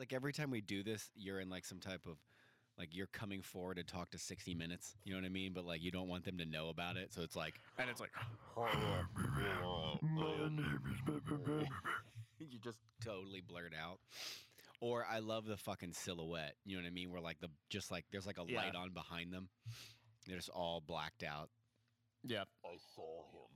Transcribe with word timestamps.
like 0.00 0.12
every 0.14 0.32
time 0.32 0.50
we 0.50 0.60
do 0.62 0.82
this, 0.82 1.10
you're 1.14 1.38
in 1.40 1.48
like 1.50 1.64
some 1.66 1.78
type 1.78 2.06
of 2.06 2.16
like 2.78 2.88
you're 2.96 3.06
coming 3.08 3.42
forward 3.42 3.76
to 3.76 3.84
talk 3.84 4.10
to 4.12 4.18
60 4.18 4.54
minutes. 4.54 4.94
You 5.04 5.12
know 5.12 5.20
what 5.20 5.26
I 5.26 5.30
mean? 5.30 5.52
But 5.54 5.66
like 5.66 5.82
you 5.82 5.90
don't 5.92 6.08
want 6.08 6.24
them 6.24 6.38
to 6.38 6.46
know 6.46 6.70
about 6.70 6.96
it. 6.96 7.12
So 7.12 7.20
it's 7.22 7.36
like 7.36 7.60
And 7.78 7.88
it's 7.90 8.00
like, 8.00 8.10
you 12.38 12.58
just 12.62 12.78
totally 13.04 13.42
blurt 13.46 13.74
out. 13.78 13.98
Or 14.80 15.04
I 15.04 15.18
love 15.18 15.44
the 15.44 15.58
fucking 15.58 15.92
silhouette. 15.92 16.54
You 16.64 16.76
know 16.76 16.82
what 16.82 16.88
I 16.88 16.92
mean? 16.92 17.10
Where 17.10 17.20
like 17.20 17.38
the 17.40 17.50
just 17.68 17.90
like 17.90 18.06
there's 18.10 18.26
like 18.26 18.38
a 18.38 18.44
Yeah. 18.50 18.56
light 18.56 18.74
on 18.74 18.92
behind 18.92 19.32
them. 19.32 19.50
They're 20.26 20.36
just 20.36 20.48
all 20.48 20.80
blacked 20.80 21.22
out. 21.22 21.50
yeah. 22.24 22.44
I 22.64 22.76
saw 22.94 23.24
him. 23.32 23.50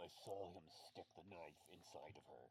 I 0.00 0.06
saw 0.24 0.52
him 0.54 0.62
stick 0.90 1.06
the 1.16 1.22
knife 1.28 1.58
inside 1.72 2.14
of 2.16 2.22
her. 2.28 2.46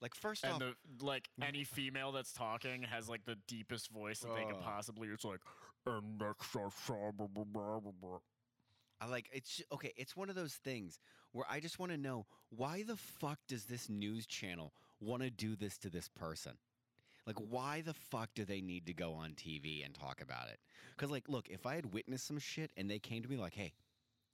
Like 0.00 0.14
first 0.14 0.44
And 0.44 0.54
off, 0.54 0.60
the 0.60 1.04
like 1.04 1.28
any 1.42 1.64
female 1.64 2.12
that's 2.12 2.32
talking 2.32 2.82
has 2.82 3.08
like 3.08 3.24
the 3.24 3.36
deepest 3.46 3.90
voice 3.90 4.20
that 4.20 4.34
they 4.34 4.44
could 4.44 4.60
possibly. 4.60 5.08
It's 5.08 5.24
like, 5.24 5.40
and 5.86 6.18
next 6.18 6.54
I 6.54 6.68
saw 6.86 7.10
blah, 7.12 7.26
blah, 7.26 7.44
blah, 7.44 7.80
blah, 7.80 7.92
blah." 8.00 8.18
I 9.00 9.06
like 9.06 9.28
it's 9.32 9.62
okay. 9.72 9.92
It's 9.96 10.16
one 10.16 10.28
of 10.28 10.34
those 10.36 10.54
things 10.54 10.98
where 11.32 11.46
I 11.48 11.60
just 11.60 11.78
want 11.78 11.92
to 11.92 11.98
know 11.98 12.26
why 12.50 12.82
the 12.82 12.96
fuck 12.96 13.38
does 13.48 13.64
this 13.64 13.88
news 13.88 14.26
channel 14.26 14.72
want 15.00 15.22
to 15.22 15.30
do 15.30 15.56
this 15.56 15.78
to 15.78 15.90
this 15.90 16.08
person? 16.08 16.52
Like, 17.26 17.36
why 17.36 17.82
the 17.82 17.92
fuck 17.92 18.30
do 18.34 18.44
they 18.46 18.62
need 18.62 18.86
to 18.86 18.94
go 18.94 19.12
on 19.12 19.32
TV 19.32 19.84
and 19.84 19.94
talk 19.94 20.22
about 20.22 20.48
it? 20.48 20.60
Because, 20.96 21.10
like, 21.10 21.28
look, 21.28 21.48
if 21.50 21.66
I 21.66 21.74
had 21.74 21.92
witnessed 21.92 22.26
some 22.26 22.38
shit 22.38 22.72
and 22.74 22.90
they 22.90 22.98
came 22.98 23.22
to 23.22 23.28
me 23.28 23.36
like, 23.36 23.54
"Hey, 23.54 23.74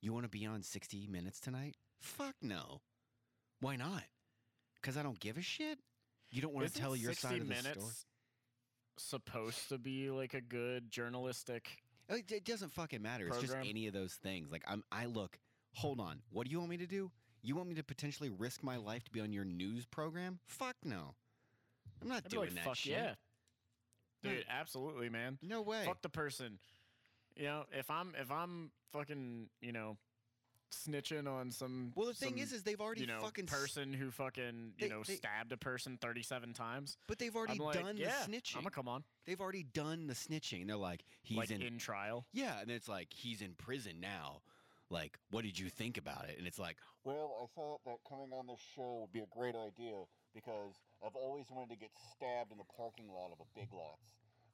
you 0.00 0.12
want 0.12 0.24
to 0.24 0.28
be 0.30 0.46
on 0.46 0.62
60 0.62 1.08
Minutes 1.08 1.40
tonight?" 1.40 1.76
Fuck 1.98 2.36
no. 2.40 2.82
Why 3.60 3.74
not? 3.76 4.04
Because 4.84 4.98
I 4.98 5.02
don't 5.02 5.18
give 5.18 5.38
a 5.38 5.42
shit. 5.42 5.78
You 6.30 6.42
don't 6.42 6.52
want 6.52 6.66
to 6.66 6.78
tell 6.78 6.94
your 6.94 7.12
60 7.12 7.26
side 7.26 7.40
of 7.40 7.48
the 7.48 7.54
minutes 7.54 7.70
story. 7.70 7.94
supposed 8.98 9.70
to 9.70 9.78
be 9.78 10.10
like 10.10 10.34
a 10.34 10.42
good 10.42 10.90
journalistic? 10.90 11.70
Oh, 12.10 12.16
it, 12.16 12.30
it 12.30 12.44
doesn't 12.44 12.70
fucking 12.70 13.00
matter. 13.00 13.26
It's 13.28 13.40
just 13.40 13.56
any 13.64 13.86
of 13.86 13.94
those 13.94 14.12
things. 14.12 14.52
Like 14.52 14.62
I'm, 14.66 14.84
I 14.92 15.06
look. 15.06 15.38
Hold 15.76 16.00
on. 16.00 16.20
What 16.30 16.44
do 16.44 16.52
you 16.52 16.58
want 16.58 16.70
me 16.70 16.76
to 16.76 16.86
do? 16.86 17.10
You 17.40 17.56
want 17.56 17.68
me 17.70 17.74
to 17.76 17.82
potentially 17.82 18.28
risk 18.28 18.62
my 18.62 18.76
life 18.76 19.02
to 19.04 19.10
be 19.10 19.20
on 19.22 19.32
your 19.32 19.46
news 19.46 19.86
program? 19.86 20.38
Fuck 20.46 20.76
no. 20.84 21.14
I'm 22.02 22.08
not 22.08 22.22
I'd 22.26 22.30
doing 22.30 22.48
like, 22.48 22.54
that 22.56 22.64
fuck 22.64 22.76
shit. 22.76 22.92
yeah, 22.92 23.14
dude, 24.22 24.44
absolutely, 24.50 25.08
man. 25.08 25.38
No 25.42 25.62
way. 25.62 25.84
Fuck 25.86 26.02
the 26.02 26.10
person. 26.10 26.58
You 27.36 27.44
know, 27.44 27.64
if 27.72 27.90
I'm 27.90 28.12
if 28.20 28.30
I'm 28.30 28.70
fucking 28.92 29.48
you 29.62 29.72
know 29.72 29.96
snitching 30.74 31.28
on 31.28 31.50
some 31.50 31.92
Well, 31.94 32.06
the 32.06 32.14
thing 32.14 32.30
some, 32.34 32.38
is, 32.38 32.52
is 32.52 32.62
they've 32.62 32.80
already 32.80 33.02
you 33.02 33.06
know 33.06 33.20
fucking 33.20 33.46
person 33.46 33.92
who 33.92 34.10
fucking 34.10 34.74
you 34.78 34.88
They- 34.88 34.88
know 34.88 35.02
they- 35.02 35.16
stabbed 35.16 35.52
a 35.52 35.56
person 35.56 35.98
37 36.00 36.52
times. 36.52 36.96
But 37.06 37.18
they've 37.18 37.34
already 37.34 37.52
I'm 37.54 37.58
like, 37.58 37.80
done 37.82 37.96
yeah, 37.96 38.24
the 38.26 38.32
snitching. 38.32 38.56
I'm 38.56 38.62
gonna 38.62 38.70
come 38.70 38.88
on. 38.88 39.04
They've 39.26 39.40
already 39.40 39.62
done 39.62 40.06
the 40.06 40.14
snitching. 40.14 40.66
They're 40.66 40.76
like, 40.76 41.04
he's 41.22 41.38
like 41.38 41.50
in, 41.50 41.62
in, 41.62 41.78
trial. 41.78 42.26
Yeah, 42.32 42.60
and 42.60 42.70
it's 42.70 42.88
like 42.88 43.12
he's 43.12 43.40
in 43.42 43.54
prison 43.54 44.00
now. 44.00 44.42
Like, 44.90 45.18
what 45.30 45.44
did 45.44 45.58
you 45.58 45.70
think 45.70 45.96
about 45.96 46.28
it? 46.28 46.36
And 46.38 46.46
it's 46.46 46.58
like, 46.58 46.76
Well, 47.04 47.34
I 47.42 47.46
thought 47.54 47.80
that 47.84 47.96
coming 48.08 48.32
on 48.32 48.46
this 48.46 48.60
show 48.76 49.00
would 49.00 49.12
be 49.12 49.20
a 49.20 49.30
great 49.34 49.56
idea 49.56 50.04
because 50.34 50.74
I've 51.04 51.16
always 51.16 51.46
wanted 51.50 51.70
to 51.74 51.76
get 51.80 51.90
stabbed 52.12 52.52
in 52.52 52.58
the 52.58 52.68
parking 52.76 53.08
lot 53.08 53.30
of 53.32 53.40
a 53.40 53.48
Big 53.58 53.72
Lots. 53.72 54.02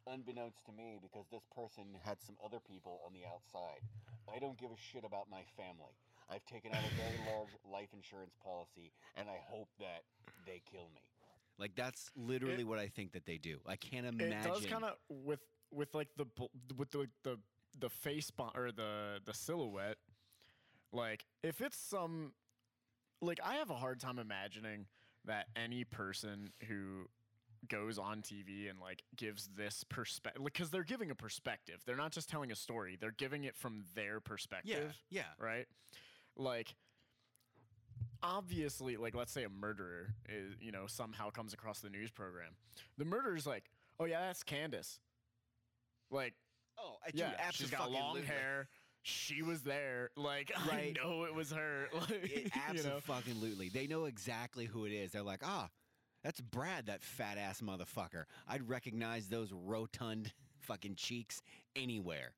Unbeknownst 0.07 0.65
to 0.65 0.73
me, 0.73 0.97
because 1.03 1.27
this 1.31 1.45
person 1.55 1.85
had 2.05 2.17
some 2.25 2.37
other 2.45 2.59
people 2.59 3.01
on 3.07 3.13
the 3.13 3.21
outside. 3.29 3.85
I 4.33 4.39
don't 4.39 4.57
give 4.59 4.71
a 4.71 4.79
shit 4.81 5.05
about 5.05 5.29
my 5.31 5.43
family. 5.57 5.93
I've 6.31 6.45
taken 6.47 6.73
out 6.73 6.83
a 6.85 6.95
very 6.95 7.19
large 7.35 7.51
life 7.71 7.89
insurance 7.93 8.35
policy, 8.43 8.93
and 9.17 9.29
I 9.29 9.39
hope 9.49 9.69
that 9.79 10.03
they 10.47 10.63
kill 10.71 10.89
me. 10.95 11.01
like 11.59 11.75
that's 11.75 12.11
literally 12.17 12.63
It- 12.63 12.67
what 12.67 12.79
I 12.79 12.89
think 12.89 13.13
that 13.13 13.27
they 13.27 13.37
do. 13.39 13.61
I 13.67 13.77
can't 13.77 14.07
imagine. 14.07 14.21
It 14.33 14.33
imagine. 14.33 14.53
does 14.53 14.67
kind 14.67 14.85
of 14.85 14.95
with 15.09 15.41
with 15.73 15.95
like 15.95 16.09
the 16.17 16.27
with 16.77 16.91
the 16.91 17.09
the 17.25 17.39
the 17.79 17.91
face 17.91 18.31
bon- 18.31 18.53
or 18.57 18.73
the 18.73 19.21
the 19.25 19.35
silhouette. 19.35 19.99
Like 20.93 21.25
if 21.43 21.61
it's 21.61 21.77
some 21.77 22.33
like 23.21 23.39
I 23.45 23.55
have 23.57 23.71
a 23.71 23.75
hard 23.77 24.01
time 24.01 24.19
imagining 24.19 24.87
that 25.27 25.49
any 25.55 25.85
person 25.85 26.53
who 26.67 27.09
goes 27.69 27.99
on 27.99 28.23
TV 28.23 28.71
and 28.71 28.81
like 28.81 29.03
gives 29.17 29.49
this 29.49 29.85
perspective 29.85 30.43
because 30.43 30.71
they're 30.71 30.83
giving 30.83 31.11
a 31.11 31.15
perspective. 31.15 31.83
They're 31.85 31.97
not 31.97 32.11
just 32.13 32.29
telling 32.31 32.51
a 32.51 32.57
story. 32.57 32.97
They're 32.99 33.11
giving 33.13 33.45
it 33.45 33.55
from 33.55 33.85
their 33.95 34.19
perspective. 34.21 34.97
Yeah. 35.11 35.23
yeah. 35.39 35.45
Right? 35.45 35.67
Like 36.41 36.75
obviously 38.23 38.97
like 38.97 39.15
let's 39.15 39.33
say 39.33 39.45
a 39.45 39.49
murderer 39.49 40.15
is 40.29 40.55
you 40.61 40.73
know 40.73 40.87
somehow 40.87 41.31
comes 41.31 41.53
across 41.55 41.81
the 41.81 41.91
news 41.91 42.11
program. 42.11 42.53
The 42.99 43.05
murderer's 43.05 43.47
like, 43.47 43.71
"Oh 43.99 44.05
yeah, 44.05 44.21
that's 44.21 44.43
Candace." 44.43 44.99
Like 46.11 46.35
oh, 46.79 46.97
I- 47.07 47.11
yeah, 47.15 47.33
she's 47.53 47.71
got 47.71 47.91
long 47.91 48.17
absolutely. 48.17 48.27
hair. 48.27 48.69
She 49.03 49.43
was 49.43 49.63
there. 49.63 50.11
Like 50.17 50.53
Right. 50.71 50.97
I 50.99 51.03
know 51.03 51.25
it 51.25 51.35
was 51.35 51.53
her. 51.53 51.89
Like 51.95 52.11
It, 52.11 52.53
you 52.75 52.83
know? 52.83 53.01
absolutely. 53.09 53.69
They 53.69 53.87
know 53.87 54.05
exactly 54.05 54.67
who 54.67 54.85
it 54.85 54.93
is. 54.93 55.13
They're 55.13 55.23
like, 55.23 55.41
ah, 55.45 55.69
that's 56.23 56.41
Brad, 56.41 56.87
that 56.87 57.03
fat 57.03 57.39
ass 57.39 57.63
motherfucker. 57.63 58.25
I'd 58.49 58.69
recognize 58.69 59.29
those 59.29 59.53
rotund 59.53 60.33
fucking 60.59 60.97
cheeks 60.97 61.41
anywhere. 61.77 62.33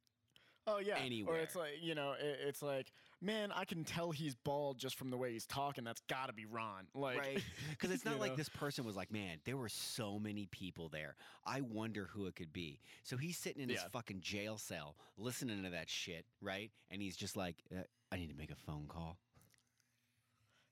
Oh 0.67 0.79
yeah. 0.79 0.99
anywhere. 1.05 1.35
Or 1.35 1.39
it's 1.39 1.57
like 1.57 1.79
you 1.81 1.95
know, 1.97 2.13
it, 2.13 2.39
it's 2.47 2.63
like, 2.63 2.93
man, 3.23 3.53
I 3.55 3.65
can 3.65 3.85
tell 3.85 4.11
he's 4.11 4.35
bald 4.35 4.79
just 4.79 4.99
from 4.99 5.11
the 5.11 5.17
way 5.17 5.33
he's 5.33 5.47
talking. 5.47 5.85
That's 5.85 6.03
got 6.09 6.27
to 6.27 6.33
be 6.33 6.45
Ron. 6.45 6.87
Like, 6.95 7.19
Right? 7.19 7.43
Because 7.71 7.91
it's 7.91 8.05
not 8.05 8.19
like 8.19 8.33
know? 8.33 8.37
this 8.37 8.49
person 8.49 8.85
was 8.85 8.97
like, 8.97 9.13
man, 9.13 9.39
there 9.45 9.57
were 9.57 9.69
so 9.69 10.19
many 10.19 10.47
people 10.47 10.89
there. 10.89 11.17
I 11.47 11.61
wonder 11.61 12.09
who 12.13 12.27
it 12.27 12.35
could 12.35 12.53
be. 12.53 12.81
So 13.05 13.17
he's 13.17 13.39
sitting 13.39 13.63
in 13.63 13.69
his 13.69 13.83
fucking 13.93 14.21
jail 14.21 14.59
cell 14.59 14.97
listening 15.17 15.63
to 15.63 15.71
that 15.71 15.89
shit, 15.89 16.27
right? 16.41 16.71
And 16.91 17.01
he's 17.01 17.17
just 17.17 17.37
like, 17.37 17.57
uh, 17.73 17.83
I 18.11 18.17
need 18.17 18.29
to 18.31 18.37
make 18.37 18.51
a 18.51 18.57
phone 18.57 18.87
call. 18.89 19.19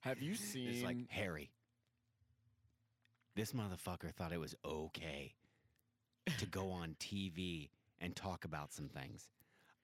Have 0.00 0.20
you 0.20 0.34
seen? 0.34 0.68
It's 0.70 0.82
like, 0.82 0.96
Harry, 1.08 1.50
this 3.36 3.52
motherfucker 3.52 4.12
thought 4.12 4.32
it 4.32 4.40
was 4.40 4.54
okay 4.64 5.34
to 6.38 6.46
go 6.46 6.70
on 6.70 6.96
TV 6.98 7.70
and 8.00 8.14
talk 8.16 8.44
about 8.44 8.72
some 8.72 8.88
things. 8.88 9.28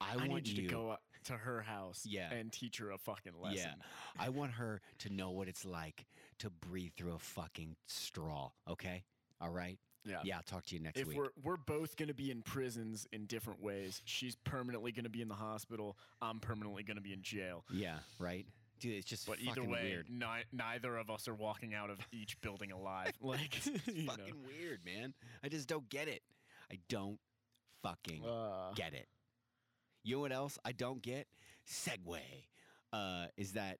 I, 0.00 0.12
I 0.12 0.16
want 0.16 0.44
need 0.44 0.48
you 0.48 0.68
to 0.68 0.74
go 0.74 0.90
up 0.90 1.02
to 1.26 1.34
her 1.36 1.62
house, 1.62 2.04
Yeah. 2.08 2.32
and 2.32 2.52
teach 2.52 2.78
her 2.78 2.90
a 2.90 2.98
fucking 2.98 3.34
lesson. 3.40 3.58
Yeah. 3.78 3.84
I 4.18 4.28
want 4.30 4.52
her 4.52 4.80
to 5.00 5.10
know 5.10 5.30
what 5.30 5.48
it's 5.48 5.64
like 5.64 6.06
to 6.38 6.50
breathe 6.50 6.92
through 6.96 7.14
a 7.14 7.18
fucking 7.18 7.76
straw, 7.86 8.50
okay? 8.68 9.04
All 9.40 9.50
right? 9.50 9.78
Yeah. 10.04 10.20
Yeah, 10.22 10.36
I'll 10.36 10.42
talk 10.44 10.64
to 10.66 10.74
you 10.76 10.80
next 10.82 11.00
If 11.00 11.08
week. 11.08 11.16
we're 11.18 11.30
we're 11.42 11.56
both 11.56 11.96
gonna 11.96 12.14
be 12.14 12.30
in 12.30 12.42
prisons 12.42 13.08
in 13.12 13.26
different 13.26 13.60
ways, 13.60 14.00
she's 14.04 14.36
permanently 14.36 14.92
gonna 14.92 15.08
be 15.08 15.20
in 15.20 15.26
the 15.28 15.34
hospital. 15.34 15.98
I'm 16.22 16.38
permanently 16.38 16.84
gonna 16.84 17.00
be 17.00 17.12
in 17.12 17.22
jail. 17.22 17.64
Yeah, 17.72 17.98
right? 18.20 18.46
Dude, 18.78 18.92
it's 18.94 19.06
just 19.06 19.26
But 19.26 19.38
fucking 19.38 19.50
either 19.50 19.64
way, 19.64 19.82
weird. 19.82 20.08
ni- 20.08 20.44
neither 20.52 20.96
of 20.96 21.10
us 21.10 21.26
are 21.26 21.34
walking 21.34 21.74
out 21.74 21.90
of 21.90 21.98
each 22.12 22.40
building 22.40 22.70
alive. 22.70 23.12
Like, 23.20 23.58
know. 23.66 24.12
fucking 24.12 24.36
weird, 24.46 24.84
man. 24.84 25.12
I 25.42 25.48
just 25.48 25.66
don't 25.66 25.88
get 25.88 26.06
it. 26.08 26.22
I 26.70 26.78
don't 26.88 27.18
fucking 27.82 28.24
Uh. 28.24 28.72
get 28.74 28.94
it. 28.94 29.08
You 30.06 30.14
know 30.16 30.20
what 30.20 30.32
else 30.32 30.56
I 30.64 30.70
don't 30.70 31.02
get? 31.02 31.26
Segue. 31.68 32.20
Uh, 32.92 33.26
is 33.36 33.52
that 33.54 33.78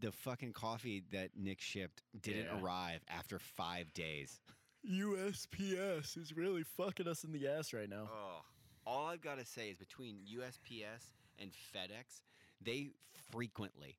the 0.00 0.10
fucking 0.10 0.54
coffee 0.54 1.02
that 1.12 1.36
Nick 1.36 1.60
shipped 1.60 2.02
didn't 2.18 2.46
Yeah. 2.46 2.58
arrive 2.60 3.04
after 3.06 3.38
five 3.38 3.92
days. 3.92 4.40
USPS 4.82 6.16
is 6.16 6.34
really 6.34 6.62
fucking 6.62 7.06
us 7.06 7.22
in 7.22 7.32
the 7.32 7.46
ass 7.48 7.74
right 7.74 7.88
now. 7.88 8.08
Oh, 8.10 8.40
all 8.86 9.08
I've 9.08 9.20
got 9.20 9.38
to 9.38 9.44
say 9.44 9.68
is 9.68 9.76
between 9.76 10.20
USPS 10.26 11.12
and 11.38 11.52
FedEx, 11.52 12.22
they 12.62 12.88
frequently, 13.30 13.98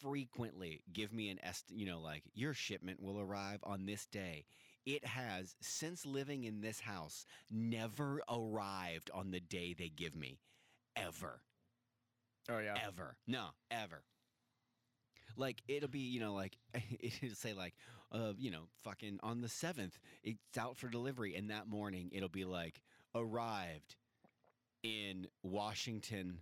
frequently 0.00 0.82
give 0.94 1.12
me 1.12 1.28
an 1.28 1.38
est. 1.42 1.70
You 1.70 1.84
know, 1.84 2.00
like 2.00 2.22
your 2.32 2.54
shipment 2.54 3.02
will 3.02 3.20
arrive 3.20 3.60
on 3.64 3.84
this 3.84 4.06
day. 4.06 4.46
It 4.86 5.04
has 5.04 5.54
since 5.60 6.06
living 6.06 6.44
in 6.44 6.62
this 6.62 6.80
house 6.80 7.26
never 7.50 8.22
arrived 8.30 9.10
on 9.12 9.30
the 9.30 9.40
day 9.40 9.74
they 9.74 9.90
give 9.90 10.14
me, 10.16 10.38
ever, 10.96 11.40
Oh 12.48 12.58
yeah. 12.58 12.74
ever, 12.86 13.16
no, 13.26 13.46
ever. 13.70 14.02
Like 15.36 15.62
it'll 15.68 15.88
be, 15.88 16.00
you 16.00 16.20
know, 16.20 16.34
like 16.34 16.56
it'll 17.00 17.34
say 17.34 17.52
like, 17.52 17.74
uh, 18.12 18.32
you 18.36 18.50
know, 18.50 18.62
fucking 18.82 19.20
on 19.22 19.40
the 19.40 19.48
seventh, 19.48 19.98
it's 20.22 20.58
out 20.58 20.76
for 20.76 20.88
delivery, 20.88 21.34
and 21.36 21.50
that 21.50 21.68
morning 21.68 22.10
it'll 22.12 22.28
be 22.28 22.44
like 22.44 22.82
arrived 23.14 23.96
in 24.82 25.26
Washington, 25.42 26.38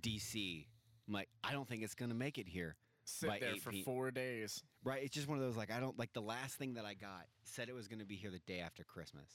D.C. 0.00 0.66
I'm 1.06 1.14
like, 1.14 1.28
I 1.42 1.52
don't 1.52 1.68
think 1.68 1.82
it's 1.82 1.94
gonna 1.94 2.14
make 2.14 2.38
it 2.38 2.48
here. 2.48 2.76
Sit 3.04 3.40
there 3.40 3.56
for 3.56 3.70
p- 3.70 3.82
four 3.82 4.10
days. 4.10 4.62
Right? 4.84 5.02
It's 5.02 5.14
just 5.14 5.28
one 5.28 5.38
of 5.38 5.44
those 5.44 5.56
like 5.56 5.70
I 5.70 5.80
don't 5.80 5.98
like 5.98 6.12
the 6.12 6.20
last 6.20 6.56
thing 6.56 6.74
that 6.74 6.84
I 6.84 6.94
got 6.94 7.26
said 7.44 7.68
it 7.68 7.74
was 7.74 7.88
going 7.88 8.00
to 8.00 8.04
be 8.04 8.16
here 8.16 8.30
the 8.30 8.38
day 8.40 8.60
after 8.60 8.84
Christmas. 8.84 9.30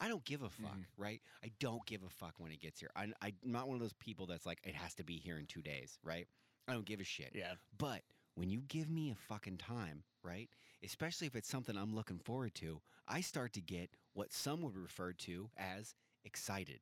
I 0.00 0.08
don't 0.08 0.24
give 0.24 0.42
a 0.42 0.48
fuck, 0.50 0.70
Mm-hmm. 0.72 1.02
right? 1.02 1.20
I 1.44 1.50
don't 1.60 1.84
give 1.86 2.02
a 2.02 2.08
fuck 2.08 2.34
when 2.38 2.52
it 2.52 2.60
gets 2.60 2.80
here. 2.80 2.90
I, 2.94 3.08
I'm 3.20 3.32
not 3.44 3.66
one 3.66 3.74
of 3.76 3.80
those 3.80 3.94
people 3.94 4.26
that's 4.26 4.46
like 4.46 4.58
it 4.64 4.74
has 4.74 4.94
to 4.94 5.04
be 5.04 5.16
here 5.16 5.38
in 5.38 5.46
two 5.46 5.62
days, 5.62 5.98
right? 6.04 6.26
I 6.68 6.72
don't 6.72 6.84
give 6.86 7.00
a 7.00 7.04
shit. 7.04 7.32
Yeah. 7.34 7.54
But 7.76 8.02
when 8.34 8.50
you 8.50 8.60
give 8.68 8.88
me 8.90 9.10
a 9.10 9.14
fucking 9.32 9.56
time, 9.58 10.02
right? 10.22 10.48
Especially 10.84 11.26
if 11.26 11.34
it's 11.34 11.48
something 11.48 11.76
I'm 11.76 11.94
looking 11.94 12.18
forward 12.18 12.54
to, 12.56 12.80
I 13.08 13.20
start 13.22 13.52
to 13.54 13.60
get 13.60 13.90
what 14.12 14.32
some 14.32 14.62
would 14.62 14.76
refer 14.76 15.12
to 15.12 15.50
as 15.56 15.94
excited. 16.24 16.80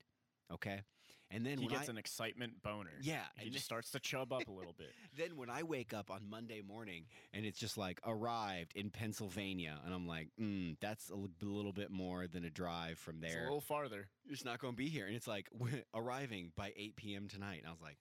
Okay? 0.52 0.82
And 1.30 1.44
then 1.44 1.58
he 1.58 1.66
gets 1.66 1.88
I, 1.88 1.92
an 1.92 1.98
excitement 1.98 2.62
boner. 2.62 2.90
yeah, 3.02 3.22
He 3.36 3.46
and 3.46 3.52
just 3.52 3.64
starts 3.64 3.90
to 3.90 4.00
chub 4.00 4.32
up 4.32 4.46
a 4.46 4.52
little 4.52 4.74
bit. 4.78 4.90
then 5.16 5.36
when 5.36 5.50
I 5.50 5.64
wake 5.64 5.92
up 5.92 6.10
on 6.10 6.28
Monday 6.28 6.60
morning 6.60 7.06
and 7.32 7.44
it's 7.44 7.58
just 7.58 7.76
like 7.76 8.00
arrived 8.06 8.72
in 8.76 8.90
Pennsylvania, 8.90 9.80
and 9.84 9.92
I'm 9.92 10.06
like, 10.06 10.28
mm, 10.40 10.76
that's 10.80 11.10
a 11.10 11.16
little 11.16 11.72
bit 11.72 11.90
more 11.90 12.26
than 12.26 12.44
a 12.44 12.50
drive 12.50 12.98
from 12.98 13.16
It's 13.22 13.34
a 13.34 13.40
little 13.40 13.60
farther. 13.60 14.08
It's 14.28 14.44
not 14.44 14.60
going 14.60 14.74
to 14.74 14.76
be 14.76 14.88
here, 14.88 15.06
and 15.06 15.16
it's 15.16 15.26
like 15.26 15.48
arriving 15.94 16.52
by 16.56 16.72
8 16.76 16.96
p.m. 16.96 17.28
tonight. 17.28 17.58
And 17.58 17.66
I 17.66 17.70
was 17.70 17.82
like, 17.82 17.98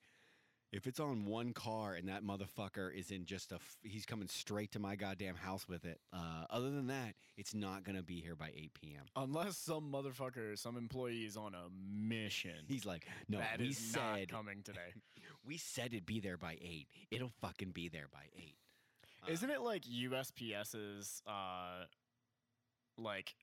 if 0.72 0.88
it's 0.88 1.00
on 1.00 1.26
one 1.26 1.54
car 1.54 1.94
and 1.94 2.10
that 2.10 2.24
motherfucker 2.24 2.94
is 2.94 3.12
in 3.12 3.26
just 3.26 3.52
a, 3.52 3.56
f- 3.56 3.78
he's 3.84 4.06
coming 4.06 4.28
straight 4.28 4.72
to 4.74 4.80
my 4.80 4.96
goddamn 4.96 5.36
house 5.36 5.68
with 5.70 5.86
it. 5.86 6.00
Uh, 6.12 6.46
other 6.50 6.70
than 6.70 6.88
that, 6.88 7.14
it's 7.38 7.54
not 7.54 7.84
going 7.84 7.96
to 7.96 8.04
be 8.04 8.20
here 8.20 8.36
by 8.36 8.52
8 8.56 8.72
p.m. 8.74 9.04
Unless 9.16 9.58
some 9.58 9.92
motherfucker, 9.92 10.58
some 10.58 10.76
employee 10.76 11.26
is 11.26 11.38
on 11.38 11.54
a 11.54 11.68
mission. 11.98 12.66
He's 12.68 12.86
like, 12.86 13.08
no, 13.30 13.38
That 13.38 13.60
we 13.60 13.68
is 13.68 13.96
not 13.96 14.28
coming 14.28 14.64
today. 14.64 14.94
we 15.46 15.58
said 15.58 15.88
it'd 15.94 16.06
be 16.06 16.20
there 16.20 16.38
by 16.38 16.58
eight. 16.62 16.88
It'll 17.12 17.32
fucking 17.42 17.72
be 17.72 17.88
there 17.88 18.08
by 18.12 18.24
eight. 18.36 18.56
Uh, 19.28 19.32
Isn't 19.32 19.50
it 19.52 19.62
like 19.62 19.84
USPS's 19.84 21.22
uh 21.28 21.86
like 22.98 23.34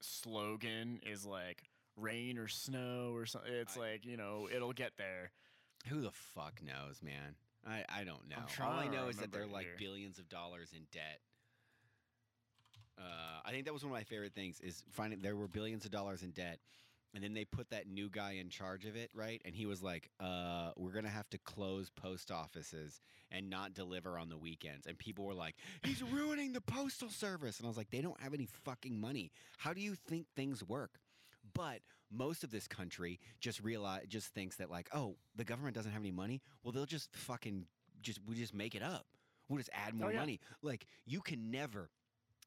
slogan 0.00 1.00
is 1.06 1.24
like 1.26 1.62
rain 1.96 2.38
or 2.38 2.48
snow 2.48 3.12
or 3.14 3.26
something? 3.26 3.52
It's 3.52 3.76
I- 3.76 3.80
like, 3.80 4.04
you 4.04 4.16
know, 4.16 4.48
it'll 4.54 4.72
get 4.72 4.92
there. 4.98 5.30
Who 5.88 6.00
the 6.00 6.10
fuck 6.10 6.60
knows, 6.62 7.00
man? 7.02 7.36
I, 7.66 7.84
I 7.88 8.04
don't 8.04 8.28
know. 8.28 8.36
All 8.62 8.72
I 8.72 8.88
know 8.88 9.08
is 9.08 9.16
that 9.16 9.32
they're 9.32 9.46
like 9.46 9.66
here. 9.66 9.74
billions 9.78 10.18
of 10.18 10.28
dollars 10.28 10.72
in 10.74 10.82
debt. 10.92 11.20
Uh, 12.98 13.40
I 13.44 13.50
think 13.50 13.64
that 13.66 13.74
was 13.74 13.82
one 13.82 13.92
of 13.92 13.98
my 13.98 14.04
favorite 14.04 14.34
things 14.34 14.60
is 14.60 14.82
finding 14.90 15.20
there 15.20 15.36
were 15.36 15.48
billions 15.48 15.84
of 15.84 15.90
dollars 15.90 16.22
in 16.22 16.30
debt, 16.30 16.60
and 17.14 17.22
then 17.22 17.34
they 17.34 17.44
put 17.44 17.70
that 17.70 17.86
new 17.86 18.08
guy 18.08 18.32
in 18.32 18.48
charge 18.48 18.86
of 18.86 18.96
it, 18.96 19.10
right? 19.14 19.42
And 19.44 19.54
he 19.54 19.66
was 19.66 19.82
like, 19.82 20.10
uh, 20.18 20.70
"We're 20.76 20.92
gonna 20.92 21.08
have 21.08 21.28
to 21.30 21.38
close 21.38 21.90
post 21.90 22.30
offices 22.30 23.00
and 23.30 23.50
not 23.50 23.74
deliver 23.74 24.18
on 24.18 24.28
the 24.28 24.38
weekends." 24.38 24.86
And 24.86 24.96
people 24.96 25.24
were 25.24 25.34
like, 25.34 25.56
"He's 25.82 26.02
ruining 26.02 26.52
the 26.52 26.60
postal 26.62 27.10
service," 27.10 27.58
and 27.58 27.66
I 27.66 27.68
was 27.68 27.76
like, 27.76 27.90
"They 27.90 28.00
don't 28.00 28.20
have 28.20 28.32
any 28.32 28.46
fucking 28.46 28.98
money. 28.98 29.30
How 29.58 29.74
do 29.74 29.80
you 29.80 29.94
think 29.94 30.26
things 30.34 30.62
work?" 30.64 31.00
But 31.54 31.80
most 32.10 32.44
of 32.44 32.50
this 32.50 32.68
country 32.68 33.20
just 33.40 33.62
realize 33.62 34.04
just 34.08 34.28
thinks 34.28 34.56
that 34.56 34.70
like, 34.70 34.88
oh, 34.92 35.16
the 35.34 35.44
government 35.44 35.74
doesn't 35.74 35.92
have 35.92 36.02
any 36.02 36.10
money. 36.10 36.42
Well, 36.62 36.72
they'll 36.72 36.86
just 36.86 37.14
fucking 37.14 37.66
just 38.02 38.20
we 38.26 38.34
just 38.36 38.54
make 38.54 38.74
it 38.74 38.82
up. 38.82 39.06
We'll 39.48 39.58
just 39.58 39.70
add 39.72 39.94
more 39.94 40.08
oh, 40.08 40.12
yeah. 40.12 40.20
money. 40.20 40.40
Like 40.62 40.86
you 41.06 41.20
can 41.20 41.50
never 41.50 41.90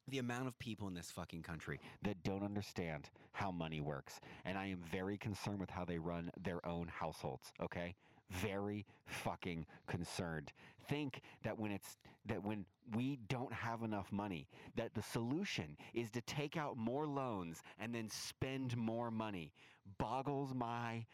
the 0.09 0.17
amount 0.17 0.47
of 0.47 0.57
people 0.59 0.87
in 0.87 0.93
this 0.93 1.11
fucking 1.11 1.43
country 1.43 1.79
that 2.03 2.23
don't 2.23 2.43
understand 2.43 3.09
how 3.31 3.51
money 3.51 3.79
works. 3.79 4.19
And 4.45 4.57
I 4.57 4.67
am 4.67 4.79
very 4.91 5.17
concerned 5.17 5.59
with 5.59 5.69
how 5.69 5.85
they 5.85 5.99
run 5.99 6.31
their 6.41 6.65
own 6.65 6.87
households, 6.87 7.51
okay? 7.61 7.95
Very 8.29 8.85
fucking 9.05 9.65
concerned. 9.87 10.51
Think 10.87 11.21
that 11.43 11.57
when 11.57 11.71
it's 11.71 11.97
that 12.25 12.43
when 12.43 12.65
we 12.95 13.17
don't 13.27 13.53
have 13.53 13.83
enough 13.83 14.11
money, 14.11 14.47
that 14.75 14.93
the 14.93 15.01
solution 15.01 15.77
is 15.93 16.09
to 16.11 16.21
take 16.21 16.57
out 16.57 16.77
more 16.77 17.07
loans 17.07 17.61
and 17.79 17.93
then 17.93 18.09
spend 18.09 18.77
more 18.77 19.09
money. 19.11 19.51
Boggles 19.97 20.53
my 20.53 21.05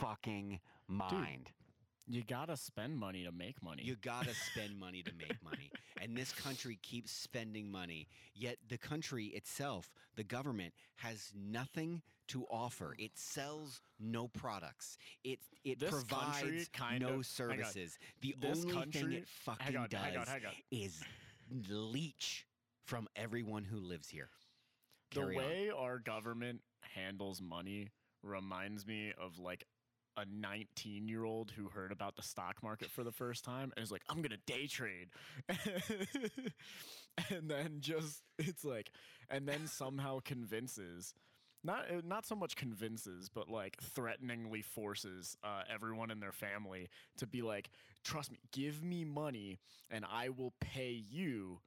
fucking 0.00 0.60
mind. 0.88 1.44
Dude. 1.46 1.52
You 2.08 2.22
gotta 2.24 2.56
spend 2.56 2.98
money 2.98 3.24
to 3.24 3.32
make 3.32 3.62
money. 3.62 3.82
You 3.84 3.96
gotta 3.96 4.34
spend 4.52 4.78
money 4.78 5.02
to 5.02 5.12
make 5.16 5.42
money. 5.42 5.70
And 6.00 6.16
this 6.16 6.32
country 6.32 6.78
keeps 6.82 7.12
spending 7.12 7.70
money. 7.70 8.08
Yet 8.34 8.56
the 8.68 8.78
country 8.78 9.26
itself, 9.26 9.94
the 10.16 10.24
government, 10.24 10.74
has 10.96 11.32
nothing 11.34 12.02
to 12.28 12.44
offer. 12.50 12.94
Oh. 12.98 13.02
It 13.04 13.12
sells 13.18 13.80
no 14.00 14.28
products. 14.28 14.96
It 15.24 15.40
it 15.64 15.78
This 15.78 15.90
provides 15.90 16.68
kind 16.68 17.02
no 17.02 17.20
of- 17.20 17.26
services. 17.26 17.98
The 18.20 18.34
This 18.38 18.64
only 18.64 18.90
thing 18.90 19.12
it 19.12 19.28
fucking 19.28 19.64
hang 19.66 19.76
on, 19.76 19.88
does 19.88 20.00
hang 20.02 20.16
on, 20.16 20.26
hang 20.26 20.46
on. 20.46 20.52
is 20.70 21.00
leech 21.68 22.46
from 22.84 23.08
everyone 23.16 23.64
who 23.64 23.78
lives 23.78 24.08
here. 24.08 24.28
the 25.14 25.20
Carry 25.20 25.36
on. 25.36 25.42
way 25.42 25.70
our 25.70 25.98
government 25.98 26.62
handles 26.94 27.40
money 27.42 27.90
reminds 28.22 28.86
me 28.86 29.12
of 29.20 29.38
like 29.38 29.64
a 30.16 30.24
19 30.26 31.08
year 31.08 31.24
old 31.24 31.50
who 31.50 31.68
heard 31.68 31.90
about 31.92 32.16
the 32.16 32.22
stock 32.22 32.62
market 32.62 32.90
for 32.90 33.02
the 33.04 33.12
first 33.12 33.44
time 33.44 33.72
and 33.76 33.82
is 33.82 33.90
like, 33.90 34.02
I'm 34.08 34.16
going 34.18 34.30
to 34.30 34.36
day 34.46 34.66
trade. 34.66 35.08
and 37.30 37.48
then 37.50 37.76
just, 37.80 38.22
it's 38.38 38.64
like, 38.64 38.90
and 39.30 39.46
then 39.48 39.66
somehow 39.66 40.20
convinces. 40.24 41.14
Not, 41.64 41.90
uh, 41.90 42.00
not 42.04 42.26
so 42.26 42.34
much 42.34 42.56
convinces, 42.56 43.28
but 43.28 43.48
like 43.48 43.76
threateningly 43.80 44.62
forces 44.62 45.36
uh, 45.44 45.62
everyone 45.72 46.10
in 46.10 46.18
their 46.20 46.32
family 46.32 46.88
to 47.18 47.26
be 47.26 47.42
like, 47.42 47.70
trust 48.04 48.32
me, 48.32 48.38
give 48.50 48.82
me 48.82 49.04
money 49.04 49.58
and 49.90 50.04
I 50.10 50.30
will 50.30 50.52
pay 50.60 51.02
you 51.08 51.60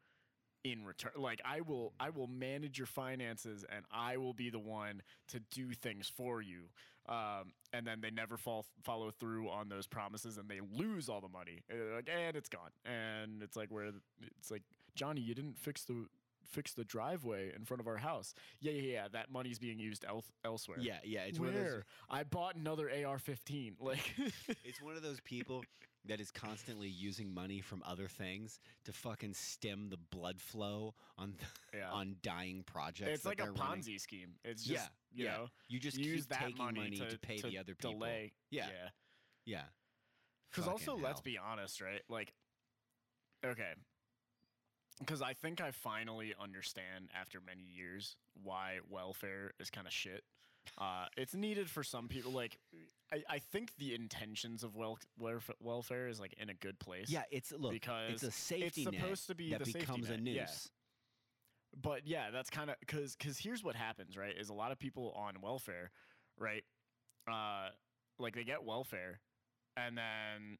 in 0.65 0.83
return 0.83 1.11
like 1.15 1.39
i 1.45 1.61
will 1.61 1.93
i 1.99 2.09
will 2.09 2.25
manage 2.25 2.79
your 2.79 2.87
finances 2.87 3.63
and 3.69 3.85
i 3.93 4.17
will 4.17 4.33
be 4.33 4.49
the 4.49 4.57
one 4.57 4.99
to 5.27 5.39
do 5.51 5.71
things 5.73 6.09
for 6.09 6.41
you. 6.41 6.63
Um, 7.07 7.53
and 7.71 7.85
then 7.85 8.01
they 8.01 8.09
never 8.09 8.35
fall 8.35 8.65
follow 8.83 9.11
through 9.11 9.47
on 9.47 9.69
those 9.69 9.85
promises 9.85 10.39
and 10.39 10.49
they 10.49 10.59
lose 10.75 11.07
all 11.07 11.21
the 11.21 11.29
money. 11.29 11.61
Uh, 11.71 11.97
like, 11.97 12.09
and 12.09 12.35
it's 12.35 12.49
gone. 12.49 12.71
And 12.83 13.43
it's 13.43 13.55
like 13.55 13.69
where 13.69 13.91
it's 14.37 14.49
like 14.49 14.63
johnny 14.95 15.21
you 15.21 15.35
didn't 15.35 15.57
fix 15.57 15.83
the 15.83 16.07
fix 16.47 16.73
the 16.73 16.83
driveway 16.83 17.51
in 17.55 17.63
front 17.65 17.81
of 17.81 17.87
our 17.87 17.97
house 17.97 18.33
yeah 18.59 18.71
yeah 18.71 18.91
yeah 18.93 19.07
that 19.11 19.31
money's 19.31 19.59
being 19.59 19.79
used 19.79 20.05
el- 20.07 20.23
elsewhere 20.43 20.77
Yeah, 20.79 20.97
yeah. 21.03 21.21
It's 21.21 21.39
where 21.39 21.51
one 21.51 21.59
of 21.59 21.65
those 21.65 21.83
i 22.09 22.23
bought 22.23 22.55
another 22.55 22.89
ar-15 22.89 23.75
like 23.79 24.13
It's 24.63 24.81
one 24.81 24.95
of 24.95 25.03
those 25.03 25.19
people 25.21 25.63
that 26.07 26.19
is 26.21 26.29
constantly 26.29 26.87
using 26.87 27.33
money 27.33 27.61
from 27.61 27.81
other 27.83 28.07
things 28.07 28.59
to 28.85 28.93
fucking 28.93 29.33
stem 29.33 29.89
the 29.89 29.97
blood 29.97 30.39
flow 30.39 30.93
on 31.17 31.33
Yeah. 31.73 31.91
on 31.91 32.17
dying 32.21 32.63
projects. 32.65 33.11
it's 33.11 33.25
like 33.25 33.39
a 33.39 33.43
they're 33.43 33.51
running. 33.53 33.81
ponzi 33.83 33.99
scheme 33.99 34.35
it's 34.43 34.63
just 34.63 34.73
Yeah, 34.73 34.87
you 35.13 35.25
yeah. 35.25 35.31
know 35.37 35.47
You 35.67 35.79
just 35.79 35.97
use 35.97 36.21
keep 36.21 36.29
that 36.29 36.39
taking 36.41 36.57
money, 36.65 36.79
money 36.79 36.97
to, 36.97 37.09
to 37.09 37.17
pay 37.19 37.41
the 37.41 37.57
other 37.57 37.73
people. 37.75 37.93
delay 37.93 38.33
Yeah. 38.51 38.67
yeah 38.67 38.89
Yeah. 39.45 39.61
Because 40.51 40.67
also, 40.69 40.91
Fucking 40.91 41.03
let's 41.03 41.21
be 41.21 41.37
honest, 41.37 41.81
right? 41.81 42.01
Like, 42.07 42.31
okay. 43.45 43.73
Because 44.99 45.21
I 45.21 45.33
think 45.33 45.59
I 45.59 45.71
finally 45.71 46.33
understand 46.41 47.09
after 47.19 47.39
many 47.45 47.63
years 47.63 48.15
why 48.41 48.79
welfare 48.89 49.51
is 49.59 49.69
kind 49.69 49.87
of 49.87 49.93
shit. 49.93 50.23
Uh, 50.77 51.05
it's 51.17 51.35
needed 51.35 51.69
for 51.69 51.83
some 51.83 52.07
people. 52.07 52.31
Like, 52.31 52.57
I, 53.11 53.21
I 53.29 53.39
think 53.39 53.71
the 53.77 53.93
intentions 53.93 54.63
of 54.63 54.75
wel- 54.75 54.99
welf- 55.21 55.51
welfare 55.59 56.07
is 56.07 56.19
like 56.19 56.33
in 56.39 56.49
a 56.49 56.53
good 56.53 56.79
place. 56.79 57.09
Yeah, 57.09 57.23
it's 57.29 57.51
look, 57.51 57.71
because 57.71 58.13
it's 58.13 58.23
a 58.23 58.31
safety 58.31 58.85
net 58.85 58.95
supposed 58.95 59.27
to 59.27 59.35
be 59.35 59.51
that 59.51 59.59
the 59.59 59.65
safety 59.65 59.79
becomes 59.79 60.09
a 60.09 60.17
noose. 60.17 60.35
yeah. 60.35 60.47
But 61.81 62.07
yeah, 62.07 62.31
that's 62.31 62.49
kind 62.49 62.69
of 62.69 62.77
because 62.79 63.15
because 63.15 63.37
here's 63.37 63.63
what 63.63 63.75
happens, 63.75 64.17
right? 64.17 64.33
Is 64.37 64.49
a 64.49 64.53
lot 64.53 64.71
of 64.71 64.79
people 64.79 65.13
on 65.15 65.41
welfare, 65.41 65.91
right? 66.39 66.63
Uh, 67.29 67.69
like 68.17 68.33
they 68.33 68.45
get 68.45 68.63
welfare, 68.63 69.19
and 69.75 69.97
then 69.97 70.57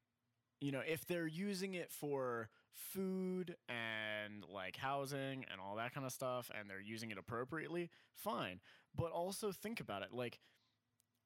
you 0.60 0.72
know 0.72 0.82
if 0.86 1.06
they're 1.06 1.26
using 1.26 1.72
it 1.74 1.90
for 1.90 2.50
food 2.76 3.56
and 3.68 4.44
like 4.52 4.76
housing 4.76 5.44
and 5.50 5.60
all 5.60 5.76
that 5.76 5.94
kind 5.94 6.06
of 6.06 6.12
stuff, 6.12 6.50
and 6.58 6.68
they're 6.68 6.80
using 6.80 7.10
it 7.10 7.18
appropriately, 7.18 7.90
fine. 8.14 8.60
But 8.94 9.10
also 9.10 9.52
think 9.52 9.80
about 9.80 10.02
it, 10.02 10.08
like 10.12 10.38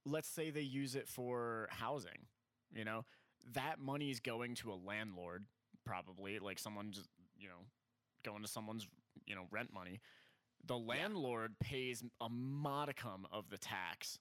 let's 0.06 0.28
say 0.28 0.50
they 0.50 0.60
use 0.60 0.94
it 0.94 1.08
for 1.08 1.68
housing, 1.70 2.26
you 2.74 2.84
know, 2.84 3.04
that 3.54 3.78
money's 3.78 4.20
going 4.20 4.54
to 4.56 4.72
a 4.72 4.78
landlord 4.86 5.44
probably, 5.84 6.38
like 6.38 6.58
someone 6.58 6.92
just 6.92 7.08
you 7.38 7.48
know 7.48 7.64
going 8.24 8.42
to 8.42 8.48
someone's 8.48 8.86
you 9.26 9.34
know 9.34 9.46
rent 9.50 9.72
money. 9.72 10.00
The 10.66 10.78
landlord 10.78 11.58
pays 11.58 12.02
a 12.20 12.28
modicum 12.28 13.26
of 13.32 13.48
the 13.50 13.58
tax 13.58 14.18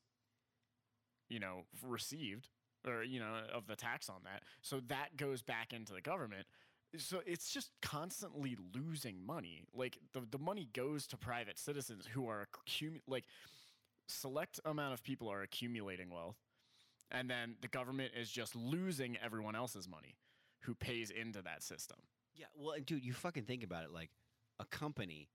you 1.29 1.39
know 1.39 1.63
received 1.86 2.50
or 2.88 3.03
you 3.03 3.19
know 3.19 3.41
of 3.53 3.67
the 3.67 3.75
tax 3.75 4.09
on 4.09 4.21
that. 4.24 4.43
So 4.62 4.81
that 4.88 5.17
goes 5.17 5.41
back 5.41 5.74
into 5.74 5.93
the 5.93 6.01
government 6.01 6.48
so 6.98 7.22
it's 7.25 7.51
just 7.51 7.72
constantly 7.81 8.58
losing 8.74 9.25
money 9.25 9.63
like 9.74 9.98
the, 10.13 10.22
the 10.31 10.39
money 10.39 10.67
goes 10.74 11.05
to 11.08 11.17
private 11.17 11.58
citizens 11.60 12.05
who 12.12 12.27
are 12.27 12.48
accumu- 12.67 13.01
like 13.08 13.25
select 14.08 14.60
amount 14.65 14.93
of 14.93 15.03
people 15.03 15.29
are 15.31 15.41
accumulating 15.41 16.10
wealth 16.10 16.38
and 17.12 17.29
then 17.29 17.55
the 17.62 17.67
government 17.67 18.12
is 18.19 18.29
just 18.29 18.55
losing 18.55 19.17
everyone 19.24 19.55
else's 19.55 19.88
money 19.88 20.15
who 20.62 20.74
pays 20.75 21.12
into 21.12 21.41
that 21.41 21.62
system 21.63 21.98
Yeah, 22.36 22.46
well, 22.55 22.75
and 22.75 22.86
dude, 22.86 23.03
you 23.03 23.13
fucking 23.13 23.43
think 23.43 23.63
about 23.63 23.84
it. 23.84 23.91
Like, 23.91 24.12
a 24.60 24.65
company 24.65 25.29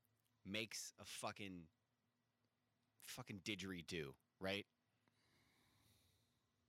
makes 0.47 0.93
a 1.01 1.05
fucking, 1.05 1.67
fucking 3.03 3.41
didgeridoo, 3.45 4.15
right? 4.41 4.67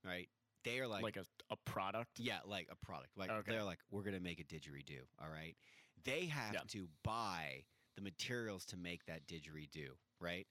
Right. 0.04 0.28
They're 0.66 0.86
like, 0.86 1.02
Like, 1.02 1.16
a, 1.16 1.24
a 1.50 1.56
product. 1.64 2.18
yeah, 2.18 2.40
like 2.44 2.68
a 2.70 2.76
product. 2.84 3.16
Like 3.16 3.30
Okay. 3.30 3.52
they're 3.52 3.64
like, 3.64 3.78
we're 3.90 4.02
gonna 4.02 4.20
make 4.20 4.40
a 4.40 4.44
didgeridoo. 4.44 5.00
All 5.18 5.28
right. 5.30 5.56
They 6.04 6.26
have 6.26 6.52
Yeah. 6.54 6.60
to 6.68 6.88
buy 7.02 7.64
the 7.94 8.02
materials 8.02 8.66
to 8.66 8.76
make 8.76 9.04
that 9.06 9.26
didgeridoo. 9.26 9.96
Right. 10.20 10.46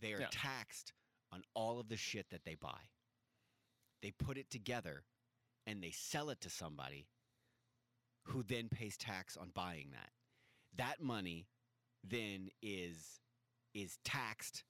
They 0.00 0.14
are 0.14 0.20
Yeah. 0.20 0.28
taxed 0.30 0.92
on 1.30 1.42
all 1.54 1.78
of 1.78 1.88
the 1.88 1.96
shit 1.96 2.30
that 2.30 2.44
they 2.44 2.54
buy. 2.54 2.88
They 4.00 4.12
put 4.12 4.38
it 4.38 4.48
together, 4.50 5.04
and 5.66 5.82
they 5.82 5.90
sell 5.90 6.30
it 6.30 6.40
to 6.42 6.50
somebody, 6.50 7.08
who 8.24 8.42
then 8.42 8.68
pays 8.68 8.96
tax 8.96 9.36
on 9.36 9.50
buying 9.50 9.90
that. 9.90 10.12
That 10.74 11.00
money 11.00 11.48
then 12.04 12.50
is 12.62 13.20
is 13.74 13.98
taxed 14.04 14.64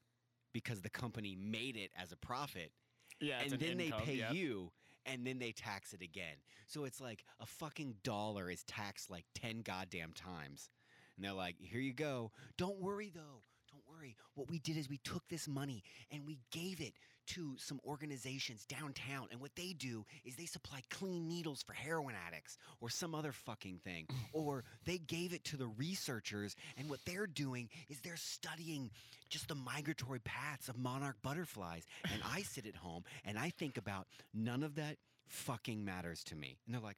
because 0.52 0.80
the 0.82 0.90
company 0.90 1.36
made 1.36 1.76
it 1.76 1.92
as 1.94 2.10
a 2.10 2.16
profit 2.16 2.72
Yeah. 3.20 3.40
and 3.42 3.52
an 3.52 3.58
then 3.58 3.80
income, 3.80 4.00
they 4.00 4.12
pay 4.12 4.18
yeah. 4.18 4.32
you 4.32 4.70
and 5.06 5.26
then 5.26 5.38
they 5.38 5.52
tax 5.52 5.92
it 5.92 6.02
again. 6.02 6.36
So 6.66 6.84
it's 6.84 7.00
like 7.00 7.24
a 7.40 7.46
fucking 7.46 7.96
dollar 8.02 8.50
is 8.50 8.62
taxed 8.64 9.10
like 9.10 9.24
10 9.34 9.62
goddamn 9.62 10.12
times. 10.12 10.70
And 11.16 11.24
they're 11.24 11.32
like, 11.32 11.56
"Here 11.58 11.80
you 11.80 11.92
go. 11.92 12.30
Don't 12.56 12.80
worry 12.80 13.10
though. 13.12 13.42
Don't 13.70 13.82
worry. 13.88 14.16
What 14.34 14.48
we 14.48 14.58
did 14.58 14.76
is 14.76 14.88
we 14.88 14.98
took 14.98 15.26
this 15.28 15.48
money 15.48 15.82
and 16.10 16.26
we 16.26 16.38
gave 16.52 16.80
it 16.80 16.94
to 17.28 17.54
some 17.58 17.80
organizations 17.86 18.64
downtown 18.66 19.28
and 19.30 19.40
what 19.40 19.54
they 19.56 19.74
do 19.78 20.04
is 20.24 20.36
they 20.36 20.46
supply 20.46 20.80
clean 20.90 21.28
needles 21.28 21.62
for 21.62 21.72
heroin 21.72 22.14
addicts 22.26 22.56
or 22.80 22.88
some 22.88 23.14
other 23.14 23.32
fucking 23.32 23.78
thing 23.84 24.06
or 24.32 24.64
they 24.86 24.98
gave 24.98 25.32
it 25.32 25.44
to 25.44 25.56
the 25.56 25.66
researchers 25.66 26.56
and 26.76 26.88
what 26.88 27.00
they're 27.04 27.26
doing 27.26 27.68
is 27.88 28.00
they're 28.00 28.16
studying 28.16 28.90
just 29.28 29.48
the 29.48 29.54
migratory 29.54 30.20
paths 30.20 30.68
of 30.68 30.78
monarch 30.78 31.16
butterflies 31.22 31.84
and 32.12 32.22
I 32.24 32.42
sit 32.42 32.66
at 32.66 32.76
home 32.76 33.04
and 33.24 33.38
I 33.38 33.50
think 33.50 33.76
about 33.76 34.06
none 34.32 34.62
of 34.62 34.76
that 34.76 34.96
fucking 35.28 35.84
matters 35.84 36.24
to 36.24 36.34
me. 36.34 36.58
And 36.66 36.74
they're 36.74 36.82
like 36.82 36.96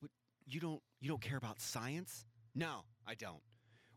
what, 0.00 0.10
you 0.46 0.60
don't 0.60 0.80
you 1.00 1.08
don't 1.08 1.20
care 1.20 1.38
about 1.38 1.60
science? 1.60 2.24
No 2.54 2.84
I 3.06 3.14
don't. 3.14 3.42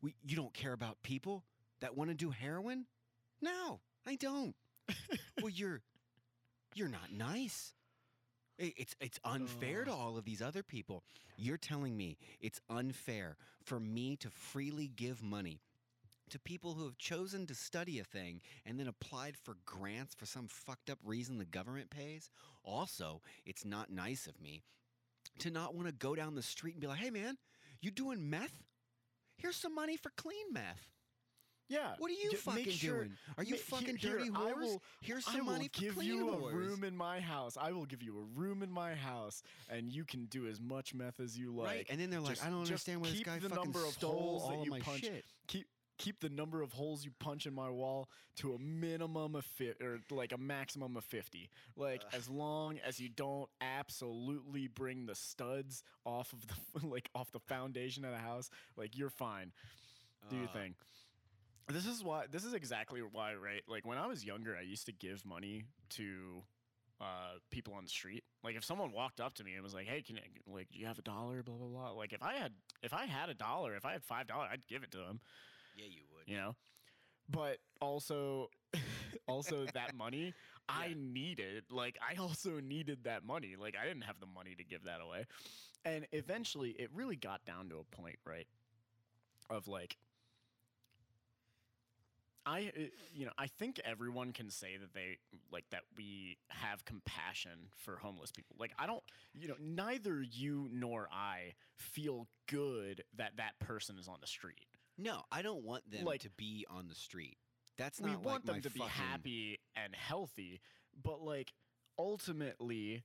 We, 0.02 0.16
you 0.24 0.36
don't 0.36 0.54
care 0.54 0.74
about 0.74 0.98
people 1.04 1.44
that 1.82 1.96
want 1.96 2.10
to 2.10 2.16
do 2.16 2.32
heroin? 2.32 2.86
No 3.42 3.80
I 4.08 4.16
don't 4.16 4.56
well 5.42 5.50
you're 5.50 5.82
you're 6.76 6.88
not 6.88 7.12
nice. 7.12 7.74
It's 8.58 8.96
it's 9.00 9.20
unfair 9.24 9.86
to 9.86 9.92
all 9.92 10.18
of 10.18 10.26
these 10.26 10.42
other 10.42 10.64
people. 10.64 11.04
You're 11.38 11.58
telling 11.58 11.96
me 11.96 12.18
it's 12.42 12.60
unfair 12.70 13.38
for 13.64 13.80
me 13.80 14.18
to 14.18 14.30
freely 14.30 14.88
give 14.88 15.24
money 15.24 15.62
to 16.30 16.40
people 16.40 16.74
who 16.74 16.84
have 16.84 16.98
chosen 16.98 17.48
to 17.48 17.56
study 17.56 18.00
a 18.00 18.04
thing 18.04 18.42
and 18.66 18.80
then 18.80 18.88
applied 18.88 19.36
for 19.38 19.56
grants 19.66 20.14
for 20.14 20.26
some 20.26 20.48
fucked 20.48 20.90
up 20.90 21.00
reason 21.06 21.38
the 21.38 21.46
government 21.46 21.90
pays? 21.90 22.30
Also 22.64 23.22
it's 23.46 23.64
not 23.64 23.92
nice 23.92 24.28
of 24.28 24.40
me 24.42 24.62
to 25.40 25.50
not 25.50 25.74
want 25.74 25.88
to 25.88 25.94
go 25.94 26.14
down 26.14 26.36
the 26.36 26.44
street 26.44 26.74
and 26.74 26.82
be 26.82 26.88
like 26.88 27.00
hey 27.00 27.10
man 27.10 27.38
you 27.82 27.92
doing 27.92 28.30
meth? 28.30 28.64
Here's 29.38 29.56
some 29.56 29.74
money 29.74 29.96
for 29.96 30.12
clean 30.18 30.52
meth 30.52 30.86
Yeah. 31.70 31.94
what 32.00 32.10
are 32.12 32.16
you 32.16 32.32
J- 32.32 32.38
fucking 32.38 32.70
sure- 32.72 33.04
doing? 33.04 33.18
Are 33.38 33.44
you 33.44 33.54
ma- 33.56 33.62
fucking 33.62 33.98
here- 33.98 34.12
dirty 34.18 34.24
here, 34.26 34.34
whores 34.34 34.56
will- 34.64 34.84
here's 35.02 35.28
I 35.28 35.32
some 35.34 35.46
will 35.46 35.54
money 35.54 35.70
for 35.72 35.80
give 35.80 36.04
you 36.04 36.26
whores 36.26 36.52
a 36.52 36.56
room 36.56 36.84
in 36.84 36.98
my 36.98 37.20
house. 37.22 37.56
I 37.58 37.72
will 37.72 37.86
give 37.86 38.02
you 38.04 38.18
a 38.18 38.24
room 38.40 38.64
in 38.64 38.72
my 38.72 38.96
house, 38.96 39.44
and 39.70 39.92
you 39.92 40.04
can 40.04 40.26
do 40.26 40.48
as 40.48 40.60
much 40.60 40.94
meth 40.94 41.20
as 41.20 41.38
you 41.38 41.52
like. 41.54 41.68
right 41.68 41.86
and 41.90 42.00
then 42.02 42.10
they're 42.10 42.20
like 42.20 42.32
Just- 42.36 42.46
i 42.46 42.50
don't 42.50 42.60
understand 42.62 43.02
where 43.02 43.12
this 43.12 43.22
guy 43.22 43.38
the 43.40 43.50
fucking 43.50 43.64
number 43.64 43.86
of 43.86 43.94
stole 43.94 44.42
all 44.44 44.62
of 44.64 44.68
my 44.68 44.80
punch. 44.82 45.02
shit. 45.02 45.26
Keep 45.48 45.68
keep 46.00 46.22
the 46.22 46.30
number 46.30 46.62
of 46.62 46.72
holes 46.72 47.04
you 47.04 47.12
punch 47.20 47.46
in 47.46 47.54
my 47.54 47.70
wall 47.70 48.10
to 48.38 48.54
a 48.54 48.58
minimum 48.58 49.36
of 49.36 49.44
fi- 49.46 49.76
or 49.82 50.00
like 50.10 50.32
a 50.32 50.38
maximum 50.38 50.96
of 50.96 51.04
50 51.04 51.50
like 51.76 52.02
Ugh. 52.06 52.14
as 52.14 52.30
long 52.30 52.80
as 52.80 53.02
you 53.02 53.10
don't 53.10 53.50
absolutely 53.60 54.68
bring 54.68 55.06
the 55.08 55.14
studs 55.16 55.84
off 56.06 56.32
of 56.32 56.48
the 56.48 56.88
like 56.88 57.10
off 57.14 57.32
the 57.32 57.40
foundation 57.42 58.06
of 58.06 58.12
the 58.12 58.18
house 58.18 58.50
like 58.78 58.98
you're 58.98 59.10
fine. 59.10 59.52
Do 60.30 60.38
your 60.38 60.46
Uh, 60.48 60.54
thing 60.54 60.76
this 61.72 61.86
is 61.86 62.04
why 62.04 62.26
this 62.32 62.44
is 62.44 62.54
exactly 62.54 63.02
why 63.02 63.34
right 63.34 63.62
like 63.68 63.86
when 63.86 63.98
i 63.98 64.08
was 64.08 64.26
younger 64.26 64.56
i 64.58 64.62
used 64.62 64.86
to 64.86 64.92
give 64.92 65.26
money 65.26 65.64
to 65.90 66.42
uh, 67.02 67.40
people 67.50 67.74
on 67.74 67.84
the 67.84 67.90
street. 67.90 68.24
Like 68.44 68.56
if 68.56 68.64
someone 68.64 68.92
walked 68.92 69.22
up 69.22 69.34
to 69.36 69.44
me 69.44 69.54
and 69.54 69.64
was 69.64 69.74
like 69.74 69.88
hey 69.88 70.02
can 70.02 70.18
I, 70.18 70.52
like 70.52 70.70
do 70.72 70.80
you 70.80 70.86
have 70.86 71.00
a 71.00 71.02
dollar? 71.02 71.44
blah 71.44 71.56
blah 71.56 71.68
blah. 71.68 71.92
Like 71.92 72.14
if 72.14 72.24
i 72.24 72.34
had 72.34 72.54
if 72.84 72.94
i 72.94 73.06
had 73.06 73.30
a 73.30 73.34
dollar 73.34 73.76
if 73.76 73.86
i 73.86 73.92
had 73.92 74.04
five 74.04 74.28
dollars 74.28 74.50
i'd 74.52 74.68
give 74.68 74.84
it 74.84 74.92
to 74.92 74.98
them. 74.98 75.20
Yeah 75.76 75.86
you 75.86 76.02
would. 76.14 76.28
You 76.28 76.38
know? 76.38 76.56
But 77.30 77.58
also 77.82 78.50
also 79.28 79.66
that 79.74 79.96
money 79.96 80.34
i 80.70 80.94
needed 80.98 81.64
like 81.72 81.98
i 82.02 82.20
also 82.20 82.60
needed 82.60 83.00
that 83.04 83.26
money. 83.26 83.56
Like 83.60 83.76
i 83.82 83.86
didn't 83.86 84.04
have 84.04 84.20
the 84.20 84.28
money 84.28 84.56
to 84.56 84.64
give 84.64 84.84
that 84.86 85.02
away. 85.02 85.26
And 85.86 86.06
eventually 86.12 86.72
it 86.72 86.90
really 86.94 87.16
got 87.16 87.46
down 87.46 87.70
to 87.70 87.78
a 87.78 87.96
point 87.96 88.18
right 88.26 88.48
of 89.50 89.68
like 89.68 89.98
I, 92.46 92.72
uh, 92.76 92.82
you 93.14 93.26
know, 93.26 93.32
I 93.38 93.48
think 93.48 93.80
everyone 93.86 94.32
can 94.34 94.50
say 94.50 94.78
that 94.78 94.94
they 94.94 95.18
like 95.52 95.66
that 95.72 95.82
we 95.98 96.38
have 96.50 96.84
compassion 96.86 97.68
for 97.76 97.98
homeless 97.98 98.32
people. 98.32 98.56
Like, 98.60 98.72
I 98.80 98.88
don't, 98.88 99.04
you 99.34 99.48
know, 99.48 99.56
neither 99.60 100.22
you 100.22 100.68
nor 100.72 101.08
I 101.12 101.54
feel 101.78 102.28
good 102.48 103.04
that 103.18 103.38
that 103.38 103.60
person 103.60 103.98
is 104.00 104.08
on 104.08 104.18
the 104.22 104.28
street. 104.28 104.66
No, 104.98 105.22
I 105.32 105.42
don't 105.42 105.64
want 105.64 105.90
them 105.92 106.06
Like- 106.06 106.22
to 106.22 106.30
be 106.32 106.66
on 106.70 106.88
the 106.88 106.96
street. 106.96 107.38
That's 107.78 108.02
not. 108.02 108.10
we 108.10 108.16
want 108.18 108.46
like 108.46 108.46
my 108.46 108.54
them 108.54 108.62
to 108.64 108.70
be 108.72 108.80
happy 108.82 109.60
and 109.76 109.96
healthy, 109.96 110.60
but 111.02 111.22
like 111.22 111.54
ultimately, 111.98 113.04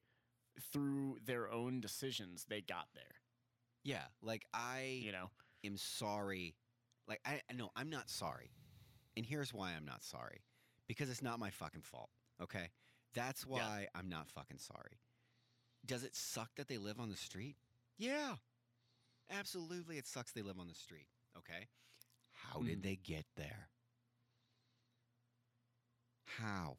through 0.73 1.19
their 1.25 1.51
own 1.51 1.81
decisions, 1.81 2.47
they 2.49 2.61
got 2.61 2.87
there. 2.95 3.21
Yeah, 3.85 4.05
like 4.23 4.47
I 4.55 5.01
You 5.05 5.13
know, 5.13 5.31
am 5.65 5.77
sorry. 5.77 6.57
Like 7.07 7.21
I 7.25 7.43
no, 7.55 7.71
I'm 7.77 7.91
not 7.91 8.09
sorry. 8.11 8.51
And 9.17 9.25
here's 9.25 9.53
why 9.55 9.73
I'm 9.77 9.85
not 9.85 10.03
sorry. 10.03 10.43
Because 10.87 11.09
it's 11.11 11.23
not 11.23 11.39
my 11.39 11.51
fucking 11.51 11.83
fault. 11.83 12.11
Okay? 12.43 12.71
That's 13.15 13.47
why 13.47 13.87
I'm 13.95 14.09
not 14.09 14.29
fucking 14.29 14.59
sorry. 14.59 14.99
Does 15.87 16.03
it 16.03 16.17
suck 16.17 16.55
that 16.57 16.69
they 16.69 16.79
live 16.79 16.99
on 16.99 17.11
the 17.11 17.17
street? 17.17 17.57
Yeah. 17.97 18.35
Absolutely 19.31 19.99
it 19.99 20.07
sucks 20.07 20.33
they 20.33 20.43
live 20.43 20.59
on 20.59 20.67
the 20.69 20.75
street. 20.75 21.07
Okay? 21.39 21.69
How 22.33 22.61
did 22.61 22.81
Mhm. 22.81 22.83
they 22.83 22.97
get 22.97 23.27
there? 23.37 23.69
How? 26.25 26.79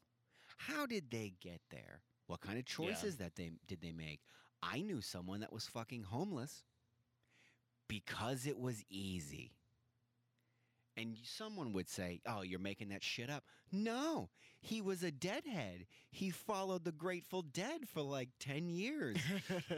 How 0.58 0.86
did 0.86 1.10
they 1.10 1.30
get 1.40 1.60
there? 1.70 2.02
What 2.26 2.40
kind 2.40 2.58
of 2.58 2.64
choices 2.64 3.16
that 3.18 3.36
they 3.36 3.52
did 3.66 3.80
they 3.80 3.92
make? 3.92 4.20
I 4.62 4.82
knew 4.82 5.00
someone 5.00 5.40
that 5.40 5.52
was 5.52 5.66
fucking 5.66 6.02
homeless 6.04 6.64
because 7.88 8.46
it 8.46 8.58
was 8.58 8.84
easy. 8.88 9.52
And 10.96 11.16
someone 11.24 11.72
would 11.74 11.88
say, 11.88 12.20
"Oh, 12.26 12.42
you're 12.42 12.58
making 12.58 12.88
that 12.88 13.02
shit 13.04 13.28
up." 13.28 13.44
No, 13.72 14.30
he 14.60 14.80
was 14.80 15.02
a 15.02 15.10
deadhead. 15.10 15.86
He 16.10 16.30
followed 16.30 16.84
the 16.84 16.92
Grateful 16.92 17.42
Dead 17.42 17.88
for 17.88 18.00
like 18.00 18.30
10 18.40 18.70
years. 18.70 19.18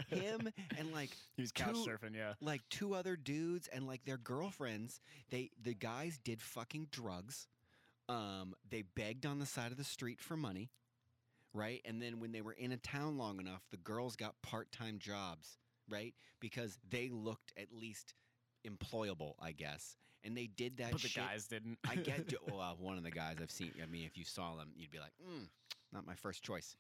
Him 0.09 0.49
and 0.77 0.93
like 0.93 1.11
he 1.37 1.43
was 1.43 1.51
couch 1.53 1.75
Two- 1.75 1.91
surfing. 1.91 2.15
Yeah, 2.15 2.35
like 2.41 2.61
two 2.71 2.95
other 2.95 3.17
dudes 3.17 3.69
and 3.69 3.87
like 3.87 4.05
their 4.05 4.19
girlfriends 4.19 5.01
they 5.31 5.51
the 5.61 5.75
guys 5.75 6.19
did 6.23 6.41
fucking 6.41 6.89
drugs 6.93 7.49
um 8.09 8.55
they 8.71 8.83
begged 8.83 9.27
on 9.27 9.39
the 9.39 9.47
side 9.47 9.71
of 9.73 9.77
the 9.79 9.85
street 9.85 10.21
for 10.21 10.37
money 10.37 10.71
right 11.53 11.81
and 11.85 12.01
then 12.01 12.21
when 12.21 12.33
they 12.33 12.41
were 12.41 12.53
in 12.53 12.73
a 12.73 12.77
town 12.79 13.19
long 13.19 13.41
enough 13.41 13.63
the 13.71 13.77
girls 13.79 14.17
got 14.17 14.41
part-time 14.43 14.99
jobs 14.99 15.59
right 15.91 16.15
because 16.41 16.79
they 16.89 17.09
looked 17.11 17.53
at 17.59 17.73
least 17.73 18.15
employable 18.67 19.35
i 19.41 19.53
guess 19.53 19.97
and 20.25 20.37
they 20.37 20.47
did 20.47 20.77
that 20.79 20.93
but 20.93 21.03
the 21.03 21.09
guys 21.09 21.47
didn't. 21.47 21.79
I 21.89 21.97
get 21.97 22.27
ju- 22.29 22.37
well, 22.51 22.77
one 22.81 22.97
of 22.99 23.05
the 23.05 23.11
guys 23.11 23.37
I've 23.41 23.51
seen. 23.51 23.73
I 23.83 23.87
mean, 23.87 24.05
if 24.05 24.17
you 24.19 24.25
saw 24.25 24.57
them, 24.57 24.73
you'd 24.77 24.91
be 24.91 24.99
like, 24.99 25.13
mm, 25.23 25.47
"Not 25.93 26.07
my 26.07 26.15
first 26.15 26.43
choice." 26.43 26.77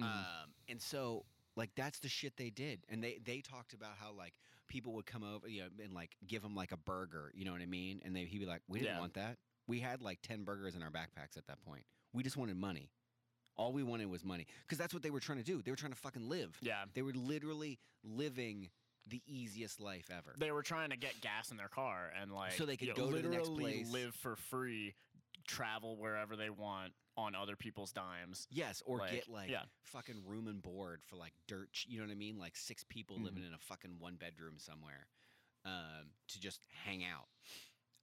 Mhm. 0.00 0.04
Um, 0.04 0.54
and 0.68 0.80
so, 0.80 1.24
like, 1.56 1.70
that's 1.76 1.98
the 1.98 2.08
shit 2.08 2.36
they 2.36 2.50
did. 2.50 2.84
And 2.88 3.02
they 3.02 3.18
they 3.24 3.40
talked 3.40 3.72
about 3.72 3.92
how 4.00 4.12
like 4.12 4.34
people 4.68 4.92
would 4.94 5.06
come 5.06 5.22
over, 5.22 5.48
you 5.48 5.62
know, 5.62 5.68
and 5.82 5.92
like 5.92 6.16
give 6.26 6.42
them 6.42 6.54
like 6.54 6.72
a 6.72 6.76
burger. 6.78 7.30
You 7.34 7.44
know 7.44 7.52
what 7.52 7.60
I 7.62 7.66
mean? 7.66 8.00
And 8.04 8.14
they 8.16 8.24
he'd 8.24 8.38
be 8.38 8.46
like, 8.46 8.62
"We 8.68 8.78
didn't 8.78 8.94
Yeah. 8.94 9.00
want 9.00 9.14
that. 9.14 9.38
We 9.66 9.80
had 9.80 10.00
like 10.02 10.20
ten 10.22 10.44
burgers 10.44 10.74
in 10.74 10.82
our 10.82 10.90
backpacks 10.90 11.36
at 11.36 11.46
that 11.46 11.60
point. 11.64 11.84
We 12.12 12.22
just 12.22 12.36
wanted 12.36 12.56
money. 12.56 12.90
All 13.54 13.72
we 13.74 13.82
wanted 13.82 14.06
was 14.06 14.24
money 14.24 14.46
because 14.62 14.78
that's 14.78 14.94
what 14.94 15.02
they 15.02 15.10
were 15.10 15.20
trying 15.20 15.38
to 15.38 15.44
do. 15.44 15.60
They 15.60 15.70
were 15.70 15.76
trying 15.76 15.92
to 15.92 15.98
fucking 15.98 16.26
live. 16.28 16.56
yeah, 16.62 16.84
They 16.94 17.02
were 17.02 17.12
literally 17.12 17.78
living 18.02 18.70
the 19.08 19.20
easiest 19.26 19.80
life 19.80 20.10
ever. 20.16 20.34
they 20.38 20.50
were 20.52 20.62
trying 20.62 20.90
to 20.90 20.96
get 20.96 21.20
gas 21.20 21.50
in 21.50 21.56
their 21.56 21.68
car 21.68 22.10
and 22.20 22.32
like 22.32 22.52
So 22.52 22.64
they 22.66 22.76
could 22.76 22.88
you 22.88 22.94
know, 22.94 23.06
go 23.10 23.16
to 23.16 23.22
the 23.22 23.28
next 23.28 23.48
literally 23.48 23.82
place. 23.82 23.92
live 23.92 24.14
for 24.14 24.36
free, 24.36 24.94
travel 25.46 25.96
wherever 25.96 26.36
they 26.36 26.50
want 26.50 26.92
on 27.16 27.34
other 27.34 27.56
people's 27.56 27.92
dimes. 27.92 28.46
Yes, 28.50 28.82
or 28.86 28.98
Like, 28.98 29.10
get 29.12 29.28
like 29.28 29.50
yeah. 29.50 29.62
fucking 29.82 30.22
room 30.26 30.46
and 30.48 30.62
board 30.62 31.02
for 31.04 31.16
like 31.16 31.32
dirt. 31.48 31.84
You 31.86 31.98
know 31.98 32.06
what 32.06 32.12
I 32.12 32.16
mean? 32.16 32.38
Like 32.38 32.56
six 32.56 32.84
people 32.88 33.18
Mhm. 33.18 33.24
living 33.24 33.44
in 33.44 33.52
a 33.52 33.58
fucking 33.58 33.98
one 33.98 34.14
bedroom 34.16 34.54
somewhere 34.58 35.08
um, 35.64 36.10
to 36.28 36.40
just 36.40 36.64
hang 36.84 37.04
out. 37.04 37.28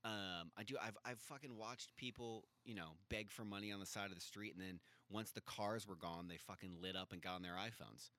Um, 0.06 0.52
I 0.56 0.64
do. 0.64 0.78
I've 0.82 0.98
I've 1.04 1.20
fucking 1.20 1.58
watched 1.58 1.96
people, 1.98 2.46
you 2.64 2.74
know, 2.76 2.92
beg 3.10 3.32
for 3.32 3.44
money 3.44 3.72
on 3.74 3.82
the 3.82 3.86
side 3.86 4.10
of 4.12 4.16
the 4.16 4.22
street, 4.22 4.54
and 4.56 4.62
then 4.66 4.80
once 5.10 5.32
the 5.32 5.42
cars 5.42 5.86
were 5.86 5.98
gone, 5.98 6.30
they 6.30 6.38
fucking 6.38 6.80
lit 6.82 6.96
up 6.96 7.12
and 7.12 7.22
got 7.22 7.36
on 7.36 7.42
their 7.42 7.56
iPhones. 7.56 8.12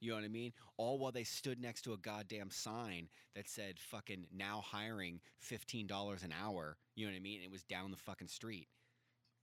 You 0.00 0.10
know 0.10 0.16
what 0.16 0.24
I 0.24 0.28
mean? 0.28 0.52
All 0.76 0.98
while 0.98 1.12
they 1.12 1.24
stood 1.24 1.60
next 1.60 1.82
to 1.82 1.92
a 1.92 1.98
goddamn 1.98 2.50
sign 2.50 3.08
that 3.34 3.48
said 3.48 3.78
fucking 3.78 4.26
now 4.34 4.62
hiring 4.64 5.20
$15 5.50 6.24
an 6.24 6.34
hour. 6.42 6.76
You 6.94 7.06
know 7.06 7.12
what 7.12 7.16
I 7.16 7.20
mean? 7.20 7.40
It 7.42 7.50
was 7.50 7.62
down 7.62 7.90
the 7.90 7.96
fucking 7.96 8.28
street. 8.28 8.68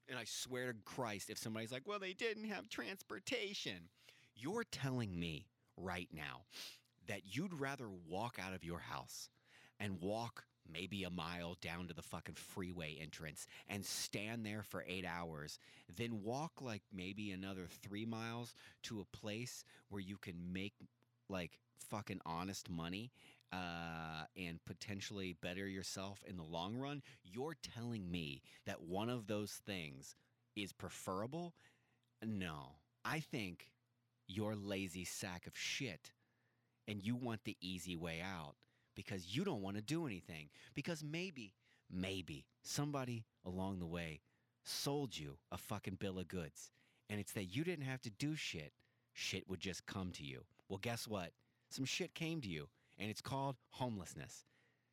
And 0.10 0.20
I 0.20 0.26
swear 0.26 0.74
to 0.74 0.80
Christ, 0.84 1.30
if 1.30 1.38
somebody's 1.38 1.72
like, 1.72 1.88
well, 1.88 2.00
they 2.00 2.14
didn't 2.14 2.46
have 2.46 2.70
transportation, 2.70 3.90
you're 4.36 4.66
telling 4.66 5.18
me 5.18 5.48
right 5.78 6.10
now 6.14 6.42
that 7.08 7.22
you'd 7.26 7.54
rather 7.54 7.90
walk 8.08 8.38
out 8.42 8.54
of 8.54 8.64
your 8.64 8.80
house 8.80 9.30
and 9.80 10.02
walk 10.02 10.44
maybe 10.72 11.04
a 11.04 11.10
mile 11.10 11.56
down 11.62 11.88
to 11.88 11.94
the 11.94 12.02
fucking 12.02 12.36
freeway 12.36 12.98
entrance 13.02 13.48
and 13.68 13.86
stand 13.86 14.46
there 14.46 14.64
for 14.64 14.86
eight 14.88 15.06
hours 15.06 15.60
then 15.96 16.24
walk 16.24 16.62
like 16.62 16.82
maybe 16.94 17.32
another 17.32 17.68
three 17.82 18.06
miles 18.06 18.54
to 18.84 19.02
a 19.02 19.18
place 19.18 19.64
where 19.90 20.02
you 20.02 20.18
can 20.18 20.36
make 20.52 20.74
like 21.30 21.60
fucking 21.90 22.22
honest 22.26 22.70
money 22.70 23.12
uh, 23.54 24.26
and 24.38 24.64
potentially 24.66 25.36
better 25.42 25.68
yourself 25.68 26.24
in 26.26 26.38
the 26.38 26.44
long 26.44 26.78
run, 26.78 27.02
you're 27.24 27.58
telling 27.76 28.10
me 28.10 28.42
that 28.66 28.82
one 28.82 29.10
of 29.10 29.28
those 29.28 29.52
things 29.66 30.16
is 30.56 30.72
preferable? 30.72 31.54
No. 32.26 32.76
I 33.04 33.20
think 33.20 33.72
you're 34.28 34.56
lazy 34.56 35.04
sack 35.04 35.48
of 35.48 35.58
shit 35.58 36.12
and 36.88 37.06
you 37.06 37.16
want 37.16 37.44
the 37.44 37.58
easy 37.62 37.96
way 37.96 38.22
out 38.22 38.56
because 38.96 39.36
you 39.36 39.44
don't 39.44 39.62
want 39.62 39.76
to 39.78 39.82
do 39.82 40.06
anything. 40.06 40.50
Because 40.76 41.04
maybe, 41.04 41.54
maybe 41.92 42.46
somebody 42.62 43.26
along 43.46 43.80
the 43.80 43.86
way 43.86 44.22
sold 44.64 45.18
you 45.18 45.38
a 45.52 45.58
fucking 45.58 45.96
bill 45.96 46.20
of 46.20 46.28
goods 46.28 46.72
and 47.10 47.20
it's 47.20 47.34
that 47.34 47.46
you 47.56 47.64
didn't 47.64 47.86
have 47.86 48.02
to 48.02 48.10
do 48.10 48.36
shit. 48.36 48.72
Shit 49.14 49.50
would 49.50 49.60
just 49.60 49.86
come 49.86 50.12
to 50.14 50.24
you. 50.24 50.46
Well, 50.70 50.80
guess 50.82 51.08
what? 51.08 51.32
Some 51.70 51.84
shit 51.84 52.16
came 52.16 52.40
to 52.42 52.48
you 52.48 52.70
and 52.98 53.10
it's 53.10 53.22
called 53.22 53.58
homelessness. 53.72 54.46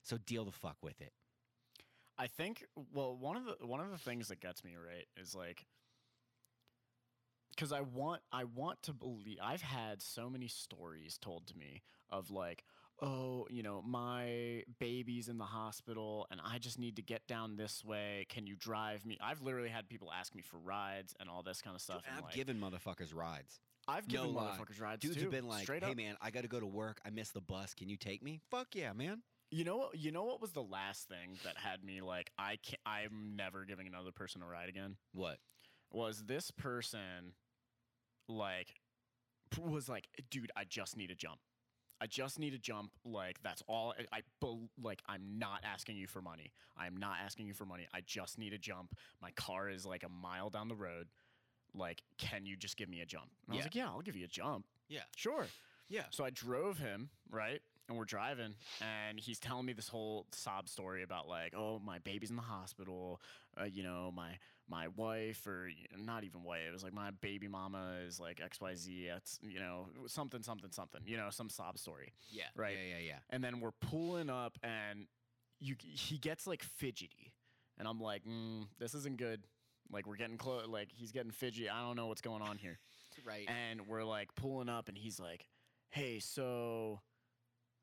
So 0.03 0.19
deal 0.27 0.45
the 0.45 0.51
fuck 0.51 0.77
with 0.83 1.01
it. 1.01 1.13
I 2.19 2.27
think 2.27 2.65
well 2.93 3.17
one 3.17 3.37
of 3.37 3.45
the 3.45 3.65
one 3.65 3.81
of 3.81 3.91
the 3.91 3.99
things 3.99 4.29
that 4.29 4.41
gets 4.41 4.65
me 4.65 4.73
right 4.75 5.07
is 5.17 5.37
like 5.37 5.67
cuz 7.57 7.71
I 7.71 7.83
want 7.83 8.23
I 8.33 8.43
want 8.43 8.83
to 8.85 8.93
believe 8.93 9.39
I've 9.41 9.63
had 9.63 10.03
so 10.03 10.29
many 10.29 10.49
stories 10.49 11.17
told 11.19 11.47
to 11.49 11.57
me 11.57 11.83
of 12.11 12.31
like 12.31 12.65
oh, 13.01 13.47
you 13.51 13.63
know, 13.63 13.83
my 13.87 14.63
baby's 14.79 15.29
in 15.29 15.39
the 15.39 15.45
hospital 15.45 16.27
and 16.31 16.41
I 16.45 16.59
just 16.59 16.79
need 16.79 16.97
to 16.97 17.03
get 17.03 17.27
down 17.27 17.57
this 17.57 17.85
way. 17.85 18.27
Can 18.29 18.47
you 18.47 18.57
drive 18.57 19.07
me? 19.07 19.19
I've 19.21 19.41
literally 19.43 19.69
had 19.69 19.89
people 19.89 20.11
ask 20.13 20.35
me 20.35 20.43
for 20.43 20.59
rides 20.59 21.15
and 21.21 21.29
all 21.29 21.43
this 21.43 21.63
kind 21.63 21.77
of 21.77 21.83
stuff. 21.83 22.03
and, 22.07 22.17
I've 22.19 22.25
like, 22.25 22.35
given 22.35 22.61
motherfuckers 22.61 23.15
rides. 23.15 23.61
I've 23.87 24.11
no 24.13 24.23
given 24.23 24.35
lie. 24.35 24.43
motherfuckers 24.59 24.81
rides 24.81 25.01
Dudes 25.01 25.17
too. 25.17 25.23
have 25.23 25.31
been 25.31 25.47
like, 25.49 25.63
straight 25.63 25.83
"Hey 25.83 25.93
up. 25.93 25.97
man, 25.97 26.17
I 26.21 26.31
got 26.31 26.43
to 26.43 26.49
go 26.49 26.61
to 26.61 26.67
work. 26.67 27.01
I 27.07 27.11
missed 27.11 27.35
the 27.35 27.41
bus. 27.41 27.73
Can 27.73 27.89
you 27.89 27.97
take 27.97 28.23
me?" 28.23 28.41
Fuck 28.51 28.75
yeah, 28.75 28.93
man. 28.93 29.23
You 29.51 29.65
know 29.65 29.79
what? 29.79 29.97
You 29.97 30.13
know 30.13 30.25
what 30.25 30.43
was 30.43 30.51
the 30.51 30.63
last 30.63 31.09
thing 31.09 31.39
that 31.45 31.57
had 31.57 31.83
me 31.83 32.03
like 32.03 32.31
I 32.39 32.59
can't, 32.63 32.81
I'm 32.85 33.35
never 33.37 33.65
giving 33.65 33.87
another 33.87 34.13
person 34.13 34.43
a 34.43 34.47
ride 34.47 34.69
again. 34.69 34.97
What? 35.15 35.39
Was 35.91 36.25
this 36.27 36.51
person 36.51 37.33
like 38.29 38.75
was 39.59 39.89
like, 39.89 40.09
dude, 40.31 40.51
I 40.55 40.65
just 40.65 40.97
need 40.99 41.11
a 41.11 41.15
jump. 41.15 41.39
I 42.01 42.07
just 42.07 42.39
need 42.39 42.55
a 42.55 42.59
jump. 42.59 42.93
Like 43.05 43.43
that's 43.43 43.63
all. 43.67 43.95
I, 44.13 44.19
I 44.19 44.23
like. 44.83 45.03
I'm 45.09 45.39
not 45.39 45.61
asking 45.65 45.97
you 45.97 46.07
for 46.07 46.23
money. 46.23 46.53
I'm 46.77 46.97
not 46.97 47.17
asking 47.25 47.47
you 47.47 47.55
for 47.55 47.65
money. 47.65 47.87
I 47.93 48.01
just 48.07 48.39
need 48.39 48.53
a 48.53 48.59
jump. 48.59 48.95
My 49.21 49.31
car 49.33 49.69
is 49.69 49.85
like 49.85 50.05
a 50.05 50.09
mile 50.09 50.51
down 50.51 50.69
the 50.69 50.77
road. 50.77 51.09
Like, 51.75 52.03
can 52.17 52.47
you 52.47 52.57
just 52.57 52.77
give 52.77 52.89
me 52.89 53.01
a 53.01 53.07
jump? 53.07 53.29
And 53.47 53.53
I 53.53 53.57
was 53.57 53.59
Yeah. 53.59 53.65
like, 53.65 53.75
yeah, 53.75 53.87
I'll 53.89 54.01
give 54.01 54.17
you 54.17 54.25
a 54.25 54.29
jump. 54.29 54.65
Yeah. 54.89 55.03
Sure. 55.17 55.47
Yeah. 55.89 56.05
So 56.11 56.25
I 56.25 56.31
drove 56.31 56.79
him, 56.79 57.11
right? 57.31 57.61
And 57.89 57.97
we're 57.97 58.05
driving, 58.05 58.55
and 58.83 59.19
he's 59.19 59.39
telling 59.39 59.65
me 59.65 59.73
this 59.73 59.89
whole 59.89 60.27
sob 60.33 60.69
story 60.69 61.03
about 61.03 61.27
like, 61.27 61.55
oh, 61.57 61.81
my 61.83 61.99
baby's 62.01 62.29
in 62.29 62.37
the 62.37 62.43
hospital. 62.43 63.19
Uh, 63.59 63.65
you 63.65 63.83
know, 63.83 64.13
my 64.15 64.33
my 64.69 64.89
wife, 64.89 65.47
or 65.47 65.71
not 65.97 66.23
even 66.25 66.43
wife. 66.45 66.61
It 66.69 66.73
was 66.73 66.85
like 66.85 66.93
my 66.93 67.13
baby 67.23 67.49
mama 67.49 67.95
is 68.07 68.21
like 68.21 68.43
X 68.45 68.61
Y 68.61 68.75
Z. 68.75 69.09
It's 69.17 69.39
you 69.43 69.59
know 69.59 69.87
something 70.07 70.43
something 70.43 70.71
something. 70.71 71.01
You 71.07 71.17
know, 71.17 71.29
some 71.31 71.49
sob 71.49 71.79
story. 71.79 72.13
Yeah. 72.31 72.45
Right. 72.55 72.77
Yeah, 72.77 72.97
yeah, 72.99 73.07
yeah. 73.07 73.19
And 73.31 73.43
then 73.43 73.61
we're 73.61 73.71
pulling 73.81 74.29
up, 74.29 74.59
and 74.63 75.07
you 75.59 75.75
he 75.81 76.19
gets 76.19 76.47
like 76.47 76.63
fidgety, 76.63 77.33
and 77.79 77.89
I'm 77.89 78.01
like, 78.01 78.23
mm, 78.27 78.67
this 78.79 78.93
isn't 78.95 79.17
good. 79.17 79.45
Like 79.91 80.07
we're 80.07 80.17
getting 80.17 80.37
close. 80.37 80.67
Like 80.69 80.89
he's 80.93 81.11
getting 81.11 81.31
fidgety. 81.31 81.71
I 81.71 81.81
don't 81.81 81.97
know 81.97 82.09
what's 82.09 82.21
going 82.21 82.43
on 82.43 82.59
here 82.59 82.79
Right. 83.25 83.49
and 83.49 83.87
we're 83.89 84.05
like 84.05 84.35
pulling 84.35 84.69
up 84.69 84.89
and 84.89 84.99
he's 84.99 85.19
like 85.19 85.47
hey 85.91 86.19
so 86.19 87.01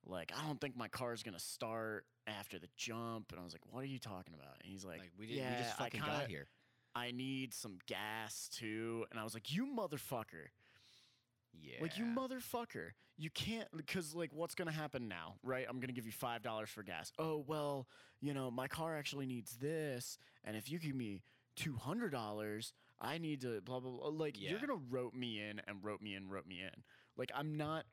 like 0.05 0.31
i 0.37 0.45
don't 0.45 0.59
think 0.61 0.75
my 0.77 0.87
car's 0.87 1.23
gonna 1.23 1.39
start 1.39 2.05
after 2.27 2.57
the 2.59 2.67
jump. 2.77 3.31
And 3.31 3.39
i 3.39 3.43
was 3.43 3.53
like 3.53 3.61
what 3.69 3.81
are 3.83 3.87
you 3.87 3.99
talking 3.99 4.33
about? 4.33 4.55
And 4.61 4.71
he's 4.71 4.83
like, 4.85 4.99
Like, 4.99 5.11
we 5.19 5.27
didn't 5.27 5.39
yeah, 5.43 5.57
we 5.57 5.63
just 5.63 5.79
I 5.79 5.83
fucking 5.85 6.01
kinda- 6.01 6.17
got 6.19 6.27
here. 6.27 6.47
i 6.95 7.11
need 7.11 7.53
some 7.53 7.77
gas 7.87 8.49
too. 8.51 9.05
And 9.11 9.19
i 9.19 9.23
was 9.23 9.33
like 9.33 9.51
you 9.53 9.65
motherfucker. 9.67 10.47
Yeah. 11.53 11.77
like 11.81 11.97
you 11.97 12.03
motherfucker. 12.05 12.89
You 13.17 13.29
can't 13.29 13.67
because 13.75 14.13
like 14.13 14.31
what's 14.33 14.55
gonna 14.55 14.71
happen 14.71 15.07
now 15.07 15.35
right? 15.43 15.65
I'm 15.69 15.79
gonna 15.79 15.93
give 15.93 16.05
you 16.05 16.11
five 16.11 16.41
dollars 16.41 16.69
for 16.69 16.83
gas. 16.83 17.11
Oh 17.17 17.43
well 17.47 17.87
you 18.21 18.33
know 18.33 18.51
my 18.51 18.67
car 18.67 18.97
actually 18.97 19.25
needs 19.25 19.55
this 19.57 20.17
and 20.43 20.55
if 20.57 20.69
you 20.69 20.79
give 20.79 20.95
me 20.95 21.21
two 21.55 21.75
hundred 21.75 22.11
dollars 22.11 22.73
i 22.99 23.17
need 23.17 23.41
to 23.41 23.61
blah 23.61 23.79
blah 23.79 23.91
blah. 23.91 24.09
Like 24.09 24.37
you're 24.39 24.59
gonna 24.59 24.79
rope 24.89 25.13
me 25.13 25.39
in 25.41 25.61
and 25.67 25.83
rope 25.83 26.01
me 26.01 26.15
in 26.15 26.27
rope 26.29 26.45
me 26.45 26.61
in. 26.61 26.83
Like 27.17 27.31
i'm 27.35 27.55
not 27.55 27.85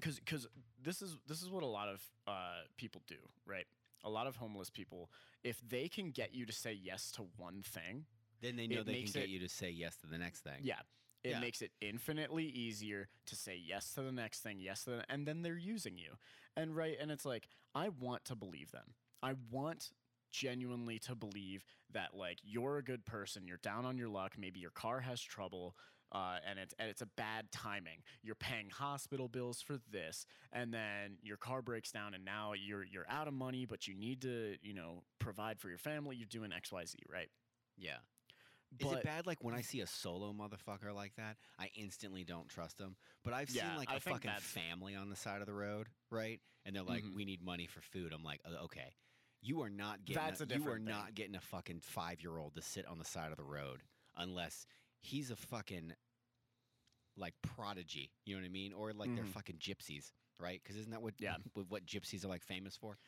because 0.00 0.18
because 0.18 0.46
this 0.84 1.02
is 1.02 1.16
this 1.26 1.42
is 1.42 1.50
what 1.50 1.62
a 1.62 1.66
lot 1.66 1.88
of 1.88 2.02
uh, 2.26 2.60
people 2.76 3.02
do 3.06 3.16
right 3.46 3.66
a 4.04 4.10
lot 4.10 4.26
of 4.26 4.36
homeless 4.36 4.70
people 4.70 5.10
if 5.42 5.60
they 5.68 5.88
can 5.88 6.10
get 6.10 6.34
you 6.34 6.44
to 6.46 6.52
say 6.52 6.72
yes 6.72 7.10
to 7.10 7.22
one 7.36 7.62
thing 7.62 8.04
then 8.40 8.56
they 8.56 8.66
know 8.66 8.82
they 8.82 9.02
can 9.02 9.10
get 9.12 9.24
it- 9.24 9.28
you 9.30 9.38
to 9.40 9.48
say 9.48 9.70
yes 9.70 9.96
to 9.96 10.06
the 10.06 10.18
next 10.18 10.40
thing. 10.42 10.60
yeah. 10.62 10.80
It 11.22 11.30
Yeah. 11.30 11.40
makes 11.40 11.62
it 11.62 11.72
infinitely 11.80 12.44
easier 12.44 13.08
to 13.26 13.34
say 13.34 13.56
yes 13.56 13.94
to 13.94 14.02
the 14.02 14.12
next 14.12 14.40
thing, 14.42 14.60
yes 14.60 14.84
to 14.84 14.90
the, 14.90 15.10
and 15.10 15.26
then 15.26 15.40
they're 15.40 15.56
using 15.56 15.96
you. 15.96 16.18
And 16.54 16.76
right, 16.76 16.98
and 17.00 17.10
it's 17.10 17.24
like 17.24 17.48
I 17.74 17.88
want 17.88 18.26
to 18.26 18.34
believe 18.36 18.70
them. 18.72 18.92
I 19.22 19.32
want 19.50 19.92
genuinely 20.30 20.98
to 20.98 21.14
believe 21.14 21.64
that 21.92 22.14
like 22.14 22.40
you're 22.42 22.76
a 22.76 22.82
good 22.84 23.06
person, 23.06 23.46
you're 23.46 23.56
down 23.58 23.86
on 23.86 23.96
your 23.96 24.08
luck, 24.10 24.34
maybe 24.36 24.60
your 24.60 24.72
car 24.72 25.00
has 25.00 25.22
trouble, 25.22 25.74
uh, 26.14 26.40
and 26.46 26.58
it's 26.58 26.74
and 26.78 26.90
it's 26.90 27.02
a 27.02 27.06
bad 27.06 27.52
timing. 27.52 28.04
You're 28.22 28.36
paying 28.36 28.70
hospital 28.70 29.28
bills 29.28 29.62
for 29.62 29.78
this, 29.78 30.26
and 30.52 30.72
then 30.74 31.18
your 31.22 31.38
car 31.38 31.62
breaks 31.62 31.92
down, 31.92 32.14
and 32.14 32.24
now 32.24 32.54
you're 32.54 32.84
you're 32.84 33.08
out 33.10 33.28
of 33.28 33.34
money, 33.34 33.66
but 33.66 33.88
you 33.88 33.94
need 33.94 34.22
to 34.22 34.58
you 34.62 34.74
know 34.74 35.04
provide 35.18 35.60
for 35.60 35.68
your 35.68 35.78
family. 35.78 36.16
You're 36.16 36.26
doing 36.28 36.52
X 36.52 36.72
Y 36.72 36.84
Z, 36.86 36.98
right? 37.08 37.30
Yeah. 37.76 37.98
Is 38.78 38.92
it 38.92 39.02
bad 39.02 39.26
like 39.26 39.42
when 39.44 39.54
I 39.54 39.60
see 39.62 39.80
a 39.80 39.86
solo 39.86 40.32
motherfucker 40.32 40.94
like 40.94 41.14
that, 41.16 41.38
I 41.58 41.70
instantly 41.74 42.24
don't 42.24 42.48
trust 42.48 42.78
them. 42.78 42.96
But 43.22 43.32
I've 43.34 43.50
Yeah, 43.50 43.62
seen 43.62 43.74
like 43.74 43.92
I 43.92 43.96
a 43.96 44.00
fucking 44.00 44.34
family 44.36 44.94
on 44.96 45.10
the 45.10 45.16
side 45.16 45.40
of 45.40 45.46
the 45.46 45.54
road, 45.54 45.88
right? 46.10 46.40
And 46.64 46.74
they're 46.74 46.82
like, 46.82 47.04
Mhm. 47.04 47.14
"We 47.14 47.24
need 47.24 47.42
money 47.42 47.66
for 47.66 47.80
food." 47.80 48.12
I'm 48.12 48.24
like, 48.24 48.40
"Uh, 48.44 48.64
"Okay, 48.64 48.96
you 49.40 49.60
are 49.62 49.70
not 49.70 50.04
getting 50.04 50.28
That's 50.28 50.40
a 50.40 50.46
you 50.46 50.68
are 50.68 50.78
thing. 50.80 50.80
not 50.80 51.14
getting 51.14 51.36
a 51.36 51.40
fucking 51.40 51.80
five 51.80 52.22
year 52.22 52.38
old 52.38 52.54
to 52.56 52.62
sit 52.62 52.86
on 52.86 52.98
the 52.98 53.04
side 53.04 53.30
of 53.30 53.36
the 53.36 53.44
road 53.44 53.82
unless 54.16 54.66
he's 55.00 55.30
a 55.30 55.36
fucking 55.36 55.94
like 57.16 57.34
prodigy. 57.42 58.10
You 58.24 58.34
know 58.36 58.42
what 58.42 58.46
I 58.46 58.50
mean? 58.50 58.72
Or 58.72 58.92
like 58.92 59.14
they're 59.14 59.24
Mhm. 59.24 59.28
fucking 59.32 59.56
gypsies, 59.58 60.12
right? 60.40 60.60
Because 60.62 60.76
isn't 60.76 60.90
that 60.90 61.02
what 61.02 61.14
Yeah. 61.18 61.36
what, 61.54 61.68
what 61.70 61.86
gypsies 61.86 62.24
are 62.24 62.28
like 62.28 62.42
famous 62.42 62.76
for? 62.76 62.98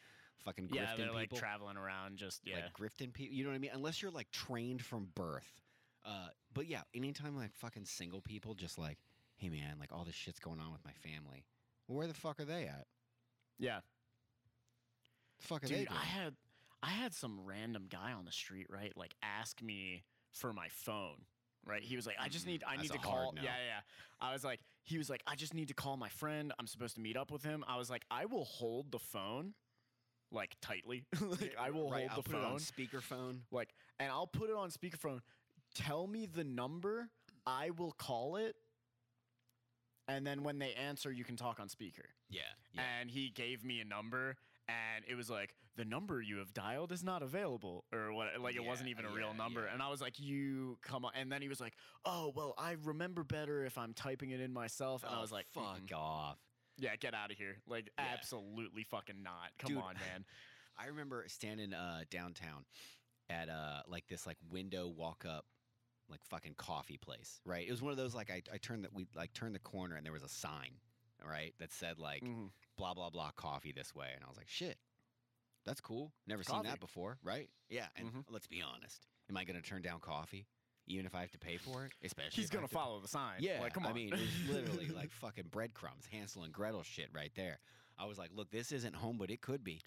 Fucking 0.44 0.68
grifting 0.68 0.74
Yeah, 0.76 0.96
they're 0.96 1.12
like 1.12 1.32
traveling 1.32 1.76
around, 1.76 2.18
just 2.18 2.46
yeah. 2.46 2.56
like 2.56 2.72
grifting 2.74 3.12
people. 3.12 3.34
You 3.34 3.44
know 3.44 3.50
what 3.50 3.56
I 3.56 3.58
mean? 3.58 3.70
Unless 3.74 4.02
you're 4.02 4.10
like 4.10 4.30
trained 4.30 4.84
from 4.84 5.06
birth. 5.14 5.60
Uh, 6.04 6.28
but 6.52 6.66
yeah, 6.66 6.82
anytime 6.94 7.36
like 7.36 7.52
fucking 7.54 7.84
single 7.86 8.20
people 8.20 8.54
just 8.54 8.78
like, 8.78 8.98
hey 9.36 9.48
man, 9.48 9.78
like 9.80 9.92
all 9.92 10.04
this 10.04 10.14
shit's 10.14 10.38
going 10.38 10.60
on 10.60 10.70
with 10.72 10.84
my 10.84 10.92
family. 10.92 11.44
Well, 11.88 11.98
where 11.98 12.06
the 12.06 12.14
fuck 12.14 12.38
are 12.40 12.44
they 12.44 12.64
at? 12.66 12.86
yeah. 13.58 13.80
The 15.40 15.46
fuck 15.46 15.64
are 15.64 15.68
they 15.68 15.78
Dude, 15.80 15.88
doing? 15.88 15.98
I 16.00 16.04
had 16.04 16.36
I 16.82 16.90
had 16.90 17.12
some 17.14 17.40
random 17.44 17.86
guy 17.90 18.12
on 18.12 18.24
the 18.24 18.32
street, 18.32 18.66
right? 18.70 18.92
Like 18.96 19.14
ask 19.22 19.60
me 19.62 20.04
for 20.32 20.52
my 20.52 20.68
phone. 20.68 21.24
Right? 21.66 21.82
He 21.82 21.96
was 21.96 22.06
like, 22.06 22.16
I 22.20 22.28
just 22.28 22.46
Mm, 22.46 22.50
need 22.50 22.64
I 22.66 22.76
that's 22.76 22.82
need 22.88 22.94
a 22.94 22.98
to 22.98 23.08
hard 23.08 23.24
call 23.26 23.32
no. 23.32 23.42
Yeah, 23.42 23.56
yeah. 23.66 23.80
I 24.20 24.32
was 24.32 24.44
like, 24.44 24.60
he 24.84 24.98
was 24.98 25.10
like, 25.10 25.22
I 25.26 25.34
just 25.34 25.52
need 25.52 25.68
to 25.68 25.74
call 25.74 25.96
my 25.96 26.08
friend. 26.08 26.52
I'm 26.58 26.66
supposed 26.66 26.94
to 26.94 27.00
meet 27.00 27.16
up 27.16 27.30
with 27.30 27.42
him. 27.42 27.64
I 27.66 27.76
was 27.76 27.90
like, 27.90 28.04
I 28.10 28.26
will 28.26 28.44
hold 28.44 28.92
the 28.92 28.98
phone 29.00 29.54
like 30.30 30.56
tightly. 30.60 31.04
like 31.20 31.54
I 31.58 31.70
will 31.70 31.90
right, 31.90 32.00
hold 32.00 32.10
I'll 32.10 32.16
the 32.18 32.30
put 32.30 32.36
it 32.36 32.44
on 32.44 32.52
phone. 32.52 32.58
speakerphone. 32.58 33.40
Like 33.50 33.74
and 33.98 34.10
I'll 34.10 34.26
put 34.26 34.48
it 34.50 34.56
on 34.56 34.70
speakerphone. 34.70 35.20
Tell 35.74 36.06
me 36.06 36.26
the 36.26 36.44
number, 36.44 37.10
I 37.46 37.70
will 37.70 37.92
call 37.92 38.36
it. 38.36 38.54
And 40.08 40.24
then 40.26 40.44
when 40.44 40.58
they 40.58 40.72
answer, 40.74 41.10
you 41.10 41.24
can 41.24 41.36
talk 41.36 41.58
on 41.58 41.68
speaker. 41.68 42.04
Yeah, 42.30 42.42
yeah. 42.72 42.82
And 43.00 43.10
he 43.10 43.28
gave 43.28 43.64
me 43.64 43.80
a 43.80 43.84
number 43.84 44.36
and 44.68 45.04
it 45.08 45.14
was 45.14 45.28
like 45.30 45.54
the 45.76 45.84
number 45.84 46.20
you 46.22 46.38
have 46.38 46.52
dialed 46.54 46.90
is 46.92 47.04
not 47.04 47.22
available 47.22 47.84
or 47.92 48.12
what 48.12 48.28
like 48.40 48.56
it 48.56 48.64
wasn't 48.64 48.88
even 48.88 49.04
a 49.04 49.10
real 49.10 49.34
number 49.34 49.64
yeah. 49.66 49.72
and 49.72 49.82
i 49.82 49.88
was 49.88 50.00
like 50.00 50.18
you 50.18 50.78
come 50.82 51.04
on 51.04 51.12
and 51.14 51.30
then 51.30 51.42
he 51.42 51.48
was 51.48 51.60
like 51.60 51.74
oh 52.04 52.32
well 52.34 52.54
i 52.58 52.76
remember 52.84 53.22
better 53.22 53.64
if 53.64 53.76
i'm 53.78 53.92
typing 53.94 54.30
it 54.30 54.40
in 54.40 54.52
myself 54.52 55.02
and 55.04 55.12
i 55.14 55.18
Oh, 55.18 55.20
was 55.20 55.30
like 55.32 55.46
fuck 55.50 55.80
"Mm-mm. 55.86 55.96
off. 55.96 56.38
yeah 56.78 56.96
get 56.96 57.14
out 57.14 57.30
of 57.30 57.36
here 57.36 57.56
like 57.68 57.90
Yeah. 57.98 58.04
absolutely 58.12 58.84
fucking 58.84 59.22
not 59.22 59.50
come 59.58 59.74
Dude. 59.74 59.82
on 59.82 59.94
man 59.94 60.24
I 60.78 60.88
remember 60.88 61.24
standing 61.28 61.72
uh, 61.72 62.00
downtown 62.10 62.66
at 63.30 63.48
uh, 63.48 63.80
like 63.88 64.06
this 64.08 64.26
like 64.26 64.36
window 64.50 64.88
walk 64.88 65.24
up 65.26 65.46
like 66.10 66.20
fucking 66.28 66.52
coffee 66.58 66.98
place, 66.98 67.40
right? 67.46 67.66
It 67.66 67.70
was 67.70 67.80
one 67.80 67.92
of 67.92 67.96
those 67.96 68.14
like 68.14 68.30
I, 68.30 68.42
I 68.52 68.58
turned 68.58 68.84
that 68.84 68.92
we 68.92 69.06
like 69.16 69.32
turned 69.32 69.54
the 69.54 69.58
corner 69.58 69.96
and 69.96 70.04
there 70.04 70.12
was 70.12 70.22
a 70.22 70.28
sign, 70.28 70.72
right, 71.26 71.54
that 71.60 71.72
said 71.72 71.98
like 71.98 72.22
Mhm. 72.24 72.50
Blah 72.76 72.94
blah 72.94 73.10
blah 73.10 73.30
coffee 73.36 73.72
this 73.72 73.94
way, 73.94 74.08
and 74.14 74.24
I 74.24 74.28
was 74.28 74.36
like, 74.36 74.48
shit, 74.48 74.78
that's 75.64 75.80
cool. 75.80 76.12
Never 76.26 76.42
seen 76.42 76.62
that 76.62 76.80
before, 76.80 77.18
right? 77.22 77.48
Yeah, 77.68 77.88
and 77.96 78.12
Mhm. 78.12 78.24
let's 78.28 78.46
be 78.46 78.62
honest, 78.62 79.06
am 79.28 79.36
I 79.36 79.44
gonna 79.44 79.62
turn 79.62 79.82
down 79.82 80.00
coffee 80.00 80.46
even 80.86 81.04
if 81.06 81.14
I 81.14 81.20
have 81.22 81.32
to 81.32 81.38
pay 81.38 81.56
for 81.56 81.84
it? 81.86 81.92
Especially 82.02 82.42
he's 82.42 82.50
gonna 82.50 82.68
to- 82.68 82.74
follow 82.74 83.00
the 83.00 83.08
sign 83.08 83.42
Yeah, 83.42 83.60
like 83.60 83.72
come 83.74 83.84
on 83.86 83.92
I 83.92 83.94
mean, 83.94 84.12
it 84.12 84.20
was 84.20 84.30
literally 84.48 84.88
like 84.88 85.10
fucking 85.10 85.48
breadcrumbs, 85.50 86.06
Hansel 86.06 86.44
and 86.44 86.52
Gretel 86.52 86.82
shit 86.82 87.08
right 87.12 87.34
there. 87.34 87.58
I 87.98 88.04
was 88.04 88.18
like, 88.18 88.30
look, 88.32 88.50
this 88.50 88.72
isn't 88.72 88.94
home, 88.94 89.16
but 89.18 89.30
it 89.30 89.40
could 89.40 89.64
be. 89.64 89.80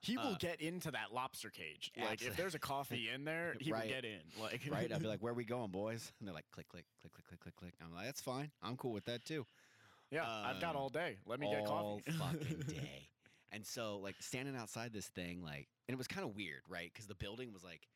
he 0.00 0.16
will 0.16 0.34
uh, 0.34 0.38
get 0.38 0.60
into 0.60 0.92
that 0.92 1.12
lobster 1.12 1.50
cage 1.50 1.90
like 2.00 2.22
if 2.22 2.36
there's 2.36 2.54
a 2.54 2.58
coffee 2.60 3.08
in 3.10 3.24
there 3.24 3.56
he 3.60 3.72
Right. 3.72 3.82
will 3.82 3.88
get 3.88 4.04
in 4.04 4.20
like 4.40 4.62
right? 4.70 4.90
I'd 4.92 5.02
be 5.02 5.08
like, 5.08 5.20
"Where 5.20 5.32
are 5.32 5.36
we 5.36 5.44
going, 5.44 5.72
boys?" 5.72 6.12
And 6.20 6.28
they're 6.28 6.34
like, 6.34 6.48
"Click, 6.52 6.68
click, 6.68 6.84
click, 7.00 7.12
click, 7.12 7.26
click, 7.26 7.40
click, 7.40 7.56
click." 7.56 7.74
I'm 7.84 7.92
like, 7.92 8.06
"That's 8.06 8.20
fine. 8.20 8.52
I'm 8.62 8.76
cool 8.76 8.92
with 8.92 9.06
that 9.06 9.24
too." 9.24 9.44
Yeah 10.10 10.24
i've 10.44 10.60
got 10.60 10.70
um, 10.74 10.82
all 10.82 10.88
day 10.88 11.16
let 11.26 11.38
me 11.40 11.48
get 11.50 11.64
coffee 11.66 12.02
All 12.08 12.18
fucking 12.18 12.64
day. 12.68 13.08
And 13.50 13.64
so, 13.64 13.96
like, 13.96 14.16
standing 14.20 14.54
outside 14.54 14.92
this 14.92 15.06
thing, 15.08 15.42
like, 15.42 15.68
and 15.88 15.94
it 15.94 15.96
was 15.96 16.06
kind 16.06 16.22
of 16.22 16.36
weird, 16.36 16.60
right? 16.68 16.90
Because 16.92 17.06
the 17.06 17.14
building 17.14 17.50
was 17.50 17.64
like, 17.64 17.88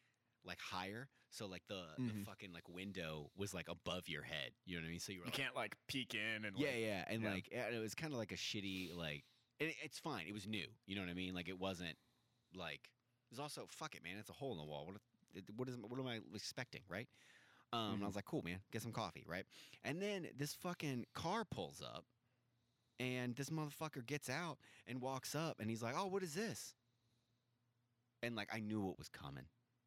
like 0.47 0.59
higher, 0.59 1.11
so 1.29 1.47
like 1.47 1.61
the 1.69 1.83
the 1.99 2.05
Mhm. 2.05 2.25
fucking 2.25 2.55
like 2.55 2.67
window 2.71 3.31
was 3.37 3.53
like 3.53 3.69
above 3.69 4.09
your 4.09 4.23
head. 4.23 4.53
You 4.65 4.77
know 4.77 4.81
what 4.83 4.87
I 4.87 4.91
mean? 4.93 4.99
So 4.99 5.13
you 5.13 5.19
were 5.19 5.27
you 5.27 5.31
like, 5.31 5.35
can't 5.35 5.55
like 5.55 5.77
peek 5.89 6.15
in 6.15 6.47
and 6.47 6.57
yeah, 6.57 6.69
like, 6.69 6.79
yeah, 6.81 7.05
and 7.07 7.23
yeah. 7.23 7.31
like 7.31 7.49
it 7.53 7.81
was 7.83 7.95
kind 7.95 8.15
of 8.15 8.19
like 8.19 8.33
a 8.33 8.37
shitty 8.37 8.97
like. 8.97 9.25
It, 9.61 9.75
it's 9.85 9.99
fine. 9.99 10.25
It 10.27 10.33
was 10.33 10.47
new. 10.49 10.67
You 10.87 10.97
know 10.97 11.03
what 11.03 11.11
I 11.11 11.15
mean? 11.15 11.35
Like 11.35 11.49
it 11.51 11.59
wasn't 11.59 11.97
like 12.55 12.81
it 12.85 13.31
was 13.31 13.39
also 13.39 13.67
fuck 13.69 13.95
it, 13.95 14.03
man. 14.03 14.15
It's 14.19 14.31
a 14.31 14.33
hole 14.33 14.53
in 14.53 14.59
the 14.59 14.65
wall. 14.65 14.87
What 14.87 15.45
what 15.57 15.69
is 15.69 15.77
what 15.77 16.01
am 16.01 16.07
I 16.07 16.21
expecting, 16.35 16.81
right? 16.89 17.09
Um, 17.73 17.95
and 17.95 18.03
I 18.05 18.07
was 18.07 18.17
like, 18.17 18.27
cool, 18.27 18.43
man. 18.43 18.59
Get 18.71 18.83
some 18.83 18.93
coffee, 18.93 19.25
right? 19.27 19.45
And 19.85 20.01
then 20.01 20.29
this 20.37 20.53
fucking 20.55 21.07
car 21.15 21.45
pulls 21.45 21.81
up, 21.83 22.05
and 23.01 23.35
this 23.35 23.49
motherfucker 23.51 24.05
gets 24.07 24.29
out 24.29 24.59
and 24.87 25.01
walks 25.01 25.35
up, 25.35 25.59
and 25.61 25.71
he's 25.71 25.83
like, 25.83 25.95
oh, 25.97 26.07
what 26.07 26.23
is 26.23 26.35
this? 26.35 26.75
And 28.23 28.37
like 28.37 28.49
I 28.55 28.61
knew 28.61 28.81
what 28.81 28.99
was 28.99 29.09
coming. 29.09 29.45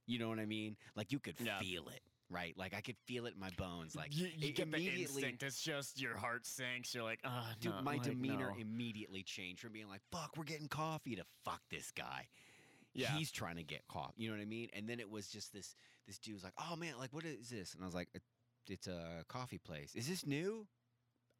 You 0.07 0.19
know 0.19 0.29
what 0.29 0.39
I 0.39 0.45
mean? 0.45 0.75
Like 0.95 1.11
you 1.11 1.19
could 1.19 1.35
Yeah. 1.39 1.59
feel 1.59 1.87
it, 1.87 2.01
right? 2.29 2.55
Like 2.57 2.73
I 2.75 2.81
could 2.81 2.97
feel 3.05 3.25
it 3.27 3.33
in 3.35 3.39
my 3.39 3.49
bones. 3.57 3.95
Like 3.95 4.15
you, 4.15 4.27
you 4.35 4.49
it 4.49 4.55
get 4.55 4.69
the 4.71 4.77
immediately 4.77 5.21
instinct. 5.23 5.43
It's 5.43 5.61
just 5.61 5.99
your 6.01 6.17
heart 6.17 6.45
sinks. 6.45 6.93
You're 6.93 7.03
like, 7.03 7.19
ah, 7.23 7.53
Dude, 7.59 7.73
no, 7.75 7.81
my 7.81 7.93
like, 7.93 8.03
demeanor 8.03 8.51
no." 8.55 8.61
immediately 8.61 9.23
changed 9.23 9.61
from 9.61 9.71
being 9.73 9.87
like, 9.87 10.01
fuck, 10.11 10.35
we're 10.37 10.43
getting 10.43 10.67
coffee 10.67 11.15
to 11.15 11.23
fuck 11.43 11.61
this 11.71 11.91
guy. 11.91 12.27
Yeah. 12.93 13.15
He's 13.15 13.31
trying 13.31 13.55
to 13.57 13.63
get 13.63 13.87
coffee. 13.87 14.13
You 14.23 14.29
know 14.29 14.35
what 14.37 14.41
I 14.41 14.45
mean? 14.45 14.69
And 14.73 14.87
then 14.87 14.99
it 14.99 15.09
was 15.09 15.27
just 15.27 15.51
this 15.53 15.75
this 16.07 16.17
dude 16.19 16.35
was 16.35 16.43
like, 16.43 16.53
oh 16.57 16.75
man, 16.75 16.93
like 16.99 17.13
what 17.13 17.25
is 17.25 17.49
this? 17.49 17.73
And 17.73 17.83
I 17.83 17.85
was 17.85 17.95
like, 17.95 18.09
it's 18.67 18.87
a 18.87 19.23
coffee 19.27 19.57
place. 19.59 19.95
Is 19.95 20.07
this 20.07 20.25
new? 20.25 20.67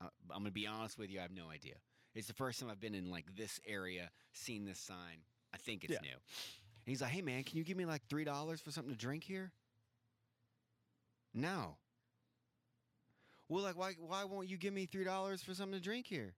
Uh, 0.01 0.07
I'm 0.31 0.39
gonna 0.39 0.51
be 0.51 0.67
honest 0.67 0.97
with 0.97 1.09
you, 1.09 1.19
I 1.19 1.23
have 1.23 1.31
no 1.31 1.49
idea. 1.49 1.75
It's 2.13 2.27
the 2.27 2.33
first 2.33 2.59
time 2.59 2.69
I've 2.69 2.79
been 2.79 2.95
in 2.95 3.09
like 3.09 3.35
this 3.35 3.59
area, 3.67 4.09
seen 4.33 4.65
this 4.65 4.79
sign. 4.79 5.23
I 5.53 5.57
think 5.57 5.83
it's 5.83 5.93
Yeah. 5.93 5.99
new. 6.01 6.09
And 6.09 6.87
he's 6.91 7.01
like, 7.01 7.11
hey 7.11 7.21
man, 7.21 7.43
can 7.43 7.57
you 7.57 7.63
give 7.63 7.77
me 7.77 7.85
like 7.85 8.03
three 8.09 8.23
dollars 8.25 8.61
for 8.61 8.71
something 8.71 8.93
to 8.93 8.99
drink 8.99 9.23
here? 9.23 9.51
No. 11.33 11.77
Well, 13.49 13.63
like, 13.63 13.77
why 13.77 13.93
why 13.93 14.23
won't 14.23 14.47
you 14.49 14.57
give 14.57 14.73
me 14.73 14.85
three 14.85 15.03
dollars 15.03 15.43
for 15.43 15.53
something 15.53 15.77
to 15.77 15.83
drink 15.83 16.07
here? 16.07 16.35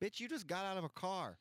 Bitch, 0.00 0.20
you 0.20 0.28
just 0.28 0.46
got 0.46 0.64
out 0.64 0.76
of 0.76 0.84
a 0.84 0.88
car. 0.88 1.38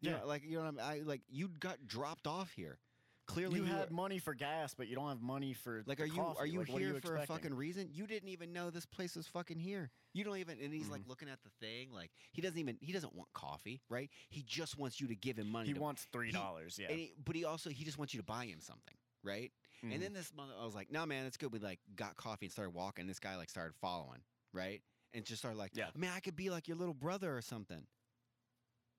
You 0.00 0.10
Yeah. 0.10 0.18
know, 0.20 0.26
like 0.26 0.42
you 0.44 0.56
know 0.58 0.64
what 0.64 0.82
I 0.84 0.94
mean? 0.94 1.02
I 1.04 1.04
like 1.04 1.22
you 1.28 1.48
got 1.48 1.86
dropped 1.86 2.26
off 2.26 2.52
here. 2.52 2.78
Clearly, 3.26 3.56
you 3.60 3.64
you 3.64 3.72
had 3.72 3.88
are- 3.90 3.92
money 3.94 4.18
for 4.18 4.34
gas, 4.34 4.74
but 4.74 4.86
you 4.86 4.94
don't 4.94 5.08
have 5.08 5.22
money 5.22 5.54
for 5.54 5.82
like, 5.86 5.98
the 5.98 6.04
are 6.04 6.06
you 6.06 6.12
coffee. 6.14 6.38
are 6.40 6.46
you 6.46 6.58
Like, 6.60 6.68
what 6.68 6.82
here 6.82 6.94
you 6.94 7.00
for 7.00 7.16
a 7.16 7.26
fucking 7.26 7.54
reason? 7.54 7.88
You 7.92 8.06
didn't 8.06 8.28
even 8.28 8.52
know 8.52 8.70
this 8.70 8.84
place 8.86 9.16
was 9.16 9.26
fucking 9.26 9.58
here. 9.58 9.90
You 10.12 10.24
don't 10.24 10.36
even. 10.36 10.58
And 10.60 10.72
he's 10.74 10.88
like 10.88 11.02
Mhm. 11.02 11.08
looking 11.08 11.28
at 11.28 11.42
the 11.42 11.50
thing, 11.60 11.90
like 11.92 12.10
he 12.32 12.42
doesn't 12.42 12.58
even. 12.58 12.76
He 12.80 12.92
doesn't 12.92 13.14
want 13.14 13.32
coffee, 13.32 13.80
right? 13.88 14.10
He 14.28 14.42
just 14.42 14.76
wants 14.78 15.00
you 15.00 15.06
to 15.08 15.14
give 15.16 15.38
him 15.38 15.48
money. 15.48 15.68
He 15.68 15.74
to, 15.74 15.80
wants 15.80 16.06
three 16.12 16.32
dollars. 16.32 16.78
Yeah. 16.78 16.88
and 16.90 16.98
he, 16.98 17.14
but 17.24 17.34
he 17.34 17.44
also 17.44 17.70
he 17.70 17.84
just 17.84 17.96
wants 17.98 18.12
you 18.12 18.20
to 18.20 18.24
buy 18.26 18.44
him 18.46 18.60
something, 18.60 18.94
right? 19.22 19.52
Mhm. 19.82 19.94
And 19.94 20.02
then 20.02 20.12
this 20.12 20.32
mother, 20.34 20.52
I 20.60 20.64
was 20.64 20.74
like, 20.74 20.90
no, 20.90 21.06
man, 21.06 21.24
it's 21.26 21.36
good. 21.36 21.50
We 21.52 21.58
like 21.60 21.80
got 21.96 22.16
coffee 22.16 22.46
and 22.46 22.52
started 22.52 22.74
walking. 22.74 23.06
This 23.06 23.20
guy 23.20 23.36
like 23.36 23.48
started 23.50 23.74
following, 23.80 24.22
right? 24.52 24.82
And 25.14 25.24
just 25.24 25.40
started 25.40 25.56
like, 25.58 25.70
Yeah. 25.74 25.90
man, 25.94 26.12
I 26.12 26.20
could 26.20 26.36
be 26.36 26.50
like 26.50 26.68
your 26.68 26.76
little 26.76 26.94
brother 26.94 27.34
or 27.36 27.40
something. 27.42 27.86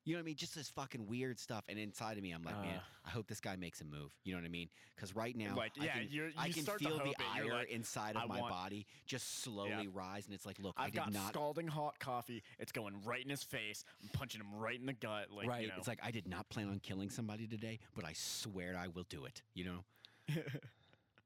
You 0.05 0.13
know 0.13 0.19
what 0.19 0.23
I 0.23 0.25
mean? 0.27 0.35
Just 0.35 0.53
this 0.55 0.69
fucking 0.69 1.07
weird 1.07 1.39
stuff. 1.39 1.63
And 1.67 1.79
inside 1.79 2.17
of 2.17 2.23
me, 2.23 2.31
I'm 2.31 2.43
like, 2.43 2.59
man, 2.61 2.77
Uh. 2.77 3.07
I 3.07 3.09
hope 3.09 3.27
this 3.27 3.39
guy 3.41 3.55
makes 3.55 3.81
a 3.81 3.85
move. 3.85 4.11
You 4.23 4.33
know 4.33 4.39
what 4.39 4.45
I 4.45 4.49
mean? 4.49 4.69
Because 4.95 5.15
right 5.15 5.35
now, 5.35 5.55
like, 5.55 5.73
I 5.79 5.85
yeah, 5.85 5.93
can, 5.93 6.07
you're, 6.09 6.27
you 6.27 6.33
I 6.37 6.49
can 6.49 6.63
feel 6.63 6.97
the 6.99 7.09
it. 7.09 7.15
Ire 7.33 7.53
like, 7.53 7.69
inside 7.69 8.15
of 8.15 8.21
I 8.23 8.25
my 8.27 8.39
want- 8.39 8.51
body 8.53 8.85
just 9.07 9.41
slowly 9.43 9.87
rise, 9.87 10.25
and 10.27 10.33
it's 10.35 10.45
like, 10.45 10.59
look, 10.59 10.75
I 10.77 10.85
I've 10.85 10.93
got 10.93 11.11
not. 11.11 11.29
scalding 11.29 11.67
hot 11.67 11.99
coffee. 11.99 12.43
It's 12.59 12.71
going 12.71 12.93
right 13.03 13.23
in 13.23 13.29
his 13.29 13.43
face. 13.43 13.83
I'm 14.01 14.09
punching 14.09 14.41
him 14.41 14.53
right 14.55 14.79
in 14.79 14.85
the 14.85 14.93
gut. 14.93 15.31
Like, 15.31 15.47
right? 15.47 15.63
You 15.63 15.67
know. 15.69 15.73
It's 15.77 15.87
like 15.87 15.99
I 16.03 16.11
did 16.11 16.27
not 16.27 16.47
plan 16.49 16.69
on 16.69 16.79
killing 16.79 17.09
somebody 17.09 17.47
today, 17.47 17.79
but 17.95 18.05
I 18.05 18.13
swear 18.13 18.77
I 18.79 18.87
will 18.87 19.05
do 19.09 19.25
it. 19.25 19.41
You 19.55 19.65
know. 19.65 19.83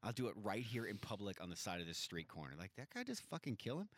I'll 0.01 0.13
do 0.13 0.27
it 0.27 0.33
right 0.43 0.63
here 0.63 0.85
in 0.85 0.97
public 0.97 1.41
on 1.43 1.49
the 1.49 1.57
side 1.57 1.81
of 1.81 1.87
this 1.87 1.97
street 1.97 2.29
corner. 2.29 2.53
Like 2.57 2.71
that 2.77 2.89
guy 2.93 3.03
just 3.03 3.21
fucking 3.29 3.57
kill 3.57 3.79
him. 3.79 3.89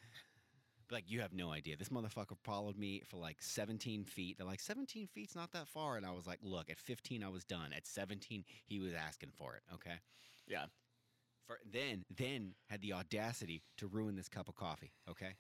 Like 0.91 1.05
you 1.07 1.21
have 1.21 1.33
no 1.33 1.51
idea. 1.51 1.77
This 1.77 1.89
motherfucker 1.89 2.37
followed 2.43 2.77
me 2.77 3.01
for 3.07 3.17
like 3.17 3.37
17 3.41 4.03
feet. 4.03 4.37
They're 4.37 4.47
like 4.47 4.59
17 4.59 5.07
feet's 5.07 5.35
not 5.35 5.51
that 5.53 5.67
far, 5.67 5.97
and 5.97 6.05
I 6.05 6.11
was 6.11 6.27
like, 6.27 6.39
look, 6.43 6.69
at 6.69 6.79
15 6.79 7.23
I 7.23 7.29
was 7.29 7.43
done. 7.45 7.71
At 7.75 7.87
17 7.87 8.43
he 8.65 8.79
was 8.79 8.93
asking 8.93 9.31
for 9.37 9.55
it. 9.55 9.63
Okay. 9.73 9.95
yeah. 10.47 10.65
For 11.47 11.59
then 11.71 12.05
then 12.15 12.53
had 12.67 12.81
the 12.81 12.93
audacity 12.93 13.61
to 13.77 13.87
ruin 13.87 14.15
this 14.15 14.27
cup 14.29 14.47
of 14.47 14.55
coffee. 14.55 14.91
Okay. 15.09 15.35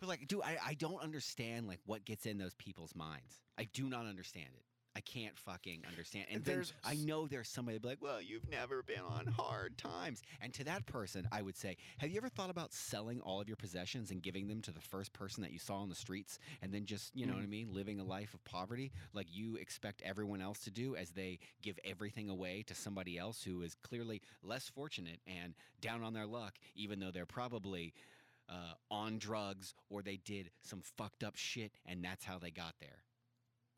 But 0.00 0.08
like, 0.08 0.26
dude, 0.26 0.42
I, 0.42 0.56
I 0.66 0.74
don't 0.74 1.00
understand 1.00 1.68
like 1.68 1.78
what 1.86 2.04
gets 2.04 2.26
in 2.26 2.38
those 2.38 2.54
people's 2.54 2.94
minds. 2.94 3.40
I 3.56 3.68
do 3.72 3.88
not 3.88 4.06
understand 4.06 4.48
it. 4.56 4.64
I 4.94 5.00
can't 5.00 5.36
fucking 5.38 5.82
understand. 5.88 6.26
And 6.30 6.44
then 6.44 6.56
There's 6.56 6.72
I 6.84 6.94
know 6.94 7.26
there's 7.26 7.48
somebody 7.48 7.78
be 7.78 7.88
like, 7.88 8.02
well, 8.02 8.20
you've 8.20 8.48
never 8.50 8.82
been 8.82 9.00
on 9.00 9.26
hard 9.26 9.78
times. 9.78 10.22
And 10.40 10.52
to 10.54 10.64
that 10.64 10.86
person, 10.86 11.26
I 11.32 11.40
would 11.40 11.56
say, 11.56 11.76
have 11.98 12.10
you 12.10 12.18
ever 12.18 12.28
thought 12.28 12.50
about 12.50 12.72
selling 12.74 13.20
all 13.20 13.40
of 13.40 13.48
your 13.48 13.56
possessions 13.56 14.10
and 14.10 14.22
giving 14.22 14.48
them 14.48 14.60
to 14.62 14.70
the 14.70 14.80
first 14.80 15.12
person 15.12 15.42
that 15.42 15.52
you 15.52 15.58
saw 15.58 15.76
on 15.76 15.88
the 15.88 15.94
streets 15.94 16.38
and 16.60 16.72
then 16.72 16.84
just, 16.84 17.14
you 17.16 17.26
know 17.26 17.32
what 17.34 17.42
I 17.42 17.46
mean, 17.46 17.72
living 17.72 18.00
a 18.00 18.04
life 18.04 18.34
of 18.34 18.44
poverty 18.44 18.92
like 19.14 19.26
you 19.30 19.56
expect 19.56 20.02
everyone 20.02 20.42
else 20.42 20.60
to 20.60 20.70
do 20.70 20.94
as 20.96 21.10
they 21.10 21.38
give 21.62 21.78
everything 21.84 22.28
away 22.28 22.62
to 22.66 22.74
somebody 22.74 23.18
else 23.18 23.42
who 23.42 23.62
is 23.62 23.74
clearly 23.82 24.20
less 24.42 24.68
fortunate 24.68 25.20
and 25.26 25.54
down 25.80 26.02
on 26.02 26.12
their 26.12 26.26
luck, 26.26 26.58
even 26.74 27.00
though 27.00 27.10
they're 27.10 27.24
probably 27.24 27.94
uh, 28.48 28.74
on 28.90 29.18
drugs 29.18 29.74
or 29.88 30.02
they 30.02 30.16
did 30.16 30.50
some 30.62 30.82
fucked 30.82 31.24
up 31.24 31.36
shit 31.36 31.72
and 31.86 32.04
that's 32.04 32.24
how 32.24 32.38
they 32.38 32.50
got 32.50 32.74
there. 32.80 33.02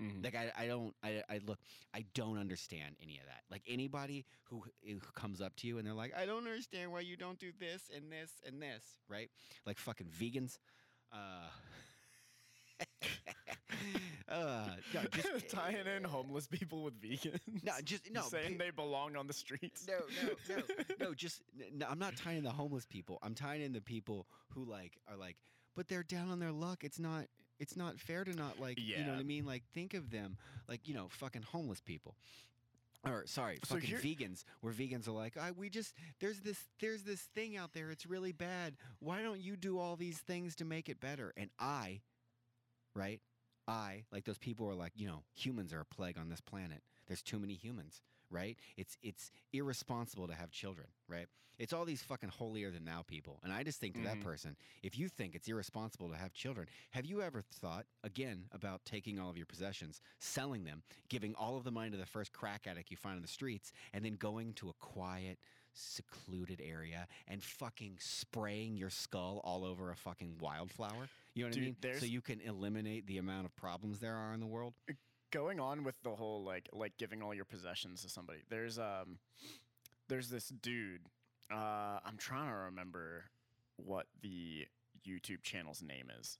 Mhm. 0.00 0.24
Like 0.24 0.34
I, 0.34 0.52
I 0.58 0.66
don't 0.66 0.94
I, 1.04 1.22
I 1.30 1.40
look 1.46 1.58
I 1.94 2.04
don't 2.14 2.38
understand 2.38 2.96
any 3.02 3.18
of 3.18 3.26
that. 3.26 3.42
Like 3.50 3.62
anybody 3.68 4.26
who 4.44 4.64
who 4.84 4.98
comes 5.14 5.40
up 5.40 5.54
to 5.56 5.66
you 5.68 5.78
and 5.78 5.86
they're 5.86 5.94
like, 5.94 6.12
I 6.16 6.26
don't 6.26 6.46
understand 6.46 6.90
why 6.92 7.00
you 7.00 7.16
don't 7.16 7.38
do 7.38 7.52
this 7.58 7.90
and 7.94 8.10
this 8.10 8.32
and 8.46 8.60
this, 8.60 8.82
right? 9.08 9.30
Like 9.66 9.78
fucking 9.78 10.08
vegans. 10.08 10.58
Uh, 11.12 11.48
uh 14.28 14.66
no, 14.92 15.00
just 15.12 15.48
tying 15.48 15.86
in 15.86 16.04
homeless 16.04 16.46
people 16.46 16.82
with 16.82 17.00
vegans. 17.00 17.38
No, 17.62 17.72
just 17.84 18.10
no. 18.10 18.22
saying 18.28 18.52
pe- 18.52 18.66
they 18.66 18.70
belong 18.70 19.16
on 19.16 19.26
the 19.26 19.32
streets. 19.32 19.86
no, 19.86 20.00
no, 20.48 20.56
no, 20.56 20.62
no. 21.08 21.14
Just 21.14 21.42
no, 21.72 21.86
I'm 21.88 21.98
not 21.98 22.16
tying 22.16 22.38
in 22.38 22.44
the 22.44 22.50
homeless 22.50 22.86
people. 22.86 23.18
I'm 23.22 23.34
tying 23.34 23.62
in 23.62 23.72
the 23.72 23.80
people 23.80 24.26
who 24.50 24.64
like 24.64 24.98
are 25.08 25.16
like, 25.16 25.36
but 25.76 25.88
they're 25.88 26.02
down 26.02 26.30
on 26.30 26.38
their 26.40 26.52
luck. 26.52 26.84
It's 26.84 26.98
not. 26.98 27.26
It's 27.58 27.76
not 27.76 27.98
fair 27.98 28.24
to 28.24 28.34
not 28.34 28.60
like. 28.60 28.78
You 28.98 29.04
know 29.04 29.12
what 29.12 29.20
I 29.20 29.24
mean? 29.24 29.46
Like 29.46 29.62
think 29.72 29.94
of 29.94 30.10
them 30.10 30.36
like 30.68 30.86
you 30.88 30.94
know 30.94 31.08
fucking 31.10 31.42
homeless 31.42 31.80
people. 31.80 32.14
Or 33.06 33.24
sorry, 33.26 33.58
So 33.64 33.74
fucking 33.74 33.96
vegans. 33.96 34.44
Where 34.62 34.72
vegans 34.72 35.06
are 35.06 35.12
like, 35.12 35.36
I, 35.36 35.50
we 35.50 35.68
just 35.68 35.94
there's 36.20 36.40
this 36.40 36.58
there's 36.80 37.02
this 37.02 37.20
thing 37.20 37.56
out 37.56 37.72
there. 37.74 37.90
It's 37.90 38.06
really 38.06 38.32
bad. 38.32 38.76
Why 38.98 39.22
don't 39.22 39.40
you 39.40 39.56
do 39.56 39.78
all 39.78 39.96
these 39.96 40.18
things 40.18 40.56
to 40.56 40.64
make 40.64 40.88
it 40.88 41.00
better? 41.00 41.32
And 41.36 41.50
I, 41.58 42.00
right? 42.94 43.20
I 43.68 44.04
like 44.10 44.24
those 44.24 44.38
people 44.38 44.68
are 44.68 44.74
like, 44.74 44.92
you 44.96 45.06
know, 45.06 45.22
humans 45.34 45.72
are 45.72 45.80
a 45.80 45.84
plague 45.84 46.18
on 46.18 46.28
this 46.28 46.40
planet. 46.40 46.82
There's 47.06 47.22
too 47.22 47.38
many 47.38 47.54
humans, 47.54 48.00
right? 48.30 48.56
It's 48.76 48.96
it's 49.02 49.30
irresponsible 49.52 50.26
to 50.28 50.34
have 50.34 50.50
children, 50.50 50.88
right? 51.08 51.26
It's 51.56 51.72
all 51.72 51.84
these 51.84 52.02
fucking 52.02 52.30
holier 52.30 52.70
than 52.72 52.84
thou 52.84 53.02
people. 53.02 53.38
And 53.44 53.52
I 53.52 53.62
just 53.62 53.78
think 53.78 53.94
to 53.94 54.00
that 54.02 54.16
Mhm. 54.16 54.22
person, 54.24 54.56
if 54.82 54.98
you 54.98 55.08
think 55.08 55.36
it's 55.36 55.46
irresponsible 55.46 56.08
to 56.10 56.16
have 56.16 56.32
children, 56.32 56.66
have 56.90 57.06
you 57.06 57.22
ever 57.22 57.42
thought 57.42 57.86
again 58.02 58.48
about 58.50 58.84
taking 58.84 59.20
all 59.20 59.30
of 59.30 59.36
your 59.36 59.46
possessions, 59.46 60.00
selling 60.18 60.64
them, 60.64 60.82
giving 61.08 61.32
all 61.36 61.56
of 61.56 61.62
the 61.62 61.70
money 61.70 61.90
to 61.90 61.96
the 61.96 62.06
first 62.06 62.32
crack 62.32 62.66
addict 62.66 62.90
you 62.90 62.96
find 62.96 63.14
on 63.16 63.22
the 63.22 63.28
streets, 63.28 63.70
and 63.92 64.04
then 64.04 64.16
going 64.16 64.52
to 64.54 64.68
a 64.68 64.72
quiet, 64.74 65.38
secluded 65.72 66.60
area 66.60 67.06
and 67.28 67.42
fucking 67.42 67.98
spraying 68.00 68.76
your 68.76 68.90
skull 68.90 69.40
all 69.44 69.64
over 69.64 69.90
a 69.92 69.96
fucking 69.96 70.38
wildflower? 70.38 71.08
You 71.34 71.44
know 71.44 71.50
what 71.50 71.54
Dude, 71.54 71.62
I 71.62 71.66
mean? 71.66 71.76
So 72.00 72.06
you 72.06 72.20
can 72.20 72.40
eliminate 72.40 73.06
the 73.06 73.18
amount 73.18 73.46
of 73.46 73.54
problems 73.54 74.00
there 74.00 74.16
are 74.16 74.34
in 74.34 74.40
the 74.40 74.46
world. 74.46 74.74
Going 75.34 75.58
on 75.58 75.82
with 75.82 76.00
the 76.04 76.10
whole 76.14 76.44
like 76.44 76.68
like 76.72 76.96
giving 76.96 77.20
all 77.20 77.34
your 77.34 77.44
possessions 77.44 78.02
to 78.02 78.08
somebody 78.08 78.38
there's 78.50 78.78
um 78.78 79.18
there's 80.08 80.28
this 80.30 80.48
dude 80.62 81.00
uh 81.52 81.98
i'm 82.06 82.16
trying 82.16 82.48
to 82.48 82.54
remember 82.56 83.24
what 83.76 84.06
the 84.22 84.64
youtube 85.06 85.42
channel's 85.42 85.82
name 85.82 86.06
is 86.20 86.38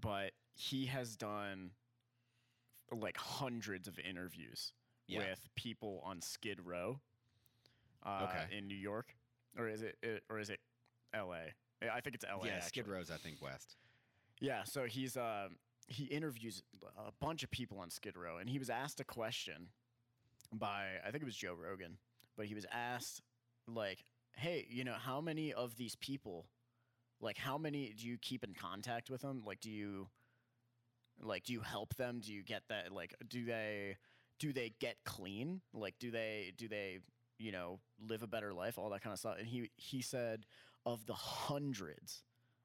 but 0.00 0.30
he 0.54 0.86
has 0.86 1.16
done 1.16 1.70
like 2.96 3.16
hundreds 3.16 3.88
of 3.88 3.98
interviews 3.98 4.72
Yeah. 5.08 5.18
with 5.18 5.48
people 5.56 6.00
on 6.04 6.20
skid 6.22 6.60
row 6.64 7.00
uh, 8.06 8.28
Okay. 8.30 8.56
in 8.56 8.68
new 8.68 8.76
york 8.76 9.14
or 9.58 9.68
is 9.68 9.82
it, 9.82 9.96
or 10.30 10.38
is 10.38 10.50
it 10.50 10.60
la 11.14 11.34
i 11.92 12.00
think 12.00 12.14
it's 12.14 12.24
la 12.24 12.44
yeah, 12.44 12.60
Skid 12.60 12.82
actually. 12.82 12.94
Row's 12.94 13.10
I 13.10 13.16
think 13.16 13.42
west. 13.42 13.76
Yeah, 14.40 14.62
so 14.62 14.84
he's 14.84 15.16
uh, 15.16 15.48
he 15.88 16.04
interviews 16.04 16.62
a 16.96 17.12
bunch 17.20 17.42
of 17.42 17.50
people 17.50 17.78
on 17.80 17.90
Skid 17.90 18.16
Row, 18.16 18.38
and 18.38 18.48
he 18.48 18.58
was 18.58 18.70
asked 18.70 19.00
a 19.00 19.04
question 19.04 19.68
by 20.52 20.86
I 21.04 21.10
think 21.10 21.22
it 21.22 21.26
was 21.26 21.36
Joe 21.36 21.54
Rogan, 21.54 21.98
but 22.36 22.46
he 22.46 22.54
was 22.54 22.66
asked 22.72 23.22
like, 23.66 24.04
"Hey, 24.36 24.66
you 24.70 24.84
know, 24.84 24.94
how 24.94 25.20
many 25.20 25.52
of 25.52 25.76
these 25.76 25.96
people, 25.96 26.46
like, 27.20 27.38
how 27.38 27.58
many 27.58 27.92
do 27.98 28.06
you 28.06 28.18
keep 28.18 28.44
in 28.44 28.54
contact 28.54 29.10
with 29.10 29.22
them? 29.22 29.42
Like, 29.44 29.60
do 29.60 29.70
you, 29.70 30.08
like, 31.20 31.44
do 31.44 31.52
you 31.52 31.60
help 31.60 31.94
them? 31.96 32.20
Do 32.20 32.32
you 32.32 32.42
get 32.42 32.62
that? 32.68 32.92
Like, 32.92 33.14
do 33.28 33.44
they, 33.44 33.96
do 34.38 34.52
they 34.52 34.72
get 34.78 34.96
clean? 35.04 35.60
Like, 35.74 35.98
do 35.98 36.10
they, 36.10 36.52
do 36.56 36.68
they, 36.68 37.00
you 37.38 37.52
know, 37.52 37.80
live 38.06 38.22
a 38.22 38.26
better 38.26 38.52
life? 38.52 38.78
All 38.78 38.90
that 38.90 39.02
kind 39.02 39.12
of 39.12 39.18
stuff." 39.18 39.36
And 39.38 39.46
he 39.48 39.70
he 39.76 40.02
said, 40.02 40.46
of 40.86 41.06
the 41.06 41.14
hundreds 41.14 42.22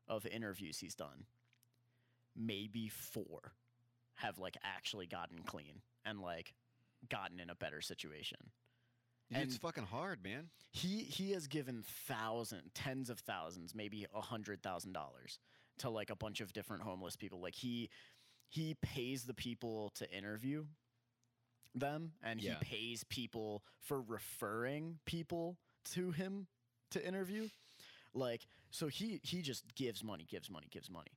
of 0.07 0.25
interviews 0.25 0.79
he's 0.79 0.95
done, 0.95 1.25
maybe 2.35 2.87
four 2.89 3.53
have 4.15 4.37
like 4.39 4.57
actually 4.63 5.07
gotten 5.07 5.39
clean 5.43 5.81
and 6.05 6.19
like 6.19 6.53
gotten 7.09 7.39
in 7.39 7.49
a 7.49 7.55
better 7.55 7.81
situation. 7.81 8.37
Dude, 9.29 9.41
it's 9.43 9.57
fucking 9.57 9.85
hard, 9.85 10.23
man. 10.23 10.49
He 10.71 10.99
he 10.99 11.31
has 11.31 11.47
given 11.47 11.83
thousand, 12.07 12.61
tens 12.75 13.09
of 13.09 13.19
thousands, 13.19 13.73
maybe 13.73 14.05
a 14.13 14.21
hundred 14.21 14.61
thousand 14.61 14.93
dollars 14.93 15.39
to 15.79 15.89
like 15.89 16.09
a 16.11 16.15
bunch 16.15 16.39
of 16.41 16.53
different 16.53 16.83
homeless 16.83 17.15
people. 17.15 17.39
Like 17.41 17.55
he 17.55 17.89
he 18.49 18.75
pays 18.81 19.23
the 19.23 19.33
people 19.33 19.91
to 19.95 20.09
interview 20.15 20.65
them 21.73 22.11
and 22.21 22.39
Yeah. 22.39 22.55
he 22.59 22.65
pays 22.65 23.03
people 23.05 23.63
for 23.79 23.99
referring 24.01 24.99
people 25.05 25.57
to 25.93 26.11
him 26.11 26.47
to 26.91 27.03
interview. 27.03 27.49
Like 28.13 28.45
so 28.69 28.87
he 28.87 29.19
he 29.23 29.41
just 29.41 29.73
gives 29.75 30.03
money, 30.03 30.25
gives 30.29 30.49
money, 30.51 30.67
gives 30.69 30.89
money. 30.91 31.11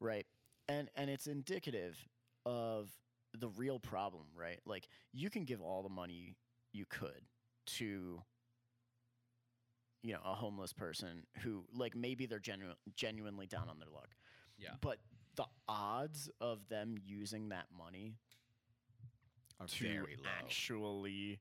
Right? 0.00 0.26
And 0.68 0.88
and 0.96 1.10
it's 1.10 1.26
indicative 1.26 1.96
of 2.46 2.90
the 3.38 3.48
real 3.48 3.78
problem, 3.78 4.24
right? 4.34 4.60
Like 4.64 4.88
you 5.12 5.28
can 5.30 5.44
give 5.44 5.60
all 5.60 5.82
the 5.82 5.88
money 5.88 6.36
you 6.72 6.84
could 6.88 7.22
to 7.66 8.20
you 10.02 10.12
know 10.12 10.20
a 10.24 10.34
homeless 10.34 10.72
person 10.72 11.24
who 11.40 11.64
like 11.74 11.94
maybe 11.96 12.26
they're 12.26 12.38
genu- 12.38 12.74
genuinely 12.94 13.46
down 13.46 13.68
on 13.70 13.78
their 13.78 13.88
luck 13.88 14.10
Yeah. 14.58 14.74
but 14.82 14.98
the 15.36 15.46
odds 15.66 16.28
of 16.42 16.68
them 16.68 16.96
using 17.02 17.48
that 17.48 17.66
money 17.76 18.18
Are 19.60 19.66
to 19.66 19.82
very 19.84 20.16
low. 20.16 20.28
actually 20.38 21.40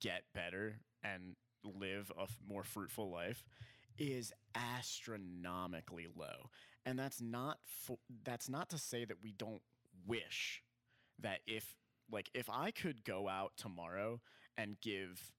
get 0.00 0.22
better 0.32 0.78
and 1.02 1.34
live 1.64 2.12
a 2.16 2.22
f- 2.22 2.36
more 2.48 2.62
fruitful 2.62 3.10
life 3.10 3.42
is 3.98 4.32
astronomically 4.54 6.06
low 6.14 6.50
and 6.86 6.98
that's 6.98 7.20
not 7.20 7.58
fo- 7.64 7.98
that's 8.24 8.48
not 8.48 8.68
to 8.70 8.78
say 8.78 9.04
that 9.04 9.16
we 9.22 9.32
don't 9.32 9.62
wish 10.06 10.62
that 11.20 11.40
if 11.46 11.74
like 12.10 12.30
if 12.34 12.48
i 12.50 12.70
could 12.70 13.04
go 13.04 13.28
out 13.28 13.52
tomorrow 13.56 14.20
and 14.56 14.76
give 14.80 15.32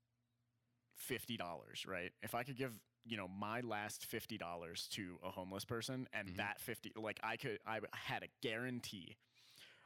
$50 1.10 1.86
right 1.88 2.12
if 2.22 2.36
i 2.36 2.44
could 2.44 2.58
give 2.58 2.78
you 3.06 3.18
know 3.18 3.28
my 3.28 3.62
last 3.62 4.06
$50 4.12 4.88
to 4.90 5.18
a 5.24 5.32
homeless 5.32 5.66
person 5.66 6.08
and 6.14 6.28
Mhm. 6.30 6.38
that 6.38 6.60
50 6.60 6.92
like 6.96 7.20
i 7.24 7.38
could 7.38 7.60
i 7.66 7.80
had 7.94 8.24
a 8.24 8.28
guarantee 8.42 9.16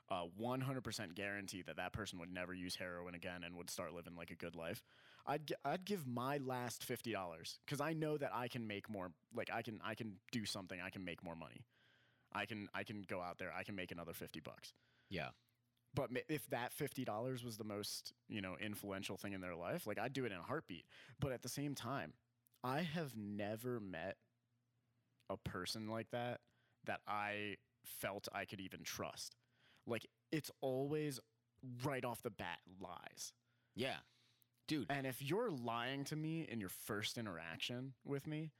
a 0.09 0.25
100% 0.37 1.15
guarantee 1.15 1.61
that 1.61 1.77
that 1.77 1.93
person 1.93 2.19
would 2.19 2.31
never 2.31 2.53
use 2.53 2.75
heroin 2.75 3.15
again 3.15 3.43
and 3.43 3.55
would 3.55 3.69
start 3.69 3.93
living 3.93 4.15
like 4.15 4.31
a 4.31 4.35
good 4.35 4.55
life 4.55 4.83
i'd 5.25 5.53
i'd 5.65 5.85
give 5.85 6.05
my 6.07 6.37
last 6.37 6.85
$50 6.87 7.59
cuz 7.67 7.79
i 7.81 7.93
know 7.93 8.17
that 8.17 8.33
i 8.33 8.47
can 8.47 8.67
make 8.67 8.89
more 8.89 9.11
like 9.33 9.49
i 9.51 9.61
can 9.61 9.79
i 9.83 9.95
can 9.95 10.19
do 10.31 10.45
something 10.45 10.79
i 10.81 10.89
can 10.89 11.03
make 11.05 11.23
more 11.23 11.35
money 11.35 11.65
i 12.33 12.45
can 12.45 12.67
i 12.73 12.83
can 12.83 13.03
go 13.03 13.21
out 13.21 13.37
there 13.37 13.53
i 13.53 13.63
can 13.63 13.75
make 13.75 13.91
another 13.91 14.13
50 14.13 14.39
bucks 14.41 14.73
Yeah. 15.09 15.29
but 15.93 16.09
if 16.27 16.47
that 16.47 16.73
fifty 16.73 17.05
dollars 17.05 17.43
was 17.43 17.57
the 17.57 17.63
most 17.63 18.13
you 18.27 18.41
know 18.41 18.57
influential 18.59 19.15
thing 19.17 19.33
in 19.33 19.41
their 19.41 19.55
life, 19.55 19.85
like 19.85 19.99
I'd 19.99 20.13
do 20.13 20.25
it 20.25 20.31
in 20.31 20.39
a 20.39 20.43
heartbeat. 20.43 20.85
But 21.19 21.31
at 21.33 21.41
the 21.43 21.49
same 21.49 21.75
time, 21.75 22.13
I 22.63 22.81
have 22.81 23.15
never 23.15 23.79
met 23.79 24.17
a 25.29 25.37
person 25.37 25.87
like 25.87 26.09
that 26.11 26.41
that 26.85 27.01
I 27.07 27.57
felt 27.85 28.27
I 28.33 28.45
could 28.45 28.59
even 28.59 28.83
trust. 28.83 29.35
Like 29.85 30.07
it's 30.31 30.49
always 30.61 31.19
right 31.83 32.03
off 32.03 32.23
the 32.23 32.31
bat 32.31 32.59
lies. 32.79 33.31
Yeah. 33.75 33.97
Dude, 34.67 34.87
And 34.89 35.05
if 35.05 35.21
you're 35.21 35.51
lying 35.51 36.05
to 36.05 36.15
me 36.15 36.41
in 36.49 36.59
your 36.59 36.69
first 36.69 37.17
interaction 37.17 37.93
with 38.05 38.25
me, 38.27 38.51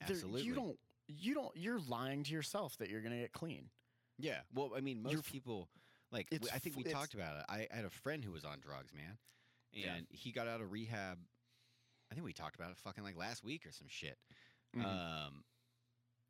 absolutely. 0.00 0.42
you 0.42 0.54
don't 0.54 0.78
you 1.08 1.34
don't 1.34 1.56
you're 1.56 1.80
lying 1.88 2.22
to 2.24 2.32
yourself 2.32 2.76
that 2.78 2.88
you're 2.90 3.00
gonna 3.00 3.18
get 3.20 3.32
clean. 3.32 3.70
Yeah. 4.18 4.40
Well, 4.54 4.72
I 4.76 4.80
mean, 4.80 5.02
most 5.02 5.12
You're 5.12 5.22
people, 5.22 5.68
like, 6.10 6.26
I 6.52 6.58
think 6.58 6.76
we 6.76 6.82
talked 6.82 7.14
about 7.14 7.36
it. 7.38 7.44
I, 7.48 7.68
I 7.72 7.76
had 7.76 7.84
a 7.84 7.90
friend 7.90 8.24
who 8.24 8.32
was 8.32 8.44
on 8.44 8.58
drugs, 8.60 8.92
man. 8.92 9.16
And 9.74 9.82
Yeah. 9.84 9.96
he 10.10 10.32
got 10.32 10.48
out 10.48 10.60
of 10.60 10.72
rehab. 10.72 11.18
I 12.10 12.14
think 12.14 12.24
we 12.24 12.32
talked 12.32 12.56
about 12.56 12.70
it 12.72 12.78
fucking 12.78 13.04
like 13.04 13.16
last 13.16 13.44
week 13.44 13.64
or 13.66 13.70
some 13.70 13.86
shit. 13.88 14.18
Mhm. 14.76 14.84
Um, 14.84 15.44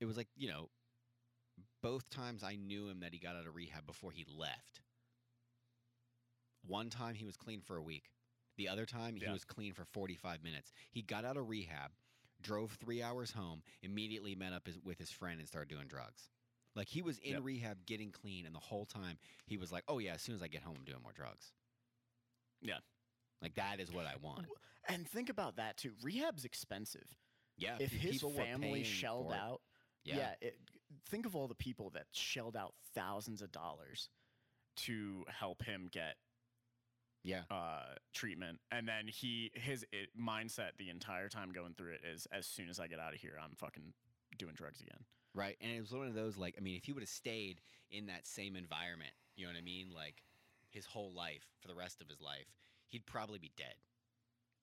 it 0.01 0.05
was 0.05 0.17
like, 0.19 0.29
you 0.37 0.49
know, 0.49 0.69
both 1.83 2.09
times 2.11 2.43
I 2.43 2.57
knew 2.57 2.89
him 2.89 3.01
that 3.01 3.13
he 3.15 3.19
got 3.19 3.37
out 3.37 3.47
of 3.47 3.55
rehab 3.55 3.87
before 3.87 4.11
he 4.13 4.25
left. 4.29 4.81
One 6.67 6.91
time 6.91 7.15
he 7.15 7.25
was 7.25 7.37
clean 7.37 7.61
for 7.61 7.77
a 7.77 7.83
week. 7.83 8.11
The 8.57 8.69
other 8.69 8.87
time 8.87 9.15
he 9.17 9.23
Yeah. 9.23 9.33
was 9.33 9.45
clean 9.45 9.73
for 9.73 9.85
45 9.85 10.43
minutes. 10.43 10.73
He 10.91 11.03
got 11.03 11.25
out 11.25 11.37
of 11.37 11.49
rehab, 11.49 11.93
drove 12.41 12.73
three 12.73 13.03
hours 13.03 13.31
home, 13.33 13.63
immediately 13.83 14.35
met 14.35 14.53
up 14.53 14.67
his, 14.67 14.79
with 14.81 14.99
his 14.99 15.11
friend 15.11 15.39
and 15.39 15.49
started 15.49 15.69
doing 15.69 15.87
drugs. 15.89 16.31
Like 16.75 16.89
he 16.89 17.03
was 17.03 17.19
in 17.21 17.33
Yep. 17.35 17.43
rehab 17.45 17.87
getting 17.87 18.13
clean, 18.13 18.47
and 18.47 18.55
the 18.55 18.59
whole 18.61 18.85
time 18.87 19.19
he 19.47 19.57
was 19.57 19.73
like, 19.73 19.85
"Oh 19.89 19.99
yeah, 19.99 20.15
as 20.15 20.23
soon 20.23 20.35
as 20.35 20.43
I 20.43 20.49
get 20.49 20.63
home, 20.63 20.77
I'm 20.77 20.85
doing 20.85 21.03
more 21.03 21.13
drugs." 21.13 21.53
Yeah. 22.61 22.79
like 23.41 23.55
that 23.55 23.79
is 23.79 23.93
what 23.93 24.05
I 24.07 24.17
want. 24.17 24.47
And 24.89 25.07
think 25.09 25.29
about 25.29 25.57
that 25.57 25.77
too. 25.77 25.95
Rehab's 26.03 26.45
expensive. 26.45 27.07
Yeah, 27.57 27.77
if 27.79 27.93
his 27.93 28.21
family 28.23 28.83
shelled 28.85 29.29
for 29.29 29.35
it. 29.35 29.39
out, 29.39 29.63
yeah, 30.05 30.35
it, 30.41 30.59
think 31.07 31.25
of 31.27 31.37
all 31.37 31.47
the 31.49 31.55
people 31.55 31.91
that 31.91 32.07
shelled 32.13 32.57
out 32.57 32.75
thousands 32.95 33.41
of 33.43 33.53
dollars 33.53 34.09
to 34.77 35.25
help 35.29 35.63
him 35.63 35.89
get 35.93 36.17
yeah, 37.23 37.43
uh, 37.51 37.95
treatment, 38.15 38.59
and 38.71 38.89
then 38.89 39.07
he 39.07 39.51
his 39.55 39.85
it, 39.93 40.09
mindset 40.19 40.71
the 40.79 40.91
entire 40.91 41.29
time 41.29 41.53
going 41.53 41.75
through 41.75 41.93
it 41.93 42.01
is 42.11 42.27
as 42.33 42.47
soon 42.47 42.69
as 42.69 42.81
I 42.81 42.87
get 42.87 43.01
out 43.01 43.15
of 43.15 43.21
here, 43.21 43.35
I'm 43.43 43.55
fucking 43.57 43.93
doing 44.39 44.55
drugs 44.55 44.81
again. 44.81 45.05
Right. 45.35 45.57
And 45.61 45.71
it 45.71 45.81
was 45.81 45.93
one 45.93 46.07
of 46.07 46.15
those 46.15 46.37
like 46.37 46.55
I 46.59 46.61
mean, 46.61 46.77
if 46.77 46.85
he 46.85 46.93
would 46.93 47.03
have 47.03 47.09
stayed 47.09 47.61
in 47.91 48.07
that 48.07 48.27
same 48.27 48.57
environment, 48.57 49.13
you 49.37 49.47
know 49.47 49.53
what 49.53 49.59
I 49.59 49.63
mean? 49.63 49.89
Like 49.95 50.23
his 50.71 50.87
whole 50.87 51.13
life 51.13 51.47
for 51.61 51.69
the 51.69 51.75
rest 51.75 52.01
of 52.01 52.09
his 52.09 52.21
life, 52.21 52.47
he'd 52.89 53.07
probably 53.07 53.39
be 53.39 53.53
dead. 53.57 53.75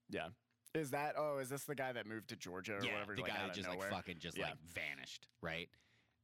Yeah. 0.10 0.30
Is 0.74 0.92
that 0.92 1.16
oh? 1.18 1.38
Is 1.38 1.50
this 1.50 1.64
the 1.64 1.76
guy 1.76 1.94
that 1.94 2.06
moved 2.06 2.30
to 2.30 2.36
Georgia 2.36 2.74
or 2.74 2.80
whatever? 2.80 3.16
The 3.16 3.22
like, 3.22 3.32
guy 3.32 3.46
that 3.46 3.54
just 3.54 3.70
nowhere? 3.70 3.90
like 3.90 3.98
fucking 3.98 4.18
just 4.20 4.38
Yeah. 4.38 4.48
like 4.48 4.58
vanished, 4.66 5.28
right? 5.42 5.70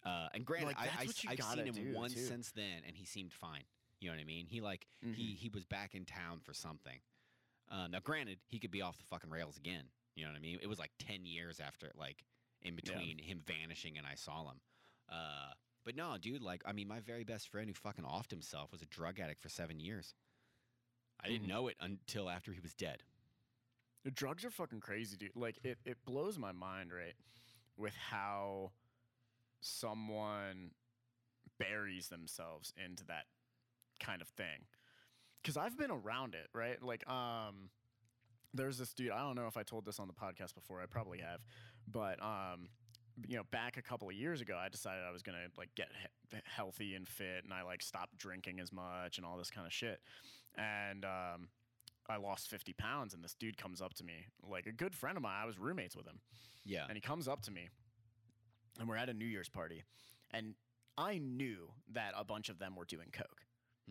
Uh, 0.04 0.28
and 0.34 0.46
granted, 0.46 0.68
Like, 0.68 0.78
I, 0.80 0.84
I, 0.84 1.36
have 1.36 1.44
seen 1.54 1.74
him 1.74 1.94
once 1.94 2.20
since 2.20 2.52
then, 2.52 2.82
and 2.88 2.98
he 2.98 3.06
seemed 3.06 3.32
fine. 3.32 3.64
You 4.02 4.10
know 4.10 4.16
what 4.16 4.22
I 4.22 4.26
mean? 4.26 4.46
He 4.48 4.60
like 4.60 4.86
Mm-hmm. 5.06 5.14
he 5.14 5.34
he 5.40 5.48
was 5.50 5.64
back 5.64 5.96
in 5.96 6.04
town 6.06 6.40
for 6.44 6.54
something. 6.54 7.00
Uh, 7.70 7.88
now, 7.88 8.00
granted, 8.04 8.40
he 8.48 8.60
could 8.60 8.72
be 8.72 8.82
off 8.82 8.98
the 8.98 9.06
fucking 9.06 9.30
rails 9.30 9.56
again. 9.58 9.86
You 10.16 10.26
know 10.26 10.32
what 10.32 10.38
I 10.38 10.42
mean? 10.42 10.60
It 10.62 10.68
was 10.68 10.80
like 10.80 10.92
ten 11.00 11.26
years 11.26 11.62
after, 11.62 11.90
like 11.96 12.26
in 12.62 12.74
Yeah. 12.74 12.82
between 12.84 13.18
him 13.20 13.42
vanishing 13.46 13.98
and 13.98 14.06
I 14.06 14.16
saw 14.16 14.50
him. 14.50 14.60
Uh, 15.08 15.54
but 15.86 15.96
no, 15.96 16.18
dude, 16.20 16.42
like 16.42 16.64
I 16.66 16.74
mean, 16.74 16.88
my 16.90 17.00
very 17.00 17.24
best 17.24 17.48
friend 17.50 17.68
who 17.70 17.74
fucking 17.74 18.04
offed 18.04 18.32
himself 18.32 18.72
was 18.72 18.82
a 18.82 18.86
drug 18.88 19.20
addict 19.20 19.40
for 19.42 19.50
seven 19.50 19.80
years. 19.80 20.14
I 21.24 21.28
didn't 21.30 21.46
Mhm. 21.46 21.50
know 21.50 21.68
it 21.68 21.78
until 21.80 22.30
after 22.30 22.52
he 22.52 22.60
was 22.60 22.74
dead. 22.74 23.04
The 24.04 24.12
drugs 24.12 24.44
are 24.44 24.50
fucking 24.50 24.80
crazy, 24.82 25.16
dude. 25.16 25.36
Like 25.36 25.60
it, 25.64 25.78
it 25.86 26.04
blows 26.04 26.38
my 26.40 26.52
mind, 26.52 26.92
right? 26.92 27.16
With 27.78 27.94
how 27.96 28.72
someone 29.60 30.72
buries 31.60 32.10
themselves 32.10 32.74
into 32.84 33.06
that 33.06 33.28
kind 34.02 34.22
of 34.22 34.28
thing. 34.30 34.66
Cause 35.44 35.58
I've 35.58 35.78
been 35.78 35.90
around 35.92 36.36
it, 36.36 36.48
right? 36.54 36.82
Like, 36.84 37.08
um, 37.10 37.70
there's 38.54 38.78
this 38.78 38.94
dude. 38.94 39.12
I 39.12 39.20
don't 39.20 39.36
know 39.36 39.48
if 39.48 39.56
I 39.58 39.64
told 39.64 39.86
this 39.86 40.00
on 40.00 40.08
the 40.08 40.14
podcast 40.14 40.54
before. 40.54 40.82
I 40.82 40.86
probably 40.86 41.20
have, 41.20 41.40
but 41.88 42.22
um, 42.22 42.68
you 43.28 43.38
know, 43.38 43.44
back 43.52 43.78
a 43.78 43.82
couple 43.82 44.08
of 44.10 44.14
years 44.14 44.42
ago, 44.42 44.56
I 44.62 44.68
decided 44.70 45.04
I 45.08 45.12
was 45.12 45.24
gonna 45.24 45.48
like 45.58 45.70
get 45.76 45.88
he- 46.32 46.38
healthy 46.44 46.94
and 46.96 47.08
fit, 47.08 47.44
and 47.46 47.54
I 47.54 47.62
like 47.64 47.82
stopped 47.82 48.18
drinking 48.18 48.60
as 48.60 48.72
much 48.74 49.18
and 49.18 49.26
all 49.26 49.38
this 49.38 49.50
kind 49.50 49.66
of 49.66 49.74
shit. 49.74 50.00
And 50.56 51.06
um, 51.06 51.48
I 52.10 52.18
lost 52.18 52.50
50 52.50 52.74
pounds, 52.74 53.14
and 53.14 53.24
this 53.24 53.34
dude 53.34 53.58
comes 53.58 53.82
up 53.82 53.94
to 53.96 54.04
me, 54.04 54.26
like 54.48 54.66
a 54.68 54.72
good 54.74 54.94
friend 54.94 55.16
of 55.18 55.24
mine. 55.24 55.40
I 55.42 55.46
was 55.46 55.58
roommates 55.58 55.96
with 55.96 56.06
him, 56.06 56.20
Yeah. 56.66 56.84
and 56.88 56.96
he 56.96 57.02
comes 57.02 57.28
up 57.28 57.42
to 57.44 57.52
me, 57.52 57.70
and 58.80 58.88
we're 58.88 58.98
at 58.98 59.10
a 59.10 59.14
New 59.14 59.26
Year's 59.26 59.50
party, 59.50 59.84
and 60.32 60.56
I 60.98 61.18
knew 61.20 61.70
that 61.94 62.14
a 62.18 62.26
bunch 62.26 62.50
of 62.50 62.60
them 62.60 62.76
were 62.76 62.86
doing 62.86 63.08
coke. 63.14 63.41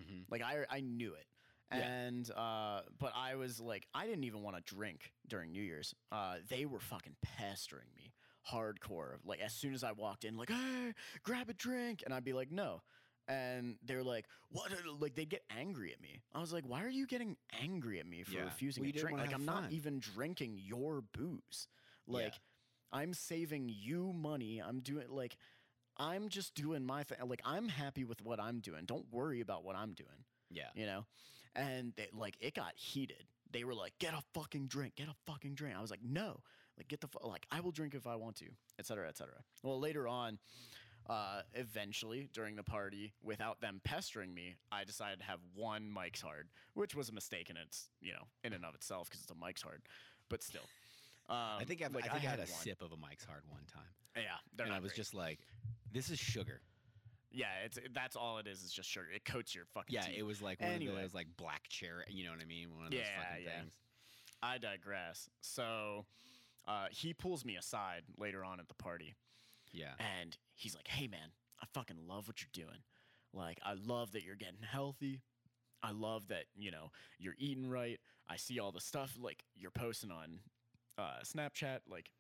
Hmm 0.09 0.23
Like 0.31 0.43
I, 0.43 0.65
I 0.71 0.81
knew 0.81 1.15
it. 1.15 1.27
Yeah. 1.73 1.87
And 1.87 2.29
uh, 2.37 2.81
but 2.99 3.13
I 3.17 3.37
was 3.37 3.61
like, 3.61 3.87
I 3.95 4.07
didn't 4.07 4.25
even 4.25 4.43
want 4.43 4.57
to 4.57 4.63
drink 4.75 5.13
during 5.29 5.53
New 5.53 5.63
Year's. 5.63 5.95
Uh, 6.11 6.37
they 6.49 6.67
were 6.67 6.81
fucking 6.81 7.17
pestering 7.23 7.87
me 7.97 8.13
hardcore. 8.51 9.17
Like 9.25 9.41
as 9.41 9.53
soon 9.53 9.75
as 9.75 9.85
I 9.85 9.93
walked 9.93 10.25
in, 10.25 10.37
like, 10.37 10.51
hey, 10.51 10.93
grab 11.23 11.49
a 11.49 11.55
drink, 11.55 12.03
and 12.05 12.13
I'd 12.13 12.25
be 12.25 12.33
like, 12.33 12.51
no. 12.51 12.83
And 13.29 13.77
they're 13.85 14.03
like, 14.03 14.27
what? 14.51 14.73
Like 14.99 15.15
they'd 15.15 15.29
get 15.29 15.45
angry 15.57 15.93
at 15.93 16.01
me. 16.01 16.21
I 16.35 16.41
was 16.41 16.53
like, 16.53 16.65
why 16.67 16.83
are 16.83 16.89
you 16.89 17.07
getting 17.07 17.37
angry 17.53 18.01
at 18.01 18.07
me 18.07 18.25
for 18.25 18.33
Yeah. 18.33 18.45
refusing 18.45 18.83
Well, 18.83 18.89
you 18.89 19.01
drink? 19.01 19.19
Like 19.19 19.33
I'm 19.33 19.45
not 19.45 19.71
even 19.71 20.01
drinking 20.01 20.59
your 20.61 21.03
booze. 21.17 21.69
Like 22.09 22.35
I'm 22.93 23.15
saving 23.15 23.69
you 23.73 24.13
money. 24.13 24.61
I'm 24.61 24.81
doing 24.81 25.07
like 25.09 25.37
I'm 26.01 26.29
just 26.31 26.55
doing 26.55 26.85
my 26.85 27.03
thing. 27.05 27.19
Like 27.29 27.43
I'm 27.45 27.69
happy 27.69 28.05
with 28.05 28.23
what 28.25 28.41
I'm 28.41 28.61
doing. 28.61 28.85
Don't 28.87 29.05
worry 29.13 29.41
about 29.43 29.65
what 29.65 29.77
I'm 29.77 29.93
doing 29.93 30.25
Yeah. 30.51 30.71
you 30.75 30.87
know 30.87 31.05
and 31.55 31.93
they, 31.97 32.09
like 32.13 32.37
it 32.41 32.55
got 32.55 32.73
heated 32.77 33.25
they 33.53 33.65
were 33.65 33.75
like 33.75 33.93
get 33.99 34.15
a 34.15 34.23
fucking 34.35 34.67
drink 34.69 34.95
get 34.95 35.09
a 35.09 35.15
fucking 35.27 35.55
drink 35.55 35.77
i 35.77 35.81
was 35.81 35.91
like 35.91 35.99
no 36.05 36.39
like 36.79 36.87
get 36.87 37.01
the 37.01 37.09
fu- 37.09 37.27
like 37.29 37.45
i 37.51 37.59
will 37.61 37.73
drink 37.73 37.93
if 37.95 38.07
i 38.07 38.15
want 38.15 38.37
to 38.37 38.45
et 38.79 38.87
cetera 38.87 39.09
et 39.09 39.17
cetera 39.19 39.35
well 39.65 39.81
later 39.81 40.07
on 40.07 40.39
uh, 41.09 41.41
eventually 41.55 42.29
during 42.33 42.55
the 42.55 42.63
party 42.63 43.13
without 43.25 43.61
them 43.61 43.81
pestering 43.83 44.33
me 44.33 44.55
i 44.71 44.85
decided 44.85 45.19
to 45.19 45.25
have 45.25 45.41
one 45.57 45.91
mike's 45.91 46.21
hard 46.21 46.47
which 46.75 46.95
was 46.95 47.09
a 47.09 47.13
mistake 47.13 47.51
in 47.51 47.57
its 47.57 47.89
you 48.01 48.13
know 48.13 48.23
in 48.45 48.53
and 48.53 48.65
of 48.65 48.77
itself 48.77 49.09
because 49.11 49.21
it's 49.23 49.33
a 49.33 49.35
mike's 49.35 49.63
hard 49.63 49.83
but 50.29 50.41
still 50.45 50.63
I 51.31 51.65
think 51.65 51.83
I've, 51.83 51.95
like, 51.95 52.05
I 52.07 52.09
think 52.13 52.25
I, 52.25 52.31
had, 52.31 52.39
a 52.39 52.43
one. 52.43 52.49
sip 52.63 52.83
of 52.83 52.93
a 52.93 52.97
Mike's 52.97 53.25
Hard 53.25 53.43
one 53.49 53.63
time, 53.73 53.83
yeah 54.17 54.23
they're 54.57 54.67
and 54.67 54.73
not 54.73 54.81
I 54.81 54.83
was 54.83 54.93
great. 54.93 54.97
just 54.97 55.15
like, 55.15 55.39
"This 55.93 56.11
is 56.11 56.19
sugar." 56.19 56.61
yeah 57.33 57.47
it's 57.65 57.79
that's 57.95 58.17
all 58.17 58.39
it 58.39 58.49
is 58.49 58.65
It's 58.65 58.73
just 58.73 58.89
sugar 58.89 59.07
it 59.15 59.25
coats 59.25 59.55
your 59.55 59.65
fucking 59.67 59.95
Yeah, 59.95 60.01
teeth. 60.03 60.19
it 60.19 60.25
was 60.25 60.43
like 60.43 60.61
one 60.61 60.71
Anyway. 60.73 60.95
of 60.97 61.01
those 61.03 61.15
like 61.15 61.29
black 61.37 61.69
cherry. 61.69 62.05
You 62.09 62.25
know 62.25 62.33
what 62.33 62.41
I 62.41 62.45
mean? 62.45 62.75
One 62.77 62.87
of 62.87 62.91
those 62.91 62.99
Yeah, 63.01 63.23
fucking 63.23 63.45
yeah. 63.45 63.61
things. 63.61 63.73
I 64.43 64.59
digress. 64.59 65.29
So 65.41 66.07
uh, 66.67 66.87
he 66.91 67.15
pulls 67.15 67.45
me 67.45 67.55
aside 67.57 68.03
later 68.19 68.45
on 68.45 68.59
at 68.59 68.67
the 68.67 68.75
party 68.75 69.15
Yeah. 69.73 69.93
and 70.21 70.37
he's 70.57 70.75
like, 70.75 70.89
hey, 70.89 71.07
man, 71.07 71.31
I 71.63 71.67
fucking 71.73 71.99
love 72.09 72.27
what 72.27 72.41
you're 72.43 72.65
doing. 72.67 72.79
Like, 73.33 73.61
I 73.65 73.75
love 73.75 74.11
that 74.13 74.25
you're 74.25 74.35
getting 74.35 74.63
healthy. 74.69 75.21
I 75.85 75.93
love 75.93 76.27
that, 76.29 76.47
you 76.57 76.73
know, 76.73 76.91
you're 77.21 77.37
eating 77.39 77.69
right. 77.71 78.01
I 78.29 78.37
see 78.39 78.59
all 78.59 78.73
the 78.73 78.81
stuff 78.81 79.17
like 79.21 79.45
you're 79.55 79.71
posting 79.71 80.11
on 80.11 80.41
uh, 80.99 81.21
Snapchat. 81.25 81.81
Like, 81.89 82.11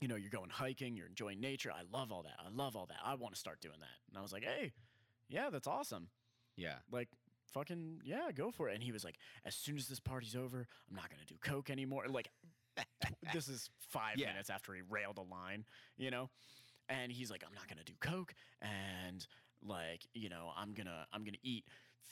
you 0.00 0.08
know, 0.08 0.16
you're 0.16 0.30
going 0.30 0.50
hiking, 0.50 0.96
you're 0.96 1.06
enjoying 1.06 1.40
nature. 1.40 1.70
I 1.70 1.82
love 1.96 2.10
all 2.12 2.22
that. 2.22 2.36
I 2.38 2.48
love 2.50 2.76
all 2.76 2.86
that. 2.86 2.98
I 3.04 3.14
want 3.14 3.34
to 3.34 3.40
start 3.40 3.60
doing 3.60 3.78
that. 3.80 3.88
And 4.08 4.18
I 4.18 4.22
was 4.22 4.32
like, 4.32 4.44
hey, 4.44 4.72
yeah, 5.28 5.50
that's 5.50 5.66
awesome 5.68 6.08
Yeah. 6.56 6.76
like 6.90 7.08
fucking 7.52 8.00
yeah 8.04 8.30
go 8.32 8.52
for 8.52 8.68
it 8.68 8.74
and 8.74 8.82
he 8.82 8.92
was 8.92 9.02
like 9.02 9.16
as 9.44 9.56
soon 9.56 9.76
as 9.76 9.88
this 9.88 9.98
party's 9.98 10.36
over 10.36 10.68
i'm 10.88 10.94
not 10.94 11.10
gonna 11.10 11.24
do 11.26 11.34
coke 11.42 11.68
anymore 11.68 12.04
like 12.08 12.28
this 13.32 13.48
is 13.48 13.70
five 13.80 14.18
Yeah. 14.18 14.28
minutes 14.28 14.50
after 14.50 14.72
he 14.72 14.82
railed 14.88 15.18
a 15.18 15.22
line 15.22 15.64
you 15.98 16.12
know 16.12 16.30
and 16.88 17.10
he's 17.10 17.28
like 17.28 17.42
i'm 17.44 17.52
not 17.52 17.66
gonna 17.66 17.82
do 17.84 17.92
coke 18.00 18.34
and 18.62 19.26
like 19.64 20.06
you 20.14 20.28
know 20.28 20.52
i'm 20.56 20.74
gonna 20.74 21.06
i'm 21.12 21.24
gonna 21.24 21.38
eat 21.42 21.64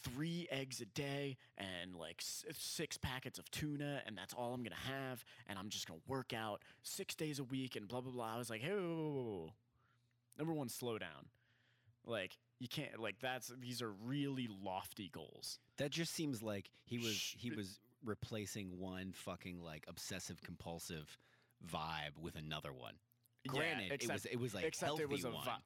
three 0.02 0.46
eggs 0.50 0.80
a 0.80 0.86
day 0.86 1.36
and 1.56 1.96
like 1.96 2.20
six 2.20 2.96
packets 2.96 3.38
of 3.38 3.50
tuna 3.50 4.00
and 4.06 4.16
that's 4.16 4.32
all 4.32 4.54
i'm 4.54 4.62
gonna 4.62 4.74
have 4.76 5.24
and 5.48 5.58
i'm 5.58 5.68
just 5.68 5.88
gonna 5.88 6.00
work 6.06 6.32
out 6.32 6.62
six 6.82 7.14
days 7.14 7.38
a 7.38 7.44
week 7.44 7.74
and 7.76 7.88
blah 7.88 8.00
blah 8.00 8.12
blah. 8.12 8.34
I 8.34 8.38
was 8.38 8.48
like 8.50 8.60
hey 8.60 8.70
whoa, 8.70 8.78
whoa, 8.78 9.22
whoa, 9.22 9.52
number 10.38 10.52
one 10.52 10.68
slow 10.68 10.98
down. 10.98 11.26
Like 12.06 12.38
you 12.58 12.68
can't 12.68 12.98
like 13.00 13.16
that's 13.20 13.52
these 13.60 13.82
are 13.82 13.90
really 13.90 14.48
lofty 14.64 15.10
goals. 15.12 15.58
That 15.76 15.90
just 15.90 16.14
seems 16.14 16.42
like 16.42 16.70
he 16.84 16.98
was 16.98 17.14
Sh- 17.14 17.34
he 17.36 17.50
was 17.50 17.80
replacing 18.04 18.78
one 18.78 19.12
fucking 19.12 19.62
like 19.62 19.84
obsessive 19.88 20.40
compulsive 20.42 21.18
vibe 21.66 22.18
with 22.20 22.36
another 22.36 22.72
one. 22.72 22.94
Granted, 23.46 23.92
it 24.02 24.10
was 24.10 24.24
it 24.26 24.38
was 24.38 24.54
like 24.54 24.64
except 24.64 24.86
healthy 24.86 25.02
it 25.04 25.10
was 25.10 25.24
a 25.24 25.30
one. 25.30 25.44
vi- 25.44 25.56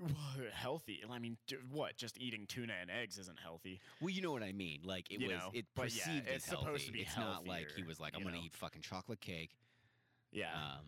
Well, 0.00 0.12
healthy. 0.52 1.00
I 1.10 1.18
mean, 1.18 1.36
what? 1.70 1.96
Just 1.96 2.18
eating 2.20 2.46
tuna 2.46 2.72
and 2.80 2.90
eggs 2.90 3.18
isn't 3.18 3.38
healthy. 3.38 3.80
Well, 4.00 4.10
you 4.10 4.22
know 4.22 4.30
what 4.32 4.42
I 4.42 4.52
mean. 4.52 4.80
Like 4.84 5.10
it 5.10 5.20
You 5.20 5.28
was 5.28 5.36
know, 5.38 5.50
it 5.54 5.66
but 5.74 5.94
yeah, 5.94 6.04
perceived 6.04 6.28
it's 6.28 6.46
as 6.46 6.50
healthy. 6.60 6.78
to 6.86 6.92
be 6.92 7.00
it's 7.00 7.16
not 7.16 7.46
like 7.46 7.68
he 7.76 7.82
was 7.82 7.98
like, 8.00 8.14
I'm 8.16 8.22
gonna 8.22 8.38
eat 8.42 8.54
fucking 8.54 8.82
chocolate 8.82 9.20
cake. 9.20 9.50
Yeah, 10.30 10.52
Um, 10.54 10.84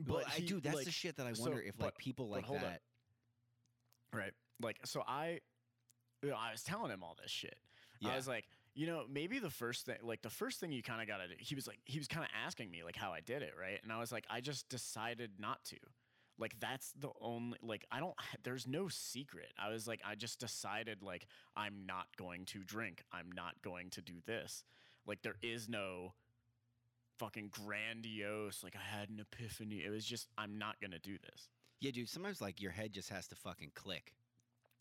but 0.00 0.26
I 0.26 0.30
he, 0.40 0.46
do. 0.46 0.60
That's 0.60 0.84
the 0.84 0.90
shit 0.90 1.16
that 1.16 1.26
I 1.26 1.32
so- 1.34 1.42
wonder 1.44 1.60
if 1.60 1.78
like 1.78 1.94
but- 1.94 1.98
people 1.98 2.28
like 2.28 2.44
hold 2.44 2.58
up. 2.58 2.64
that. 2.64 2.80
right. 4.12 4.32
Like, 4.62 4.78
so 4.84 5.02
I, 5.06 5.40
I 6.24 6.50
was 6.52 6.62
telling 6.62 6.90
him 6.90 7.02
all 7.02 7.16
this 7.22 7.30
shit. 7.30 7.56
Yeah. 8.00 8.10
I 8.10 8.16
was 8.16 8.28
like, 8.28 8.44
you 8.74 8.86
know, 8.86 9.04
maybe 9.10 9.38
the 9.38 9.48
first 9.50 9.86
thing, 9.86 9.96
like 10.02 10.20
the 10.22 10.28
first 10.30 10.60
thing 10.60 10.70
you 10.72 10.82
kind 10.82 11.00
of 11.00 11.08
got 11.08 11.18
to 11.18 11.28
do. 11.28 11.34
He 11.38 11.54
was 11.54 11.66
like, 11.66 11.78
he 11.84 11.98
was 11.98 12.08
kind 12.08 12.24
of 12.24 12.30
asking 12.46 12.70
me 12.70 12.82
like 12.84 12.96
how 12.96 13.12
I 13.12 13.20
did 13.20 13.40
it, 13.42 13.52
right? 13.58 13.78
And 13.82 13.90
I 13.92 13.98
was 13.98 14.12
like, 14.12 14.24
I 14.28 14.40
just 14.40 14.68
decided 14.68 15.30
not 15.38 15.64
to. 15.66 15.76
Like 16.40 16.58
that's 16.58 16.92
the 16.98 17.10
only 17.20 17.58
like 17.62 17.84
I 17.92 18.00
don't 18.00 18.14
there's 18.42 18.66
no 18.66 18.88
secret. 18.88 19.52
I 19.58 19.68
was 19.70 19.86
like 19.86 20.00
I 20.04 20.14
just 20.14 20.40
decided 20.40 21.02
like 21.02 21.26
I'm 21.56 21.84
not 21.86 22.06
going 22.16 22.46
to 22.46 22.64
drink. 22.64 23.04
I'm 23.12 23.30
not 23.32 23.60
going 23.62 23.90
to 23.90 24.00
do 24.02 24.14
this. 24.26 24.64
Like 25.06 25.22
there 25.22 25.36
is 25.42 25.68
no 25.68 26.14
fucking 27.18 27.50
grandiose 27.50 28.64
like 28.64 28.74
I 28.74 28.98
had 28.98 29.10
an 29.10 29.20
epiphany. 29.20 29.82
It 29.84 29.90
was 29.90 30.04
just 30.04 30.28
I'm 30.38 30.58
not 30.58 30.80
going 30.80 30.92
to 30.92 30.98
do 30.98 31.18
this. 31.30 31.48
Yeah, 31.80 31.90
dude. 31.90 32.08
Sometimes 32.08 32.40
like 32.40 32.60
your 32.60 32.72
head 32.72 32.92
just 32.92 33.10
has 33.10 33.28
to 33.28 33.36
fucking 33.36 33.72
click. 33.74 34.14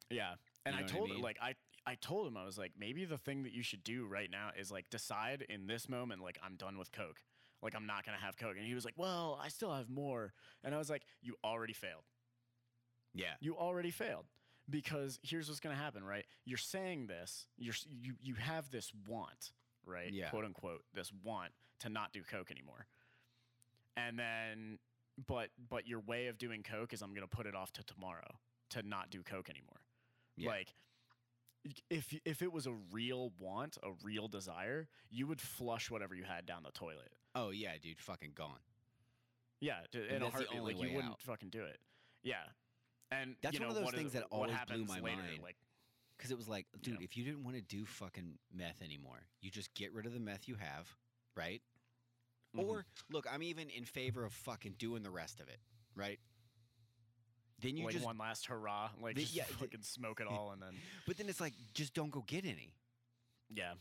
Yeah. 0.09 0.33
And 0.65 0.75
You 0.75 0.79
I 0.79 0.81
know 0.83 0.87
I 0.87 0.89
told 0.97 1.09
mean? 1.09 1.21
like 1.21 1.37
I 1.41 1.55
I 1.85 1.95
told 1.95 2.27
him 2.27 2.37
I 2.37 2.45
was 2.45 2.57
like 2.57 2.71
maybe 2.79 3.03
the 3.05 3.17
thing 3.17 3.43
that 3.43 3.53
you 3.53 3.63
should 3.63 3.83
do 3.83 4.05
right 4.05 4.29
now 4.31 4.49
is 4.57 4.71
like 4.71 4.89
decide 4.89 5.45
in 5.49 5.67
this 5.67 5.89
moment 5.89 6.21
like 6.23 6.39
I'm 6.43 6.55
done 6.55 6.77
with 6.77 6.91
coke. 6.93 7.21
Like 7.61 7.75
I'm 7.75 7.85
not 7.85 8.05
going 8.05 8.17
to 8.17 8.23
have 8.23 8.37
coke. 8.37 8.55
And 8.57 8.65
he 8.65 8.73
was 8.73 8.85
like, 8.85 8.95
"Well, 8.97 9.39
I 9.41 9.49
still 9.49 9.73
have 9.73 9.89
more." 9.89 10.33
And 10.63 10.73
I 10.73 10.77
was 10.77 10.89
like, 10.89 11.03
"You 11.21 11.35
already 11.43 11.73
failed. 11.73 12.03
Yeah. 13.13 13.33
You 13.39 13.57
already 13.57 13.91
failed." 13.91 14.25
Because 14.69 15.19
here's 15.23 15.47
what's 15.47 15.59
going 15.59 15.75
to 15.75 15.81
happen, 15.81 16.03
right? 16.03 16.25
You're 16.45 16.57
saying 16.59 17.07
this, 17.07 17.47
you're 17.57 17.73
you 17.89 18.13
you 18.21 18.35
have 18.35 18.69
this 18.69 18.91
want, 19.07 19.51
right? 19.85 20.11
Yeah. 20.11 20.29
Quote 20.29 20.45
unquote, 20.45 20.83
this 20.93 21.11
want 21.23 21.51
to 21.79 21.89
not 21.89 22.13
do 22.13 22.21
coke 22.21 22.51
anymore. 22.51 22.85
And 23.97 24.17
then 24.17 24.79
but 25.27 25.49
but 25.69 25.87
your 25.87 25.99
way 25.99 26.27
of 26.27 26.37
doing 26.37 26.63
coke 26.63 26.93
is 26.93 27.01
I'm 27.01 27.09
going 27.09 27.27
to 27.27 27.35
put 27.35 27.45
it 27.45 27.55
off 27.55 27.71
to 27.73 27.83
tomorrow 27.83 28.39
to 28.69 28.83
not 28.83 29.09
do 29.09 29.23
coke 29.23 29.49
anymore. 29.49 29.81
Yeah. 30.37 30.49
Like 30.49 30.73
if 31.89 32.13
if 32.25 32.41
it 32.41 32.51
was 32.51 32.67
a 32.67 32.73
real 32.91 33.31
want, 33.39 33.77
a 33.83 33.91
real 34.03 34.27
desire, 34.27 34.87
you 35.09 35.27
would 35.27 35.41
flush 35.41 35.91
whatever 35.91 36.15
you 36.15 36.23
had 36.23 36.45
down 36.45 36.63
the 36.63 36.71
toilet. 36.71 37.11
Oh 37.35 37.49
yeah, 37.51 37.73
dude. 37.81 37.99
Fucking 37.99 38.31
gone. 38.35 38.59
Yeah, 39.61 39.75
d- 39.91 39.99
in 40.09 40.15
a 40.15 40.19
that's 40.19 40.19
the 40.19 40.29
heartbeat, 40.31 40.59
only 40.59 40.73
like 40.73 40.89
you 40.89 40.95
wouldn't 40.95 41.13
out. 41.13 41.21
fucking 41.21 41.49
do 41.49 41.63
it. 41.63 41.79
Yeah, 42.23 42.35
and 43.11 43.35
That's 43.41 43.53
you 43.57 43.65
one 43.65 43.73
know, 43.73 43.79
of 43.79 43.85
those 43.85 43.93
things 43.93 44.13
that 44.13 44.23
always 44.31 44.55
blew 44.67 44.85
my 44.85 44.99
later, 44.99 45.17
mind. 45.17 45.43
Like, 45.43 45.57
Because 46.17 46.31
it 46.31 46.37
was 46.37 46.47
like, 46.47 46.65
You 46.73 46.79
dude, 46.81 46.93
know. 46.95 46.99
if 47.03 47.15
you 47.17 47.23
didn't 47.25 47.43
want 47.43 47.55
to 47.57 47.61
do 47.61 47.85
fucking 47.85 48.37
meth 48.53 48.81
anymore, 48.81 49.19
you 49.41 49.49
just 49.51 49.73
get 49.73 49.93
rid 49.93 50.05
of 50.05 50.13
the 50.13 50.19
meth 50.19 50.47
you 50.47 50.55
have, 50.55 50.87
right? 51.35 51.61
mhm. 52.55 52.63
Or 52.65 52.85
look, 53.11 53.25
I'm 53.31 53.43
even 53.43 53.69
in 53.69 53.83
favor 53.85 54.23
of 54.25 54.31
fucking 54.33 54.75
doing 54.79 55.03
the 55.03 55.11
rest 55.11 55.39
of 55.39 55.47
it, 55.49 55.59
right? 55.95 56.19
Then 57.61 57.75
you 57.75 57.83
like 57.85 57.93
just, 57.93 58.05
one 58.05 58.17
last 58.17 58.45
hurrah, 58.45 58.89
like 59.01 59.15
The- 59.15 59.21
just 59.23 59.33
yeah, 59.35 59.43
the- 59.45 59.53
fucking 59.55 59.81
smoke 59.81 60.21
it 60.21 60.27
all, 60.31 60.51
and 60.51 60.61
then 60.61 60.75
but 61.05 61.17
then 61.17 61.27
it's 61.29 61.41
like, 61.41 61.53
just 61.73 61.93
don't 61.93 62.09
go 62.11 62.21
get 62.25 62.45
any. 62.45 62.73
yeah, 63.53 63.73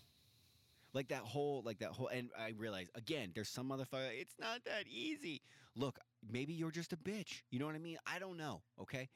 Like 0.94 1.08
that 1.08 1.20
whole, 1.22 1.62
like 1.64 1.78
that 1.80 1.90
whole, 1.90 2.08
and 2.08 2.30
I 2.38 2.54
realize 2.56 2.88
again, 2.94 3.32
there's 3.34 3.48
some 3.48 3.68
motherfucker. 3.68 4.10
It's 4.18 4.34
not 4.38 4.64
that 4.64 4.86
easy. 4.88 5.42
Look, 5.76 5.98
maybe 6.28 6.54
you're 6.54 6.70
just 6.70 6.92
a 6.92 6.96
bitch. 6.96 7.42
You 7.50 7.58
know 7.58 7.66
what 7.66 7.74
I 7.74 7.78
mean? 7.78 7.98
I 8.06 8.18
don't 8.18 8.36
know. 8.36 8.62
Okay. 8.80 9.08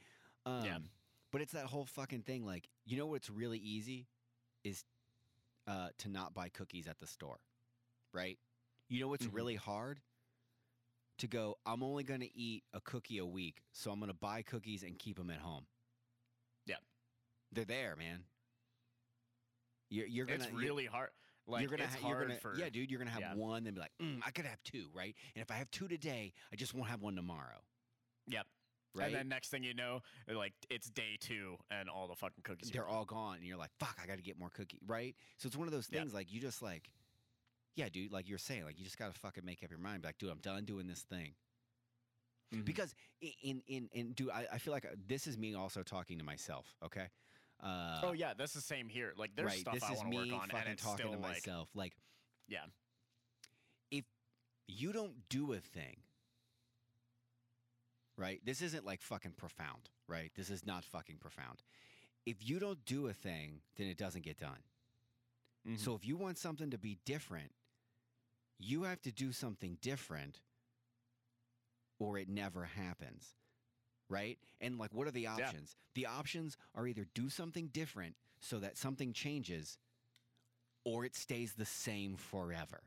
Um, 0.44 0.64
Yeah. 0.64 0.78
But 1.32 1.40
it's 1.40 1.52
that 1.52 1.64
whole 1.64 1.86
fucking 1.86 2.22
thing. 2.22 2.44
Like, 2.44 2.68
you 2.84 2.98
know 2.98 3.06
what's 3.06 3.30
really 3.30 3.58
easy 3.58 4.06
is 4.64 4.84
uh, 5.66 5.88
to 5.98 6.08
not 6.10 6.34
buy 6.34 6.50
cookies 6.50 6.86
at 6.86 6.98
the 6.98 7.06
store, 7.06 7.38
right? 8.12 8.38
You 8.88 9.00
know 9.00 9.08
what's 9.08 9.26
Mhm. 9.26 9.34
really 9.34 9.54
hard? 9.56 10.00
To 11.18 11.26
go, 11.28 11.58
I'm 11.64 11.82
only 11.82 12.02
going 12.04 12.20
to 12.20 12.36
eat 12.36 12.64
a 12.74 12.80
cookie 12.80 13.18
a 13.18 13.24
week, 13.26 13.62
so 13.72 13.90
I'm 13.92 13.98
going 14.00 14.10
to 14.10 14.14
buy 14.18 14.42
cookies 14.42 14.82
and 14.82 14.98
keep 14.98 15.16
them 15.16 15.30
at 15.30 15.38
home. 15.38 15.66
Yeah. 16.66 16.76
They're 17.52 17.64
there, 17.64 17.96
man. 17.96 18.24
You're, 19.88 20.06
you're 20.06 20.26
gonna 20.26 20.44
it's 20.44 20.52
really 20.52 20.86
hard. 20.86 21.10
Like 21.46 21.62
you're 21.62 21.70
gonna 21.70 21.84
it's 21.84 21.94
ha- 21.94 22.08
you're 22.08 22.16
hard 22.16 22.28
gonna 22.28 22.40
for 22.40 22.54
yeah, 22.56 22.68
dude. 22.70 22.90
You're 22.90 22.98
gonna 22.98 23.10
have 23.10 23.20
yeah. 23.20 23.34
one, 23.34 23.64
then 23.64 23.74
be 23.74 23.80
like, 23.80 23.92
mm, 24.00 24.20
I 24.24 24.30
could 24.30 24.44
have 24.44 24.62
two, 24.62 24.86
right? 24.94 25.14
And 25.34 25.42
if 25.42 25.50
I 25.50 25.54
have 25.54 25.70
two 25.70 25.88
today, 25.88 26.32
I 26.52 26.56
just 26.56 26.72
won't 26.74 26.88
have 26.88 27.02
one 27.02 27.16
tomorrow, 27.16 27.62
Yep. 28.28 28.46
right? 28.94 29.06
And 29.06 29.14
then 29.14 29.28
next 29.28 29.48
thing 29.48 29.64
you 29.64 29.74
know, 29.74 30.00
like 30.32 30.52
it's 30.70 30.88
day 30.88 31.16
two 31.18 31.56
and 31.70 31.88
all 31.88 32.06
the 32.06 32.14
fucking 32.14 32.42
cookies 32.44 32.70
they're 32.70 32.86
all 32.86 33.04
gone, 33.04 33.36
and 33.38 33.44
you're 33.46 33.56
like, 33.56 33.72
fuck, 33.80 33.98
I 34.02 34.06
got 34.06 34.16
to 34.18 34.22
get 34.22 34.38
more 34.38 34.50
cookie, 34.50 34.80
right? 34.86 35.16
So 35.38 35.46
it's 35.48 35.56
one 35.56 35.66
of 35.66 35.72
those 35.72 35.86
things 35.86 36.14
like 36.14 36.32
you 36.32 36.40
just 36.40 36.62
like, 36.62 36.88
yeah, 37.74 37.88
dude, 37.88 38.12
like 38.12 38.28
you're 38.28 38.38
saying, 38.38 38.64
like 38.64 38.78
you 38.78 38.84
just 38.84 38.98
gotta 38.98 39.12
fucking 39.14 39.44
make 39.44 39.64
up 39.64 39.70
your 39.70 39.80
mind, 39.80 40.02
be 40.02 40.08
like, 40.08 40.18
dude, 40.18 40.30
I'm 40.30 40.38
done 40.38 40.64
doing 40.64 40.86
this 40.86 41.00
thing. 41.02 41.34
Mhm. 42.54 42.64
Because 42.64 42.94
in 43.42 43.62
in 43.66 43.88
in 43.92 44.12
dude, 44.12 44.30
I, 44.30 44.46
I 44.52 44.58
feel 44.58 44.72
like 44.74 44.84
uh, 44.84 44.90
this 45.08 45.26
is 45.26 45.38
me 45.38 45.54
also 45.54 45.82
talking 45.82 46.18
to 46.18 46.24
myself. 46.24 46.74
Okay. 46.84 47.08
Uh, 47.62 48.00
oh 48.02 48.12
yeah, 48.12 48.32
that's 48.36 48.54
the 48.54 48.60
same 48.60 48.88
here. 48.88 49.12
Like 49.16 49.30
there's 49.36 49.46
right. 49.46 49.60
stuff 49.60 49.74
this 49.74 49.84
I 49.84 49.92
want 49.92 50.10
to 50.10 50.16
work 50.16 50.32
on, 50.32 50.48
fucking 50.48 50.58
and 50.58 50.68
it's 50.68 50.82
talking 50.82 50.98
still 50.98 51.12
to 51.12 51.18
like 51.18 51.46
myself. 51.46 51.68
Like, 51.74 51.92
Yeah. 52.48 52.64
If 53.90 54.04
you 54.66 54.92
don't 54.92 55.14
do 55.28 55.52
a 55.52 55.60
thing, 55.60 55.98
right? 58.16 58.40
This 58.44 58.62
isn't 58.62 58.84
like 58.84 59.00
fucking 59.00 59.32
profound, 59.32 59.90
right? 60.08 60.32
This 60.34 60.50
is 60.50 60.66
not 60.66 60.84
fucking 60.84 61.18
profound. 61.18 61.62
If 62.26 62.48
you 62.48 62.58
don't 62.58 62.84
do 62.84 63.06
a 63.08 63.12
thing, 63.12 63.60
then 63.76 63.86
it 63.86 63.96
doesn't 63.96 64.22
get 64.22 64.38
done. 64.38 64.62
Mhm. 65.66 65.78
So 65.78 65.94
if 65.94 66.04
you 66.04 66.16
want 66.16 66.38
something 66.38 66.70
to 66.70 66.78
be 66.78 66.96
different, 67.04 67.52
you 68.58 68.82
have 68.84 69.00
to 69.02 69.12
do 69.12 69.32
something 69.32 69.76
different 69.80 70.40
or 71.98 72.18
it 72.18 72.28
never 72.28 72.64
happens. 72.64 73.36
Right? 74.12 74.38
And 74.60 74.78
like 74.78 74.92
what 74.92 75.06
are 75.08 75.12
the 75.12 75.26
options? 75.26 75.74
The 75.94 76.06
options 76.06 76.56
are 76.74 76.86
either 76.86 77.06
do 77.14 77.28
something 77.28 77.68
different 77.72 78.14
so 78.40 78.58
that 78.58 78.76
something 78.76 79.12
changes 79.12 79.78
or 80.84 81.04
it 81.04 81.14
stays 81.14 81.54
the 81.54 81.64
same 81.64 82.16
forever. 82.16 82.82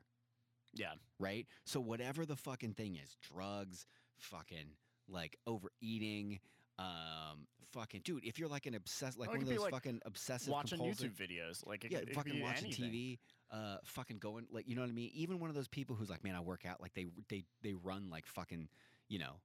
yeah, 0.73 0.93
Right? 1.19 1.47
So 1.63 1.79
whatever 1.79 2.25
the 2.25 2.35
fucking 2.35 2.73
thing 2.73 2.95
is, 3.01 3.17
drugs, 3.21 3.85
fucking 4.17 4.67
like 5.07 5.37
overeating, 5.47 6.39
um, 6.77 7.47
fucking 7.71 8.01
dude, 8.03 8.23
if 8.25 8.37
you're 8.39 8.49
like 8.49 8.65
an 8.65 8.75
obsessed 8.75 9.17
like 9.17 9.29
one 9.29 9.41
of 9.41 9.47
those 9.47 9.59
like, 9.59 9.71
fucking 9.71 10.01
obsessive 10.05 10.51
watching 10.51 10.77
compulsive 10.77 11.11
YouTube 11.13 11.29
videos, 11.29 11.65
like 11.65 11.85
it, 11.85 11.91
yeah, 11.91 11.99
it 11.99 12.13
fucking 12.13 12.41
watching 12.41 12.65
anything. 12.65 12.91
TV, 12.91 13.19
uh, 13.51 13.77
fucking 13.85 14.17
going 14.17 14.45
like 14.51 14.67
you 14.67 14.75
know 14.75 14.81
what 14.81 14.89
I 14.89 14.93
mean. 14.93 15.11
Even 15.13 15.39
one 15.39 15.49
of 15.49 15.55
those 15.55 15.67
people 15.67 15.95
who's 15.95 16.09
like, 16.09 16.23
man, 16.23 16.35
I 16.35 16.41
work 16.41 16.65
out 16.65 16.81
like 16.81 16.93
they 16.93 17.05
they 17.29 17.43
they 17.61 17.73
run 17.73 18.09
like 18.09 18.25
fucking 18.25 18.67
you 19.07 19.19
know. 19.19 19.39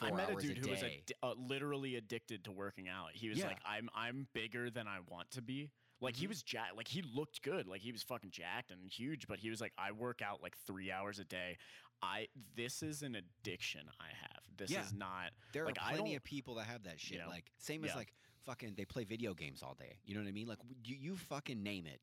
I 0.00 0.10
met 0.10 0.30
a 0.30 0.34
dude 0.36 0.58
a 0.58 0.60
who 0.60 0.70
was 0.70 0.80
addi- 0.80 1.12
uh, 1.22 1.34
literally 1.36 1.96
addicted 1.96 2.44
to 2.44 2.52
working 2.52 2.88
out. 2.88 3.10
He 3.14 3.28
was 3.28 3.38
Yeah. 3.38 3.46
like, 3.48 3.60
"I'm 3.64 3.88
I'm 3.94 4.28
bigger 4.32 4.70
than 4.70 4.86
I 4.88 5.00
want 5.00 5.30
to 5.32 5.42
be." 5.42 5.70
Like 6.00 6.14
he 6.16 6.26
Mhm. 6.26 6.28
was 6.28 6.42
jacked. 6.42 6.76
Like 6.76 6.88
he 6.88 7.02
looked 7.02 7.42
good. 7.42 7.66
Like 7.66 7.80
he 7.80 7.90
was 7.92 8.02
fucking 8.02 8.30
jacked 8.30 8.70
and 8.70 8.88
huge. 8.88 9.26
But 9.26 9.38
he 9.40 9.50
was 9.50 9.60
like, 9.60 9.72
"I 9.76 9.92
work 9.92 10.22
out 10.22 10.42
like 10.42 10.56
three 10.58 10.90
hours 10.92 11.18
a 11.18 11.24
day. 11.24 11.58
I 12.02 12.28
this 12.54 12.82
is 12.82 13.02
an 13.02 13.16
addiction 13.16 13.90
I 14.00 14.08
have. 14.08 14.42
This 14.56 14.70
Yeah. 14.70 14.82
is 14.84 14.92
not 14.92 15.32
there 15.52 15.66
like, 15.66 15.76
are 15.82 15.92
plenty 15.92 16.14
of 16.14 16.22
people 16.22 16.54
that 16.56 16.64
have 16.66 16.84
that 16.84 17.00
shit. 17.00 17.18
know, 17.18 17.28
like 17.28 17.50
same 17.58 17.84
as 17.84 17.94
like 17.96 18.14
fucking 18.44 18.74
they 18.76 18.84
play 18.84 19.04
video 19.04 19.34
games 19.34 19.62
all 19.62 19.74
day. 19.74 19.98
You 20.04 20.14
know 20.14 20.20
what 20.20 20.28
I 20.28 20.32
mean? 20.32 20.46
Like 20.46 20.60
you, 20.84 20.94
you 20.96 21.16
fucking 21.16 21.62
name 21.62 21.86
it. 21.86 22.00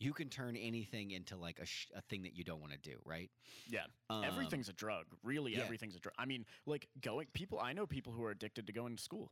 You 0.00 0.12
can 0.14 0.30
turn 0.30 0.56
anything 0.56 1.10
into 1.10 1.36
like 1.36 1.58
a, 1.58 1.66
sh- 1.66 1.88
a 1.94 2.00
thing 2.00 2.22
that 2.22 2.34
you 2.34 2.42
don't 2.42 2.60
want 2.60 2.72
to 2.72 2.78
do, 2.78 2.96
right? 3.04 3.30
yeah. 3.68 3.80
Um, 4.08 4.24
everything's 4.24 4.68
a 4.68 4.72
drug. 4.72 5.04
Really, 5.22 5.54
yeah. 5.54 5.62
everything's 5.62 5.94
a 5.94 5.98
drug. 6.00 6.14
I 6.18 6.24
mean, 6.24 6.46
like 6.66 6.88
going 7.00 7.26
people. 7.34 7.60
I 7.60 7.74
know 7.74 7.86
people 7.86 8.12
who 8.12 8.24
are 8.24 8.30
addicted 8.30 8.66
to 8.66 8.72
going 8.72 8.96
to 8.96 9.02
school. 9.02 9.30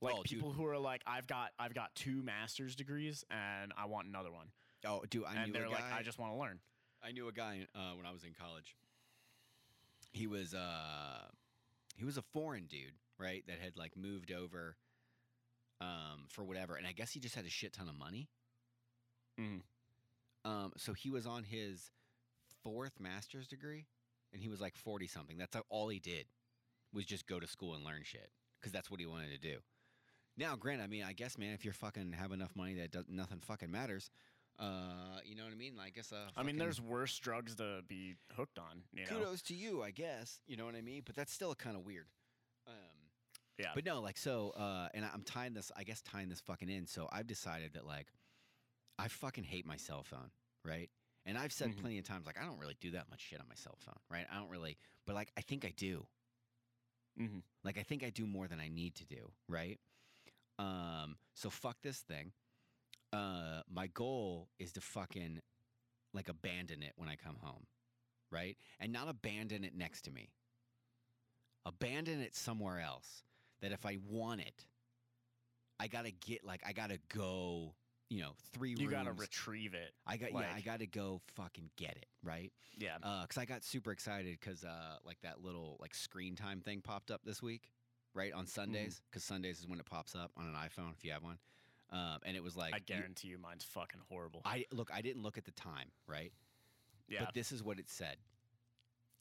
Like 0.00 0.14
Oh, 0.14 0.22
dude. 0.24 0.38
people 0.38 0.52
who 0.52 0.66
are 0.66 0.76
like, 0.78 1.02
I've 1.06 1.26
got 1.26 1.50
I've 1.58 1.72
got 1.74 1.94
two 1.94 2.22
master's 2.22 2.74
degrees 2.74 3.24
and 3.30 3.72
I 3.78 3.86
want 3.86 4.08
another 4.08 4.32
one. 4.32 4.48
Oh, 4.84 5.04
dude, 5.08 5.24
I 5.24 5.36
and 5.36 5.54
they're 5.54 5.68
like. 5.68 5.84
I 5.92 6.02
just 6.02 6.18
want 6.18 6.32
to 6.32 6.38
learn. 6.38 6.58
I 7.02 7.12
knew 7.12 7.28
a 7.28 7.32
guy 7.32 7.66
uh, 7.74 7.94
when 7.96 8.06
I 8.06 8.12
was 8.12 8.24
in 8.24 8.32
college. 8.32 8.76
He 10.12 10.26
was 10.26 10.52
uh, 10.52 11.28
he 11.96 12.04
was 12.04 12.16
a 12.16 12.22
foreign 12.32 12.66
dude, 12.66 12.94
right? 13.18 13.44
That 13.46 13.58
had 13.62 13.76
like 13.76 13.96
moved 13.96 14.32
over 14.32 14.76
um, 15.80 16.24
for 16.28 16.42
whatever, 16.44 16.74
and 16.74 16.86
I 16.86 16.92
guess 16.92 17.12
he 17.12 17.20
just 17.20 17.34
had 17.34 17.44
a 17.44 17.50
shit 17.50 17.72
ton 17.72 17.88
of 17.88 17.94
money. 17.94 18.28
Mhm. 19.40 19.62
Um, 20.44 20.72
so 20.76 20.92
he 20.92 21.10
was 21.10 21.26
on 21.26 21.44
his 21.44 21.90
fourth 22.62 23.00
master's 23.00 23.48
degree, 23.48 23.86
and 24.32 24.42
he 24.42 24.48
was 24.48 24.60
like 24.60 24.76
forty 24.76 25.06
something. 25.06 25.38
That's 25.38 25.56
all 25.68 25.88
he 25.88 25.98
did 25.98 26.26
was 26.92 27.04
just 27.04 27.26
go 27.26 27.40
to 27.40 27.46
school 27.46 27.74
and 27.74 27.84
learn 27.84 28.02
shit 28.04 28.30
because 28.58 28.72
that's 28.72 28.90
what 28.90 29.00
he 29.00 29.06
wanted 29.06 29.30
to 29.30 29.38
do. 29.38 29.58
Now, 30.36 30.56
Grant, 30.56 30.80
I 30.80 30.86
mean, 30.86 31.04
I 31.04 31.12
guess, 31.12 31.36
man, 31.38 31.52
if 31.52 31.64
you're 31.64 31.74
fucking 31.74 32.12
have 32.12 32.32
enough 32.32 32.54
money 32.56 32.74
that 32.74 32.90
does, 32.90 33.04
nothing 33.08 33.40
fucking 33.40 33.70
matters, 33.70 34.10
uh, 34.58 35.20
you 35.24 35.34
know 35.34 35.44
what 35.44 35.52
I 35.52 35.56
mean? 35.56 35.74
I 35.80 35.90
guess. 35.90 36.12
Uh, 36.12 36.28
I 36.36 36.42
mean, 36.42 36.58
there's 36.58 36.80
worse 36.80 37.18
drugs 37.18 37.54
to 37.56 37.82
be 37.88 38.16
hooked 38.34 38.58
on. 38.58 38.84
You 38.92 39.04
know? 39.04 39.08
kudos 39.08 39.42
to 39.42 39.54
you, 39.54 39.82
I 39.82 39.90
guess. 39.90 40.40
You 40.46 40.56
know 40.56 40.66
what 40.66 40.74
I 40.74 40.82
mean? 40.82 41.02
But 41.04 41.16
that's 41.16 41.32
still 41.32 41.54
kind 41.54 41.76
of 41.76 41.84
weird. 41.84 42.06
Um, 42.66 42.74
Yeah. 43.58 43.72
But 43.74 43.84
no, 43.84 44.00
like 44.00 44.16
so, 44.16 44.50
uh, 44.50 44.88
and 44.94 45.04
I'm 45.04 45.22
tying 45.22 45.52
this. 45.54 45.70
I 45.76 45.84
guess 45.84 46.00
tying 46.02 46.28
this 46.28 46.40
fucking 46.40 46.68
in. 46.70 46.86
So 46.86 47.08
I've 47.12 47.26
decided 47.26 47.74
that 47.74 47.86
like, 47.86 48.06
I 49.00 49.08
fucking 49.08 49.44
hate 49.44 49.66
my 49.66 49.76
cell 49.76 50.02
phone, 50.02 50.30
right? 50.64 50.90
And 51.24 51.38
I've 51.38 51.52
said 51.52 51.70
Mhm. 51.70 51.78
plenty 51.80 51.98
of 51.98 52.04
times 52.04 52.26
like 52.26 52.38
I 52.38 52.44
don't 52.44 52.58
really 52.58 52.74
do 52.80 52.90
that 52.92 53.08
much 53.08 53.20
shit 53.20 53.40
on 53.40 53.48
my 53.48 53.54
cell 53.54 53.76
phone, 53.80 53.98
right? 54.08 54.26
I 54.30 54.36
don't 54.36 54.48
really, 54.50 54.76
but 55.06 55.14
like 55.14 55.32
I 55.36 55.40
think 55.40 55.64
I 55.64 55.70
do. 55.70 56.06
Mhm. 57.18 57.42
Like 57.62 57.78
I 57.78 57.82
think 57.82 58.02
I 58.02 58.10
do 58.10 58.26
more 58.26 58.48
than 58.48 58.60
I 58.60 58.68
need 58.68 58.94
to 58.96 59.04
do, 59.04 59.32
right? 59.48 59.80
Um, 60.58 61.18
so 61.34 61.50
fuck 61.50 61.80
this 61.82 62.00
thing. 62.02 62.32
Uh, 63.12 63.62
my 63.68 63.86
goal 63.88 64.50
is 64.58 64.72
to 64.74 64.80
fucking 64.80 65.42
like 66.12 66.28
abandon 66.28 66.82
it 66.82 66.92
when 66.96 67.08
I 67.08 67.16
come 67.16 67.36
home, 67.36 67.66
right? 68.30 68.58
And 68.78 68.92
not 68.92 69.08
abandon 69.08 69.64
it 69.64 69.74
next 69.74 70.02
to 70.02 70.10
me. 70.10 70.30
Abandon 71.64 72.20
it 72.20 72.34
somewhere 72.34 72.80
else. 72.80 73.24
That 73.60 73.72
if 73.72 73.84
I 73.84 73.96
want 73.98 74.40
it, 74.40 74.66
I 75.78 75.88
gotta 75.88 76.10
get 76.10 76.44
like 76.44 76.62
I 76.66 76.72
gotta 76.72 76.98
go. 77.08 77.74
You 78.10 78.22
know, 78.22 78.30
three 78.52 78.74
You 78.76 78.90
gotta 78.90 79.12
retrieve 79.12 79.72
it. 79.74 79.92
I 80.06 80.16
got 80.16 80.32
yeah. 80.32 80.52
I 80.54 80.60
gotta 80.60 80.86
go 80.86 81.20
fucking 81.36 81.70
get 81.76 81.92
it 81.92 82.06
right. 82.24 82.52
Yeah. 82.76 82.96
Uh, 83.02 83.24
cause 83.26 83.38
I 83.38 83.44
got 83.44 83.62
super 83.62 83.92
excited 83.92 84.36
because 84.40 84.64
uh, 84.64 84.96
like 85.06 85.20
that 85.22 85.42
little 85.42 85.76
like 85.80 85.94
screen 85.94 86.34
time 86.34 86.60
thing 86.60 86.80
popped 86.82 87.10
up 87.12 87.20
this 87.24 87.40
week, 87.42 87.70
right 88.12 88.32
on 88.32 88.40
Mm-hmm. 88.44 88.48
Sundays. 88.48 89.00
Because 89.08 89.22
Sundays 89.22 89.60
is 89.60 89.68
when 89.68 89.78
it 89.78 89.86
pops 89.86 90.14
up 90.16 90.32
on 90.36 90.46
an 90.46 90.54
iPhone 90.54 90.92
if 90.96 91.04
you 91.04 91.12
have 91.12 91.22
one. 91.22 91.38
Um, 91.92 92.18
and 92.24 92.36
it 92.36 92.42
was 92.42 92.56
like 92.56 92.74
I 92.74 92.78
you- 92.78 92.82
guarantee 92.86 93.28
you, 93.28 93.38
mine's 93.38 93.64
fucking 93.64 94.00
horrible. 94.08 94.42
I 94.44 94.64
look. 94.72 94.90
I 94.92 95.02
didn't 95.02 95.22
look 95.22 95.38
at 95.38 95.44
the 95.44 95.50
time, 95.52 95.90
right? 96.08 96.32
yeah. 97.08 97.24
But 97.24 97.34
this 97.34 97.52
is 97.52 97.62
what 97.62 97.78
it 97.78 97.88
said. 97.88 98.16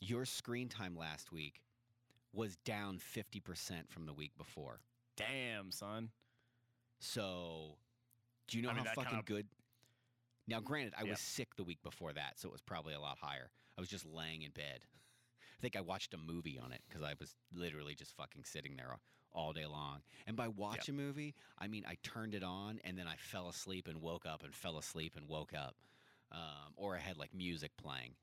Your 0.02 0.26
screen 0.26 0.68
time 0.70 0.96
last 0.96 1.32
week 1.32 1.62
was 2.34 2.56
down 2.58 2.98
fifty 3.00 3.40
percent 3.40 3.92
from 3.92 4.06
the 4.08 4.14
week 4.14 4.32
before. 4.38 4.80
Damn, 5.16 5.72
son. 5.72 6.10
So, 7.00 7.78
do 8.50 8.58
you 8.58 8.64
know 8.64 8.70
I 8.70 8.74
mean, 8.74 8.86
how 8.86 8.94
fucking 8.94 9.10
kinda- 9.12 9.24
good? 9.26 9.48
Now, 10.48 10.60
granted, 10.60 10.94
I 10.98 11.04
Yeah. 11.04 11.12
was 11.12 11.20
sick 11.20 11.56
the 11.56 11.64
week 11.64 11.82
before 11.84 12.12
that, 12.14 12.40
so 12.40 12.50
it 12.50 12.52
was 12.52 12.62
probably 12.62 12.94
a 12.94 13.00
lot 13.00 13.20
higher. 13.20 13.52
I 13.78 13.82
was 13.82 13.90
just 13.90 14.06
laying 14.06 14.42
in 14.42 14.52
bed. 14.52 14.86
I 15.42 15.62
think 15.62 15.76
I 15.76 15.82
watched 15.82 16.14
a 16.14 16.18
movie 16.18 16.58
on 16.58 16.72
it 16.72 16.82
because 16.88 17.04
I 17.04 17.14
was 17.20 17.36
literally 17.52 17.94
just 17.96 18.14
fucking 18.16 18.46
sitting 18.46 18.76
there 18.76 18.98
all 19.32 19.54
day 19.54 19.66
long. 19.68 20.02
And 20.26 20.36
by 20.36 20.48
watch 20.48 20.90
a 20.90 20.94
movie, 20.94 21.36
I 21.58 21.68
mean 21.68 21.86
I 21.86 21.96
turned 22.02 22.34
it 22.34 22.44
on 22.44 22.80
and 22.84 22.98
then 22.98 23.08
I 23.08 23.16
fell 23.18 23.48
asleep 23.48 23.88
and 23.88 24.02
woke 24.02 24.26
up 24.26 24.44
and 24.44 24.56
fell 24.56 24.78
asleep 24.80 25.16
and 25.16 25.28
woke 25.28 25.54
up, 25.54 25.76
um, 26.32 26.74
or 26.76 26.96
I 26.96 27.00
had 27.00 27.18
like 27.18 27.34
music 27.34 27.76
playing. 27.78 28.16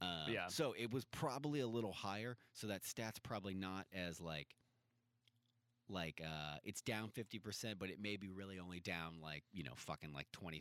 Um, 0.00 0.32
Yeah. 0.32 0.48
So 0.48 0.72
it 0.72 0.90
was 0.90 1.04
probably 1.04 1.60
a 1.60 1.66
little 1.68 1.92
higher. 1.92 2.36
So 2.54 2.66
that 2.68 2.84
stat's 2.84 3.18
probably 3.20 3.54
not 3.54 3.86
as 3.92 4.20
like 4.20 4.56
like 5.88 6.20
uh 6.24 6.56
it's 6.64 6.80
down 6.82 7.08
50% 7.10 7.74
but 7.78 7.88
it 7.90 8.00
may 8.00 8.16
be 8.16 8.28
really 8.30 8.58
only 8.58 8.80
down 8.80 9.14
like 9.22 9.42
you 9.52 9.62
know 9.62 9.72
fucking 9.76 10.12
like 10.12 10.26
25% 10.32 10.60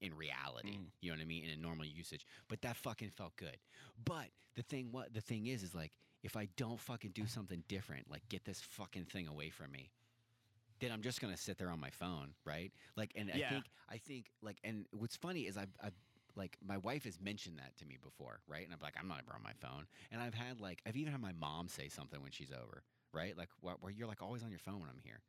in 0.00 0.14
reality 0.16 0.76
Mm. 0.78 0.86
you 1.00 1.10
know 1.10 1.16
what 1.16 1.22
i 1.22 1.26
mean 1.26 1.44
in 1.44 1.50
a 1.50 1.56
normal 1.60 1.84
usage 1.84 2.26
but 2.48 2.62
that 2.62 2.76
fucking 2.76 3.10
felt 3.10 3.36
good. 3.36 3.56
But 4.04 4.28
the 4.54 4.62
thing 4.62 4.88
what 4.92 5.12
the 5.12 5.20
thing 5.20 5.46
is 5.46 5.62
is 5.62 5.74
like 5.74 5.92
if 6.22 6.36
i 6.36 6.48
don't 6.56 6.80
fucking 6.80 7.10
do 7.12 7.26
something 7.26 7.62
different 7.68 8.10
like 8.10 8.28
get 8.28 8.44
this 8.44 8.60
fucking 8.60 9.04
thing 9.06 9.28
away 9.28 9.50
from 9.50 9.70
me 9.72 9.90
then 10.80 10.90
i'm 10.92 11.02
just 11.02 11.20
gonna 11.20 11.36
sit 11.36 11.58
there 11.58 11.70
on 11.70 11.80
my 11.80 11.90
phone 11.90 12.34
right? 12.44 12.72
Like 12.96 13.12
and 13.16 13.30
i 13.30 13.38
think 13.50 13.64
i 13.90 13.96
think 13.98 14.26
like 14.42 14.58
and 14.64 14.86
what's 14.92 15.16
funny 15.16 15.42
is 15.42 15.56
i've, 15.56 15.74
I've 15.82 15.94
like 16.36 16.56
my 16.66 16.76
wife 16.78 17.04
has 17.04 17.18
mentioned 17.20 17.58
that 17.58 17.76
to 17.78 17.86
me 17.86 17.96
before 18.02 18.40
right? 18.48 18.64
And 18.64 18.72
i'm 18.72 18.80
like 18.82 18.94
i'm 19.00 19.08
not 19.08 19.18
ever 19.26 19.34
on 19.34 19.42
my 19.42 19.52
phone. 19.60 19.86
And 20.12 20.20
i've 20.20 20.34
had 20.34 20.60
like 20.60 20.80
i've 20.86 20.96
even 20.96 21.12
had 21.12 21.20
my 21.20 21.32
mom 21.32 21.68
say 21.68 21.88
something 21.88 22.20
when 22.22 22.30
she's 22.32 22.52
over 22.52 22.82
right? 23.12 23.36
Like 23.36 23.48
wh- 23.62 23.82
where 23.82 23.92
you're 23.92 24.08
like 24.08 24.22
always 24.22 24.42
on 24.42 24.50
your 24.50 24.58
phone 24.58 24.80
when 24.80 24.88
I'm 24.88 25.00
here. 25.02 25.20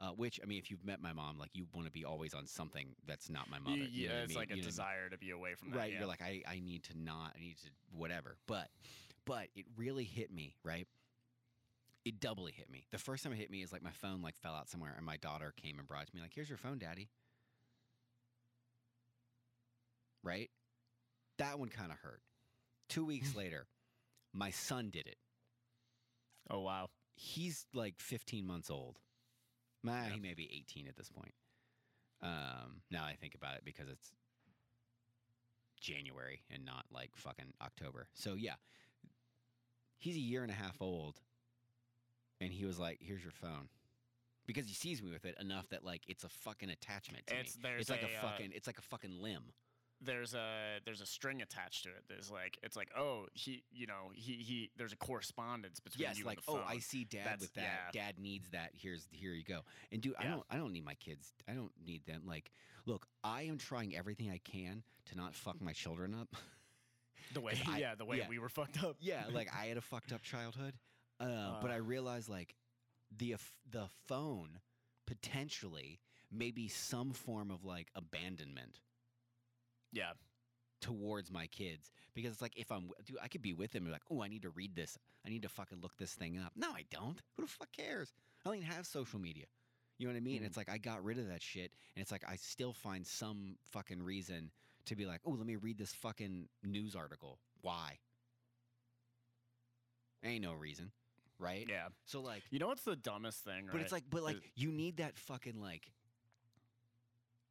Uh, 0.00 0.08
which 0.10 0.40
I 0.42 0.46
mean, 0.46 0.58
if 0.58 0.70
you've 0.70 0.84
met 0.84 1.00
my 1.00 1.12
mom, 1.12 1.38
like 1.38 1.50
you 1.52 1.66
want 1.72 1.86
to 1.86 1.92
be 1.92 2.04
always 2.04 2.34
on 2.34 2.46
something 2.46 2.88
that's 3.06 3.30
not 3.30 3.48
my 3.50 3.58
mother. 3.60 3.76
yeah, 3.76 3.86
you 3.92 4.08
know 4.08 4.14
what 4.14 4.18
I 4.20 4.22
it's 4.22 4.28
mean? 4.30 4.38
like 4.38 4.50
a 4.50 4.56
You 4.56 4.62
know 4.62 4.66
what 4.66 4.80
I 4.80 4.84
mean? 4.86 4.96
desire 4.96 5.08
to 5.10 5.18
be 5.18 5.30
away 5.30 5.54
from 5.54 5.70
that. 5.70 5.76
right 5.78 5.92
yeah. 5.92 5.98
you're 5.98 6.08
like 6.08 6.22
I, 6.22 6.42
I 6.48 6.58
need 6.60 6.82
to 6.84 6.98
not 6.98 7.34
i 7.36 7.40
need 7.40 7.56
to 7.58 7.68
whatever 7.96 8.36
but 8.48 8.68
but 9.26 9.46
it 9.54 9.66
really 9.76 10.02
hit 10.04 10.32
me 10.32 10.56
right 10.64 10.88
it 12.04 12.18
doubly 12.18 12.50
hit 12.52 12.68
me 12.68 12.84
the 12.90 12.98
first 12.98 13.22
time 13.22 13.32
it 13.32 13.36
hit 13.36 13.50
me 13.50 13.62
is 13.62 13.70
like 13.72 13.82
my 13.82 13.92
phone 13.92 14.22
like 14.22 14.36
fell 14.38 14.54
out 14.54 14.68
somewhere 14.68 14.92
and 14.96 15.06
my 15.06 15.18
daughter 15.18 15.52
came 15.62 15.78
and 15.78 15.86
brought 15.86 16.02
it 16.02 16.08
to 16.08 16.16
me 16.16 16.22
like 16.22 16.32
here's 16.34 16.48
your 16.48 16.58
phone 16.58 16.78
daddy 16.78 17.08
right 20.24 20.50
that 21.38 21.58
one 21.58 21.68
kind 21.68 21.92
of 21.92 21.98
hurt 21.98 22.20
two 22.88 23.04
weeks 23.04 23.36
later 23.36 23.66
my 24.32 24.50
son 24.50 24.90
did 24.90 25.06
it 25.06 25.16
oh 26.50 26.60
wow. 26.60 26.88
He's 27.14 27.66
like 27.74 28.00
15 28.00 28.46
months 28.46 28.70
old. 28.70 28.98
Nah, 29.82 30.04
Yeah. 30.04 30.10
he 30.10 30.20
may 30.20 30.34
be 30.34 30.50
18 30.52 30.86
at 30.86 30.96
this 30.96 31.08
point. 31.10 31.34
Um, 32.20 32.82
now 32.90 33.04
I 33.04 33.16
think 33.16 33.34
about 33.34 33.56
it 33.56 33.64
because 33.64 33.88
it's 33.88 34.12
January 35.80 36.42
and 36.50 36.64
not 36.64 36.86
like 36.92 37.16
fucking 37.16 37.52
October. 37.60 38.08
So 38.14 38.34
yeah, 38.34 38.54
he's 39.98 40.16
a 40.16 40.20
year 40.20 40.42
and 40.42 40.50
a 40.50 40.54
half 40.54 40.80
old, 40.80 41.20
and 42.40 42.52
he 42.52 42.64
was 42.64 42.78
like, 42.78 42.98
"Here's 43.00 43.22
your 43.22 43.32
phone," 43.32 43.68
because 44.46 44.66
he 44.66 44.74
sees 44.74 45.02
me 45.02 45.10
with 45.10 45.24
it 45.24 45.36
enough 45.40 45.68
that 45.70 45.84
like 45.84 46.02
it's 46.06 46.22
a 46.22 46.28
fucking 46.28 46.70
attachment 46.70 47.26
to 47.26 47.40
It's 47.40 47.56
me. 47.58 47.70
It's 47.78 47.90
like 47.90 48.02
a, 48.02 48.06
a, 48.06 48.18
uh, 48.18 48.30
fucking. 48.30 48.52
It's 48.54 48.68
like 48.68 48.78
a 48.78 48.82
fucking 48.82 49.20
limb. 49.20 49.52
There's 50.04 50.34
a 50.34 50.78
there's 50.84 51.00
a 51.00 51.06
string 51.06 51.42
attached 51.42 51.84
to 51.84 51.90
it. 51.90 52.04
There's 52.08 52.30
like 52.30 52.58
it's 52.62 52.76
like 52.76 52.88
oh 52.96 53.26
he 53.34 53.62
you 53.72 53.86
know 53.86 54.10
he 54.14 54.32
he 54.34 54.70
there's 54.76 54.92
a 54.92 54.96
correspondence 54.96 55.80
between 55.80 56.02
Yes, 56.06 56.18
you 56.18 56.24
like 56.24 56.40
and 56.48 56.56
the 56.56 56.60
oh. 56.60 56.64
I 56.66 56.78
see 56.78 57.04
dad 57.04 57.20
That's- 57.24 57.40
with 57.40 57.54
that. 57.54 57.92
Dad 57.92 58.18
needs 58.18 58.48
that. 58.50 58.70
Here's 58.74 59.06
here 59.12 59.32
you 59.32 59.44
go. 59.44 59.60
And 59.90 60.00
dude, 60.02 60.14
I 60.18 60.24
don't 60.24 60.42
I 60.50 60.56
don't 60.56 60.72
need 60.72 60.84
my 60.84 60.94
kids. 60.94 61.32
I 61.48 61.52
don't 61.52 61.72
need 61.86 62.04
them. 62.06 62.22
Like, 62.26 62.50
look, 62.86 63.06
I 63.22 63.42
am 63.42 63.58
trying 63.58 63.94
everything 63.96 64.30
I 64.30 64.38
can 64.38 64.82
to 65.06 65.16
not 65.16 65.34
fuck 65.34 65.60
my 65.60 65.72
children 65.72 66.14
up. 66.20 66.28
the 67.34 67.40
way 67.40 67.52
I- 67.68 67.78
yeah 67.78 67.94
the 67.94 68.04
way 68.04 68.18
yeah. 68.18 68.28
we 68.28 68.38
were 68.38 68.48
fucked 68.48 68.82
up. 68.82 68.96
yeah, 69.00 69.24
like 69.32 69.48
I 69.58 69.66
had 69.66 69.76
a 69.76 69.80
fucked 69.82 70.12
up 70.12 70.22
childhood, 70.22 70.74
uh, 71.20 71.60
but 71.60 71.70
Uh. 71.70 71.74
I 71.74 71.76
realized 71.76 72.28
like 72.28 72.54
the 73.16 73.36
the 73.70 73.86
phone 74.08 74.58
potentially 75.06 76.00
may 76.30 76.50
be 76.50 76.66
some 76.68 77.12
form 77.12 77.50
of 77.50 77.64
like 77.64 77.88
abandonment 77.94 78.80
yeah 79.92 80.12
towards 80.80 81.30
my 81.30 81.46
kids 81.46 81.92
because 82.12 82.32
it's 82.32 82.42
like 82.42 82.56
if 82.58 82.72
I'm 82.72 82.90
dude, 83.06 83.16
I 83.22 83.28
could 83.28 83.40
be 83.42 83.52
with 83.52 83.70
them 83.70 83.84
and 83.84 83.86
be 83.88 83.92
like, 83.92 84.02
oh, 84.10 84.20
I 84.22 84.26
need 84.28 84.42
to 84.42 84.50
read 84.50 84.74
this. 84.74 84.98
I 85.24 85.28
need 85.28 85.42
to 85.42 85.48
fucking 85.48 85.78
look 85.80 85.96
this 85.96 86.12
thing 86.14 86.38
up. 86.38 86.52
No, 86.56 86.70
I 86.70 86.84
don't. 86.90 87.20
Who 87.36 87.42
the 87.42 87.48
fuck 87.48 87.70
cares? 87.70 88.12
I 88.44 88.48
don't 88.48 88.56
even 88.58 88.66
have 88.68 88.84
social 88.86 89.20
media. 89.20 89.44
You 89.98 90.08
know 90.08 90.14
what 90.14 90.16
I 90.18 90.22
mean? 90.22 90.42
Mhm. 90.42 90.46
It's 90.46 90.56
like 90.56 90.68
I 90.68 90.78
got 90.78 91.04
rid 91.04 91.18
of 91.20 91.28
that 91.28 91.40
shit, 91.42 91.70
and 91.94 92.02
it's 92.02 92.10
like 92.10 92.24
I 92.28 92.34
still 92.34 92.72
find 92.72 93.06
some 93.06 93.56
fucking 93.70 94.02
reason 94.02 94.50
to 94.86 94.96
be 94.96 95.06
like, 95.06 95.20
oh, 95.24 95.30
let 95.30 95.46
me 95.46 95.54
read 95.54 95.78
this 95.78 95.92
fucking 95.92 96.48
news 96.64 96.96
article. 96.96 97.38
Why? 97.60 97.98
Ain't 100.24 100.42
no 100.42 100.52
reason, 100.54 100.90
right? 101.38 101.66
yeah. 101.68 101.86
So 102.06 102.20
like, 102.20 102.42
You 102.50 102.58
know 102.58 102.66
what's 102.68 102.82
the 102.82 102.96
dumbest 102.96 103.44
thing? 103.44 103.68
but 103.70 103.80
it's 103.80 103.92
like, 103.92 104.04
but 104.10 104.22
like, 104.24 104.38
you 104.56 104.72
need 104.72 104.96
that 104.96 105.16
fucking 105.18 105.60
like 105.60 105.92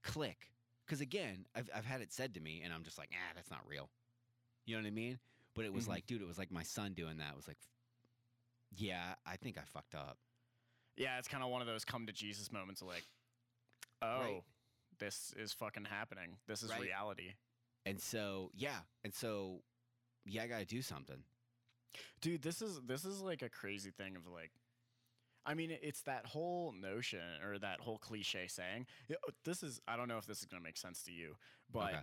click. 0.03 0.51
Because 0.91 0.99
again, 0.99 1.45
I've 1.55 1.69
I've 1.73 1.85
had 1.85 2.01
it 2.01 2.11
said 2.11 2.33
to 2.33 2.41
me, 2.41 2.63
and 2.65 2.73
I'm 2.73 2.83
just 2.83 2.97
like, 2.97 3.11
ah, 3.13 3.31
that's 3.33 3.49
not 3.49 3.65
real. 3.65 3.89
You 4.65 4.75
know 4.75 4.81
what 4.81 4.87
I 4.87 4.91
mean? 4.91 5.19
But 5.55 5.63
it 5.63 5.71
was 5.71 5.85
Mhm. 5.85 5.87
like, 5.87 6.05
dude, 6.05 6.21
it 6.21 6.27
was 6.27 6.37
like 6.37 6.51
my 6.51 6.63
son 6.63 6.93
doing 6.93 7.15
that. 7.15 7.29
It 7.31 7.35
was 7.37 7.47
like, 7.47 7.59
yeah, 8.75 9.15
I 9.25 9.37
think 9.37 9.57
I 9.57 9.63
fucked 9.63 9.95
up. 9.95 10.17
yeah, 10.97 11.17
it's 11.17 11.29
kind 11.29 11.41
of 11.43 11.49
one 11.49 11.61
of 11.61 11.67
those 11.67 11.85
come 11.85 12.05
to 12.07 12.11
Jesus 12.11 12.51
moments 12.51 12.81
of 12.81 12.87
like, 12.87 13.05
oh, 14.01 14.19
Right. 14.19 14.43
this 14.99 15.31
is 15.37 15.53
fucking 15.53 15.85
happening. 15.85 16.37
This 16.45 16.61
is 16.61 16.69
Right. 16.69 16.81
reality. 16.81 17.33
And 17.85 17.99
so, 18.01 18.51
yeah, 18.53 18.81
and 19.05 19.13
so, 19.13 19.63
yeah, 20.25 20.43
I 20.43 20.47
got 20.47 20.59
to 20.59 20.65
do 20.65 20.81
something. 20.81 21.23
Dude, 22.19 22.41
this 22.41 22.61
is 22.61 22.81
this 22.81 23.05
is 23.05 23.21
like 23.21 23.41
a 23.41 23.49
crazy 23.49 23.91
thing 23.91 24.17
of 24.17 24.27
like 24.27 24.51
I 25.45 25.53
mean, 25.53 25.71
it's 25.81 26.01
that 26.03 26.25
whole 26.25 26.71
notion 26.71 27.19
or 27.43 27.57
that 27.59 27.79
whole 27.79 27.97
cliche 27.97 28.47
saying. 28.47 28.85
uh, 29.11 29.15
This 29.43 29.63
is 29.63 29.79
I 29.87 29.95
don't 29.97 30.07
know 30.07 30.17
if 30.17 30.25
this 30.25 30.39
is 30.39 30.45
going 30.45 30.61
to 30.61 30.63
make 30.63 30.77
sense 30.77 31.03
to 31.03 31.11
you, 31.11 31.35
but 31.71 31.93
Okay. 31.93 32.01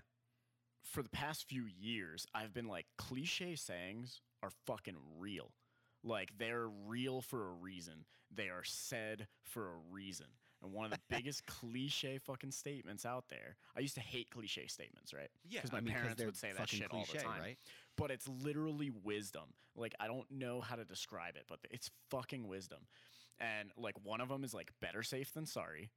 for 0.83 1.03
the 1.03 1.09
past 1.11 1.49
few 1.49 1.65
years, 1.67 2.27
I've 2.35 2.53
been 2.53 2.67
like 2.69 2.87
cliche 2.97 3.55
sayings 3.57 4.21
are 4.43 4.51
fucking 4.67 4.97
real. 5.19 5.53
Like 6.03 6.33
they're 6.39 6.69
real 6.69 7.21
for 7.21 7.49
a 7.49 7.53
reason. 7.53 8.05
They 8.35 8.49
are 8.49 8.65
said 8.65 9.29
for 9.43 9.69
a 9.69 9.77
reason. 9.91 10.27
And 10.63 10.73
one 10.73 10.87
of 10.87 10.91
the 10.91 10.99
biggest 11.09 11.47
cliche 11.47 12.19
fucking 12.19 12.51
statements 12.51 13.07
out 13.07 13.27
there. 13.29 13.57
I 13.77 13.81
used 13.81 13.95
to 13.95 14.01
hate 14.01 14.31
cliche 14.31 14.67
statements, 14.67 15.13
right? 15.15 15.31
Yeah, 15.49 15.61
because 15.63 15.73
my 15.73 15.81
parents 15.81 16.23
would 16.25 16.37
say 16.37 16.53
that 16.57 16.69
shit 16.69 16.91
all 16.91 17.05
the 17.13 17.19
time. 17.19 17.41
right? 17.41 17.59
but 17.97 18.11
it's 18.13 18.29
literally 18.29 18.91
wisdom. 18.91 19.55
Like 19.77 19.95
I 20.01 20.07
don't 20.09 20.29
know 20.31 20.61
how 20.61 20.75
to 20.77 20.85
describe 20.85 21.37
it, 21.37 21.45
but 21.49 21.59
it's 21.71 21.91
fucking 22.11 22.47
wisdom. 22.49 22.87
And 23.41 23.71
like 23.77 23.95
one 24.03 24.21
of 24.21 24.29
them 24.29 24.45
is 24.45 24.53
like 24.53 24.73
better 24.81 25.03
safe 25.03 25.33
than 25.33 25.47
sorry. 25.47 25.91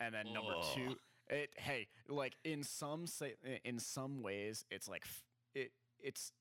And 0.00 0.14
then 0.14 0.32
number 0.32 0.54
Ugh. 0.56 0.64
two, 0.74 0.96
it 1.28 1.50
hey, 1.56 1.88
like 2.08 2.36
in 2.44 2.62
some 2.62 3.06
say 3.06 3.34
in 3.64 3.78
some 3.78 4.22
ways 4.22 4.64
it's 4.70 4.88
like 4.88 5.04
it 5.54 5.72
it's 5.98 6.32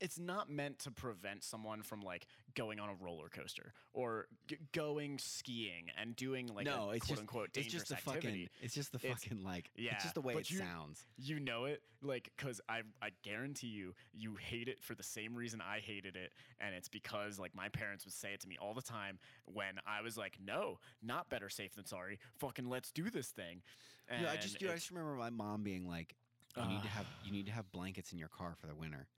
it's 0.00 0.18
not 0.18 0.50
meant 0.50 0.78
to 0.80 0.90
prevent 0.90 1.44
someone 1.44 1.82
from 1.82 2.00
like 2.00 2.26
going 2.56 2.80
on 2.80 2.88
a 2.88 2.94
roller 3.04 3.28
coaster 3.28 3.72
or 3.92 4.26
g- 4.48 4.56
going 4.72 5.18
skiing 5.18 5.86
and 6.00 6.16
doing 6.16 6.48
like 6.54 6.64
no, 6.66 6.90
a 6.90 6.94
it's 6.96 7.06
quote 7.06 7.08
just 7.08 7.20
unquote 7.20 7.48
it's 7.54 7.66
just 7.72 7.88
the 7.88 7.94
activity 7.94 8.20
fucking 8.26 8.48
it's 8.62 8.74
just 8.74 8.90
the 8.92 8.98
It's- 8.98 9.22
fucking 9.22 9.44
like 9.44 9.70
yeah, 9.76 9.92
it's 9.94 10.02
just 10.04 10.14
the 10.14 10.20
way 10.22 10.34
it 10.34 10.50
you- 10.50 10.58
sounds. 10.58 11.04
you 11.16 11.38
know 11.38 11.66
it 11.66 11.82
like 12.02 12.30
because 12.36 12.60
I, 12.68 12.80
I 13.00 13.10
guarantee 13.22 13.68
you 13.68 13.94
you 14.12 14.36
hate 14.36 14.68
it 14.68 14.82
for 14.82 14.94
the 14.94 15.02
same 15.02 15.34
reason 15.34 15.60
i 15.60 15.78
hated 15.78 16.16
it 16.16 16.32
and 16.60 16.74
it's 16.74 16.88
because 16.88 17.38
like 17.38 17.54
my 17.54 17.68
parents 17.68 18.04
would 18.04 18.12
say 18.14 18.32
it 18.32 18.40
to 18.40 18.48
me 18.48 18.56
all 18.60 18.74
the 18.74 18.82
time 18.82 19.18
when 19.46 19.74
i 19.86 20.00
was 20.02 20.16
like 20.16 20.36
no 20.44 20.78
not 21.02 21.28
better 21.30 21.48
safe 21.48 21.74
than 21.74 21.84
sorry 21.86 22.18
fucking 22.38 22.68
let's 22.68 22.90
do 22.90 23.08
this 23.10 23.28
thing 23.28 23.62
and 24.08 24.22
Yeah, 24.22 24.32
I 24.32 24.36
just 24.36 24.58
dude, 24.58 24.70
I 24.70 24.74
just 24.74 24.90
remember 24.90 25.14
my 25.16 25.30
mom 25.30 25.64
being 25.64 25.88
like, 25.88 26.14
"You 26.56 26.64
need 26.64 26.82
to 26.82 26.88
have 26.88 27.06
you 27.24 27.32
need 27.32 27.46
to 27.46 27.52
have 27.52 27.70
blankets 27.72 28.12
in 28.12 28.18
your 28.18 28.28
car 28.28 28.54
for 28.60 28.68
the 28.68 28.74
winter." 28.74 29.08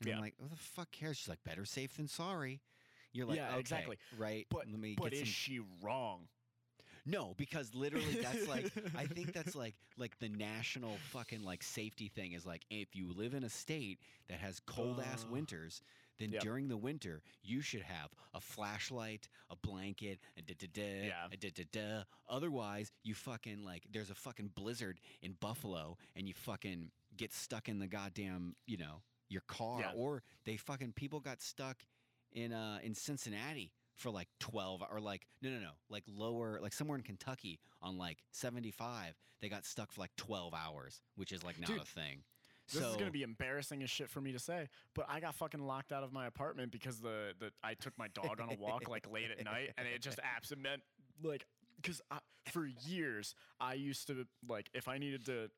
And 0.00 0.08
I'm 0.08 0.16
Yeah. 0.16 0.20
like, 0.20 0.34
"Who 0.40 0.48
the 0.48 0.56
fuck 0.56 0.90
cares?" 0.90 1.16
She's 1.18 1.28
like, 1.28 1.42
"Better 1.44 1.64
safe 1.64 1.96
than 1.96 2.08
sorry." 2.08 2.60
You're 3.12 3.26
like, 3.26 3.36
Yeah, 3.36 3.48
"Okay, 3.48 3.60
exactly. 3.60 3.96
right?" 4.10 4.46
but 4.50 4.66
let 4.66 4.78
me 4.80 4.94
but 4.96 5.12
is 5.12 5.20
some 5.20 5.28
she 5.28 5.60
wrong 5.82 6.28
No, 7.04 7.34
because 7.36 7.74
literally 7.74 8.16
that's 8.16 8.46
like 8.46 8.72
I 8.94 9.06
think 9.06 9.32
that's 9.32 9.54
like 9.56 9.74
like 9.96 10.18
the 10.18 10.28
national 10.28 10.98
fucking 10.98 11.42
like 11.42 11.62
safety 11.62 12.08
thing 12.08 12.32
is 12.32 12.44
like 12.46 12.64
if 12.70 12.94
you 12.96 13.12
live 13.12 13.34
in 13.34 13.44
a 13.44 13.48
state 13.50 14.00
that 14.28 14.38
has 14.40 14.60
cold 14.60 15.00
ass 15.00 15.24
Ugh. 15.24 15.30
winters, 15.30 15.82
then 16.18 16.30
Yep. 16.30 16.42
during 16.42 16.68
the 16.68 16.76
winter 16.76 17.22
you 17.42 17.60
should 17.60 17.82
have 17.82 18.10
a 18.34 18.40
flashlight, 18.40 19.28
a 19.50 19.56
blanket, 19.56 20.20
a 20.36 20.42
da 20.42 20.54
da 20.58 20.66
da, 20.72 21.06
Yeah. 21.06 21.28
a 21.30 21.36
da 21.36 21.50
da 21.50 21.64
da. 21.70 22.04
Otherwise, 22.28 22.92
you 23.02 23.14
fucking 23.14 23.64
like 23.64 23.84
there's 23.90 24.10
a 24.10 24.14
fucking 24.14 24.48
blizzard 24.48 25.00
in 25.22 25.34
Buffalo 25.34 25.96
and 26.16 26.28
you 26.28 26.34
fucking 26.34 26.90
get 27.16 27.32
stuck 27.32 27.68
in 27.68 27.78
the 27.78 27.86
goddamn, 27.86 28.56
you 28.66 28.76
know, 28.76 29.02
your 29.28 29.42
car 29.42 29.80
Yeah. 29.80 29.92
or 29.94 30.22
they 30.44 30.56
fucking 30.56 30.92
people 30.92 31.20
got 31.20 31.40
stuck 31.42 31.78
in 32.32 32.52
uh 32.52 32.78
in 32.82 32.94
Cincinnati 32.94 33.72
for 33.94 34.10
like 34.10 34.28
12 34.40 34.82
or 34.90 35.00
like 35.00 35.26
no 35.42 35.50
no 35.50 35.58
no 35.58 35.70
like 35.88 36.04
lower 36.06 36.58
like 36.60 36.72
somewhere 36.72 36.98
in 36.98 37.02
Kentucky 37.02 37.58
on 37.80 37.96
like 37.96 38.18
75 38.32 39.16
they 39.40 39.48
got 39.48 39.64
stuck 39.64 39.90
for 39.92 40.00
like 40.02 40.14
12 40.16 40.52
hours 40.54 41.00
which 41.16 41.32
is 41.32 41.42
like 41.42 41.58
not 41.58 41.68
Dude, 41.68 41.80
a 41.80 41.84
thing 41.84 42.22
this 42.72 42.82
so 42.82 42.90
is 42.90 42.96
gonna 42.96 43.10
be 43.10 43.22
embarrassing 43.22 43.82
as 43.82 43.88
shit 43.90 44.10
for 44.10 44.20
me 44.20 44.32
to 44.32 44.38
say 44.38 44.68
but 44.94 45.06
i 45.08 45.20
got 45.20 45.34
fucking 45.34 45.60
locked 45.66 45.92
out 45.92 46.02
of 46.02 46.12
my 46.12 46.26
apartment 46.26 46.72
because 46.72 46.98
the, 47.00 47.32
the 47.38 47.50
i 47.62 47.74
took 47.74 47.96
my 47.96 48.08
dog 48.08 48.40
on 48.40 48.50
a 48.50 48.56
walk 48.60 48.88
like 48.88 49.10
late 49.10 49.30
at 49.30 49.42
night 49.44 49.70
and 49.78 49.86
it 49.86 50.02
just 50.02 50.18
absent 50.22 50.60
meant 50.60 50.82
like 51.22 51.46
because 51.80 52.02
for 52.50 52.66
years 52.86 53.34
i 53.60 53.74
used 53.74 54.06
to 54.08 54.26
like 54.48 54.68
if 54.74 54.88
i 54.88 54.98
needed 54.98 55.24
to 55.24 55.48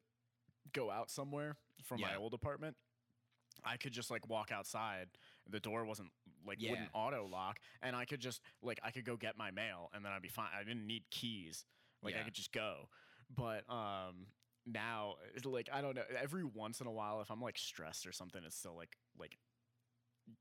go 0.72 0.90
out 0.90 1.10
somewhere 1.10 1.56
from 1.82 2.00
my 2.00 2.14
old 2.14 2.34
apartment 2.34 2.76
i 3.64 3.76
could 3.76 3.92
just 3.92 4.10
like 4.10 4.28
walk 4.28 4.50
outside. 4.52 5.08
The 5.50 5.60
door 5.60 5.84
wasn't 5.84 6.10
like 6.46 6.58
Yeah. 6.60 6.70
wouldn't 6.70 6.90
auto 6.94 7.26
lock 7.26 7.58
and 7.82 7.94
i 7.96 8.04
could 8.04 8.20
just 8.20 8.40
like 8.62 8.78
i 8.84 8.90
could 8.90 9.04
go 9.04 9.16
get 9.16 9.36
my 9.36 9.50
mail 9.50 9.90
and 9.94 10.04
then 10.04 10.12
i'd 10.12 10.22
be 10.22 10.28
fine. 10.28 10.48
I 10.58 10.62
didn't 10.64 10.86
need 10.86 11.04
keys. 11.10 11.64
Like 12.02 12.14
i 12.16 12.22
could 12.22 12.34
just 12.34 12.52
go. 12.52 12.88
But 13.34 13.64
um 13.70 14.26
now 14.66 15.14
like 15.44 15.68
i 15.72 15.80
don't 15.80 15.96
know. 15.96 16.02
Every 16.20 16.44
once 16.44 16.80
in 16.80 16.86
a 16.86 16.92
while 16.92 17.20
if 17.20 17.30
i'm 17.30 17.40
like 17.40 17.58
stressed 17.58 18.06
or 18.06 18.12
something 18.12 18.42
it's 18.46 18.56
still 18.56 18.76
like 18.76 18.96
like 19.18 19.36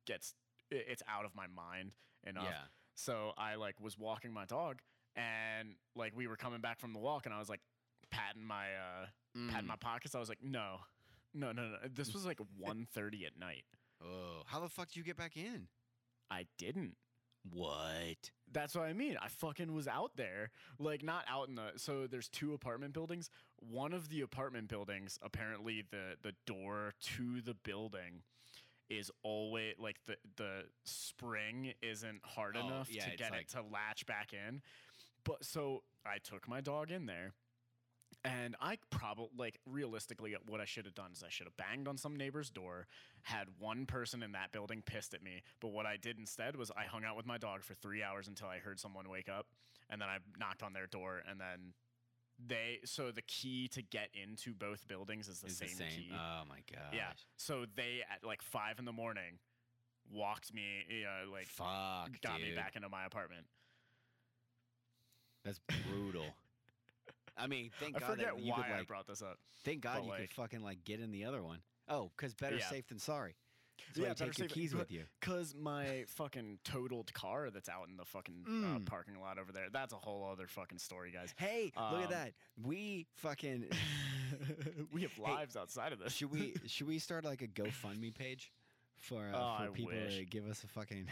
gets 0.05 0.33
it's 0.69 1.03
out 1.07 1.25
of 1.25 1.33
my 1.35 1.47
mind 1.47 1.91
enough. 2.25 2.43
Yeah. 2.45 2.61
So 2.95 3.31
i 3.37 3.55
like 3.55 3.79
was 3.79 3.97
walking 3.97 4.33
my 4.33 4.45
dog 4.45 4.79
and 5.15 5.75
like 5.95 6.15
we 6.15 6.27
were 6.27 6.35
coming 6.35 6.59
back 6.61 6.79
from 6.79 6.93
the 6.93 6.99
walk 6.99 7.25
and 7.25 7.33
i 7.33 7.39
was 7.39 7.49
like 7.49 7.61
patting 8.11 8.43
my 8.45 8.65
uh 8.73 9.05
patting 9.49 9.65
Mm. 9.65 9.67
my 9.67 9.75
pockets. 9.75 10.15
I 10.15 10.19
was 10.19 10.29
like 10.29 10.43
no 10.43 10.77
no 11.37 11.51
no 11.51 11.63
no 11.69 11.77
this 11.93 12.13
was 12.13 12.25
like 12.25 12.39
1.30 12.61 13.25
at 13.27 13.39
night 13.39 13.63
oh 14.03 14.41
how 14.45 14.59
the 14.59 14.69
fuck 14.69 14.87
did 14.87 14.97
you 14.97 15.03
get 15.03 15.17
back 15.17 15.37
in 15.37 15.67
i 16.31 16.45
didn't 16.57 16.95
what 17.53 18.29
That's 18.51 18.75
what 18.75 18.83
I 18.85 18.93
mean. 18.93 19.15
I 19.21 19.29
fucking 19.29 19.73
was 19.73 19.87
out 19.87 20.11
there, 20.17 20.49
like 20.79 21.01
not 21.01 21.23
out 21.29 21.47
in 21.47 21.55
the. 21.55 21.71
So 21.77 22.05
there's 22.05 22.27
two 22.27 22.53
apartment 22.53 22.91
buildings. 22.93 23.29
One 23.59 23.93
of 23.93 24.09
the 24.09 24.19
apartment 24.19 24.67
buildings, 24.67 25.17
apparently 25.21 25.83
the 25.89 26.15
the 26.23 26.33
door 26.45 26.93
to 27.15 27.39
the 27.41 27.53
building 27.53 28.23
is 28.89 29.09
always 29.23 29.75
like 29.79 29.95
the 30.07 30.17
the 30.35 30.63
spring 30.83 31.73
isn't 31.81 32.19
hard 32.25 32.57
Oh, 32.61 32.67
enough 32.67 32.89
yeah, 32.91 33.05
to 33.05 33.15
get 33.15 33.31
like- 33.31 33.41
it 33.43 33.49
to 33.49 33.61
latch 33.61 34.05
back 34.05 34.33
in. 34.33 34.61
But 35.23 35.45
so 35.45 35.83
I 36.05 36.17
took 36.17 36.49
my 36.49 36.59
dog 36.59 36.91
in 36.91 37.05
there. 37.05 37.31
And 38.25 38.55
I 38.59 38.77
probably 38.89 39.29
like 39.37 39.59
realistically, 39.65 40.35
what 40.47 40.59
I 40.59 40.65
should 40.65 40.85
have 40.85 40.95
done 40.95 41.11
is 41.13 41.23
I 41.23 41.29
should 41.29 41.45
have 41.47 41.55
banged 41.55 41.87
on 41.87 41.97
some 41.97 42.15
neighbor's 42.15 42.49
door, 42.49 42.87
had 43.21 43.47
one 43.59 43.85
person 43.85 44.21
in 44.21 44.33
that 44.33 44.51
building 44.51 44.81
pissed 44.85 45.13
at 45.13 45.23
me. 45.23 45.43
But 45.61 45.69
what 45.69 45.85
I 45.85 45.97
did 45.97 46.17
instead 46.19 46.55
was 46.57 46.71
I 46.71 46.83
hung 46.83 47.05
out 47.05 47.15
with 47.15 47.25
my 47.25 47.37
dog 47.37 47.63
for 47.63 47.73
three 47.73 48.03
hours 48.03 48.27
until 48.27 48.47
I 48.47 48.57
heard 48.57 48.79
someone 48.79 49.09
wake 49.09 49.29
up, 49.29 49.47
and 49.89 50.01
then 50.01 50.09
I 50.09 50.17
knocked 50.37 50.61
on 50.63 50.73
their 50.73 50.87
door, 50.87 51.21
and 51.29 51.39
then 51.39 51.73
they. 52.45 52.79
So 52.83 53.11
the 53.11 53.21
key 53.21 53.69
to 53.69 53.81
get 53.81 54.09
into 54.13 54.53
both 54.53 54.87
buildings 54.87 55.29
is 55.29 55.39
the, 55.39 55.47
Is 55.47 55.57
same, 55.57 55.69
the 55.69 55.75
same. 55.75 55.89
key. 55.89 56.11
Oh 56.11 56.43
my 56.49 56.59
god. 56.73 56.93
yeah. 56.93 57.11
So 57.37 57.65
they 57.75 58.01
at 58.11 58.25
like 58.27 58.41
five 58.41 58.79
in 58.79 58.85
the 58.85 58.91
morning 58.93 59.39
walked 60.11 60.53
me, 60.53 60.85
you 60.89 61.03
know, 61.03 61.31
like 61.31 61.47
Fuck. 61.47 62.19
got 62.21 62.41
me 62.41 62.53
back 62.55 62.75
into 62.75 62.89
my 62.89 63.05
apartment. 63.05 63.45
That's 65.43 65.59
brutal. 65.85 66.25
I 67.37 67.47
mean, 67.47 67.69
thank 67.79 67.95
I 67.95 67.99
God 67.99 68.09
forget 68.11 68.35
that 68.35 68.41
you 68.43 68.51
why 68.51 68.63
could 68.63 68.71
I 68.71 68.77
like. 68.79 68.87
brought 68.87 69.07
this 69.07 69.21
up. 69.21 69.37
Thank 69.63 69.81
God 69.81 69.97
but, 69.97 70.03
you 70.03 70.09
like- 70.11 70.19
could 70.21 70.33
fucking 70.33 70.61
like 70.61 70.83
get 70.83 70.99
in 70.99 71.11
the 71.11 71.25
other 71.25 71.43
one. 71.43 71.59
Oh, 71.87 72.11
because 72.15 72.33
better 72.33 72.57
Yeah. 72.57 72.69
safe 72.69 72.87
than 72.87 72.99
sorry. 72.99 73.35
That's 73.95 73.99
Yeah, 73.99 74.07
you 74.09 74.15
take 74.31 74.37
your 74.39 74.47
keys 74.47 74.73
with 74.73 74.91
you. 74.91 75.05
Cause 75.21 75.53
my 75.55 76.03
fucking 76.07 76.59
totaled 76.63 77.13
car 77.13 77.51
that's 77.51 77.69
out 77.69 77.87
in 77.87 77.95
the 77.95 78.03
fucking 78.05 78.43
uh, 78.45 78.49
Mm. 78.79 78.85
parking 78.87 79.19
lot 79.19 79.37
over 79.37 79.51
there. 79.51 79.69
That's 79.69 79.93
a 79.93 79.97
whole 79.97 80.25
other 80.29 80.47
fucking 80.47 80.79
story, 80.79 81.11
guys. 81.11 81.33
Hey, 81.37 81.71
look 81.75 81.83
Um, 81.93 82.03
at 82.03 82.09
that. 82.09 82.33
We 82.61 83.05
fucking 83.17 83.69
we 84.91 85.03
have 85.03 85.17
lives 85.19 85.55
outside 85.55 85.93
of 85.93 85.99
this. 85.99 86.13
should 86.13 86.31
we 86.31 86.55
should 86.65 86.87
we 86.87 86.99
start 86.99 87.23
like 87.23 87.41
a 87.41 87.47
GoFundMe 87.47 88.13
page 88.13 88.51
for 88.97 89.29
uh, 89.29 89.37
Oh, 89.37 89.57
for 89.57 89.63
I 89.63 89.67
people 89.67 89.93
wish. 89.93 90.17
to 90.17 90.25
give 90.25 90.47
us 90.47 90.63
a 90.63 90.67
fucking 90.67 91.07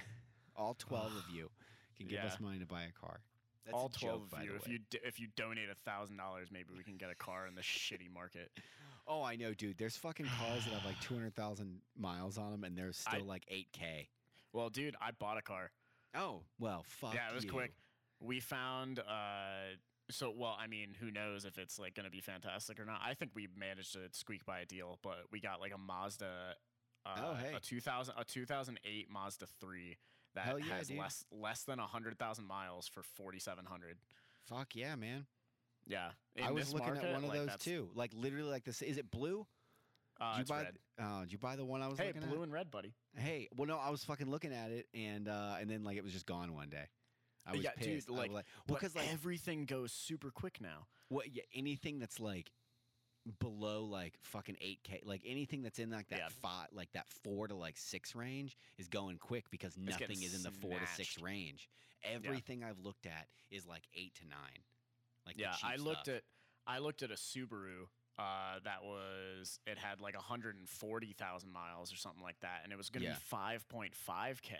all 0.55 0.73
twelve 0.73 1.15
of 1.15 1.29
you 1.33 1.49
can 1.97 2.07
give 2.07 2.19
us 2.21 2.39
money 2.39 2.59
to 2.59 2.65
buy 2.65 2.83
a 2.83 2.91
car. 2.91 3.21
That's 3.65 3.73
All 3.75 3.89
twelve 3.89 4.29
joke, 4.29 4.39
of 4.39 4.43
you. 4.45 4.55
If 4.55 4.67
you 4.67 4.79
d- 4.89 4.99
if 5.03 5.19
you 5.19 5.27
donate 5.35 5.69
a 5.71 5.75
thousand 5.89 6.17
dollars, 6.17 6.49
maybe 6.51 6.69
we 6.77 6.83
can 6.83 6.97
get 6.97 7.09
a 7.09 7.15
car 7.15 7.47
in 7.47 7.55
the 7.55 7.61
shitty 7.61 8.11
market. 8.13 8.51
Oh, 9.07 9.21
I 9.21 9.35
know, 9.35 9.53
dude. 9.53 9.77
There's 9.77 9.95
fucking 9.95 10.25
cars 10.25 10.63
that 10.65 10.73
have 10.73 10.83
like 10.83 10.99
200,000 11.01 11.79
miles 11.95 12.39
on 12.39 12.49
them, 12.51 12.63
and 12.63 12.75
they're 12.75 12.87
I- 13.05 13.17
still 13.17 13.25
like 13.27 13.45
8K. 13.51 14.07
Well, 14.51 14.69
dude, 14.71 14.95
I 14.99 15.11
bought 15.11 15.37
a 15.37 15.43
car. 15.43 15.69
Oh, 16.15 16.41
well, 16.57 16.83
fuck. 16.87 17.13
yeah, 17.13 17.29
it 17.29 17.35
was 17.35 17.43
you. 17.43 17.51
quick. 17.51 17.71
We 18.19 18.39
found. 18.39 18.97
uh 18.97 19.75
So, 20.09 20.33
well, 20.35 20.57
I 20.59 20.65
mean, 20.65 20.95
who 20.99 21.11
knows 21.11 21.45
if 21.45 21.59
it's 21.59 21.77
like 21.77 21.93
going 21.93 22.05
to 22.05 22.11
be 22.11 22.19
fantastic 22.19 22.79
or 22.79 22.85
not? 22.85 22.99
I 23.05 23.13
think 23.13 23.29
we 23.35 23.47
managed 23.55 23.93
to 23.93 23.99
squeak 24.11 24.43
by 24.43 24.61
a 24.61 24.65
deal, 24.65 24.97
but 25.03 25.17
we 25.31 25.39
got 25.39 25.61
like 25.61 25.71
a 25.75 25.77
Mazda. 25.77 26.55
Uh, 27.05 27.15
Oh, 27.23 27.33
hey. 27.35 27.53
a 27.55 27.59
2000 27.59 28.15
a 28.17 28.23
2008 28.25 29.07
Mazda 29.11 29.45
3 29.61 29.97
that 30.35 30.45
Hell 30.45 30.59
yeah, 30.59 30.77
has 30.77 30.87
dude. 30.89 30.99
less 30.99 31.25
less 31.31 31.63
than 31.63 31.79
100,000 31.79 32.45
miles 32.45 32.87
for 32.87 33.01
4700. 33.03 33.97
Fuck 34.47 34.75
yeah, 34.75 34.95
man. 34.95 35.25
Yeah. 35.87 36.09
I 36.41 36.51
was 36.51 36.73
looking 36.73 36.87
market, 36.93 37.05
at 37.05 37.13
one 37.13 37.23
of 37.23 37.29
like, 37.29 37.47
those 37.47 37.55
too. 37.57 37.89
Like 37.95 38.11
literally, 38.15 38.49
like 38.49 38.63
this. 38.63 38.81
Is 38.81 38.97
it 38.97 39.09
blue? 39.11 39.45
Uh, 40.19 40.37
did 40.37 40.47
you 40.47 40.55
buy? 40.55 40.61
red. 40.63 40.77
Oh, 41.01 41.19
did 41.21 41.31
you 41.33 41.37
buy 41.37 41.55
the 41.55 41.65
one 41.65 41.81
I 41.81 41.87
was 41.87 41.97
Hey, 41.99 42.07
looking 42.07 42.29
blue 42.29 42.37
at? 42.37 42.43
and 42.43 42.53
red, 42.53 42.71
buddy. 42.71 42.93
Hey, 43.17 43.49
well, 43.55 43.67
no, 43.67 43.77
I 43.77 43.89
was 43.89 44.03
fucking 44.05 44.29
looking 44.29 44.53
at 44.53 44.71
it, 44.71 44.87
and 44.93 45.27
uh, 45.27 45.55
and 45.59 45.69
then 45.69 45.83
like 45.83 45.97
it 45.97 46.03
was 46.03 46.13
just 46.13 46.25
gone 46.25 46.53
one 46.53 46.69
day. 46.69 46.85
I 47.45 47.51
was 47.51 47.61
Yeah, 47.61 47.71
dude, 47.79 47.95
pissed. 47.95 48.09
I 48.09 48.11
was 48.11 48.19
like, 48.19 48.31
well, 48.31 48.43
because 48.67 48.95
like 48.95 49.11
everything 49.11 49.65
goes 49.65 49.91
super 49.91 50.31
quick 50.31 50.59
now. 50.61 50.87
what? 51.09 51.25
Yeah, 51.33 51.43
anything 51.53 51.99
that's 51.99 52.19
like 52.19 52.51
below 53.39 53.83
like 53.85 54.13
fucking 54.21 54.55
8k 54.55 55.01
like 55.05 55.21
anything 55.25 55.63
that's 55.63 55.79
in 55.79 55.89
like 55.89 56.07
that 56.09 56.19
Yeah. 56.19 56.27
five 56.41 56.67
like 56.71 56.91
that 56.93 57.07
four 57.23 57.47
to 57.47 57.55
like 57.55 57.75
six 57.77 58.13
range 58.15 58.55
is 58.77 58.87
going 58.87 59.17
quick 59.17 59.45
because 59.49 59.75
nothing 59.77 60.21
is 60.21 60.35
in 60.35 60.43
the 60.43 60.51
four 60.51 60.79
to 60.79 60.85
six 60.87 61.19
range 61.19 61.67
everything 62.03 62.63
i've 62.63 62.77
looked 62.79 63.07
at 63.07 63.27
is 63.49 63.65
like 63.65 63.81
eight 63.95 64.13
to 64.15 64.27
nine 64.27 64.61
like 65.25 65.39
yeah, 65.39 65.55
I 65.63 65.77
looked 65.77 66.05
stuff. 66.05 66.17
at 66.17 66.23
I 66.67 66.77
looked 66.79 67.01
at 67.01 67.09
a 67.09 67.15
Subaru 67.15 67.87
uh, 68.19 68.59
that 68.63 68.83
was 68.83 69.59
it 69.65 69.77
had 69.79 69.99
like 70.01 70.15
140,000 70.15 71.51
miles 71.51 71.91
or 71.91 71.95
something 71.95 72.21
like 72.23 72.39
that, 72.41 72.61
and 72.63 72.71
it 72.71 72.75
was 72.75 72.89
going 72.89 73.01
to 73.03 73.09
Yeah. 73.09 73.15
be 73.15 73.35
5.5k. 73.35 74.53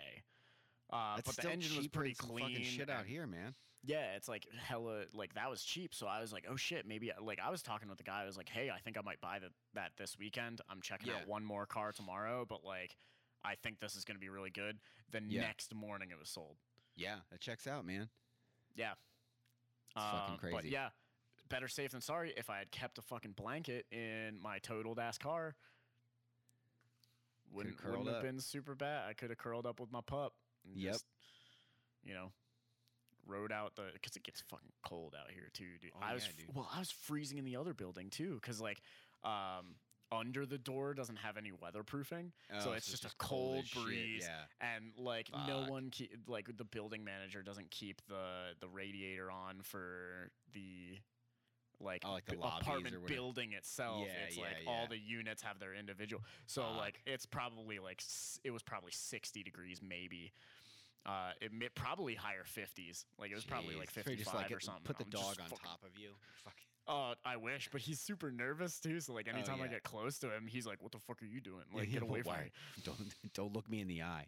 Uh, 0.92 1.20
but 1.24 1.36
the 1.36 1.50
engine 1.50 1.76
was 1.76 1.88
pretty 1.88 2.14
clean. 2.14 2.40
fucking 2.48 2.62
shit 2.64 2.90
out 2.90 3.06
here 3.06 3.26
man 3.26 3.54
Yeah, 3.86 4.14
it's 4.16 4.28
like 4.28 4.46
hella 4.58 5.04
like 5.14 5.34
that 5.34 5.48
was 5.48 5.62
cheap. 5.62 5.94
So 5.94 6.06
I 6.06 6.20
was 6.20 6.32
like, 6.32 6.44
oh 6.50 6.56
shit, 6.56 6.86
maybe 6.86 7.12
like 7.22 7.38
I 7.42 7.50
was 7.50 7.62
talking 7.62 7.88
with 7.88 7.98
the 7.98 8.04
guy. 8.04 8.22
I 8.22 8.26
was 8.26 8.36
like, 8.36 8.48
hey, 8.48 8.68
I 8.70 8.78
think 8.80 8.98
I 8.98 9.00
might 9.02 9.20
buy 9.20 9.38
the, 9.38 9.48
that 9.74 9.92
this 9.96 10.18
weekend. 10.18 10.60
I'm 10.68 10.80
checking 10.82 11.08
Yeah. 11.08 11.16
out 11.20 11.28
one 11.28 11.44
more 11.44 11.66
car 11.66 11.92
tomorrow, 11.92 12.44
but 12.48 12.64
like 12.64 12.96
I 13.44 13.54
think 13.54 13.78
this 13.80 13.94
is 13.94 14.04
going 14.04 14.16
to 14.16 14.20
be 14.20 14.28
really 14.28 14.50
good. 14.50 14.78
The 15.12 15.22
Yeah. 15.26 15.42
next 15.42 15.72
morning 15.74 16.10
it 16.10 16.18
was 16.18 16.28
sold. 16.28 16.56
yeah 16.96 17.16
it 17.32 17.40
checks 17.40 17.66
out 17.66 17.84
man 17.86 18.08
Yeah. 18.74 18.92
It's 19.94 20.04
fucking 20.04 20.34
Um, 20.34 20.38
But 20.42 20.50
crazy. 20.50 20.68
yeah, 20.70 20.90
better 21.48 21.68
safe 21.68 21.92
than 21.92 22.00
sorry. 22.00 22.32
If 22.36 22.50
I 22.50 22.58
had 22.58 22.70
kept 22.70 22.98
a 22.98 23.02
fucking 23.02 23.32
blanket 23.32 23.86
in 23.92 24.38
my 24.40 24.58
totaled 24.58 24.98
ass 24.98 25.16
car, 25.16 25.54
wouldn't, 27.52 27.82
wouldn't 27.84 28.06
have 28.08 28.16
up. 28.16 28.22
been 28.22 28.40
super 28.40 28.74
bad. 28.74 29.08
I 29.08 29.12
could 29.14 29.30
have 29.30 29.38
curled 29.38 29.66
up 29.66 29.80
with 29.80 29.90
my 29.92 30.00
pup. 30.00 30.34
And 30.66 30.76
Yep. 30.76 30.92
Just, 30.94 31.04
you 32.04 32.12
know, 32.14 32.32
rode 33.26 33.52
out 33.52 33.76
the 33.76 33.84
because 33.92 34.16
it 34.16 34.22
gets 34.24 34.40
fucking 34.42 34.72
cold 34.84 35.14
out 35.18 35.30
here 35.30 35.48
too, 35.52 35.64
dude. 35.80 35.90
Oh, 35.94 35.98
I 36.02 36.14
was 36.14 36.24
yeah, 36.24 36.30
f- 36.30 36.46
dude. 36.46 36.56
well, 36.56 36.68
I 36.74 36.78
was 36.78 36.90
freezing 36.90 37.38
in 37.38 37.44
the 37.44 37.56
other 37.56 37.74
building 37.74 38.10
too, 38.10 38.38
because 38.40 38.60
like. 38.60 38.80
Um, 39.24 39.74
under 40.12 40.46
the 40.46 40.56
door 40.56 40.94
doesn't 40.94 41.16
have 41.16 41.36
any 41.36 41.50
weatherproofing, 41.50 42.30
so 42.60 42.70
Oh, 42.70 42.72
it's 42.74 42.88
just 42.88 43.02
a 43.02 43.08
as 43.08 43.14
cold 43.18 43.66
shit, 43.66 43.82
breeze 43.82 44.22
yeah 44.24 44.42
and 44.76 44.92
like 44.96 45.28
no 45.48 45.64
one 45.66 45.88
keep 45.90 46.12
like 46.28 46.56
the 46.56 46.62
building 46.64 47.02
manager 47.02 47.42
doesn't 47.42 47.72
keep 47.72 48.00
the 48.06 48.52
the 48.60 48.68
radiator 48.68 49.32
on 49.32 49.62
for 49.62 50.30
the 50.54 50.96
like, 51.80 52.04
Oh, 52.06 52.12
like 52.12 52.24
the 52.26 52.36
bu- 52.36 52.40
lobbies 52.42 52.68
or 52.68 52.70
apartment 52.70 53.06
building 53.08 53.52
itself 53.52 54.04
Yeah, 54.06 54.12
it's 54.28 54.36
yeah, 54.36 54.44
like 54.44 54.56
yeah. 54.64 54.70
all 54.70 54.86
the 54.88 54.96
units 54.96 55.42
have 55.42 55.58
their 55.58 55.74
individual 55.74 56.22
so 56.46 56.62
Fuck. 56.62 56.76
like 56.78 57.00
it's 57.04 57.26
probably 57.26 57.80
like 57.80 58.00
s- 58.00 58.38
it 58.44 58.52
was 58.52 58.62
probably 58.62 58.92
60 58.92 59.42
degrees 59.42 59.80
maybe 59.82 60.30
uh 61.06 61.30
it 61.40 61.52
may, 61.52 61.68
probably 61.74 62.14
higher 62.14 62.44
50s 62.44 63.04
like 63.18 63.30
it 63.30 63.34
was 63.34 63.44
probably 63.44 63.74
like 63.76 63.90
Jeez. 63.90 63.94
So 63.94 64.02
55 64.02 64.18
just, 64.24 64.34
like, 64.34 64.50
or 64.52 64.60
something 64.60 64.82
put 64.84 64.98
the 64.98 65.04
I'm 65.04 65.10
dog 65.10 65.36
on 65.40 65.48
fucking- 65.48 65.58
top 65.64 65.80
of 65.84 65.98
you 65.98 66.10
Fuck. 66.44 66.54
Oh, 66.88 67.14
I 67.24 67.36
wish, 67.36 67.68
but 67.72 67.80
he's 67.80 67.98
super 68.00 68.30
nervous 68.30 68.78
too. 68.78 69.00
So 69.00 69.12
like, 69.12 69.26
Oh, 69.28 69.34
anytime 69.34 69.60
I 69.60 69.66
get 69.66 69.82
close 69.82 70.18
to 70.20 70.28
him, 70.32 70.46
he's 70.46 70.68
like, 70.68 70.80
"What 70.80 70.92
the 70.92 71.00
fuck 71.00 71.20
are 71.20 71.26
you 71.26 71.40
doing? 71.40 71.64
Like, 71.74 71.88
yeah, 71.88 71.94
get 71.94 72.02
away 72.02 72.22
from 72.22 72.34
me!" 72.34 72.50
don't 72.84 72.98
don't 73.34 73.52
look 73.52 73.68
me 73.68 73.80
in 73.80 73.88
the 73.88 74.02
eye 74.02 74.26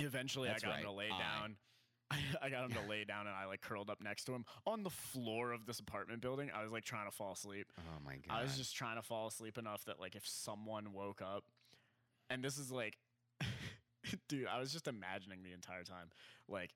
Eventually, 0.00 0.48
That's 0.48 0.64
I 0.64 0.66
got 0.66 0.72
right, 0.72 0.80
him 0.80 0.86
to 0.86 0.92
lay 0.92 1.08
I. 1.12 1.18
down. 1.18 1.56
I 2.42 2.48
got 2.50 2.64
him 2.64 2.72
to 2.72 2.88
lay 2.88 3.04
down, 3.04 3.28
and 3.28 3.36
I 3.36 3.44
like 3.46 3.60
curled 3.60 3.88
up 3.90 4.02
next 4.02 4.24
to 4.24 4.32
him 4.34 4.44
on 4.66 4.82
the 4.82 4.90
floor 4.90 5.52
of 5.52 5.66
this 5.66 5.78
apartment 5.78 6.20
building. 6.20 6.50
I 6.52 6.64
was 6.64 6.72
like 6.72 6.84
trying 6.84 7.08
to 7.08 7.14
fall 7.16 7.30
asleep. 7.32 7.72
oh 7.78 7.82
my 8.04 8.16
god 8.16 8.36
I 8.36 8.42
was 8.42 8.56
just 8.56 8.74
trying 8.74 8.96
to 8.96 9.02
fall 9.02 9.28
asleep 9.28 9.56
enough 9.56 9.84
that 9.84 10.00
like 10.00 10.16
if 10.16 10.26
someone 10.26 10.92
woke 10.92 11.22
up, 11.22 11.44
and 12.28 12.42
this 12.42 12.58
is 12.58 12.72
like, 12.72 12.98
dude, 14.28 14.46
I 14.46 14.58
was 14.58 14.72
just 14.72 14.88
imagining 14.88 15.42
the 15.42 15.52
entire 15.52 15.84
time, 15.84 16.10
like. 16.48 16.70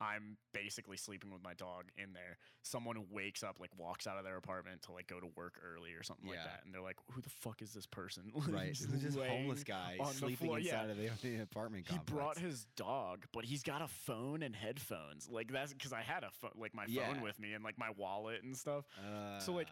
I'm 0.00 0.36
basically 0.54 0.96
sleeping 0.96 1.32
with 1.32 1.42
my 1.42 1.54
dog 1.54 1.86
in 2.00 2.12
there. 2.12 2.38
Someone 2.62 3.06
wakes 3.10 3.42
up, 3.42 3.56
like 3.58 3.70
walks 3.76 4.06
out 4.06 4.16
of 4.16 4.22
their 4.22 4.36
apartment 4.36 4.82
to 4.82 4.92
like 4.92 5.08
go 5.08 5.18
to 5.18 5.26
work 5.34 5.54
early 5.74 5.90
or 5.94 6.04
something 6.04 6.28
like 6.28 6.36
that, 6.44 6.60
and 6.64 6.72
they're 6.72 6.80
like, 6.80 6.94
"Who 7.10 7.20
the 7.20 7.28
fuck 7.28 7.62
is 7.62 7.72
this 7.74 7.84
person?" 7.84 8.30
right 8.48 8.72
Just 8.74 8.92
this 8.92 9.16
homeless 9.16 9.64
guy 9.64 9.98
sleeping 10.12 10.46
floor. 10.46 10.60
Yeah. 10.60 10.82
inside 10.84 10.90
of 10.90 11.20
the, 11.20 11.40
apartment 11.42 11.84
He 11.88 11.96
complex 11.96 12.12
brought 12.16 12.38
his 12.38 12.64
dog, 12.76 13.24
but 13.32 13.44
he's 13.44 13.64
got 13.64 13.82
a 13.82 13.88
phone 13.88 14.44
and 14.44 14.54
headphones. 14.54 15.28
Like 15.28 15.50
that's 15.50 15.72
because 15.72 15.92
I 15.92 16.02
had 16.02 16.22
a 16.22 16.30
pho- 16.30 16.52
like 16.56 16.76
my 16.76 16.84
phone 16.84 16.94
Yeah. 16.94 17.20
with 17.20 17.40
me 17.40 17.54
and 17.54 17.64
like 17.64 17.76
my 17.76 17.90
wallet 17.96 18.44
and 18.44 18.56
stuff. 18.56 18.84
uh, 19.04 19.40
So, 19.40 19.50
like, 19.52 19.66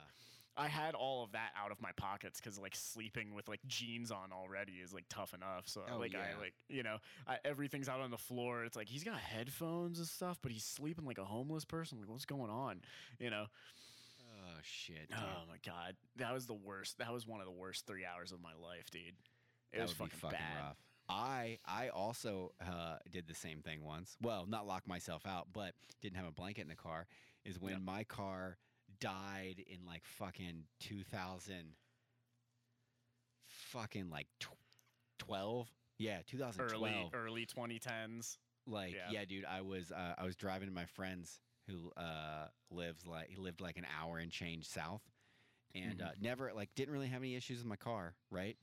I 0.56 0.68
had 0.68 0.94
all 0.94 1.22
of 1.22 1.32
that 1.32 1.50
out 1.62 1.70
of 1.70 1.80
my 1.82 1.90
pockets 1.96 2.40
because 2.40 2.58
like 2.58 2.74
sleeping 2.74 3.34
with 3.34 3.46
like 3.48 3.60
jeans 3.66 4.10
on 4.10 4.32
already 4.32 4.72
is 4.74 4.92
like 4.92 5.04
tough 5.10 5.34
enough. 5.34 5.68
So 5.68 5.82
Oh, 5.92 5.98
like 5.98 6.12
yeah. 6.14 6.20
I 6.36 6.40
like 6.40 6.54
you 6.68 6.82
know 6.82 6.96
I, 7.26 7.38
everything's 7.44 7.88
out 7.88 8.00
on 8.00 8.10
the 8.10 8.16
floor. 8.18 8.64
It's 8.64 8.76
like 8.76 8.88
he's 8.88 9.04
got 9.04 9.18
headphones 9.18 9.98
and 9.98 10.08
stuff, 10.08 10.38
but 10.42 10.52
he's 10.52 10.64
sleeping 10.64 11.04
like 11.04 11.18
a 11.18 11.24
homeless 11.24 11.64
person. 11.64 11.98
Like 12.00 12.08
what's 12.08 12.24
going 12.24 12.50
on? 12.50 12.80
You 13.18 13.30
know? 13.30 13.46
oh 14.22 14.58
shit 14.62 15.08
dude. 15.08 15.18
Oh 15.18 15.42
my 15.48 15.56
god, 15.64 15.96
that 16.16 16.32
was 16.32 16.46
the 16.46 16.54
worst. 16.54 16.98
That 16.98 17.12
was 17.12 17.26
one 17.26 17.40
of 17.40 17.46
the 17.46 17.52
worst 17.52 17.86
three 17.86 18.04
hours 18.04 18.32
of 18.32 18.40
my 18.40 18.52
life, 18.60 18.90
dude. 18.90 19.02
It 19.72 19.78
that 19.78 19.82
was 19.82 19.92
fucking, 19.92 20.18
fucking 20.18 20.38
bad. 20.38 20.62
rough. 20.64 20.76
I 21.08 21.58
I 21.66 21.88
also 21.88 22.52
uh, 22.60 22.96
did 23.10 23.28
the 23.28 23.34
same 23.34 23.60
thing 23.60 23.84
once. 23.84 24.16
Well, 24.22 24.46
not 24.48 24.66
lock 24.66 24.88
myself 24.88 25.26
out, 25.26 25.48
but 25.52 25.72
didn't 26.02 26.16
have 26.16 26.26
a 26.26 26.32
blanket 26.32 26.62
in 26.62 26.68
the 26.68 26.74
car. 26.76 27.06
Is 27.44 27.60
when 27.60 27.74
Yep. 27.74 27.82
my 27.82 28.04
car 28.04 28.56
died 29.00 29.64
in 29.66 29.84
like 29.86 30.04
fucking 30.04 30.64
2000 30.80 31.76
fucking 33.46 34.10
like 34.10 34.26
tw- 34.40 34.48
12 35.18 35.68
yeah 35.98 36.22
2012 36.26 37.14
Early 37.14 37.46
early 37.46 37.46
2010s. 37.46 38.38
Like, 38.68 38.94
Yeah. 38.94 39.10
yeah, 39.12 39.24
dude, 39.24 39.44
I 39.44 39.60
was 39.60 39.92
uh, 39.92 40.14
I 40.18 40.24
was 40.24 40.34
driving 40.34 40.68
to 40.68 40.74
my 40.74 40.86
friend's 40.86 41.40
who 41.68 41.92
uh, 41.96 42.48
lives 42.70 43.06
like 43.06 43.28
he 43.28 43.36
lived 43.36 43.60
like 43.60 43.76
an 43.76 43.86
hour 44.00 44.18
and 44.18 44.30
change 44.30 44.66
south, 44.66 45.02
and 45.74 46.00
Mhm. 46.00 46.04
uh, 46.04 46.10
never 46.20 46.52
like 46.52 46.74
didn't 46.74 46.92
really 46.92 47.06
have 47.08 47.22
any 47.22 47.36
issues 47.36 47.58
with 47.58 47.66
my 47.66 47.76
car, 47.76 48.16
right? 48.30 48.56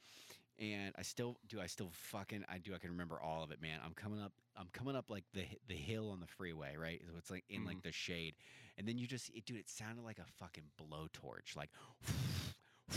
And 0.60 0.94
I 0.98 1.02
still 1.02 1.38
do. 1.48 1.60
I 1.60 1.66
still 1.68 1.90
fucking 1.92 2.46
I 2.48 2.60
do. 2.60 2.76
I 2.76 2.78
can 2.78 2.92
remember 2.92 3.20
all 3.20 3.44
of 3.44 3.52
it, 3.52 3.62
man. 3.62 3.80
I'm 3.84 3.94
coming 3.94 4.22
up. 4.22 4.34
I'm 4.56 4.68
coming 4.72 4.96
up 4.96 5.10
like 5.10 5.24
the 5.34 5.46
the 5.68 5.74
hill 5.74 6.12
on 6.12 6.20
the 6.20 6.28
freeway, 6.28 6.76
right? 6.78 7.02
So 7.06 7.14
it's 7.18 7.32
like 7.32 7.44
in 7.50 7.66
like 7.66 7.78
mm-hmm. 7.78 7.88
the 7.88 7.92
shade, 7.92 8.36
and 8.78 8.88
then 8.88 8.98
you 8.98 9.08
just, 9.08 9.30
it, 9.34 9.46
dude. 9.46 9.58
It 9.58 9.70
sounded 9.70 10.04
like 10.04 10.20
a 10.20 10.26
fucking 10.40 10.66
blowtorch, 10.80 11.56
like, 11.56 11.70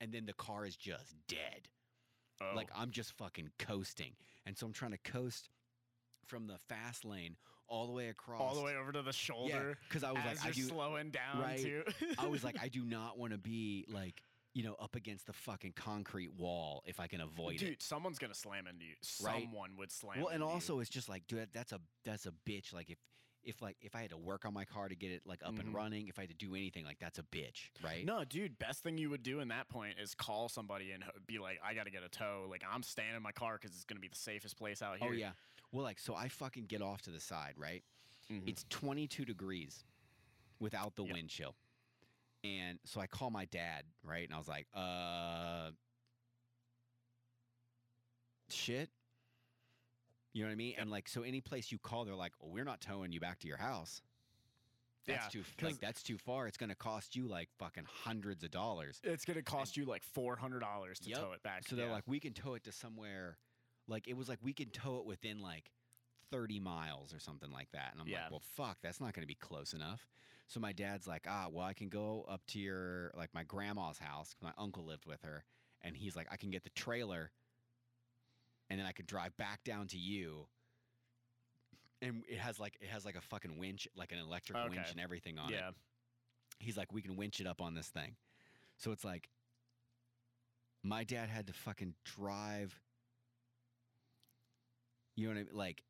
and 0.00 0.12
then 0.12 0.26
the 0.26 0.34
car 0.34 0.66
is 0.66 0.76
just 0.76 1.14
dead. 1.28 1.68
Oh. 2.40 2.52
Like 2.54 2.68
I'm 2.76 2.90
just 2.90 3.12
fucking 3.12 3.50
coasting. 3.58 4.12
And 4.44 4.56
so 4.56 4.66
I'm 4.66 4.72
trying 4.72 4.92
to 4.92 4.98
coast 4.98 5.48
from 6.26 6.46
the 6.46 6.58
fast 6.68 7.04
lane 7.04 7.36
all 7.68 7.86
the 7.86 7.92
way 7.92 8.08
across. 8.08 8.40
all 8.40 8.54
the 8.54 8.62
way 8.62 8.76
over 8.76 8.92
to 8.92 9.02
the 9.02 9.06
Yeah, 9.06 9.12
shoulder. 9.12 9.78
because 9.88 10.04
I 10.04 10.12
was 10.12 10.22
as 10.30 10.38
like, 10.38 10.48
I 10.48 10.50
do. 10.52 10.62
slowing 10.62 11.10
down 11.10 11.40
right. 11.40 11.58
too. 11.58 11.82
I 12.18 12.26
was 12.26 12.44
like, 12.44 12.56
I 12.62 12.68
do 12.68 12.84
not 12.84 13.18
want 13.18 13.32
to 13.32 13.38
be 13.38 13.86
like, 13.88 14.22
you 14.56 14.62
know, 14.62 14.74
up 14.80 14.96
against 14.96 15.26
the 15.26 15.34
fucking 15.34 15.74
concrete 15.76 16.32
wall 16.32 16.82
if 16.86 16.98
I 16.98 17.06
can 17.08 17.20
avoid 17.20 17.58
dude, 17.58 17.62
it. 17.62 17.70
Dude, 17.72 17.82
someone's 17.82 18.18
gonna 18.18 18.32
slam 18.34 18.66
into 18.66 18.86
you. 18.86 18.94
Right. 19.22 19.42
Someone 19.42 19.76
would 19.76 19.92
slam. 19.92 20.16
Well, 20.18 20.28
and 20.28 20.36
into 20.36 20.46
you. 20.46 20.50
also 20.52 20.80
it's 20.80 20.88
just 20.88 21.10
like, 21.10 21.26
dude, 21.26 21.48
that's 21.52 21.72
a 21.72 21.80
that's 22.06 22.24
a 22.24 22.32
bitch. 22.48 22.72
Like 22.72 22.88
if 22.88 22.96
if 23.44 23.60
like 23.60 23.76
if 23.82 23.94
I 23.94 24.00
had 24.00 24.10
to 24.10 24.16
work 24.16 24.46
on 24.46 24.54
my 24.54 24.64
car 24.64 24.88
to 24.88 24.94
get 24.96 25.10
it 25.10 25.20
like 25.26 25.42
up 25.44 25.52
Mhm. 25.56 25.60
and 25.60 25.74
running, 25.74 26.08
if 26.08 26.18
I 26.18 26.22
had 26.22 26.30
to 26.30 26.34
do 26.36 26.54
anything, 26.54 26.86
like 26.86 26.98
that's 26.98 27.18
a 27.18 27.22
bitch, 27.24 27.68
right? 27.84 28.02
No, 28.06 28.24
dude, 28.24 28.58
best 28.58 28.82
thing 28.82 28.96
you 28.96 29.10
would 29.10 29.22
do 29.22 29.40
in 29.40 29.48
that 29.48 29.68
point 29.68 29.98
is 30.02 30.14
call 30.14 30.48
somebody 30.48 30.92
and 30.92 31.04
be 31.26 31.38
like, 31.38 31.60
I 31.62 31.74
gotta 31.74 31.90
get 31.90 32.02
a 32.02 32.08
tow. 32.08 32.46
Like, 32.48 32.62
I'm 32.66 32.82
staying 32.82 33.14
in 33.14 33.22
my 33.22 33.32
car 33.32 33.58
because 33.60 33.76
it's 33.76 33.84
gonna 33.84 34.00
be 34.00 34.08
the 34.08 34.16
safest 34.16 34.56
place 34.56 34.80
out 34.80 34.96
here. 34.98 35.08
Oh 35.10 35.12
yeah. 35.12 35.32
Well, 35.70 35.84
like 35.84 35.98
so 35.98 36.14
I 36.14 36.28
fucking 36.28 36.64
get 36.64 36.80
off 36.80 37.02
to 37.02 37.10
the 37.10 37.20
side, 37.20 37.54
right? 37.58 37.84
Mhm. 38.30 38.48
It's 38.48 38.64
22 38.70 39.26
degrees 39.26 39.84
without 40.60 40.96
the 40.96 41.04
Yep. 41.04 41.12
wind 41.12 41.28
chill. 41.28 41.54
And 42.44 42.78
so 42.84 43.00
I 43.00 43.06
call 43.06 43.30
my 43.30 43.44
dad, 43.46 43.84
right? 44.04 44.24
And 44.24 44.34
I 44.34 44.38
was 44.38 44.48
like, 44.48 44.66
uh 44.74 45.70
shit. 48.48 48.90
You 50.32 50.42
know 50.42 50.48
what 50.48 50.52
I 50.52 50.56
mean? 50.56 50.74
And 50.78 50.90
like 50.90 51.08
so 51.08 51.22
any 51.22 51.40
place 51.40 51.72
you 51.72 51.78
call, 51.78 52.04
they're 52.04 52.14
like, 52.14 52.32
we're 52.40 52.64
not 52.64 52.80
towing 52.80 53.12
you 53.12 53.20
back 53.20 53.38
to 53.40 53.48
your 53.48 53.56
house. 53.56 54.02
That's 55.06 55.34
Yeah, 55.34 55.42
too 55.42 55.64
like 55.64 55.80
that's 55.80 56.02
too 56.02 56.18
far. 56.18 56.46
It's 56.46 56.56
gonna 56.56 56.74
cost 56.74 57.14
you 57.16 57.28
like 57.28 57.48
fucking 57.58 57.84
hundreds 57.86 58.42
of 58.42 58.50
dollars. 58.50 59.00
It's 59.04 59.24
gonna 59.24 59.42
cost 59.42 59.76
you 59.76 59.84
like 59.84 60.02
four 60.02 60.36
hundred 60.36 60.60
dollars 60.60 60.98
to 61.00 61.10
Yep. 61.10 61.18
tow 61.18 61.32
it 61.32 61.42
back. 61.42 61.66
So 61.68 61.76
they're 61.76 61.86
yeah. 61.86 61.92
like, 61.92 62.04
we 62.06 62.20
can 62.20 62.32
tow 62.32 62.54
it 62.54 62.64
to 62.64 62.72
somewhere 62.72 63.38
like 63.88 64.08
it 64.08 64.16
was 64.16 64.28
like 64.28 64.40
we 64.42 64.52
can 64.52 64.70
tow 64.70 64.98
it 64.98 65.06
within 65.06 65.40
like 65.40 65.70
30 66.30 66.60
miles 66.60 67.14
or 67.14 67.18
something 67.18 67.50
like 67.50 67.70
that. 67.72 67.92
And 67.92 68.00
I'm 68.00 68.08
Yeah. 68.08 68.22
like, 68.22 68.30
well, 68.30 68.40
fuck, 68.40 68.78
that's 68.82 69.00
not 69.00 69.14
going 69.14 69.22
to 69.22 69.28
be 69.28 69.34
close 69.36 69.72
enough. 69.72 70.08
So 70.48 70.60
my 70.60 70.72
dad's 70.72 71.06
like, 71.06 71.26
ah, 71.28 71.46
well, 71.50 71.64
I 71.64 71.72
can 71.72 71.88
go 71.88 72.24
up 72.28 72.40
to 72.48 72.58
your, 72.58 73.10
like 73.16 73.30
my 73.34 73.42
grandma's 73.42 73.98
house. 73.98 74.34
My 74.40 74.52
uncle 74.56 74.84
lived 74.84 75.06
with 75.06 75.22
her. 75.22 75.44
And 75.82 75.96
he's 75.96 76.16
like, 76.16 76.28
I 76.30 76.36
can 76.36 76.50
get 76.50 76.64
the 76.64 76.70
trailer 76.70 77.30
and 78.70 78.78
then 78.78 78.86
I 78.86 78.92
could 78.92 79.06
drive 79.06 79.36
back 79.36 79.64
down 79.64 79.88
to 79.88 79.98
you. 79.98 80.46
And 82.02 82.22
it 82.28 82.38
has 82.38 82.60
like, 82.60 82.76
it 82.80 82.88
has 82.88 83.04
like 83.04 83.16
a 83.16 83.20
fucking 83.20 83.58
winch, 83.58 83.88
like 83.96 84.12
an 84.12 84.18
electric 84.18 84.58
winch 84.68 84.90
and 84.90 85.00
everything 85.00 85.38
on 85.38 85.52
it 85.52 85.56
yeah, 85.56 85.70
he's 86.58 86.76
like, 86.76 86.92
we 86.92 87.02
can 87.02 87.16
winch 87.16 87.40
it 87.40 87.46
up 87.46 87.60
on 87.60 87.74
this 87.74 87.88
thing. 87.88 88.16
So 88.76 88.92
it's 88.92 89.04
like, 89.04 89.28
my 90.82 91.04
dad 91.04 91.28
had 91.28 91.46
to 91.48 91.52
fucking 91.52 91.94
drive. 92.04 92.78
You 95.16 95.28
know 95.28 95.34
what 95.34 95.40
I 95.40 95.44
mean? 95.44 95.56
Like, 95.56 95.82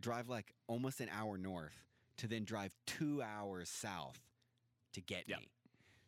drive 0.00 0.28
like 0.28 0.54
almost 0.66 1.00
an 1.00 1.08
hour 1.16 1.38
north 1.38 1.76
to 2.18 2.26
then 2.28 2.44
drive 2.44 2.74
two 2.86 3.22
hours 3.22 3.68
south 3.68 4.20
to 4.92 5.00
get 5.00 5.28
Yep. 5.28 5.40
me. 5.40 5.50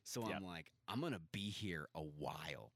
So 0.05 0.27
Yep. 0.27 0.37
I'm 0.37 0.45
like, 0.45 0.71
I'm 0.89 1.01
gonna 1.01 1.21
be 1.33 1.51
here 1.51 1.89
a 1.95 2.03
while. 2.03 2.73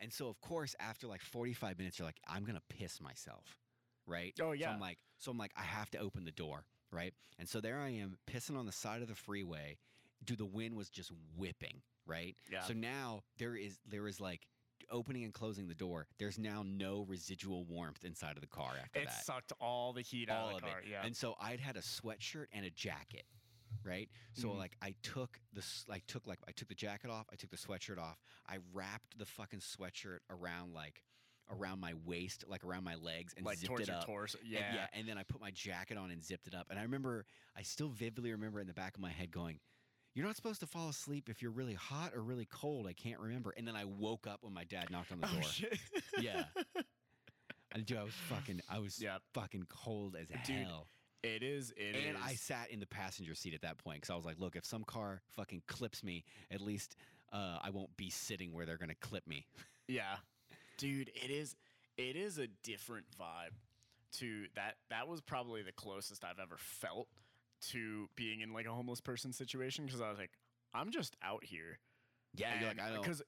And 0.00 0.12
so 0.12 0.28
of 0.28 0.40
course, 0.40 0.74
after 0.78 1.06
like 1.06 1.22
45 1.22 1.78
minutes, 1.78 1.98
you're 1.98 2.06
like, 2.06 2.20
I'm 2.26 2.44
gonna 2.44 2.62
piss 2.68 3.00
myself. 3.00 3.58
Right? 4.06 4.34
Oh, 4.40 4.50
So 4.50 4.52
yeah. 4.52 4.70
I'm 4.70 4.80
like, 4.80 4.98
so 5.18 5.30
I'm 5.30 5.38
like, 5.38 5.52
I 5.56 5.62
have 5.62 5.90
to 5.92 5.98
open 5.98 6.24
the 6.24 6.30
door, 6.32 6.64
right? 6.92 7.12
And 7.38 7.48
so 7.48 7.60
there 7.60 7.78
I 7.80 7.88
am 7.90 8.18
pissing 8.30 8.56
on 8.56 8.66
the 8.66 8.72
side 8.72 9.02
of 9.02 9.08
the 9.08 9.14
freeway. 9.16 9.78
Dude, 10.24 10.38
the 10.38 10.44
wind 10.46 10.76
was 10.76 10.88
just 10.90 11.10
whipping, 11.36 11.82
right? 12.06 12.36
yeah. 12.50 12.62
So 12.62 12.72
now 12.74 13.22
there 13.38 13.56
is 13.56 13.78
there 13.86 14.06
is 14.06 14.20
like 14.20 14.46
opening 14.90 15.24
and 15.24 15.32
closing 15.34 15.66
the 15.68 15.74
door. 15.74 16.06
There's 16.18 16.38
now 16.38 16.62
no 16.64 17.02
residual 17.08 17.64
warmth 17.64 18.04
inside 18.04 18.36
of 18.36 18.40
the 18.40 18.46
car 18.46 18.74
after 18.82 19.00
it 19.00 19.06
that. 19.06 19.24
sucked 19.24 19.52
all 19.60 19.92
the 19.92 20.02
heat 20.02 20.28
out 20.30 20.42
All 20.42 20.48
of 20.50 20.54
of 20.56 20.60
the 20.62 20.66
it. 20.68 20.70
car. 20.70 20.82
Yeah, 20.88 21.04
And 21.04 21.16
so 21.16 21.34
I'd 21.40 21.60
had 21.60 21.76
a 21.76 21.80
sweatshirt 21.80 22.46
and 22.52 22.64
a 22.64 22.70
jacket, 22.70 23.24
right? 23.82 24.10
So 24.34 24.48
Mhm. 24.48 24.58
like 24.58 24.76
I 24.82 24.92
took 25.02 25.40
the 25.52 25.60
s- 25.60 25.84
like 25.88 26.06
took 26.06 26.26
like 26.26 26.38
I 26.48 26.52
took 26.52 26.68
the 26.68 26.74
jacket 26.74 27.10
off, 27.10 27.26
I 27.32 27.36
took 27.36 27.50
the 27.50 27.56
sweatshirt 27.56 27.98
off, 27.98 28.20
I 28.46 28.58
wrapped 28.72 29.18
the 29.18 29.26
fucking 29.26 29.60
sweatshirt 29.60 30.20
around 30.30 30.72
like 30.72 31.02
around 31.48 31.78
my 31.78 31.94
waist, 31.94 32.44
like 32.48 32.64
around 32.64 32.82
my 32.82 32.96
legs, 32.96 33.32
and 33.36 33.46
like 33.46 33.58
zipped 33.58 33.68
towards 33.68 33.82
it 33.82 33.88
your 33.88 33.98
up. 33.98 34.04
torso. 34.06 34.36
And- 34.38 34.48
Yeah, 34.48 34.74
yeah, 34.74 34.88
and 34.92 35.08
then 35.08 35.16
I 35.16 35.22
put 35.22 35.40
my 35.40 35.52
jacket 35.52 35.96
on 35.96 36.10
and 36.10 36.20
zipped 36.24 36.48
it 36.48 36.54
up. 36.56 36.70
And 36.70 36.78
I 36.78 36.82
remember, 36.82 37.24
I 37.54 37.62
still 37.62 37.88
vividly 37.88 38.32
remember 38.32 38.58
in 38.60 38.66
the 38.66 38.74
back 38.74 38.96
of 38.96 39.00
my 39.00 39.12
head 39.12 39.30
going, 39.30 39.60
"You're 40.16 40.26
not 40.26 40.34
supposed 40.34 40.60
to 40.60 40.66
fall 40.66 40.88
asleep 40.88 41.28
if 41.28 41.42
you're 41.42 41.52
really 41.52 41.74
hot 41.74 42.14
or 42.14 42.22
really 42.22 42.46
cold." 42.46 42.88
I 42.88 42.92
can't 42.92 43.20
remember. 43.20 43.54
And 43.56 43.68
then 43.68 43.76
I 43.76 43.84
woke 43.84 44.26
up 44.26 44.38
when 44.42 44.52
my 44.52 44.64
dad 44.64 44.90
knocked 44.90 45.12
on 45.12 45.20
the 45.20 45.26
door. 45.26 45.36
Oh 45.38 45.40
door. 45.42 45.50
shit. 45.50 45.78
Yeah. 46.20 46.44
And 47.72 47.84
dude, 47.84 47.98
I 47.98 48.04
was 48.04 48.14
fucking, 48.30 48.62
I 48.70 48.78
was 48.78 49.04
fucking 49.34 49.66
cold 49.68 50.16
as 50.18 50.28
Dude, 50.46 50.66
hell. 50.66 50.86
It 51.22 51.42
is. 51.42 51.72
It 51.76 51.94
is. 51.94 52.04
and 52.08 52.16
I 52.24 52.32
sat 52.34 52.70
in 52.70 52.80
the 52.80 52.86
passenger 52.86 53.34
seat 53.34 53.52
at 53.52 53.60
that 53.62 53.76
point 53.76 53.98
because 53.98 54.08
I 54.08 54.16
was 54.16 54.24
like, 54.24 54.38
"Look, 54.38 54.56
if 54.56 54.64
some 54.64 54.82
car 54.82 55.20
fucking 55.32 55.60
clips 55.66 56.02
me, 56.02 56.24
at 56.50 56.62
least 56.62 56.96
uh, 57.34 57.58
I 57.62 57.68
won't 57.68 57.94
be 57.98 58.08
sitting 58.08 58.54
where 58.54 58.64
they're 58.64 58.78
gonna 58.78 58.94
clip 58.94 59.26
me." 59.26 59.46
Yeah. 59.88 60.16
Dude, 60.78 61.10
it 61.14 61.30
is 61.30 61.54
it 61.98 62.16
is 62.16 62.38
a 62.38 62.48
different 62.64 63.06
vibe 63.20 63.54
to 64.18 64.46
that 64.54 64.76
that 64.90 65.06
was 65.06 65.20
probably 65.20 65.62
the 65.62 65.72
closest 65.72 66.24
I've 66.24 66.40
ever 66.40 66.56
felt 66.58 67.08
to 67.72 68.08
being 68.16 68.40
in 68.40 68.52
like 68.52 68.66
a 68.66 68.72
homeless 68.72 69.00
person 69.00 69.32
situation 69.32 69.86
because 69.86 70.00
I 70.00 70.08
was 70.08 70.18
like 70.18 70.32
I'm 70.74 70.90
just 70.90 71.16
out 71.22 71.44
here. 71.44 71.78
Yeah, 72.34 72.60
like, 72.68 72.80
I 72.80 72.90
don't. 72.92 73.04
cuz 73.04 73.22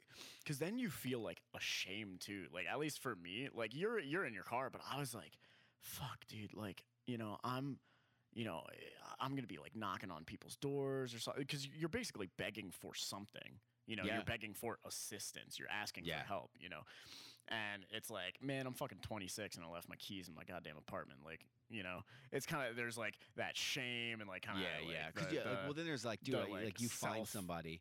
cuz 0.44 0.58
then 0.58 0.78
you 0.78 0.90
feel 0.90 1.20
like 1.20 1.40
ashamed 1.54 2.20
too. 2.20 2.46
Like 2.52 2.66
at 2.66 2.78
least 2.78 3.00
for 3.00 3.14
me, 3.16 3.48
like 3.54 3.74
you're 3.74 3.98
you're 3.98 4.24
in 4.26 4.34
your 4.34 4.44
car 4.44 4.70
but 4.70 4.80
I 4.90 4.98
was 4.98 5.14
like 5.14 5.38
fuck 5.80 6.26
dude, 6.26 6.52
like, 6.54 6.84
you 7.06 7.16
know, 7.18 7.38
I'm 7.44 7.78
you 8.34 8.44
know, 8.44 8.62
I'm 9.18 9.30
going 9.30 9.42
to 9.42 9.48
be 9.48 9.58
like 9.58 9.74
knocking 9.74 10.10
on 10.10 10.24
people's 10.24 10.56
doors 10.56 11.14
or 11.14 11.18
something 11.18 11.44
cuz 11.46 11.66
you're 11.66 11.88
basically 11.88 12.28
begging 12.36 12.70
for 12.70 12.94
something. 12.94 13.60
You 13.86 13.96
know, 13.96 14.04
Yeah. 14.04 14.16
you're 14.16 14.24
begging 14.24 14.52
for 14.54 14.78
assistance. 14.84 15.58
You're 15.58 15.70
asking 15.70 16.04
Yeah. 16.04 16.20
for 16.22 16.26
help, 16.28 16.50
you 16.58 16.68
know. 16.68 16.82
And 17.50 17.84
it's 17.90 18.10
like, 18.10 18.42
man, 18.42 18.66
I'm 18.66 18.74
fucking 18.74 18.98
26 19.02 19.56
and 19.56 19.64
I 19.64 19.68
left 19.68 19.88
my 19.88 19.96
keys 19.96 20.28
in 20.28 20.34
my 20.34 20.44
goddamn 20.44 20.76
apartment. 20.76 21.20
Like, 21.24 21.40
you 21.70 21.82
know, 21.82 22.00
it's 22.32 22.46
kind 22.46 22.68
of 22.68 22.76
there's 22.76 22.98
like 22.98 23.14
that 23.36 23.56
shame 23.56 24.20
and 24.20 24.28
like 24.28 24.42
kind 24.42 24.58
of 24.58 24.64
yeah, 24.64 24.86
like 24.86 24.94
yeah. 25.16 25.24
the- 25.28 25.34
yeah, 25.34 25.50
like, 25.50 25.64
well, 25.64 25.72
then 25.74 25.86
there's 25.86 26.04
like, 26.04 26.20
dude, 26.22 26.34
the, 26.34 26.38
like, 26.40 26.50
like, 26.50 26.64
like, 26.64 26.80
you 26.80 26.88
find 26.88 27.26
somebody, 27.26 27.80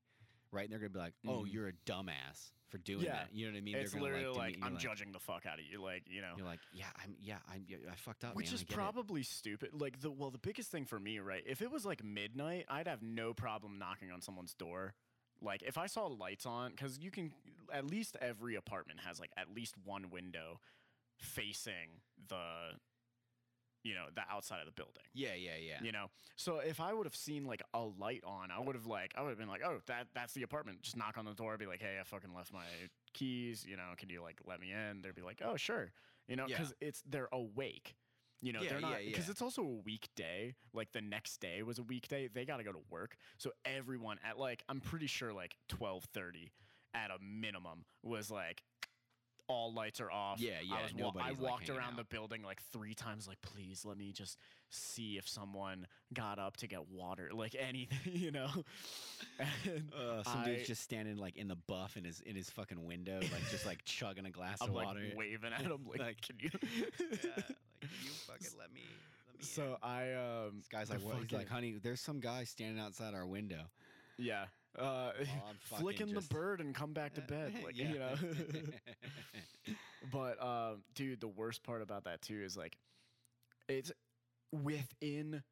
right? 0.51 0.63
And 0.63 0.71
they're 0.71 0.79
gonna 0.79 0.89
be 0.89 0.99
like, 0.99 1.13
"Oh, 1.27 1.43
Mhm. 1.43 1.51
you're 1.53 1.67
a 1.67 1.73
dumbass 1.85 2.51
for 2.69 2.77
doing 2.79 3.05
Yeah. 3.05 3.13
that." 3.13 3.33
You 3.33 3.47
know 3.47 3.53
what 3.53 3.57
I 3.57 3.61
mean? 3.61 3.75
it's 3.77 3.93
literally 3.93 4.25
like, 4.25 4.37
like, 4.37 4.57
I'm 4.61 4.71
you're 4.73 4.79
judging 4.79 5.11
the 5.11 5.19
fuck 5.19 5.45
out 5.45 5.59
of 5.59 5.65
you, 5.65 5.81
like 5.81 6.03
you 6.07 6.21
know. 6.21 6.33
You're 6.37 6.45
like, 6.45 6.59
yeah, 6.73 6.85
I'm, 7.03 7.15
yeah, 7.19 7.37
I'm, 7.49 7.65
yeah, 7.67 7.77
I 7.91 7.95
fucked 7.95 8.23
up, 8.23 8.35
Which 8.35 8.47
man, 8.47 8.55
is 8.55 8.63
get 8.63 8.71
it." 8.71 8.75
probably 8.75 9.23
stupid. 9.23 9.69
Like 9.73 9.99
the 10.01 10.11
well, 10.11 10.31
the 10.31 10.37
biggest 10.37 10.69
thing 10.71 10.85
for 10.85 10.99
me, 10.99 11.19
right? 11.19 11.43
If 11.45 11.61
it 11.61 11.71
was 11.71 11.85
like 11.85 12.03
midnight, 12.03 12.65
I'd 12.69 12.87
have 12.87 13.01
no 13.01 13.33
problem 13.33 13.77
knocking 13.77 14.11
on 14.11 14.21
someone's 14.21 14.53
door. 14.53 14.95
Like 15.41 15.61
if 15.63 15.77
I 15.77 15.87
saw 15.87 16.05
lights 16.07 16.45
on, 16.45 16.71
because 16.71 16.97
you 16.99 17.11
can 17.11 17.31
at 17.73 17.85
least 17.85 18.15
every 18.21 18.55
apartment 18.55 18.99
has 19.05 19.19
like 19.19 19.31
at 19.37 19.53
least 19.53 19.75
one 19.83 20.09
window 20.09 20.59
facing 21.19 22.01
the, 22.27 22.71
you 23.83 23.93
know, 23.93 24.05
the 24.15 24.21
outside 24.31 24.59
of 24.59 24.65
the 24.65 24.71
building. 24.71 25.03
Yeah, 25.13 25.33
yeah, 25.35 25.51
yeah. 25.61 25.79
You 25.81 25.91
know, 25.91 26.07
so 26.35 26.57
if 26.59 26.79
I 26.79 26.93
would 26.93 27.05
have 27.05 27.15
seen 27.15 27.45
like 27.45 27.61
a 27.73 27.81
light 27.81 28.23
on, 28.25 28.51
I 28.51 28.59
would 28.59 28.75
have 28.75 28.85
like 28.87 29.13
I 29.17 29.21
would 29.21 29.29
have 29.29 29.37
been 29.37 29.47
like, 29.47 29.61
oh, 29.65 29.79
that 29.87 30.07
that's 30.13 30.33
the 30.33 30.43
apartment. 30.43 30.81
Just 30.81 30.97
knock 30.97 31.17
on 31.17 31.25
the 31.25 31.33
door, 31.33 31.57
be 31.57 31.65
like, 31.65 31.81
hey, 31.81 31.97
I 31.99 32.03
fucking 32.03 32.33
left 32.35 32.51
my 32.53 32.65
keys. 33.13 33.65
You 33.67 33.77
know, 33.77 33.93
can 33.97 34.09
you 34.09 34.21
like 34.21 34.39
let 34.45 34.59
me 34.59 34.71
in? 34.71 35.01
They'd 35.01 35.15
be 35.15 35.21
like, 35.21 35.41
oh, 35.43 35.55
sure. 35.57 35.91
You 36.27 36.35
know, 36.35 36.45
Yeah. 36.47 36.57
because 36.57 36.73
it's 36.81 37.03
they're 37.09 37.29
awake. 37.31 37.95
You 38.41 38.53
know, 38.53 38.61
Yeah, 38.61 38.69
they're 38.69 38.79
not 38.81 39.03
yeah, 39.03 39.09
because 39.09 39.25
yeah. 39.25 39.31
it's 39.31 39.41
also 39.41 39.61
a 39.63 39.81
weekday. 39.83 40.53
Like 40.73 40.91
the 40.91 41.01
next 41.01 41.37
day 41.41 41.63
was 41.63 41.79
a 41.79 41.83
weekday. 41.83 42.27
They 42.27 42.45
got 42.45 42.57
to 42.57 42.63
go 42.63 42.71
to 42.71 42.79
work. 42.89 43.15
So 43.37 43.51
everyone 43.65 44.19
at 44.27 44.37
like 44.37 44.63
I'm 44.69 44.79
pretty 44.79 45.07
sure 45.07 45.33
like 45.33 45.55
twelve 45.67 46.03
thirty 46.13 46.51
at 46.93 47.09
a 47.11 47.17
minimum 47.21 47.85
was 48.03 48.29
like 48.31 48.63
all 49.47 49.73
lights 49.73 49.99
are 50.01 50.11
off. 50.11 50.39
Yeah, 50.39 50.53
yeah, 50.63 50.75
I, 50.75 50.83
was 50.83 50.93
wa- 50.93 51.13
I 51.21 51.29
like, 51.29 51.39
walked 51.41 51.67
hanging 51.67 51.79
around 51.81 51.97
the 51.97 52.03
building 52.03 52.43
like 52.43 52.61
three 52.73 52.93
times, 52.93 53.27
like, 53.27 53.41
please 53.41 53.85
let 53.85 53.97
me 53.97 54.11
just 54.11 54.37
see 54.69 55.17
if 55.17 55.27
someone 55.27 55.87
got 56.13 56.37
up 56.39 56.57
to 56.57 56.67
get 56.67 56.89
water, 56.89 57.29
like 57.33 57.55
anything, 57.57 57.97
you 58.13 58.31
know. 58.31 58.49
And 59.39 59.91
Uh, 59.93 60.23
some 60.23 60.39
I- 60.41 60.45
dude's 60.45 60.67
just 60.67 60.81
standing 60.83 61.17
like 61.17 61.37
in 61.37 61.47
the 61.47 61.55
buff 61.55 61.95
in 61.97 62.03
his 62.03 62.19
in 62.21 62.35
his 62.35 62.49
fucking 62.49 62.83
window, 62.85 63.19
like 63.21 63.49
just 63.49 63.65
like 63.65 63.81
chugging 63.85 64.25
a 64.25 64.31
glass 64.31 64.57
I'm 64.61 64.69
of 64.69 64.75
like 64.75 64.87
water. 64.87 65.01
waving 65.15 65.53
at 65.53 65.61
him, 65.61 65.79
like, 65.89 65.99
Like- 65.99 66.21
can 66.21 66.35
you? 66.39 66.49
yeah, 66.61 67.31
like 67.37 67.49
you 67.81 68.09
fucking 68.27 68.47
let 68.57 68.73
me. 68.73 68.81
Let 69.29 69.39
me 69.39 69.45
so 69.45 69.77
I 69.83 70.13
um, 70.13 70.57
this 70.57 70.67
guy's 70.67 70.89
like, 70.89 70.99
what? 71.01 71.17
He's 71.21 71.31
like, 71.31 71.47
honey, 71.47 71.75
there's 71.81 72.01
some 72.01 72.19
guy 72.19 72.43
standing 72.43 72.79
outside 72.83 73.13
our 73.13 73.25
window. 73.25 73.61
yeah. 74.17 74.45
Uh, 74.77 75.11
I'm 75.19 75.57
flicking 75.61 76.07
just- 76.13 76.29
the 76.29 76.33
bird 76.35 76.61
and 76.61 76.73
come 76.75 76.93
back 76.93 77.15
to 77.15 77.21
bed, 77.21 77.53
like 77.63 77.77
you 77.77 77.99
know. 77.99 78.15
But 80.11 80.41
um, 80.41 80.83
dude, 80.95 81.19
the 81.19 81.27
worst 81.27 81.63
part 81.63 81.81
about 81.81 82.05
that 82.05 82.21
too 82.21 82.41
is 82.41 82.55
like, 82.55 82.77
it's 83.67 83.91
within 84.53 85.43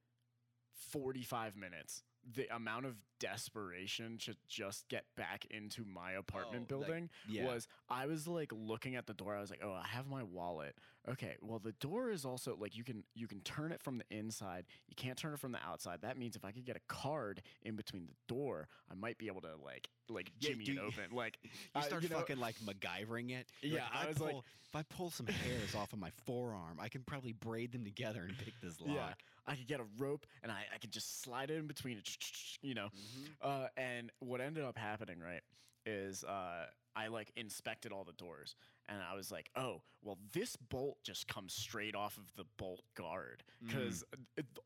forty-five 0.92 1.58
minutes. 1.58 2.02
The 2.34 2.54
amount 2.56 2.86
of 2.88 2.96
desperation 3.20 4.18
to 4.18 4.36
just 4.48 4.88
get 4.90 5.06
back 5.16 5.46
into 5.50 5.84
my 5.86 6.14
apartment 6.14 6.68
Oh, 6.72 6.78
like, 6.78 6.88
building 6.88 7.10
yeah. 7.28 7.46
was 7.46 7.68
I 7.90 8.08
was 8.08 8.28
like 8.28 8.52
looking 8.52 8.96
at 8.96 9.06
the 9.06 9.14
door. 9.14 9.36
I 9.36 9.42
was 9.42 9.50
like, 9.50 9.62
"Oh, 9.64 9.72
I 9.74 9.86
have 9.88 10.08
my 10.08 10.24
wallet. 10.24 10.76
Okay, 11.08 11.36
well 11.42 11.60
the 11.60 11.74
door 11.74 12.10
is 12.10 12.26
also 12.26 12.58
like 12.60 12.76
you 12.76 12.84
can 12.84 13.04
you 13.14 13.28
can 13.28 13.42
turn 13.42 13.72
it 13.72 13.82
from 13.82 14.00
the 14.00 14.06
inside. 14.10 14.66
You 14.88 14.96
can't 14.96 15.18
turn 15.18 15.34
it 15.34 15.40
from 15.40 15.52
the 15.52 15.60
outside. 15.66 16.02
That 16.02 16.18
means 16.18 16.36
if 16.36 16.44
I 16.44 16.52
could 16.52 16.66
get 16.66 16.76
a 16.76 16.82
card 16.88 17.42
in 17.62 17.76
between 17.76 18.08
the 18.08 18.16
door, 18.34 18.68
I 18.92 18.96
might 18.96 19.18
be 19.18 19.28
able 19.28 19.42
to 19.42 19.56
like 19.64 19.88
like 20.10 20.32
Yeah, 20.40 20.50
jimmy 20.52 20.66
it 20.66 20.80
open. 20.80 21.04
Like 21.16 21.38
You 21.44 21.50
uh, 21.76 21.82
start 21.82 22.04
you 22.04 22.10
know- 22.10 22.18
fucking 22.18 22.40
like 22.40 22.56
MacGyvering 22.66 23.32
it. 23.32 23.48
You're 23.62 23.78
Yeah, 23.78 23.86
if 23.94 24.06
I 24.06 24.08
was 24.08 24.20
like- 24.20 24.32
pull, 24.32 24.46
if 24.68 24.76
I 24.76 24.82
pull 24.84 25.10
some 25.12 25.28
hairs 25.28 25.76
off 25.76 25.94
of 25.94 26.00
my 26.00 26.10
forearm, 26.26 26.80
I 26.82 26.90
can 26.90 27.04
probably 27.04 27.34
braid 27.34 27.72
them 27.72 27.84
together 27.86 28.22
and 28.28 28.38
pick 28.38 28.54
this 28.62 28.82
lock. 28.82 28.90
Yeah, 28.96 29.14
I 29.48 29.56
could 29.56 29.68
get 29.68 29.80
a 29.80 29.86
rope 29.98 30.26
and 30.44 30.52
I, 30.52 30.64
I 30.74 30.78
could 30.80 30.92
just 30.92 31.22
slide 31.22 31.52
it 31.52 31.58
in 31.58 31.68
between 31.68 31.98
it, 31.98 32.10
you 32.62 32.74
know. 32.74 32.90
Mhm. 32.96 33.28
Uh, 33.42 33.68
and 33.78 34.12
what 34.20 34.42
ended 34.42 34.64
up 34.64 34.78
happening, 34.78 35.20
right, 35.20 35.42
is 35.86 36.24
uh, 36.24 36.66
I 36.96 37.08
like 37.08 37.32
inspected 37.36 37.92
all 37.92 38.04
the 38.04 38.14
doors 38.14 38.56
and 38.88 39.00
I 39.02 39.16
was 39.16 39.32
like, 39.32 39.50
oh, 39.56 39.82
well, 40.04 40.18
this 40.34 40.56
bolt 40.56 40.98
just 41.04 41.28
comes 41.28 41.54
straight 41.54 41.96
off 41.96 42.18
of 42.18 42.32
the 42.36 42.46
bolt 42.58 42.84
guard 42.96 43.44
Mm. 43.64 43.68
because 43.68 44.04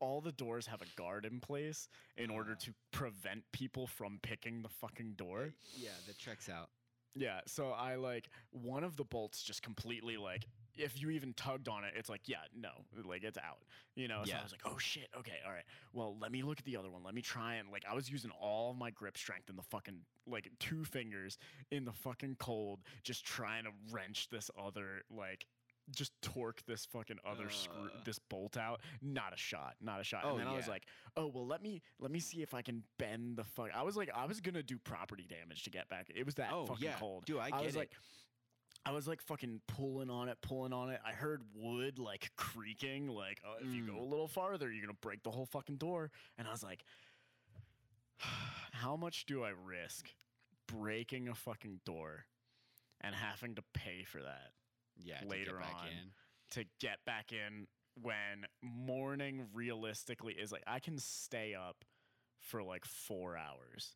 all 0.00 0.20
the 0.20 0.32
doors 0.32 0.66
have 0.66 0.82
a 0.82 0.86
guard 0.96 1.24
in 1.24 1.40
place 1.40 1.88
in 2.16 2.30
order 2.30 2.52
Ah. 2.52 2.64
to 2.64 2.74
prevent 2.90 3.44
people 3.52 3.86
from 3.86 4.18
picking 4.22 4.62
the 4.62 4.68
fucking 4.68 5.14
door. 5.14 5.52
Yeah, 5.76 5.90
that 6.06 6.18
checks 6.18 6.48
out. 6.48 6.68
Yeah, 7.14 7.40
so 7.46 7.70
I 7.70 7.96
like 7.96 8.28
one 8.50 8.84
of 8.84 8.96
the 8.96 9.04
bolts 9.04 9.42
just 9.42 9.62
completely 9.62 10.16
like 10.16 10.46
if 10.76 11.00
you 11.00 11.10
even 11.10 11.32
tugged 11.34 11.68
on 11.68 11.84
it, 11.84 11.92
it's 11.96 12.08
like, 12.08 12.22
yeah, 12.26 12.36
no, 12.56 12.70
like 13.04 13.22
it's 13.24 13.38
out. 13.38 13.58
You 13.96 14.08
know, 14.08 14.22
so 14.24 14.32
I 14.38 14.42
was 14.42 14.52
like, 14.52 14.62
oh 14.64 14.78
shit, 14.78 15.08
okay, 15.18 15.38
all 15.46 15.52
right. 15.52 15.64
Well, 15.92 16.16
let 16.20 16.32
me 16.32 16.42
look 16.42 16.58
at 16.58 16.64
the 16.64 16.76
other 16.76 16.90
one. 16.90 17.02
Let 17.04 17.14
me 17.14 17.22
try 17.22 17.54
and 17.56 17.70
like 17.70 17.84
I 17.90 17.94
was 17.94 18.10
using 18.10 18.30
all 18.40 18.70
of 18.70 18.76
my 18.78 18.90
grip 18.90 19.18
strength 19.18 19.50
in 19.50 19.56
the 19.56 19.62
fucking 19.62 20.00
like 20.26 20.50
two 20.58 20.84
fingers 20.84 21.38
in 21.70 21.84
the 21.84 21.92
fucking 21.92 22.36
cold, 22.38 22.80
just 23.02 23.24
trying 23.24 23.64
to 23.64 23.70
wrench 23.92 24.28
this 24.30 24.50
other 24.58 25.02
like 25.10 25.46
just 25.96 26.12
torque 26.22 26.62
this 26.66 26.84
fucking 26.86 27.18
other 27.28 27.50
screw 27.50 27.86
Uh. 27.92 27.98
this 28.04 28.18
bolt 28.20 28.56
out. 28.56 28.80
Not 29.02 29.32
a 29.32 29.36
shot. 29.36 29.74
Not 29.80 30.00
a 30.00 30.04
shot. 30.04 30.20
Oh, 30.24 30.30
and 30.30 30.40
then 30.40 30.46
I 30.46 30.54
was 30.54 30.68
like, 30.68 30.84
oh 31.16 31.26
well 31.26 31.46
let 31.46 31.62
me 31.62 31.82
let 31.98 32.12
me 32.12 32.20
see 32.20 32.42
if 32.42 32.54
I 32.54 32.62
can 32.62 32.84
bend 32.98 33.36
the 33.36 33.42
fuck 33.44 33.70
I 33.74 33.82
was 33.82 33.96
like 33.96 34.08
I 34.14 34.24
was 34.26 34.40
gonna 34.40 34.62
do 34.62 34.78
property 34.78 35.26
damage 35.28 35.64
to 35.64 35.70
get 35.70 35.88
back. 35.88 36.06
It 36.14 36.24
was 36.24 36.36
that 36.36 36.50
oh 36.52 36.66
fucking 36.66 36.84
yeah, 36.84 36.94
cold. 36.98 37.24
dude, 37.26 37.38
I 37.38 37.46
I, 37.46 37.50
get 37.50 37.64
was 37.64 37.74
it. 37.74 37.78
like, 37.78 37.90
I 38.86 38.92
was 38.92 39.06
like 39.06 39.20
fucking 39.22 39.60
pulling 39.66 40.08
on 40.10 40.28
it, 40.28 40.38
pulling 40.40 40.72
on 40.72 40.90
it. 40.90 41.00
I 41.04 41.12
heard 41.12 41.42
wood 41.54 41.98
like 41.98 42.30
creaking, 42.36 43.08
like, 43.08 43.40
oh, 43.46 43.56
if 43.60 43.72
you 43.74 43.84
go 43.86 43.92
Mm. 43.92 44.00
a 44.00 44.04
little 44.04 44.28
farther, 44.28 44.70
you're 44.72 44.82
gonna 44.84 44.94
break 45.00 45.22
the 45.22 45.30
whole 45.30 45.46
fucking 45.46 45.76
door. 45.76 46.10
And 46.38 46.48
I 46.48 46.50
was 46.50 46.62
like, 46.62 46.84
how 48.72 48.96
much 48.96 49.26
do 49.26 49.44
I 49.44 49.50
risk 49.50 50.08
breaking 50.66 51.28
a 51.28 51.34
fucking 51.34 51.80
door 51.84 52.26
and 53.00 53.14
having 53.14 53.54
to 53.56 53.62
pay 53.74 54.04
for 54.04 54.22
that 54.22 54.52
yeah, 55.02 55.18
to 55.18 55.24
get 55.24 55.30
later 55.30 55.58
back 55.58 55.76
on. 55.80 55.88
in. 55.88 56.12
to 56.52 56.64
get 56.80 57.04
back 57.04 57.32
in 57.32 57.66
when 58.00 58.46
morning 58.62 59.46
realistically 59.52 60.34
is 60.34 60.52
like 60.52 60.62
I 60.66 60.78
can 60.80 60.96
stay 60.98 61.54
up 61.54 61.84
for 62.38 62.62
like 62.62 62.84
four 62.84 63.36
hours 63.36 63.94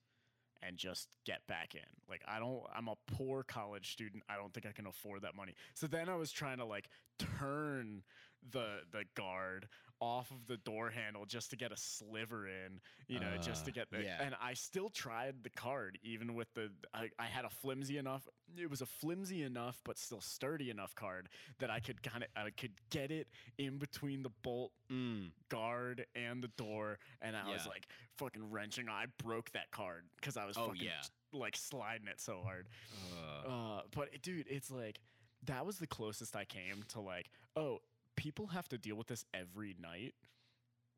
and 0.66 0.76
just 0.76 1.08
get 1.24 1.46
back 1.46 1.74
in. 1.74 1.80
Like 2.08 2.22
I 2.26 2.38
don't 2.38 2.62
I'm 2.74 2.88
a 2.88 2.96
poor 3.06 3.42
college 3.42 3.92
student. 3.92 4.22
I 4.28 4.36
don't 4.36 4.52
think 4.52 4.66
I 4.66 4.72
can 4.72 4.86
afford 4.86 5.22
that 5.22 5.34
money. 5.34 5.54
So 5.74 5.86
then 5.86 6.08
I 6.08 6.16
was 6.16 6.32
trying 6.32 6.58
to 6.58 6.64
like 6.64 6.88
turn 7.18 8.02
the 8.50 8.78
the 8.92 9.04
guard 9.14 9.68
off 10.04 10.30
of 10.30 10.46
the 10.46 10.58
door 10.58 10.90
handle 10.90 11.24
just 11.24 11.48
to 11.50 11.56
get 11.56 11.72
a 11.72 11.76
sliver 11.76 12.46
in, 12.46 12.78
you 13.08 13.18
know, 13.18 13.36
just 13.40 13.64
to 13.64 13.70
Uh, 13.70 13.74
get 13.74 13.90
the 13.90 14.02
yeah. 14.02 14.22
and 14.22 14.34
I 14.40 14.52
still 14.54 14.90
tried 14.90 15.42
the 15.42 15.48
card 15.50 15.98
even 16.02 16.34
with 16.34 16.52
the 16.54 16.70
I, 16.92 17.08
I 17.18 17.24
had 17.26 17.44
a 17.46 17.48
flimsy 17.50 17.96
enough 17.96 18.28
it 18.58 18.68
was 18.68 18.82
a 18.82 18.86
flimsy 18.86 19.42
enough 19.42 19.80
but 19.84 19.98
still 19.98 20.20
sturdy 20.20 20.68
enough 20.68 20.94
card 20.94 21.28
that 21.58 21.70
I 21.70 21.80
could 21.80 22.02
kind 22.02 22.22
of 22.22 22.28
I 22.36 22.50
could 22.50 22.72
get 22.90 23.10
it 23.10 23.28
in 23.56 23.78
between 23.78 24.22
the 24.22 24.30
bolt 24.42 24.72
Mm. 24.90 25.30
guard 25.48 26.04
and 26.14 26.42
the 26.44 26.48
door, 26.58 26.98
and 27.22 27.34
I 27.34 27.48
was 27.50 27.66
like 27.66 27.86
fucking 28.18 28.50
wrenching. 28.50 28.86
I 28.90 29.06
broke 29.16 29.50
that 29.52 29.70
card 29.70 30.04
because 30.16 30.36
I 30.36 30.44
was 30.44 30.58
Oh, 30.58 30.66
fucking 30.68 30.82
yeah. 30.84 31.02
like 31.32 31.56
sliding 31.56 32.06
it 32.06 32.20
so 32.20 32.42
hard. 32.42 32.68
Uh, 33.16 33.48
Uh, 33.48 33.82
but 33.94 34.20
dude, 34.22 34.46
it's 34.46 34.70
like 34.70 35.00
that 35.44 35.64
was 35.64 35.78
the 35.78 35.86
closest 35.86 36.36
I 36.36 36.44
came 36.44 36.82
to 36.88 37.00
like, 37.00 37.30
oh, 37.56 37.80
people 38.16 38.48
have 38.48 38.68
to 38.68 38.78
deal 38.78 38.96
with 38.96 39.06
this 39.08 39.24
every 39.34 39.74
night. 39.80 40.14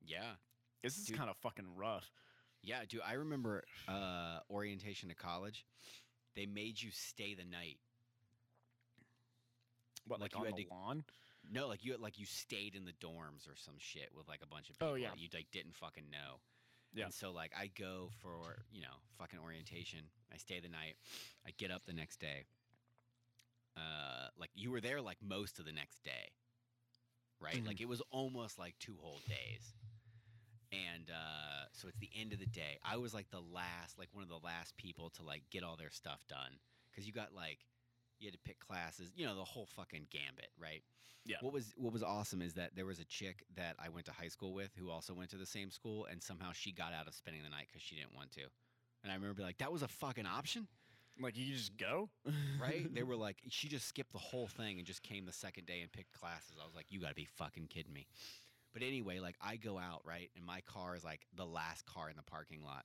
yeah, 0.04 0.34
This 0.82 0.96
is 0.98 1.08
kind 1.16 1.30
of 1.30 1.36
fucking 1.38 1.76
rough. 1.76 2.10
yeah, 2.62 2.80
dude. 2.88 3.00
I 3.06 3.14
remember 3.14 3.64
uh, 3.88 4.38
orientation 4.50 5.08
to 5.08 5.14
college. 5.14 5.64
They 6.34 6.46
made 6.46 6.80
you 6.80 6.90
stay 6.92 7.34
the 7.34 7.44
night. 7.44 7.78
What 10.06 10.20
Like 10.20 10.32
like, 10.34 10.34
you 10.34 10.38
on 10.40 10.46
had 10.46 10.56
the 10.56 10.64
to- 10.64 10.70
lawn? 10.74 11.04
No, 11.50 11.68
like 11.68 11.84
you 11.84 11.96
like 11.96 12.18
you 12.18 12.26
stayed 12.26 12.74
in 12.74 12.84
the 12.84 12.92
dorms 12.92 13.46
or 13.48 13.54
some 13.56 13.74
shit 13.78 14.08
with 14.16 14.26
like 14.28 14.40
a 14.42 14.46
bunch 14.48 14.68
of 14.68 14.76
people 14.78 14.88
Oh, 14.92 14.94
yeah. 14.96 15.10
that 15.10 15.18
you 15.20 15.28
like 15.32 15.46
didn't 15.52 15.76
fucking 15.76 16.10
know. 16.10 16.40
Yeah. 16.92 17.04
And 17.04 17.14
so 17.14 17.30
like 17.30 17.52
I 17.56 17.68
go 17.78 18.10
for, 18.20 18.64
you 18.72 18.82
know, 18.82 18.96
fucking 19.18 19.38
orientation. 19.38 20.00
I 20.32 20.38
stay 20.38 20.58
the 20.58 20.68
night. 20.68 20.96
I 21.46 21.50
get 21.56 21.70
up 21.70 21.84
the 21.86 21.92
next 21.92 22.18
day. 22.18 22.44
Uh 23.76 24.28
like 24.38 24.50
you 24.54 24.70
were 24.72 24.80
there 24.80 25.00
like 25.00 25.18
most 25.22 25.58
of 25.60 25.64
the 25.66 25.72
next 25.72 26.02
day. 26.02 26.30
Right? 27.40 27.62
Mhm. 27.62 27.66
Like 27.66 27.80
it 27.80 27.88
was 27.88 28.00
almost 28.10 28.58
like 28.58 28.78
two 28.78 28.96
whole 29.00 29.20
days. 29.28 29.74
And 30.72 31.10
uh 31.10 31.66
so 31.72 31.88
it's 31.88 31.98
the 31.98 32.10
end 32.14 32.32
of 32.32 32.38
the 32.38 32.46
day. 32.46 32.78
I 32.82 32.96
was 32.96 33.14
like 33.14 33.30
the 33.30 33.40
last 33.40 33.98
like 33.98 34.08
one 34.12 34.22
of 34.22 34.28
the 34.28 34.38
last 34.38 34.76
people 34.76 35.10
to 35.10 35.22
like 35.22 35.42
get 35.50 35.62
all 35.62 35.76
their 35.76 35.90
stuff 35.90 36.26
done 36.28 36.58
cuz 36.94 37.06
you 37.06 37.12
got 37.12 37.34
like 37.34 37.58
you 38.18 38.26
had 38.26 38.32
to 38.32 38.40
pick 38.40 38.58
classes, 38.58 39.12
you 39.14 39.26
know, 39.26 39.34
the 39.34 39.44
whole 39.44 39.66
fucking 39.66 40.06
gambit, 40.10 40.50
right? 40.58 40.82
Yeah. 41.26 41.36
What 41.40 41.52
was 41.52 41.74
what 41.76 41.92
was 41.92 42.02
awesome 42.02 42.40
is 42.40 42.54
that 42.54 42.74
there 42.74 42.86
was 42.86 42.98
a 42.98 43.04
chick 43.04 43.44
that 43.56 43.76
I 43.78 43.88
went 43.90 44.06
to 44.06 44.12
high 44.12 44.28
school 44.28 44.54
with 44.54 44.74
who 44.76 44.90
also 44.90 45.12
went 45.12 45.30
to 45.30 45.36
the 45.36 45.46
same 45.46 45.70
school, 45.70 46.06
and 46.06 46.22
somehow 46.22 46.52
she 46.52 46.72
got 46.72 46.92
out 46.92 47.08
of 47.08 47.14
spending 47.14 47.42
the 47.42 47.50
night 47.50 47.66
because 47.68 47.82
she 47.82 47.96
didn't 47.96 48.14
want 48.14 48.32
to. 48.32 48.42
And 49.02 49.12
I 49.12 49.14
remember 49.14 49.34
being 49.34 49.46
like, 49.46 49.58
that 49.58 49.72
was 49.72 49.82
a 49.82 49.88
fucking 49.88 50.26
option, 50.26 50.66
Like 51.20 51.36
you 51.36 51.54
just 51.54 51.76
go, 51.76 52.10
right? 52.60 52.92
they 52.94 53.02
were 53.02 53.16
like, 53.16 53.38
she 53.48 53.68
just 53.68 53.88
skipped 53.88 54.12
the 54.12 54.18
whole 54.18 54.48
thing 54.48 54.78
and 54.78 54.86
just 54.86 55.02
came 55.02 55.24
the 55.24 55.32
second 55.32 55.66
day 55.66 55.80
and 55.80 55.90
picked 55.90 56.12
classes. 56.12 56.56
I 56.60 56.66
was 56.66 56.74
like, 56.74 56.86
you 56.90 57.00
got 57.00 57.08
to 57.08 57.14
be 57.14 57.24
fucking 57.36 57.68
kidding 57.68 57.92
me. 57.92 58.06
But 58.74 58.82
anyway, 58.82 59.20
like 59.20 59.36
I 59.40 59.56
go 59.56 59.78
out 59.78 60.02
right, 60.04 60.30
and 60.36 60.44
my 60.44 60.60
car 60.62 60.94
is 60.94 61.02
like 61.04 61.26
the 61.34 61.46
last 61.46 61.86
car 61.86 62.10
in 62.10 62.16
the 62.16 62.22
parking 62.22 62.62
lot. 62.62 62.84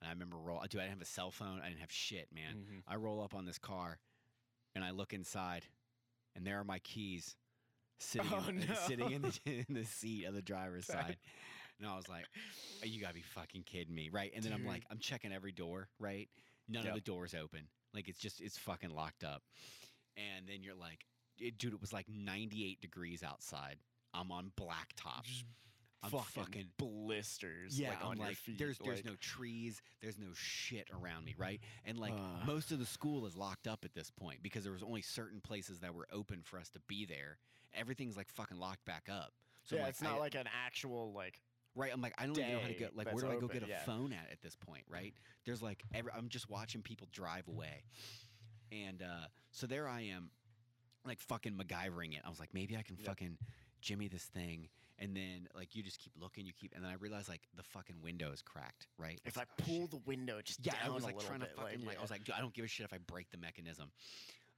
And 0.00 0.08
I 0.08 0.12
remember 0.12 0.36
roll. 0.36 0.60
Dude, 0.68 0.80
I 0.80 0.84
didn't 0.84 0.98
have 0.98 1.02
a 1.02 1.06
cell 1.10 1.30
phone. 1.30 1.60
I 1.64 1.68
didn't 1.68 1.80
have 1.80 1.92
shit, 1.92 2.28
man. 2.34 2.56
Mhm. 2.70 2.82
I 2.86 2.96
roll 2.96 3.22
up 3.22 3.34
on 3.34 3.46
this 3.46 3.58
car, 3.58 3.98
and 4.74 4.84
I 4.84 4.90
look 4.90 5.14
inside, 5.14 5.64
and 6.36 6.46
there 6.46 6.58
are 6.60 6.64
my 6.64 6.80
keys 6.80 7.36
sitting 7.98 8.28
Oh, 8.30 8.44
in, 8.48 8.58
no. 8.68 8.74
sitting 8.86 9.10
in 9.12 9.22
the, 9.22 9.38
in 9.46 9.74
the 9.74 9.84
seat 9.84 10.24
of 10.26 10.34
the 10.34 10.42
driver's 10.42 10.86
side. 10.86 11.16
And 11.80 11.88
I 11.88 11.96
was 11.96 12.08
like, 12.08 12.26
"Oh, 12.82 12.86
"You 12.86 13.00
gotta 13.00 13.14
be 13.14 13.22
fucking 13.22 13.62
kidding 13.62 13.94
me, 13.94 14.10
right?" 14.12 14.30
And 14.34 14.44
then 14.44 14.52
I'm 14.52 14.66
like, 14.66 14.84
I'm 14.90 14.98
checking 14.98 15.32
every 15.32 15.52
door, 15.52 15.88
right? 15.98 16.28
None 16.72 16.86
of 16.86 16.94
the 16.94 17.00
doors 17.00 17.34
open. 17.34 17.68
Like 17.94 18.08
it's 18.08 18.18
just 18.18 18.40
it's 18.40 18.58
fucking 18.58 18.90
locked 18.90 19.24
up. 19.24 19.42
And 20.16 20.46
then 20.46 20.62
you're 20.62 20.74
like, 20.74 21.06
it, 21.38 21.58
dude, 21.58 21.72
it 21.74 21.80
was 21.80 21.92
like 21.92 22.06
98 22.08 22.80
degrees 22.80 23.22
outside. 23.22 23.76
I'm 24.14 24.30
on 24.30 24.52
blacktop. 24.60 25.26
I'm 26.04 26.10
fucking, 26.10 26.42
fucking 26.42 26.68
blisters. 26.78 27.78
yeah, 27.78 27.90
like, 27.90 28.04
on 28.04 28.16
your 28.18 28.26
like, 28.26 28.36
feet. 28.36 28.58
there's 28.58 28.76
there's 28.78 28.98
like- 28.98 29.04
no 29.04 29.14
trees, 29.20 29.80
there's 30.00 30.18
no 30.18 30.26
shit 30.34 30.88
around 30.92 31.24
me, 31.24 31.34
right? 31.38 31.60
And 31.84 31.96
like 31.98 32.12
Uh. 32.14 32.44
most 32.44 32.72
of 32.72 32.78
the 32.80 32.86
school 32.86 33.24
is 33.26 33.36
locked 33.36 33.68
up 33.68 33.84
at 33.84 33.94
this 33.94 34.10
point 34.10 34.42
because 34.42 34.64
there 34.64 34.72
was 34.72 34.82
only 34.82 35.00
certain 35.02 35.40
places 35.40 35.78
that 35.80 35.94
were 35.94 36.08
open 36.12 36.42
for 36.42 36.58
us 36.58 36.68
to 36.70 36.80
be 36.88 37.04
there. 37.06 37.38
Everything's 37.72 38.16
like 38.16 38.28
fucking 38.28 38.58
locked 38.58 38.84
back 38.84 39.08
up. 39.08 39.32
So 39.64 39.76
yeah, 39.76 39.82
I'm 39.84 39.88
it's 39.90 40.02
not 40.02 40.14
I- 40.16 40.18
like 40.18 40.34
an 40.34 40.48
actual 40.66 41.12
like. 41.12 41.40
Right. 41.74 41.90
I'm 41.92 42.00
like, 42.00 42.14
I 42.18 42.26
don't 42.26 42.38
even 42.38 42.52
know 42.52 42.60
how 42.60 42.66
to 42.68 42.74
get. 42.74 42.96
Like, 42.96 43.12
where 43.12 43.22
do 43.22 43.28
I 43.30 43.32
go 43.36 43.46
open, 43.46 43.58
get 43.60 43.62
a 43.62 43.70
yeah. 43.70 43.84
phone 43.84 44.12
at 44.12 44.30
at 44.30 44.40
this 44.42 44.56
point, 44.56 44.84
right? 44.88 45.14
There's 45.44 45.62
like, 45.62 45.82
every, 45.94 46.12
I'm 46.16 46.28
just 46.28 46.48
watching 46.50 46.82
people 46.82 47.08
drive 47.12 47.48
away, 47.48 47.84
and 48.70 49.02
uh, 49.02 49.26
so 49.50 49.66
there 49.66 49.88
I 49.88 50.02
am. 50.02 50.30
like 51.04 51.18
fucking 51.20 51.54
MacGyvering 51.54 52.14
it. 52.14 52.22
I 52.24 52.28
was 52.28 52.38
like, 52.38 52.54
maybe 52.54 52.76
I 52.76 52.82
can 52.82 52.96
Yep. 52.96 53.06
fucking 53.06 53.38
jimmy 53.80 54.06
this 54.06 54.22
thing, 54.24 54.68
and 55.00 55.16
then 55.16 55.48
like 55.54 55.74
you 55.74 55.82
just 55.82 55.98
keep 55.98 56.12
looking, 56.16 56.46
you 56.46 56.52
keep, 56.52 56.72
and 56.76 56.84
then 56.84 56.90
I 56.92 56.94
realized 56.94 57.28
like 57.28 57.42
the 57.56 57.64
fucking 57.64 57.96
window 58.00 58.30
is 58.30 58.40
cracked, 58.40 58.86
right? 58.98 59.18
If 59.24 59.30
It's 59.30 59.36
I 59.36 59.40
like, 59.40 59.48
oh, 59.60 59.64
pull 59.66 59.86
the 59.88 60.00
window 60.06 60.40
just 60.44 60.64
yeah, 60.64 60.74
down 60.74 60.92
I 60.92 60.94
was 60.94 61.02
like 61.02 61.16
little 61.16 61.28
trying 61.28 61.40
to 61.40 61.46
bit, 61.46 61.56
fucking 61.56 61.84
like, 61.84 61.98
I 61.98 62.02
was 62.02 62.10
like, 62.12 62.22
dude, 62.24 62.36
I 62.36 62.40
don't 62.40 62.54
give 62.54 62.64
a 62.64 62.68
shit 62.68 62.84
if 62.84 62.92
I 62.92 62.98
break 62.98 63.30
the 63.32 63.38
mechanism. 63.38 63.90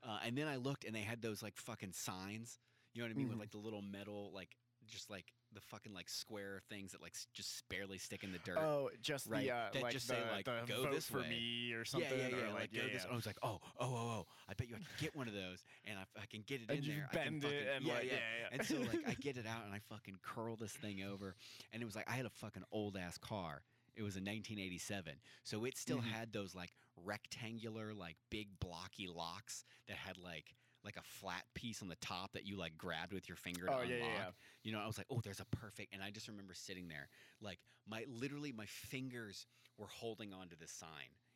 Uh, 0.07 0.19
and 0.27 0.37
then 0.37 0.47
I 0.47 0.57
looked, 0.57 0.85
and 0.85 0.95
they 0.95 1.01
had 1.01 1.23
those 1.23 1.43
like 1.43 1.57
fucking 1.57 1.93
signs. 1.95 2.59
You 2.93 3.01
know 3.01 3.07
what 3.09 3.15
I 3.15 3.17
mean? 3.17 3.29
With 3.29 3.39
Mhm. 3.39 3.41
like 3.41 3.51
the 3.53 3.59
little 3.59 3.81
metal, 3.81 4.31
like 4.35 4.55
just 4.87 5.09
like 5.09 5.33
the 5.55 5.61
fucking 5.61 5.95
like 5.95 6.09
square 6.11 6.61
things 6.69 6.93
that 6.93 7.01
like 7.03 7.13
s- 7.15 7.27
just 7.33 7.69
barely 7.69 7.99
stick 7.99 8.25
in 8.25 8.33
the 8.33 8.39
dirt. 8.41 8.59
Oh, 8.59 8.91
just 9.01 9.27
right, 9.27 9.45
the 9.45 9.53
uh, 9.53 9.67
that 9.73 9.83
like 9.83 9.93
just 9.93 10.09
the, 10.09 10.15
say, 10.15 10.21
like, 10.33 10.45
the 10.45 10.61
"Go 10.67 10.83
vote 10.85 10.93
this 10.93 11.07
for 11.07 11.21
way." 11.21 11.29
me 11.29 11.73
or 11.73 11.85
something. 11.85 12.11
yeah, 12.11 12.29
yeah, 12.29 12.37
yeah. 12.37 12.51
or 12.51 12.53
like, 12.55 12.69
yeah, 12.73 12.81
go 12.83 12.87
yeah. 12.89 12.93
this. 12.95 13.07
I 13.11 13.15
was 13.15 13.27
like, 13.27 13.39
oh, 13.43 13.61
oh, 13.79 13.87
oh, 13.87 13.87
oh. 13.97 14.27
I 14.49 14.55
bet 14.55 14.69
you 14.69 14.75
I 14.77 14.79
can 14.79 14.87
get 15.01 15.17
one 15.17 15.29
of 15.29 15.35
those, 15.35 15.65
and 15.87 15.99
if 16.01 16.09
I 16.23 16.27
can 16.27 16.43
get 16.47 16.61
it 16.63 16.69
and 16.69 16.79
in 16.79 16.85
you 16.85 16.93
there, 16.95 17.09
I 17.13 17.17
can 17.25 17.39
bend 17.41 17.45
it 17.45 17.49
fucking, 17.49 17.77
and 17.77 17.85
yeah, 17.87 17.95
like 17.95 18.05
yeah. 18.05 18.11
yeah, 18.13 18.19
yeah. 18.43 18.49
And 18.59 18.67
so 18.67 18.77
like 18.81 19.09
I 19.09 19.15
get 19.21 19.37
it 19.37 19.47
out 19.47 19.65
and 19.65 19.75
I 19.75 19.79
fucking 19.89 20.19
curl 20.23 20.57
this 20.57 20.73
thing 20.73 21.03
over, 21.03 21.35
and 21.73 21.83
it 21.83 21.87
was 21.87 21.95
like 21.97 22.09
I 22.11 22.13
had 22.15 22.27
a 22.27 22.31
fucking 22.31 22.65
old 22.73 22.97
ass 22.97 23.17
car. 23.19 23.63
It 23.97 24.03
was 24.03 24.17
a 24.17 24.19
1987, 24.19 25.15
so 25.45 25.65
it 25.65 25.79
still 25.79 25.99
Mhm. 25.99 26.11
had 26.11 26.33
those 26.33 26.53
like 26.55 26.73
rectangular, 27.05 27.95
like 27.95 28.17
big 28.31 28.49
blocky 28.61 29.07
locks 29.07 29.65
that 29.89 29.97
had 29.97 30.19
like 30.19 30.55
like 30.85 30.97
a 30.97 31.03
flat 31.03 31.45
piece 31.55 31.83
on 31.83 31.89
the 31.89 31.97
top 31.97 32.33
that 32.33 32.47
you 32.47 32.57
like 32.57 32.77
grabbed 32.77 33.13
with 33.13 33.29
your 33.29 33.37
finger 33.37 33.67
to 33.67 33.73
oh 33.73 33.75
unlock. 33.81 33.89
yeah, 33.91 33.97
yeah, 33.97 34.05
yeah. 34.17 34.31
You 34.63 34.73
know, 34.73 34.81
I 34.81 34.87
was 34.87 34.99
like, 34.99 35.07
oh, 35.11 35.21
there's 35.23 35.41
a 35.41 35.45
perfect. 35.47 35.95
And 35.95 36.03
I 36.03 36.11
just 36.11 36.29
remember 36.29 36.55
sitting 36.55 36.89
there, 36.89 37.09
like 37.41 37.59
my 37.89 38.05
literally 38.09 38.53
my 38.53 38.67
fingers 38.67 39.47
were 39.79 39.87
holding 39.89 40.33
onto 40.33 40.57
the 40.57 40.69
sign 40.69 40.89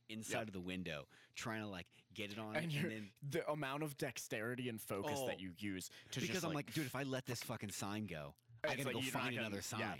inside 0.08 0.46
of 0.48 0.52
the 0.52 0.60
window, 0.60 1.04
trying 1.34 1.60
to 1.60 1.66
like 1.68 1.86
get 2.14 2.32
it 2.32 2.38
on, 2.38 2.56
And 2.56 2.72
and, 2.72 2.90
then 2.90 3.10
The 3.30 3.48
amount 3.50 3.82
of 3.82 3.96
dexterity 3.98 4.68
and 4.68 4.80
focus 4.80 5.18
Oh, 5.22 5.26
that 5.26 5.40
you 5.40 5.50
use 5.58 5.90
to 6.12 6.20
because 6.20 6.44
I'm 6.44 6.50
like, 6.54 6.66
like, 6.68 6.74
dude, 6.74 6.86
if 6.86 6.96
I 6.96 7.02
let 7.02 7.26
this 7.26 7.42
fucking 7.42 7.70
sign 7.70 8.06
go, 8.06 8.34
I 8.64 8.68
gotta 8.76 8.84
like 8.84 8.94
go 8.94 9.00
find 9.02 9.34
gonna- 9.34 9.46
another 9.46 9.62
sign. 9.62 9.80
yeah. 9.80 9.94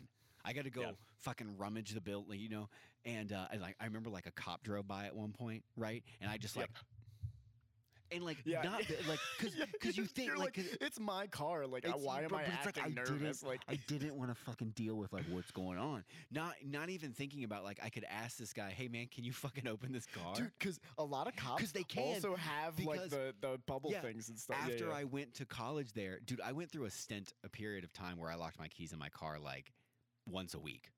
I 0.45 0.53
gotta 0.55 0.71
go 0.71 0.81
Yeah. 0.83 0.91
fucking 1.19 1.57
rummage 1.59 1.91
the 1.91 2.01
building, 2.01 2.41
you 2.41 2.49
know. 2.49 2.69
And 3.05 3.33
uh, 3.33 3.49
I 3.53 3.57
like 3.57 3.77
I 3.81 3.85
remember 3.85 4.09
like 4.11 4.27
a 4.27 4.31
cop 4.33 4.63
drove 4.63 4.89
by 4.89 5.07
at 5.07 5.15
one 5.15 5.33
point, 5.33 5.63
right? 5.77 6.03
And 6.21 6.31
I 6.31 6.39
just 6.39 6.57
Yep. 6.57 6.71
And 8.11 8.25
like 8.25 8.39
Yeah, 8.45 8.63
not 8.63 8.83
like 9.09 9.19
because 9.39 9.55
because 9.73 9.97
you 9.97 10.05
think 10.07 10.37
like, 10.39 10.57
like, 10.57 10.79
it's 10.81 10.99
my 10.99 11.27
car. 11.27 11.67
Like, 11.67 11.87
why 11.99 12.23
am 12.23 12.29
but- 12.31 12.37
I 12.39 12.45
but 12.45 12.55
it's 12.55 12.67
like, 12.67 12.79
acting 12.79 12.83
I 12.85 12.89
didn't- 12.89 13.21
nervous? 13.23 13.43
Like, 13.43 13.61
I 13.69 13.79
didn't 13.87 14.15
want 14.17 14.31
to 14.31 14.35
fucking 14.47 14.71
deal 14.71 14.97
with 14.97 15.13
like 15.13 15.25
what's 15.31 15.51
going 15.51 15.79
on. 15.79 16.05
Not 16.31 16.55
not 16.65 16.89
even 16.91 17.13
thinking 17.13 17.45
about 17.45 17.65
like 17.65 17.81
I 17.83 17.89
could 17.91 18.05
ask 18.09 18.37
this 18.39 18.53
guy, 18.53 18.71
hey 18.71 18.89
man, 18.89 19.07
can 19.15 19.25
you 19.25 19.33
fucking 19.33 19.67
open 19.69 19.93
this 19.93 20.07
car? 20.07 20.35
dude, 20.35 20.51
because 20.59 20.81
a 20.97 21.05
lot 21.05 21.27
of 21.27 21.37
cops 21.37 21.61
'Cause 21.63 21.73
they 21.73 21.83
can, 21.85 22.03
also 22.15 22.35
have 22.37 22.79
like 22.85 23.09
the 23.11 23.35
the 23.41 23.59
bubble 23.67 23.91
yeah, 23.91 24.01
things 24.01 24.29
and 24.29 24.39
stuff. 24.39 24.57
After 24.63 24.87
yeah. 24.89 24.95
I 24.95 25.05
went 25.05 25.35
to 25.35 25.45
college 25.45 25.93
there, 25.93 26.19
dude, 26.25 26.41
I 26.41 26.53
went 26.53 26.71
through 26.71 26.85
a 26.87 26.91
stint, 26.91 27.33
a 27.45 27.49
period 27.49 27.85
of 27.85 27.93
time 27.93 28.17
where 28.19 28.31
I 28.31 28.37
locked 28.37 28.59
my 28.59 28.69
keys 28.69 28.93
in 28.93 28.99
my 28.99 29.09
car 29.11 29.39
like 29.39 29.73
once 30.27 30.55
a 30.55 30.59
week. 30.59 30.91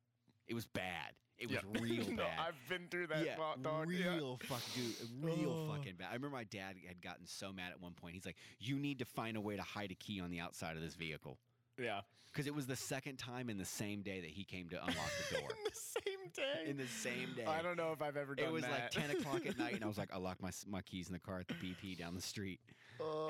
It 0.46 0.54
was 0.54 0.66
bad. 0.66 1.14
It 1.41 1.49
was 1.49 1.57
Yeah. 1.57 1.80
real 1.82 2.11
no, 2.11 2.16
bad. 2.24 2.38
I've 2.38 2.68
been 2.68 2.86
through 2.91 3.07
that, 3.09 3.24
yeah, 3.24 3.36
dog. 3.62 3.91
yeah. 3.91 4.14
real 4.14 4.38
fuck, 4.45 4.61
dude, 4.74 4.95
real 5.22 5.68
Oh. 5.70 5.74
fucking 5.74 5.95
bad. 5.97 6.09
I 6.11 6.14
remember 6.14 6.36
my 6.36 6.45
dad 6.45 6.76
had 6.86 7.01
gotten 7.01 7.26
so 7.26 7.53
mad 7.53 7.72
at 7.72 7.80
one 7.80 7.93
point. 7.95 8.14
He's 8.14 8.26
like, 8.26 8.36
"You 8.59 8.78
need 8.78 8.99
to 8.99 9.05
find 9.07 9.36
a 9.36 9.41
way 9.41 9.57
to 9.57 9.62
hide 9.62 9.91
a 9.91 9.95
key 9.95 10.20
on 10.20 10.30
the 10.30 10.38
outside 10.41 10.76
of 10.76 10.82
this 10.82 10.95
vehicle," 10.95 11.38
Yeah. 11.78 12.03
because 12.30 12.47
it 12.47 12.55
was 12.55 12.66
the 12.66 12.76
second 12.76 13.18
time 13.18 13.49
in 13.49 13.57
the 13.59 13.64
same 13.64 14.03
day 14.03 14.20
that 14.20 14.30
he 14.30 14.45
came 14.45 14.68
to 14.68 14.80
unlock 14.84 15.11
the 15.30 15.38
door. 15.41 15.49
in 15.59 15.64
the 15.64 15.76
same 15.76 16.28
day. 16.34 16.64
in 16.70 16.76
the 16.76 16.86
same 16.86 17.34
day. 17.34 17.47
I 17.47 17.62
don't 17.62 17.76
know 17.76 17.93
if 17.93 18.03
I've 18.03 18.16
ever 18.18 18.34
done 18.34 18.45
It 18.45 18.49
It 18.49 18.53
was 18.53 18.62
that. 18.64 18.70
like 18.72 18.91
ten 18.91 19.11
o'clock 19.11 19.47
at 19.47 19.57
night, 19.59 19.74
and 19.74 19.82
I 19.84 19.86
was 19.88 19.97
like, 20.03 20.12
I 20.12 20.18
locked 20.18 20.43
my 20.43 20.51
my 20.66 20.82
keys 20.82 21.07
in 21.09 21.14
the 21.14 21.18
car 21.18 21.41
at 21.41 21.49
the 21.49 21.55
BP 21.55 21.97
down 21.97 22.14
the 22.14 22.20
street. 22.22 22.61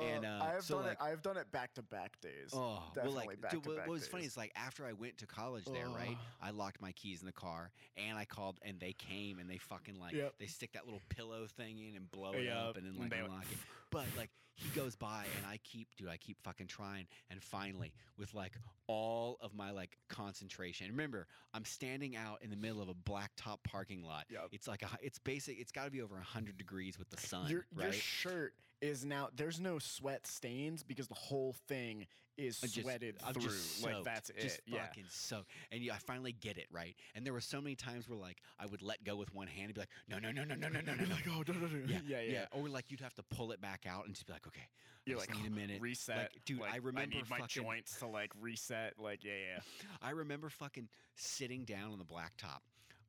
And, 0.01 0.25
uh, 0.25 0.39
I 0.43 0.51
have 0.53 0.63
so, 0.63 0.75
done 0.75 0.83
like- 0.85 0.93
it. 0.93 0.97
I've 1.01 1.21
done 1.21 1.37
it 1.37 1.51
back 1.51 1.73
to 1.75 1.81
back 1.81 2.19
days. 2.21 2.51
Oh, 2.53 2.59
well, 2.59 2.91
Definitely 2.95 3.17
like, 3.17 3.29
dude, 3.29 3.37
what, 3.41 3.41
back-to-back 3.51 3.87
what 3.87 3.93
was 3.93 4.07
funny 4.07 4.25
is 4.25 4.37
like 4.37 4.51
after 4.55 4.85
I 4.85 4.93
went 4.93 5.17
to 5.19 5.27
college 5.27 5.65
there, 5.65 5.87
right? 5.89 6.17
I 6.41 6.51
locked 6.51 6.81
my 6.81 6.91
keys 6.93 7.21
in 7.21 7.25
the 7.25 7.31
car, 7.31 7.71
and 7.97 8.17
I 8.17 8.25
called, 8.25 8.59
and 8.63 8.79
they 8.79 8.93
came, 8.93 9.39
and 9.39 9.49
they 9.49 9.57
fucking 9.57 9.99
like 9.99 10.13
Yep. 10.13 10.35
they 10.39 10.47
stick 10.47 10.73
that 10.73 10.85
little 10.85 11.01
pillow 11.09 11.47
thing 11.47 11.79
in 11.79 11.95
and 11.95 12.09
blow 12.11 12.31
it 12.33 12.43
Yep, 12.45 12.55
up, 12.57 12.77
and 12.77 12.85
then 12.85 12.97
like 12.99 13.09
they- 13.11 13.19
unlock 13.19 13.43
it. 13.51 13.57
But 13.91 14.05
like 14.17 14.29
he 14.55 14.69
goes 14.79 14.95
by, 14.95 15.25
and 15.37 15.45
I 15.45 15.59
keep, 15.63 15.87
dude, 15.97 16.09
I 16.09 16.17
keep 16.17 16.37
fucking 16.43 16.67
trying, 16.67 17.07
and 17.29 17.41
finally, 17.41 17.93
with 18.17 18.33
like 18.33 18.53
all 18.87 19.37
of 19.41 19.53
my 19.55 19.71
like 19.71 19.97
concentration, 20.09 20.87
remember, 20.87 21.27
I'm 21.53 21.65
standing 21.65 22.15
out 22.15 22.41
in 22.41 22.49
the 22.49 22.55
middle 22.55 22.81
of 22.81 22.89
a 22.89 22.93
blacktop 22.93 23.57
parking 23.63 24.03
lot. 24.03 24.25
Yep. 24.29 24.49
It's 24.51 24.67
like 24.67 24.83
a, 24.83 24.89
it's 25.01 25.19
basic. 25.19 25.59
It's 25.59 25.71
got 25.71 25.85
to 25.85 25.91
be 25.91 26.01
over 26.01 26.17
hundred 26.17 26.57
degrees 26.57 26.99
with 26.99 27.09
the 27.09 27.17
sun, 27.17 27.49
your, 27.49 27.65
right? 27.73 27.85
your 27.85 27.93
shirt 27.93 28.53
is 28.81 29.05
now 29.05 29.29
there's 29.35 29.59
no 29.59 29.79
sweat 29.79 30.25
stains 30.25 30.83
because 30.83 31.07
the 31.07 31.13
whole 31.13 31.55
thing 31.67 32.07
is 32.37 32.59
I 32.63 32.67
just- 32.67 32.81
sweated 32.81 33.17
I'm 33.25 33.33
through. 33.33 33.43
just 33.43 33.83
like 33.83 34.03
that's 34.03 34.31
just 34.39 34.57
it. 34.59 34.63
Yeah. 34.67 34.85
fucking 34.87 35.05
soaked. 35.09 35.49
And 35.71 35.81
yeah, 35.81 35.93
I 35.93 35.97
finally 35.97 36.31
get 36.31 36.57
it 36.57 36.67
right. 36.71 36.95
And 37.15 37.25
there 37.25 37.33
were 37.33 37.41
so 37.41 37.61
many 37.61 37.75
times 37.75 38.07
where 38.09 38.17
like 38.17 38.37
I 38.59 38.65
would 38.65 38.81
let 38.81 39.03
go 39.03 39.15
with 39.15 39.33
one 39.33 39.47
hand 39.47 39.65
and 39.65 39.73
be 39.75 39.81
like, 39.81 39.89
no, 40.09 40.17
no, 40.19 40.31
no, 40.31 40.43
no, 40.43 40.55
no, 40.55 40.67
no, 40.69 40.79
no, 40.81 40.93
no, 40.93 41.03
like, 41.13 41.27
oh, 41.29 41.43
no, 41.47 41.53
no, 41.53 41.67
no. 41.67 41.77
yeah, 41.87 41.99
yeah, 42.07 42.19
yeah. 42.21 42.45
Or 42.51 42.67
like 42.69 42.89
you'd 42.89 43.01
have 43.01 43.13
to 43.15 43.23
pull 43.23 43.51
it 43.51 43.61
back 43.61 43.85
out 43.87 44.05
and 44.05 44.13
just 44.15 44.25
be 44.27 44.33
like, 44.33 44.47
okay, 44.47 44.67
You're 45.05 45.17
I 45.17 45.21
like, 45.21 45.35
need 45.35 45.45
a 45.45 45.51
oh, 45.51 45.55
minute. 45.55 45.81
reset. 45.81 46.17
Like, 46.17 46.45
dude, 46.45 46.59
like, 46.61 46.73
I 46.73 46.77
remember 46.77 47.15
need 47.15 47.29
my 47.29 47.39
fucking- 47.39 47.63
joints 47.63 47.99
to 47.99 48.07
like 48.07 48.31
reset. 48.39 48.93
Like, 48.97 49.23
yeah, 49.23 49.33
yeah. 49.55 49.59
I 50.01 50.11
remember 50.11 50.49
fucking 50.49 50.87
sitting 51.15 51.65
down 51.65 51.91
on 51.91 51.99
the 51.99 52.05
blacktop 52.05 52.59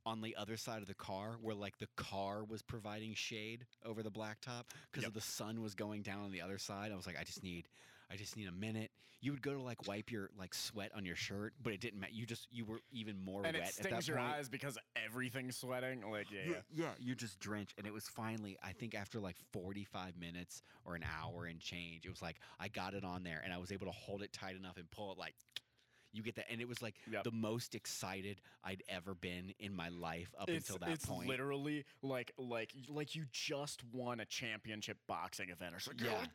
on 0.05 0.21
the 0.21 0.35
other 0.35 0.57
side 0.57 0.83
of 0.83 0.89
the 0.89 0.95
car 0.95 1.37
where 1.41 1.55
like 1.55 1.79
the 1.79 1.87
car 1.97 2.43
was 2.45 2.61
providing 2.61 3.15
shade 3.15 3.65
over 3.85 4.03
the 4.03 4.11
blacktop 4.11 4.65
because 4.91 5.05
Yep. 5.05 5.13
the 5.13 5.21
sun 5.21 5.63
was 5.63 5.77
going 5.77 6.03
down 6.03 6.25
on 6.25 6.33
the 6.33 6.41
other 6.43 6.59
side. 6.59 6.91
I 6.93 6.97
was 6.97 7.07
like, 7.07 7.17
I 7.17 7.23
just 7.23 7.45
need 7.45 7.69
I 8.13 8.17
just 8.17 8.37
need 8.37 8.49
a 8.49 8.53
minute. 8.53 8.91
You 9.21 9.31
would 9.31 9.41
go 9.43 9.53
to 9.55 9.63
like 9.63 9.87
wipe 9.87 10.11
your 10.11 10.31
like 10.37 10.53
sweat 10.53 10.91
on 10.97 11.05
your 11.05 11.15
shirt, 11.15 11.55
but 11.63 11.73
it 11.73 11.81
didn't 11.81 12.01
matter. 12.01 12.13
You 12.13 12.27
just 12.27 12.49
you 12.51 12.65
were 12.65 12.81
even 12.91 13.25
more 13.25 13.45
And 13.47 13.55
wet 13.55 13.63
it 13.63 13.69
at 13.69 13.75
that 13.77 13.89
stings 13.89 14.09
your 14.09 14.17
point. 14.19 14.33
eyes 14.33 14.49
because 14.49 14.77
everything's 14.97 15.57
sweating. 15.57 16.03
Like, 16.11 16.27
yeah, 16.33 16.41
yeah. 16.51 16.55
yeah, 16.75 16.91
you 16.99 17.15
just 17.15 17.39
drenched, 17.39 17.79
and 17.79 17.87
it 17.87 17.93
was 17.93 18.09
finally. 18.09 18.59
I 18.63 18.73
think 18.73 18.97
after 18.97 19.21
like 19.21 19.37
forty-five 19.53 20.19
minutes 20.19 20.63
or 20.85 20.97
an 20.97 21.05
hour 21.05 21.45
and 21.45 21.61
change, 21.61 22.05
it 22.05 22.11
was 22.11 22.21
like 22.21 22.37
I 22.59 22.67
got 22.67 22.95
it 22.95 23.05
on 23.05 23.23
there, 23.23 23.41
and 23.45 23.53
I 23.53 23.59
was 23.59 23.71
able 23.71 23.87
to 23.87 23.93
hold 23.93 24.23
it 24.23 24.33
tight 24.33 24.57
enough 24.57 24.77
and 24.77 24.91
pull 24.91 25.13
it 25.13 25.19
like. 25.19 25.35
You 26.13 26.23
get 26.23 26.37
that, 26.37 26.47
and 26.51 26.61
it 26.61 26.69
was 26.69 26.83
like 26.83 26.95
Yep. 27.11 27.25
the 27.25 27.31
most 27.33 27.75
excited 27.75 28.41
I'd 28.65 28.83
ever 28.89 29.15
been 29.15 29.55
in 29.59 29.75
my 29.75 29.89
life 29.89 30.35
up 30.39 30.49
It's, 30.51 30.69
until 30.69 30.87
that 30.87 30.95
it's 30.95 31.07
point. 31.07 31.29
literally 31.29 31.85
like 32.03 32.33
like 32.37 32.73
like 32.89 33.15
you 33.15 33.25
just 33.33 33.83
won 33.93 34.21
a 34.21 34.25
championship 34.27 34.99
boxing 35.09 35.51
event 35.51 35.75
or 35.75 35.81
something. 35.81 36.07
Yeah. 36.07 36.27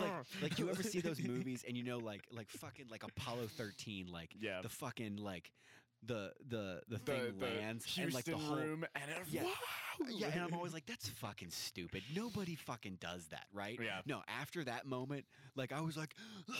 like, 0.00 0.42
like, 0.42 0.58
you 0.58 0.70
ever 0.70 0.82
see 0.82 1.00
those 1.00 1.20
movies, 1.22 1.64
and 1.66 1.76
you 1.76 1.82
know, 1.84 1.98
like, 1.98 2.22
like 2.32 2.50
fucking 2.50 2.86
like 2.90 3.02
Apollo 3.02 3.48
thirteen, 3.56 4.06
like 4.10 4.34
Yeah. 4.40 4.60
the 4.62 4.68
fucking 4.68 5.16
like 5.16 5.52
the 6.04 6.32
the 6.48 6.80
the 6.88 6.98
thing 6.98 7.38
the 7.40 7.46
lands 7.46 7.98
and 8.00 8.14
like 8.14 8.24
the 8.24 8.36
whole 8.36 8.54
room 8.56 8.84
and 8.94 9.10
it, 9.10 9.16
Yeah. 9.30 9.42
wow! 9.42 9.50
Yeah, 10.08 10.28
and 10.28 10.42
I'm 10.42 10.54
always 10.54 10.72
like, 10.72 10.86
that's 10.86 11.08
fucking 11.08 11.50
stupid. 11.50 12.04
Nobody 12.14 12.54
fucking 12.54 12.98
does 13.00 13.26
that, 13.32 13.46
right? 13.52 13.78
Yeah. 13.82 14.00
No, 14.06 14.22
after 14.28 14.62
that 14.62 14.86
moment, 14.86 15.24
like 15.56 15.72
I 15.72 15.80
was 15.80 15.96
like, 15.96 16.14
ah, 16.48 16.54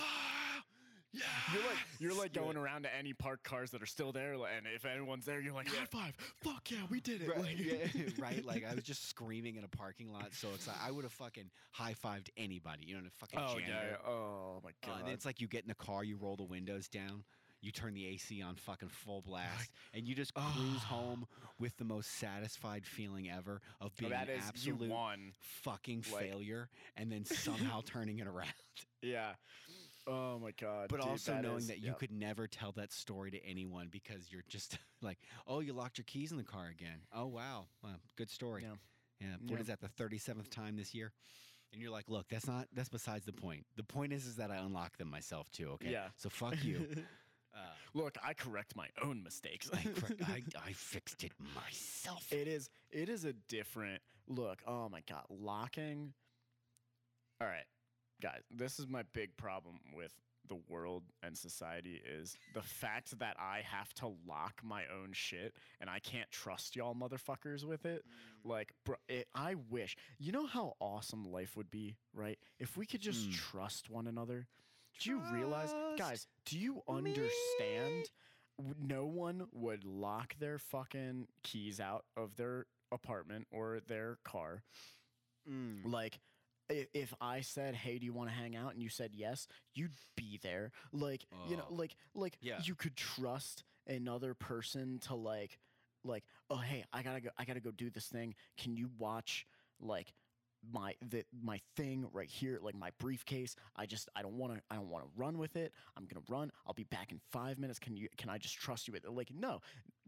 yeah. 1.18 1.54
You're 1.54 1.62
like 1.62 1.78
you're 2.00 2.14
like 2.14 2.34
Yeah. 2.36 2.42
going 2.42 2.56
around 2.56 2.82
to 2.84 2.94
any 2.96 3.12
parked 3.12 3.44
cars 3.44 3.70
that 3.72 3.82
are 3.82 3.86
still 3.86 4.12
there, 4.12 4.32
and 4.34 4.66
if 4.74 4.84
anyone's 4.84 5.24
there, 5.24 5.40
you're 5.40 5.52
like 5.52 5.68
high 5.68 5.84
five. 5.86 6.14
Fuck 6.42 6.70
yeah, 6.70 6.78
we 6.90 7.00
did 7.00 7.22
it. 7.22 7.28
Right, 7.28 7.38
Like- 7.40 7.58
yeah, 7.58 8.02
right. 8.18 8.44
Like 8.44 8.64
I 8.70 8.74
was 8.74 8.84
just 8.84 9.08
screaming 9.08 9.56
in 9.56 9.64
a 9.64 9.68
parking 9.68 10.12
lot, 10.12 10.32
so 10.32 10.48
it's 10.54 10.66
like 10.66 10.76
I 10.82 10.90
would 10.90 11.04
have 11.04 11.12
fucking 11.12 11.50
high 11.72 11.94
fived 11.94 12.28
anybody, 12.36 12.84
you 12.86 12.94
know, 12.94 13.00
a 13.06 13.10
fucking 13.10 13.38
Oh 13.38 13.58
janitor. 13.58 13.68
yeah, 13.70 13.90
yeah. 13.90 14.10
Oh 14.10 14.60
my 14.64 14.70
Uh, 14.70 14.86
god. 14.86 15.00
and 15.04 15.08
it's 15.10 15.24
like 15.26 15.40
you 15.40 15.48
get 15.48 15.62
in 15.62 15.68
the 15.68 15.74
car, 15.74 16.04
you 16.04 16.16
roll 16.16 16.36
the 16.36 16.44
windows 16.44 16.88
down, 16.88 17.24
you 17.60 17.72
turn 17.72 17.92
the 17.94 18.06
AC 18.06 18.40
on 18.42 18.54
fucking 18.54 18.88
full 18.88 19.20
blast, 19.22 19.70
and 19.92 20.06
you 20.06 20.14
just 20.14 20.32
cruise 20.34 20.46
Ah. 20.56 20.86
home 20.88 21.26
with 21.58 21.76
the 21.76 21.84
most 21.84 22.12
satisfied 22.18 22.86
feeling 22.86 23.28
ever 23.30 23.60
of 23.80 23.94
being 23.96 24.12
that 24.12 24.28
an 24.28 24.38
absolute 24.46 24.92
fucking 25.40 26.04
Like- 26.12 26.30
failure, 26.30 26.68
and 26.96 27.10
then 27.10 27.24
somehow 27.24 27.82
turning 27.84 28.18
it 28.20 28.26
around. 28.28 28.52
Yeah. 29.02 29.34
Oh 30.08 30.38
my 30.38 30.52
god. 30.58 30.88
But 30.88 31.00
dude, 31.02 31.10
also 31.10 31.34
knowing 31.40 31.58
is- 31.58 31.68
that 31.68 31.78
you 31.80 31.88
yeah. 31.88 31.92
could 31.94 32.10
never 32.10 32.46
tell 32.46 32.72
that 32.72 32.92
story 32.92 33.30
to 33.32 33.44
anyone 33.44 33.88
because 33.90 34.32
you're 34.32 34.44
just 34.48 34.78
like, 35.02 35.18
oh, 35.46 35.60
you 35.60 35.72
locked 35.72 35.98
your 35.98 36.06
keys 36.06 36.30
in 36.32 36.38
the 36.38 36.44
car 36.44 36.68
again. 36.68 37.00
Oh 37.14 37.26
wow, 37.26 37.66
well, 37.82 37.96
good 38.16 38.30
story. 38.30 38.62
Yeah. 38.64 38.74
Yeah. 39.20 39.36
What 39.42 39.56
Yeah. 39.56 39.60
is 39.60 39.66
that? 39.66 39.80
The 39.80 39.88
thirty 39.88 40.18
seventh 40.18 40.50
time 40.50 40.76
this 40.76 40.94
year. 40.94 41.12
And 41.72 41.82
you're 41.82 41.90
like, 41.90 42.08
look, 42.08 42.26
that's 42.30 42.46
not. 42.46 42.66
That's 42.72 42.88
besides 42.88 43.26
the 43.26 43.32
point. 43.32 43.66
The 43.76 43.82
point 43.84 44.14
is, 44.14 44.24
is 44.26 44.36
that 44.36 44.50
I 44.50 44.56
unlock 44.56 44.96
them 44.96 45.10
myself 45.10 45.50
too. 45.50 45.72
Okay. 45.72 45.90
Yeah. 45.90 46.06
So 46.16 46.30
fuck 46.30 46.64
you. 46.64 46.86
uh, 47.54 47.58
Look, 47.92 48.16
I 48.24 48.32
correct 48.32 48.74
my 48.76 48.88
own 49.04 49.22
mistakes. 49.22 49.68
I, 49.74 49.82
correct- 49.82 50.22
I, 50.26 50.42
I 50.66 50.72
fixed 50.72 51.24
it 51.24 51.32
myself. 51.54 52.32
It 52.32 52.48
is 52.48 52.70
it 52.90 53.10
is 53.10 53.24
a 53.26 53.34
different 53.48 54.00
look. 54.28 54.60
Oh 54.66 54.88
my 54.88 55.02
god, 55.06 55.24
locking. 55.28 56.14
All 57.40 57.46
right, 57.46 57.64
guys, 58.20 58.42
this 58.50 58.78
is 58.78 58.88
my 58.88 59.02
big 59.12 59.36
problem 59.36 59.80
with 59.94 60.12
the 60.48 60.58
world 60.68 61.02
and 61.22 61.36
society 61.36 62.00
is 62.18 62.34
the 62.54 62.62
fact 62.62 63.18
that 63.18 63.36
I 63.38 63.60
have 63.70 63.92
to 63.94 64.06
lock 64.26 64.60
my 64.64 64.84
own 64.86 65.10
shit 65.12 65.52
and 65.78 65.90
I 65.90 65.98
can't 65.98 66.30
trust 66.30 66.74
y'all 66.74 66.94
motherfuckers 66.94 67.64
with 67.64 67.84
it. 67.84 68.02
Like, 68.44 68.72
bro, 68.84 68.96
it, 69.08 69.28
I 69.34 69.56
wish. 69.68 69.94
You 70.18 70.32
know 70.32 70.46
how 70.46 70.72
awesome 70.80 71.24
life 71.30 71.54
would 71.56 71.70
be, 71.70 71.96
right? 72.14 72.38
If 72.58 72.78
we 72.78 72.86
could 72.86 73.02
just 73.02 73.28
Mm. 73.28 73.34
trust 73.34 73.90
one 73.90 74.06
another. 74.06 74.46
Do 75.00 75.10
you 75.10 75.20
realize, 75.32 75.72
guys? 75.98 76.26
Do 76.46 76.58
you 76.58 76.82
understand? 76.88 78.10
w- 78.56 78.74
No 78.78 79.04
one 79.04 79.48
would 79.52 79.84
lock 79.84 80.34
their 80.38 80.58
fucking 80.58 81.28
keys 81.42 81.78
out 81.78 82.06
of 82.16 82.36
their 82.36 82.66
apartment 82.90 83.46
or 83.52 83.80
their 83.86 84.16
car 84.24 84.62
Mm. 85.48 85.84
like 85.84 86.20
if 86.68 87.14
I 87.20 87.40
said, 87.40 87.74
"Hey, 87.74 87.98
do 87.98 88.04
you 88.06 88.12
want 88.12 88.30
to 88.30 88.34
hang 88.36 88.56
out?" 88.56 88.72
and 88.74 88.82
you 88.82 88.88
said 88.88 89.14
yes, 89.14 89.46
you'd 89.74 89.92
be 90.16 90.38
there. 90.42 90.72
Like, 90.92 91.24
you 91.48 91.56
know, 91.56 91.66
Oh. 91.70 91.74
like 91.74 91.96
like 92.14 92.38
Yeah. 92.40 92.60
you 92.62 92.74
could 92.74 92.96
trust 92.96 93.64
another 93.86 94.34
person 94.34 94.98
to 95.00 95.14
like 95.14 95.58
like, 96.04 96.24
"Oh, 96.50 96.56
hey, 96.56 96.84
I 96.92 97.02
got 97.02 97.14
to 97.14 97.20
go 97.20 97.30
I 97.38 97.44
got 97.44 97.54
to 97.54 97.60
go 97.60 97.70
do 97.70 97.90
this 97.90 98.06
thing. 98.06 98.34
Can 98.56 98.76
you 98.76 98.90
watch 98.98 99.46
like 99.80 100.12
my 100.72 100.94
the 101.10 101.24
my 101.42 101.60
thing 101.76 102.06
right 102.12 102.28
here, 102.28 102.58
like 102.62 102.74
my 102.74 102.90
briefcase. 102.98 103.56
I 103.76 103.86
just 103.86 104.08
I 104.16 104.22
don't 104.22 104.34
want 104.34 104.54
to 104.54 104.60
I 104.70 104.76
don't 104.76 104.88
want 104.88 105.04
to 105.04 105.10
run 105.16 105.38
with 105.38 105.56
it. 105.56 105.72
I'm 105.96 106.06
gonna 106.06 106.24
run. 106.28 106.50
I'll 106.66 106.74
be 106.74 106.84
back 106.84 107.12
in 107.12 107.20
five 107.30 107.58
minutes. 107.58 107.78
Can 107.78 107.96
you 107.96 108.08
can 108.16 108.28
I 108.28 108.38
just 108.38 108.56
trust 108.56 108.88
you 108.88 108.92
with 108.92 109.04
it? 109.04 109.10
Like 109.12 109.30
no, 109.34 109.60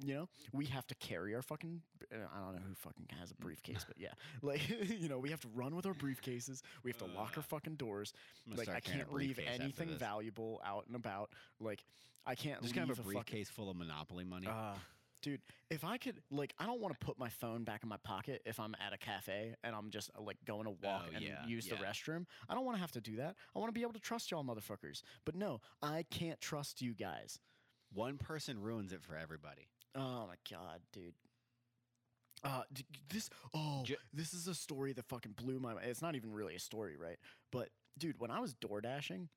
you 0.04 0.14
know 0.14 0.28
we 0.52 0.66
have 0.66 0.86
to 0.88 0.94
carry 0.96 1.34
our 1.34 1.42
fucking. 1.42 1.80
uh, 2.12 2.16
I 2.34 2.40
don't 2.40 2.54
know 2.54 2.62
who 2.66 2.74
fucking 2.74 3.06
has 3.18 3.30
a 3.30 3.34
briefcase, 3.34 3.84
but 3.86 3.96
yeah, 3.98 4.12
like 4.42 4.60
you 4.68 5.08
know 5.08 5.18
we 5.18 5.30
have 5.30 5.40
to 5.40 5.48
run 5.54 5.74
with 5.76 5.86
our 5.86 5.94
briefcases. 5.94 6.62
We 6.84 6.90
have 6.90 6.98
to 6.98 7.06
lock 7.16 7.34
our 7.36 7.42
fucking 7.42 7.76
doors. 7.76 8.12
Like 8.54 8.68
I 8.68 8.80
can't 8.80 9.12
leave 9.12 9.38
anything 9.38 9.88
valuable 9.90 10.60
out 10.64 10.86
and 10.86 10.96
about. 10.96 11.30
Like 11.60 11.84
I 12.26 12.34
can't 12.34 12.60
Just 12.60 12.74
leave 12.74 12.74
gonna 12.74 12.86
have 12.88 12.98
a 12.98 13.02
fucking 13.02 13.12
briefcase 13.12 13.48
full 13.48 13.70
of 13.70 13.76
Monopoly 13.76 14.24
money. 14.24 14.46
uh, 14.46 14.74
dude, 15.22 15.40
if 15.70 15.84
I 15.84 15.98
could, 15.98 16.20
like, 16.30 16.54
I 16.58 16.66
don't 16.66 16.80
want 16.80 16.98
to 16.98 17.04
put 17.04 17.18
my 17.18 17.28
phone 17.28 17.64
back 17.64 17.82
in 17.82 17.88
my 17.88 17.96
pocket 17.98 18.42
if 18.46 18.58
I'm 18.60 18.74
at 18.84 18.92
a 18.92 18.98
cafe 18.98 19.54
and 19.62 19.74
I'm 19.74 19.90
just 19.90 20.10
uh, 20.18 20.22
like 20.22 20.36
going 20.44 20.64
to 20.64 20.70
walk 20.82 21.04
Oh, 21.08 21.14
and 21.14 21.24
yeah, 21.24 21.44
use 21.46 21.66
the 21.66 21.76
restroom. 21.76 22.26
I 22.48 22.54
don't 22.54 22.64
want 22.64 22.76
to 22.76 22.80
have 22.80 22.92
to 22.92 23.00
do 23.00 23.16
that. 23.16 23.36
I 23.54 23.58
want 23.58 23.68
to 23.68 23.72
be 23.78 23.82
able 23.82 23.92
to 23.94 24.00
trust 24.00 24.30
y'all 24.30 24.44
motherfuckers. 24.44 25.02
But 25.24 25.34
no, 25.36 25.60
I 25.82 26.04
can't 26.10 26.40
trust 26.40 26.80
you 26.82 26.94
guys. 26.94 27.38
One 27.92 28.18
person 28.18 28.60
ruins 28.60 28.92
it 28.92 29.02
for 29.02 29.16
everybody. 29.16 29.68
Oh 29.94 30.26
my 30.28 30.36
god, 30.50 30.80
dude. 30.92 31.14
Uh, 32.42 32.62
this 33.10 33.28
oh, 33.52 33.82
Ju- 33.84 33.96
this 34.14 34.32
is 34.32 34.46
a 34.48 34.54
story 34.54 34.92
that 34.94 35.04
fucking 35.06 35.32
blew 35.32 35.60
my 35.60 35.74
mind. 35.74 35.86
It's 35.86 36.00
not 36.00 36.14
even 36.14 36.32
really 36.32 36.54
a 36.54 36.58
story, 36.60 36.96
right? 36.96 37.18
But 37.52 37.68
dude, 37.98 38.18
when 38.18 38.30
I 38.30 38.40
was 38.40 38.54
door 38.54 38.80
dashing, 38.80 39.28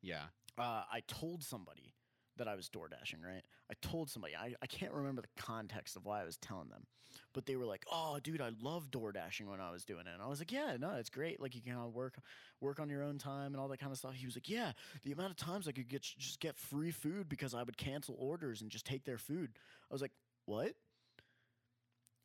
Yeah. 0.00 0.24
uh, 0.58 0.82
I 0.92 1.02
told 1.06 1.42
somebody 1.44 1.94
that 2.42 2.50
I 2.50 2.56
was 2.56 2.68
door 2.68 2.88
dashing, 2.88 3.20
right? 3.22 3.42
I 3.70 3.74
told 3.80 4.10
somebody, 4.10 4.34
I, 4.34 4.54
I 4.60 4.66
can't 4.66 4.92
remember 4.92 5.22
the 5.22 5.42
context 5.42 5.94
of 5.96 6.04
why 6.04 6.20
I 6.20 6.24
was 6.24 6.36
telling 6.38 6.68
them, 6.68 6.86
but 7.32 7.46
they 7.46 7.54
were 7.54 7.64
like, 7.64 7.84
oh, 7.90 8.18
dude, 8.20 8.40
I 8.40 8.50
love 8.60 8.90
door 8.90 9.12
dashing 9.12 9.48
when 9.48 9.60
I 9.60 9.70
was 9.70 9.84
doing 9.84 10.06
it. 10.06 10.12
And 10.12 10.20
I 10.20 10.26
was 10.26 10.40
like, 10.40 10.50
yeah, 10.50 10.76
no, 10.78 10.94
it's 10.96 11.08
great. 11.08 11.40
Like, 11.40 11.54
you 11.54 11.60
can 11.62 11.76
uh, 11.76 11.86
work 11.86 12.16
work 12.60 12.80
on 12.80 12.88
your 12.88 13.04
own 13.04 13.18
time 13.18 13.52
and 13.52 13.56
all 13.56 13.68
that 13.68 13.78
kind 13.78 13.92
of 13.92 13.98
stuff. 13.98 14.14
He 14.14 14.26
was 14.26 14.34
like, 14.34 14.48
yeah, 14.48 14.72
the 15.04 15.12
amount 15.12 15.30
of 15.30 15.36
times 15.36 15.68
I 15.68 15.72
could 15.72 15.88
get 15.88 16.02
just 16.02 16.40
get 16.40 16.56
free 16.56 16.90
food 16.90 17.28
because 17.28 17.54
I 17.54 17.62
would 17.62 17.76
cancel 17.76 18.16
orders 18.18 18.60
and 18.60 18.70
just 18.70 18.86
take 18.86 19.04
their 19.04 19.18
food. 19.18 19.50
I 19.88 19.94
was 19.94 20.02
like, 20.02 20.12
what? 20.46 20.72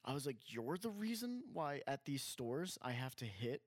I 0.03 0.13
was 0.13 0.25
like, 0.25 0.37
you're 0.47 0.77
the 0.77 0.89
reason 0.89 1.43
why 1.53 1.81
at 1.85 2.05
these 2.05 2.23
stores 2.23 2.77
I 2.81 2.91
have 2.91 3.15
to 3.17 3.25
hit 3.25 3.61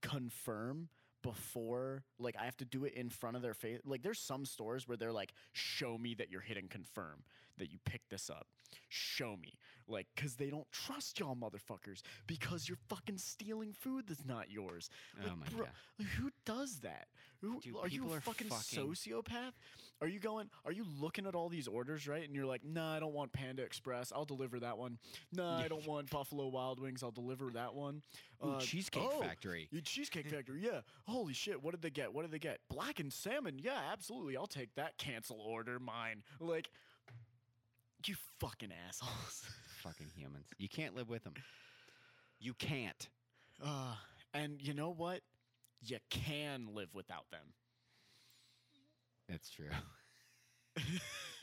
confirm 0.00 0.88
before 1.22 2.04
like 2.18 2.36
I 2.40 2.44
have 2.44 2.56
to 2.58 2.64
do 2.64 2.84
it 2.84 2.94
in 2.94 3.08
front 3.10 3.36
of 3.36 3.42
their 3.42 3.54
face. 3.54 3.80
Like 3.84 4.02
there's 4.02 4.18
some 4.18 4.44
stores 4.44 4.86
where 4.86 4.96
they're 4.96 5.12
like, 5.12 5.32
show 5.52 5.96
me 5.96 6.14
that 6.14 6.30
you're 6.30 6.40
hitting 6.40 6.68
confirm 6.68 7.22
that 7.58 7.70
you 7.70 7.78
picked 7.84 8.10
this 8.10 8.30
up. 8.30 8.46
Show 8.88 9.36
me. 9.36 9.58
Like, 9.88 10.06
cause 10.16 10.36
they 10.36 10.48
don't 10.48 10.70
trust 10.70 11.18
y'all 11.20 11.36
motherfuckers 11.36 12.02
because 12.26 12.68
you're 12.68 12.78
fucking 12.88 13.18
stealing 13.18 13.72
food 13.72 14.04
that's 14.08 14.24
not 14.24 14.50
yours. 14.50 14.88
Oh 15.24 15.34
my 15.36 15.46
bro, 15.50 15.64
god. 15.64 15.72
like, 15.98 16.08
who 16.08 16.30
does 16.46 16.78
that? 16.80 17.08
Who, 17.40 17.60
Dude, 17.60 17.74
are 17.82 17.88
you 17.88 18.04
a 18.12 18.20
fucking, 18.20 18.48
fucking- 18.48 18.78
sociopath? 18.78 19.52
Are 20.00 20.08
you 20.08 20.18
going? 20.20 20.48
Are 20.64 20.72
you 20.72 20.84
looking 21.00 21.26
at 21.26 21.34
all 21.34 21.48
these 21.48 21.68
orders 21.68 22.08
right? 22.08 22.24
And 22.24 22.34
you're 22.34 22.46
like, 22.46 22.64
nah, 22.64 22.94
I 22.96 23.00
don't 23.00 23.12
want 23.12 23.32
Panda 23.32 23.62
Express. 23.62 24.12
I'll 24.14 24.24
deliver 24.24 24.58
that 24.60 24.78
one. 24.78 24.98
Nah, 25.32 25.58
I 25.58 25.68
don't 25.68 25.86
want 25.86 26.10
Buffalo 26.10 26.48
Wild 26.48 26.80
Wings. 26.80 27.02
I'll 27.02 27.10
deliver 27.10 27.50
that 27.50 27.74
one. 27.74 28.02
Ooh, 28.44 28.52
Uh, 28.52 28.60
Cheesecake 28.60 29.02
oh, 29.04 29.20
Factory. 29.20 29.68
Cheesecake 29.84 30.26
Factory, 30.30 30.60
yeah. 30.60 30.80
Holy 31.06 31.34
shit, 31.34 31.62
what 31.62 31.72
did 31.72 31.82
they 31.82 31.90
get? 31.90 32.12
What 32.12 32.22
did 32.22 32.30
they 32.30 32.38
get? 32.38 32.60
Blackened 32.68 33.12
salmon, 33.12 33.58
yeah, 33.58 33.80
absolutely. 33.92 34.36
I'll 34.36 34.46
take 34.46 34.74
that. 34.76 34.96
Cancel 34.96 35.40
order, 35.40 35.78
mine. 35.78 36.22
Like, 36.40 36.70
you 38.08 38.14
fucking 38.40 38.70
assholes. 38.88 39.42
Fucking 39.82 40.08
humans. 40.14 40.46
You 40.58 40.68
can't 40.68 40.94
live 40.94 41.08
with 41.08 41.24
them. 41.24 41.34
You 42.38 42.54
can't. 42.54 43.08
Uh, 43.64 43.94
and 44.32 44.60
you 44.62 44.74
know 44.74 44.90
what? 44.90 45.20
You 45.84 45.98
can 46.10 46.68
live 46.74 46.94
without 46.94 47.28
them. 47.32 47.52
That's 49.28 49.50
true. 49.50 49.70
you 50.76 50.98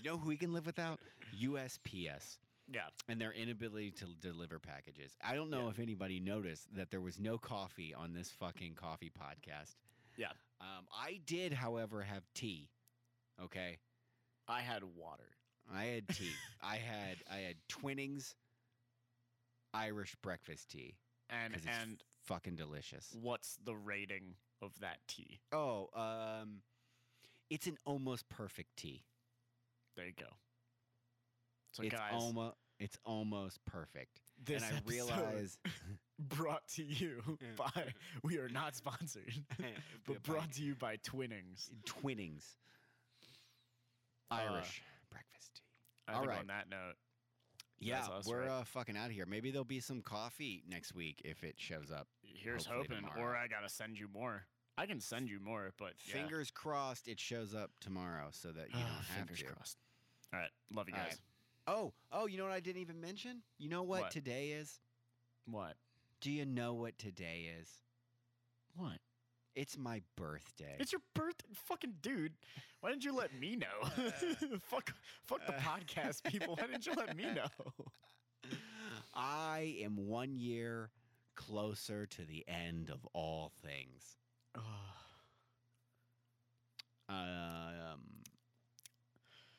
know 0.05 0.17
who 0.17 0.27
we 0.29 0.37
can 0.37 0.53
live 0.53 0.65
without? 0.65 0.99
USPS 1.43 2.37
Yeah. 2.71 2.87
and 3.07 3.19
their 3.19 3.31
inability 3.33 3.91
to 3.91 4.05
deliver 4.21 4.59
packages. 4.59 5.17
I 5.21 5.35
don't 5.35 5.49
know 5.49 5.63
Yeah. 5.65 5.69
if 5.71 5.79
anybody 5.79 6.19
noticed 6.19 6.73
that 6.75 6.89
there 6.91 7.01
was 7.01 7.19
no 7.19 7.37
coffee 7.37 7.93
on 7.93 8.13
this 8.13 8.31
fucking 8.31 8.75
coffee 8.75 9.09
podcast. 9.11 9.75
Yeah. 10.17 10.31
Um, 10.61 10.87
I 10.91 11.19
did, 11.25 11.53
however, 11.53 12.01
have 12.03 12.23
tea. 12.33 12.69
Okay. 13.41 13.77
I 14.47 14.61
had 14.61 14.83
water. 14.83 15.29
I 15.73 15.85
had 15.85 16.07
tea. 16.09 16.31
I 16.61 16.75
had 16.77 17.17
I 17.31 17.37
had 17.37 17.55
Twinings 17.69 18.35
Irish 19.73 20.15
breakfast 20.21 20.69
tea 20.69 20.95
And 21.29 21.53
it's 21.53 21.65
and 21.65 22.03
fucking 22.25 22.55
delicious. 22.55 23.15
what's 23.21 23.57
the 23.63 23.75
rating 23.75 24.35
of 24.61 24.71
that 24.79 24.97
tea? 25.07 25.39
Oh, 25.51 25.89
um, 25.93 26.61
it's 27.49 27.67
an 27.67 27.77
almost 27.85 28.27
perfect 28.29 28.75
tea. 28.77 29.03
There 29.95 30.05
you 30.05 30.13
go. 30.19 30.25
So 31.71 31.83
it's 31.83 31.93
guys, 31.93 32.13
almost 32.13 32.55
it's 32.79 32.97
almost 33.05 33.63
perfect. 33.65 34.21
this 34.43 34.63
and 34.63 34.77
I 34.77 34.81
realize 34.89 35.57
brought 36.19 36.67
to 36.75 36.83
you 36.83 37.21
by 37.57 37.93
we 38.23 38.37
are 38.39 38.49
not 38.49 38.75
sponsored, 38.75 39.33
but 40.07 40.23
brought 40.23 40.51
to 40.53 40.63
you 40.63 40.75
by 40.75 40.97
Twinings. 40.97 41.69
Twinings 41.85 42.57
Uh, 44.31 44.35
Irish 44.35 44.81
tea. 44.81 44.88
I 46.09 46.13
All 46.13 46.19
think 46.21 46.31
right. 46.31 46.39
on 46.39 46.47
that 46.47 46.69
note, 46.69 46.93
Yeah, 47.79 48.05
us, 48.07 48.25
we're 48.25 48.41
right? 48.41 48.49
uh, 48.49 48.63
fucking 48.63 48.97
out 48.97 49.07
of 49.07 49.11
here. 49.11 49.25
Maybe 49.25 49.51
there'll 49.51 49.63
be 49.65 49.79
some 49.79 50.01
coffee 50.01 50.63
next 50.67 50.93
week 50.95 51.21
if 51.23 51.43
it 51.43 51.55
shows 51.57 51.91
up. 51.91 52.07
here's 52.23 52.65
hoping, 52.65 52.97
tomorrow. 52.97 53.21
or 53.21 53.35
I 53.35 53.47
gotta 53.47 53.69
send 53.69 53.99
you 53.99 54.07
more. 54.13 54.45
I 54.77 54.85
can 54.85 54.99
send 55.01 55.29
you 55.29 55.39
more, 55.39 55.73
but 55.77 55.93
yeah. 56.05 56.13
Fingers 56.13 56.51
crossed 56.51 57.07
it 57.07 57.19
shows 57.19 57.53
up 57.53 57.71
tomorrow 57.81 58.29
so 58.31 58.49
that 58.51 58.67
you 58.69 58.79
don't 58.79 58.87
have 58.87 59.17
Fingers 59.17 59.39
to. 59.39 59.45
crossed. 59.45 59.77
All 60.33 60.39
right, 60.39 60.49
love 60.73 60.87
you 60.87 60.95
All 60.95 61.01
guys. 61.01 61.09
right. 61.11 61.75
Oh, 61.75 61.93
oh, 62.11 62.25
you 62.27 62.37
know 62.37 62.45
what 62.45 62.53
I 62.53 62.59
didn't 62.61 62.81
even 62.81 62.99
mention? 63.01 63.41
You 63.57 63.69
know 63.69 63.83
what, 63.83 64.01
What? 64.03 64.11
today 64.11 64.49
is? 64.49 64.79
What? 65.45 65.75
Do 66.21 66.31
you 66.31 66.45
know 66.45 66.73
what 66.73 66.97
today 66.97 67.49
is? 67.59 67.69
What? 68.75 68.97
It's 69.55 69.77
my 69.77 70.01
birthday. 70.15 70.75
It's 70.79 70.91
your 70.91 71.01
birthday, 71.15 71.47
fucking 71.65 71.95
dude. 72.01 72.33
Why 72.81 72.91
didn't 72.91 73.03
you 73.03 73.13
let 73.15 73.37
me 73.37 73.55
know? 73.57 73.89
fuck, 74.69 74.93
fuck 75.25 75.45
the 75.45 75.53
podcast 75.53 76.23
people. 76.23 76.55
Why 76.55 76.67
didn't 76.67 76.85
you 76.85 76.93
let 76.95 77.15
me 77.17 77.25
know? 77.25 77.83
I 79.13 79.75
am 79.83 80.07
one 80.07 80.35
year 80.37 80.91
closer 81.35 82.05
to 82.05 82.21
the 82.25 82.45
end 82.47 82.89
of 82.89 83.05
all 83.13 83.51
things. 83.63 84.17
Um, 87.09 88.01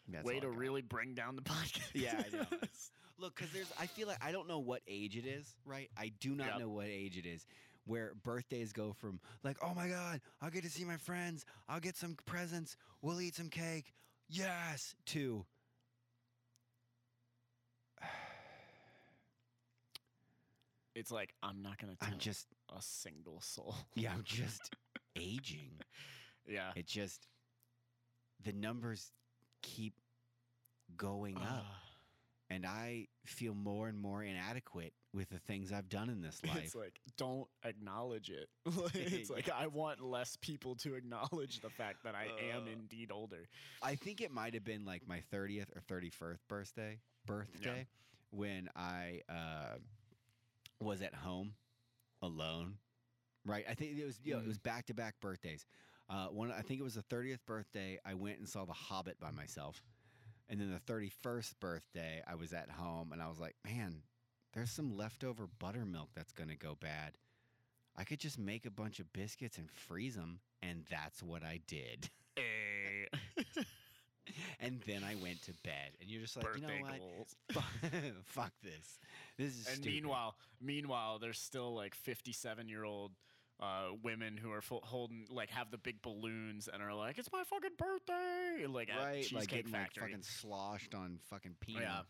that's 0.09 0.25
Way 0.25 0.35
all 0.35 0.39
I 0.39 0.41
to 0.43 0.47
got. 0.51 0.57
really 0.57 0.83
bring 0.83 1.15
down 1.15 1.35
the 1.35 1.43
podcast. 1.51 1.81
Yeah, 1.95 2.15
I 2.17 2.37
know. 2.37 2.43
It's- 2.63 2.93
Look, 3.19 3.35
because 3.35 3.53
there's, 3.53 3.73
I 3.79 3.87
feel 3.87 4.07
like 4.07 4.25
I 4.25 4.31
don't 4.31 4.47
know 4.47 4.61
what 4.61 4.83
age 4.87 5.17
it 5.17 5.27
is, 5.27 5.57
right? 5.67 5.91
I 5.99 6.13
do 6.21 6.37
not 6.37 6.47
Yep. 6.47 6.59
know 6.61 6.69
what 6.69 6.87
age 6.87 7.19
it 7.19 7.27
is 7.27 7.45
where 7.85 8.13
birthdays 8.23 8.73
go 8.73 8.93
from 8.93 9.21
like, 9.43 9.57
oh 9.63 9.75
my 9.75 9.89
God, 9.89 10.21
I'll 10.41 10.51
get 10.51 10.63
to 10.65 10.71
see 10.71 10.85
my 10.85 10.97
friends, 10.97 11.45
I'll 11.69 11.81
get 11.81 11.97
some 11.97 12.17
presents, 12.27 12.77
we'll 13.03 13.21
eat 13.21 13.35
some 13.35 13.49
cake, 13.49 13.93
yes, 14.29 14.95
to 15.07 15.45
It's 20.95 21.11
like 21.11 21.35
I'm 21.43 21.63
not 21.63 21.79
gonna 21.79 21.95
tell 21.95 22.13
I'm 22.13 22.19
just, 22.19 22.47
a 22.77 22.83
single 22.83 23.41
soul. 23.41 23.75
yeah, 23.95 24.13
I'm 24.13 24.25
just 24.25 24.75
aging. 25.17 25.73
Yeah. 26.49 26.73
It 26.75 26.87
just, 26.87 27.29
the 28.43 28.53
numbers 28.53 29.13
keep 29.63 29.95
going 30.97 31.37
up. 31.37 31.65
And 32.51 32.67
I 32.67 33.07
feel 33.25 33.55
more 33.55 33.89
and 33.89 33.99
more 33.99 34.23
inadequate 34.23 34.93
with 35.15 35.31
the 35.31 35.39
things 35.39 35.73
I've 35.73 35.89
done 35.89 36.11
in 36.11 36.21
this 36.21 36.41
life. 36.47 36.65
It's 36.65 36.75
like 36.75 37.01
don't 37.17 37.49
acknowledge 37.65 38.31
it. 38.31 38.49
It's 38.95 39.31
like 39.31 39.49
I 39.51 39.69
want 39.69 40.01
less 40.01 40.37
people 40.41 40.75
to 40.77 40.95
acknowledge 40.95 41.61
the 41.61 41.71
fact 41.71 42.05
that 42.05 42.15
I 42.15 42.27
am 42.53 42.65
Uh, 42.65 42.73
indeed 42.73 43.11
older. 43.13 43.49
I 43.83 43.95
think 43.95 44.21
it 44.21 44.31
might 44.31 44.55
have 44.55 44.65
been 44.65 44.85
like 44.85 45.07
my 45.07 45.23
30th 45.33 45.69
or 45.75 45.83
31st 45.89 46.39
birthday 46.49 46.99
birthday 47.27 47.87
when 48.31 48.69
I 48.77 49.23
uh, 49.29 49.77
was 50.81 51.03
at 51.03 51.15
home 51.15 51.55
alone. 52.23 52.75
Right? 53.47 53.65
I 53.69 53.75
think 53.75 53.99
it 53.99 54.05
was 54.05 54.19
you 54.23 54.35
know, 54.35 54.41
it 54.41 54.47
was 54.47 54.59
back 54.59 54.87
to 54.87 54.95
back 54.95 55.15
birthdays. 55.21 55.65
Uh, 56.09 56.27
one 56.27 56.51
I 56.51 56.63
think 56.63 56.81
it 56.81 56.83
was 56.83 56.95
the 56.95 57.03
30th 57.05 57.39
birthday 57.47 57.99
I 58.05 58.15
went 58.15 58.39
and 58.39 58.49
saw 58.49 58.65
The 58.65 58.73
Hobbit 58.73 59.19
by 59.21 59.31
myself. 59.31 59.83
And 60.51 60.61
then 60.61 60.71
the 60.73 60.93
31st 60.93 61.61
birthday 61.61 62.23
I 62.27 62.35
was 62.35 62.53
at 62.53 62.71
home 62.71 63.13
and 63.13 63.23
I 63.23 63.29
was 63.29 63.39
like, 63.39 63.55
"Man, 63.65 64.03
there's 64.53 64.71
some 64.73 64.97
leftover 64.97 65.47
buttermilk 65.59 66.11
that's 66.15 66.33
going 66.33 66.51
to 66.51 66.57
go 66.57 66.75
bad. 66.81 67.13
I 67.97 68.05
could 68.05 68.19
just 68.21 68.39
make 68.39 68.67
a 68.67 68.71
bunch 68.71 68.99
of 68.99 69.13
biscuits 69.13 69.59
and 69.59 69.71
freeze 69.71 70.17
them." 70.17 70.41
And 70.63 70.85
that's 70.91 71.23
what 71.23 71.43
I 71.45 71.61
did. 71.69 72.11
Eh, 72.37 73.07
and 74.61 74.81
then 74.87 75.03
I 75.05 75.15
went 75.15 75.41
to 75.43 75.53
bed. 75.65 75.93
And 76.01 76.11
you're 76.11 76.21
just 76.23 76.37
like, 76.37 76.47
birthday 76.47 76.79
you 76.79 76.83
know 76.83 76.89
what? 76.91 76.99
goals. 76.99 77.37
Fuck, 77.53 77.65
fuck 78.25 78.53
this. 78.63 78.99
This 79.39 79.57
is 79.57 79.67
And 79.67 79.77
stupid. 79.77 79.93
meanwhile, 79.93 80.35
meanwhile, 80.61 81.19
there's 81.19 81.39
still 81.39 81.75
like 81.75 81.95
57 81.95 82.69
year 82.69 82.85
old 82.85 83.13
uh, 83.61 83.89
women 84.03 84.37
who 84.37 84.51
are 84.53 84.61
full, 84.63 84.81
holding 84.85 85.27
like 85.31 85.51
have 85.51 85.71
the 85.71 85.79
big 85.79 86.01
balloons 86.03 86.69
and 86.73 86.83
are 86.83 86.95
like, 86.95 87.19
"It's 87.19 87.31
my 87.33 87.45
fucking 87.45 87.77
birthday!" 87.79 88.67
Like 88.67 88.89
at 88.91 88.99
right, 88.99 89.17
Cheesecake 89.23 89.39
like 89.39 89.49
getting 89.49 89.73
like 89.73 89.83
Factory. 89.83 90.09
fucking 90.11 90.23
sloshed 90.23 90.95
on 90.95 91.19
fucking 91.31 91.57
peanut. 91.61 91.83
yeah. 91.83 92.01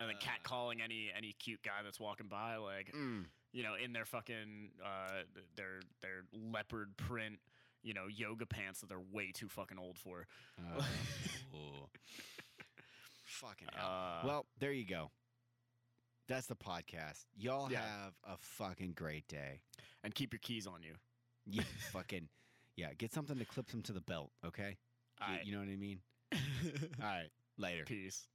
And 0.00 0.08
then 0.08 0.16
Uh, 0.16 0.20
cat 0.20 0.42
calling 0.44 0.80
any 0.80 1.10
any 1.16 1.32
cute 1.32 1.62
guy 1.62 1.82
that's 1.82 1.98
walking 1.98 2.28
by, 2.28 2.56
like 2.56 2.92
Mm. 2.92 3.26
you 3.52 3.62
know, 3.62 3.74
in 3.74 3.92
their 3.92 4.04
fucking 4.04 4.70
uh, 4.84 5.22
their 5.56 5.80
their 6.02 6.24
leopard 6.32 6.96
print, 6.96 7.40
you 7.82 7.94
know, 7.94 8.06
yoga 8.06 8.46
pants 8.46 8.80
that 8.80 8.88
they're 8.88 9.00
way 9.00 9.32
too 9.32 9.48
fucking 9.48 9.78
old 9.78 9.98
for. 9.98 10.26
Uh, 10.58 10.82
fucking 13.24 13.68
hell. 13.74 13.86
Uh, 13.88 14.26
well, 14.26 14.46
there 14.58 14.72
you 14.72 14.84
go. 14.86 15.10
That's 16.28 16.46
the 16.46 16.54
podcast. 16.56 17.24
Y'all 17.36 17.70
Yeah. 17.72 17.80
have 17.80 18.12
a 18.24 18.36
fucking 18.38 18.92
great 18.92 19.26
day. 19.28 19.60
and 20.04 20.14
keep 20.14 20.32
your 20.32 20.38
keys 20.40 20.66
on 20.66 20.82
you. 20.82 20.94
Yeah, 21.46 21.62
fucking 21.92 22.28
yeah. 22.76 22.92
Get 22.96 23.12
something 23.12 23.36
to 23.38 23.44
clip 23.44 23.66
them 23.68 23.82
to 23.82 23.92
the 23.92 24.00
belt, 24.00 24.30
okay? 24.46 24.76
You- 25.20 25.26
Aight. 25.26 25.44
you 25.46 25.52
know 25.52 25.58
what 25.58 25.68
I 25.68 25.76
mean? 25.76 26.00
All 26.32 26.38
right, 27.00 27.30
later. 27.56 27.84
Peace. 27.84 28.28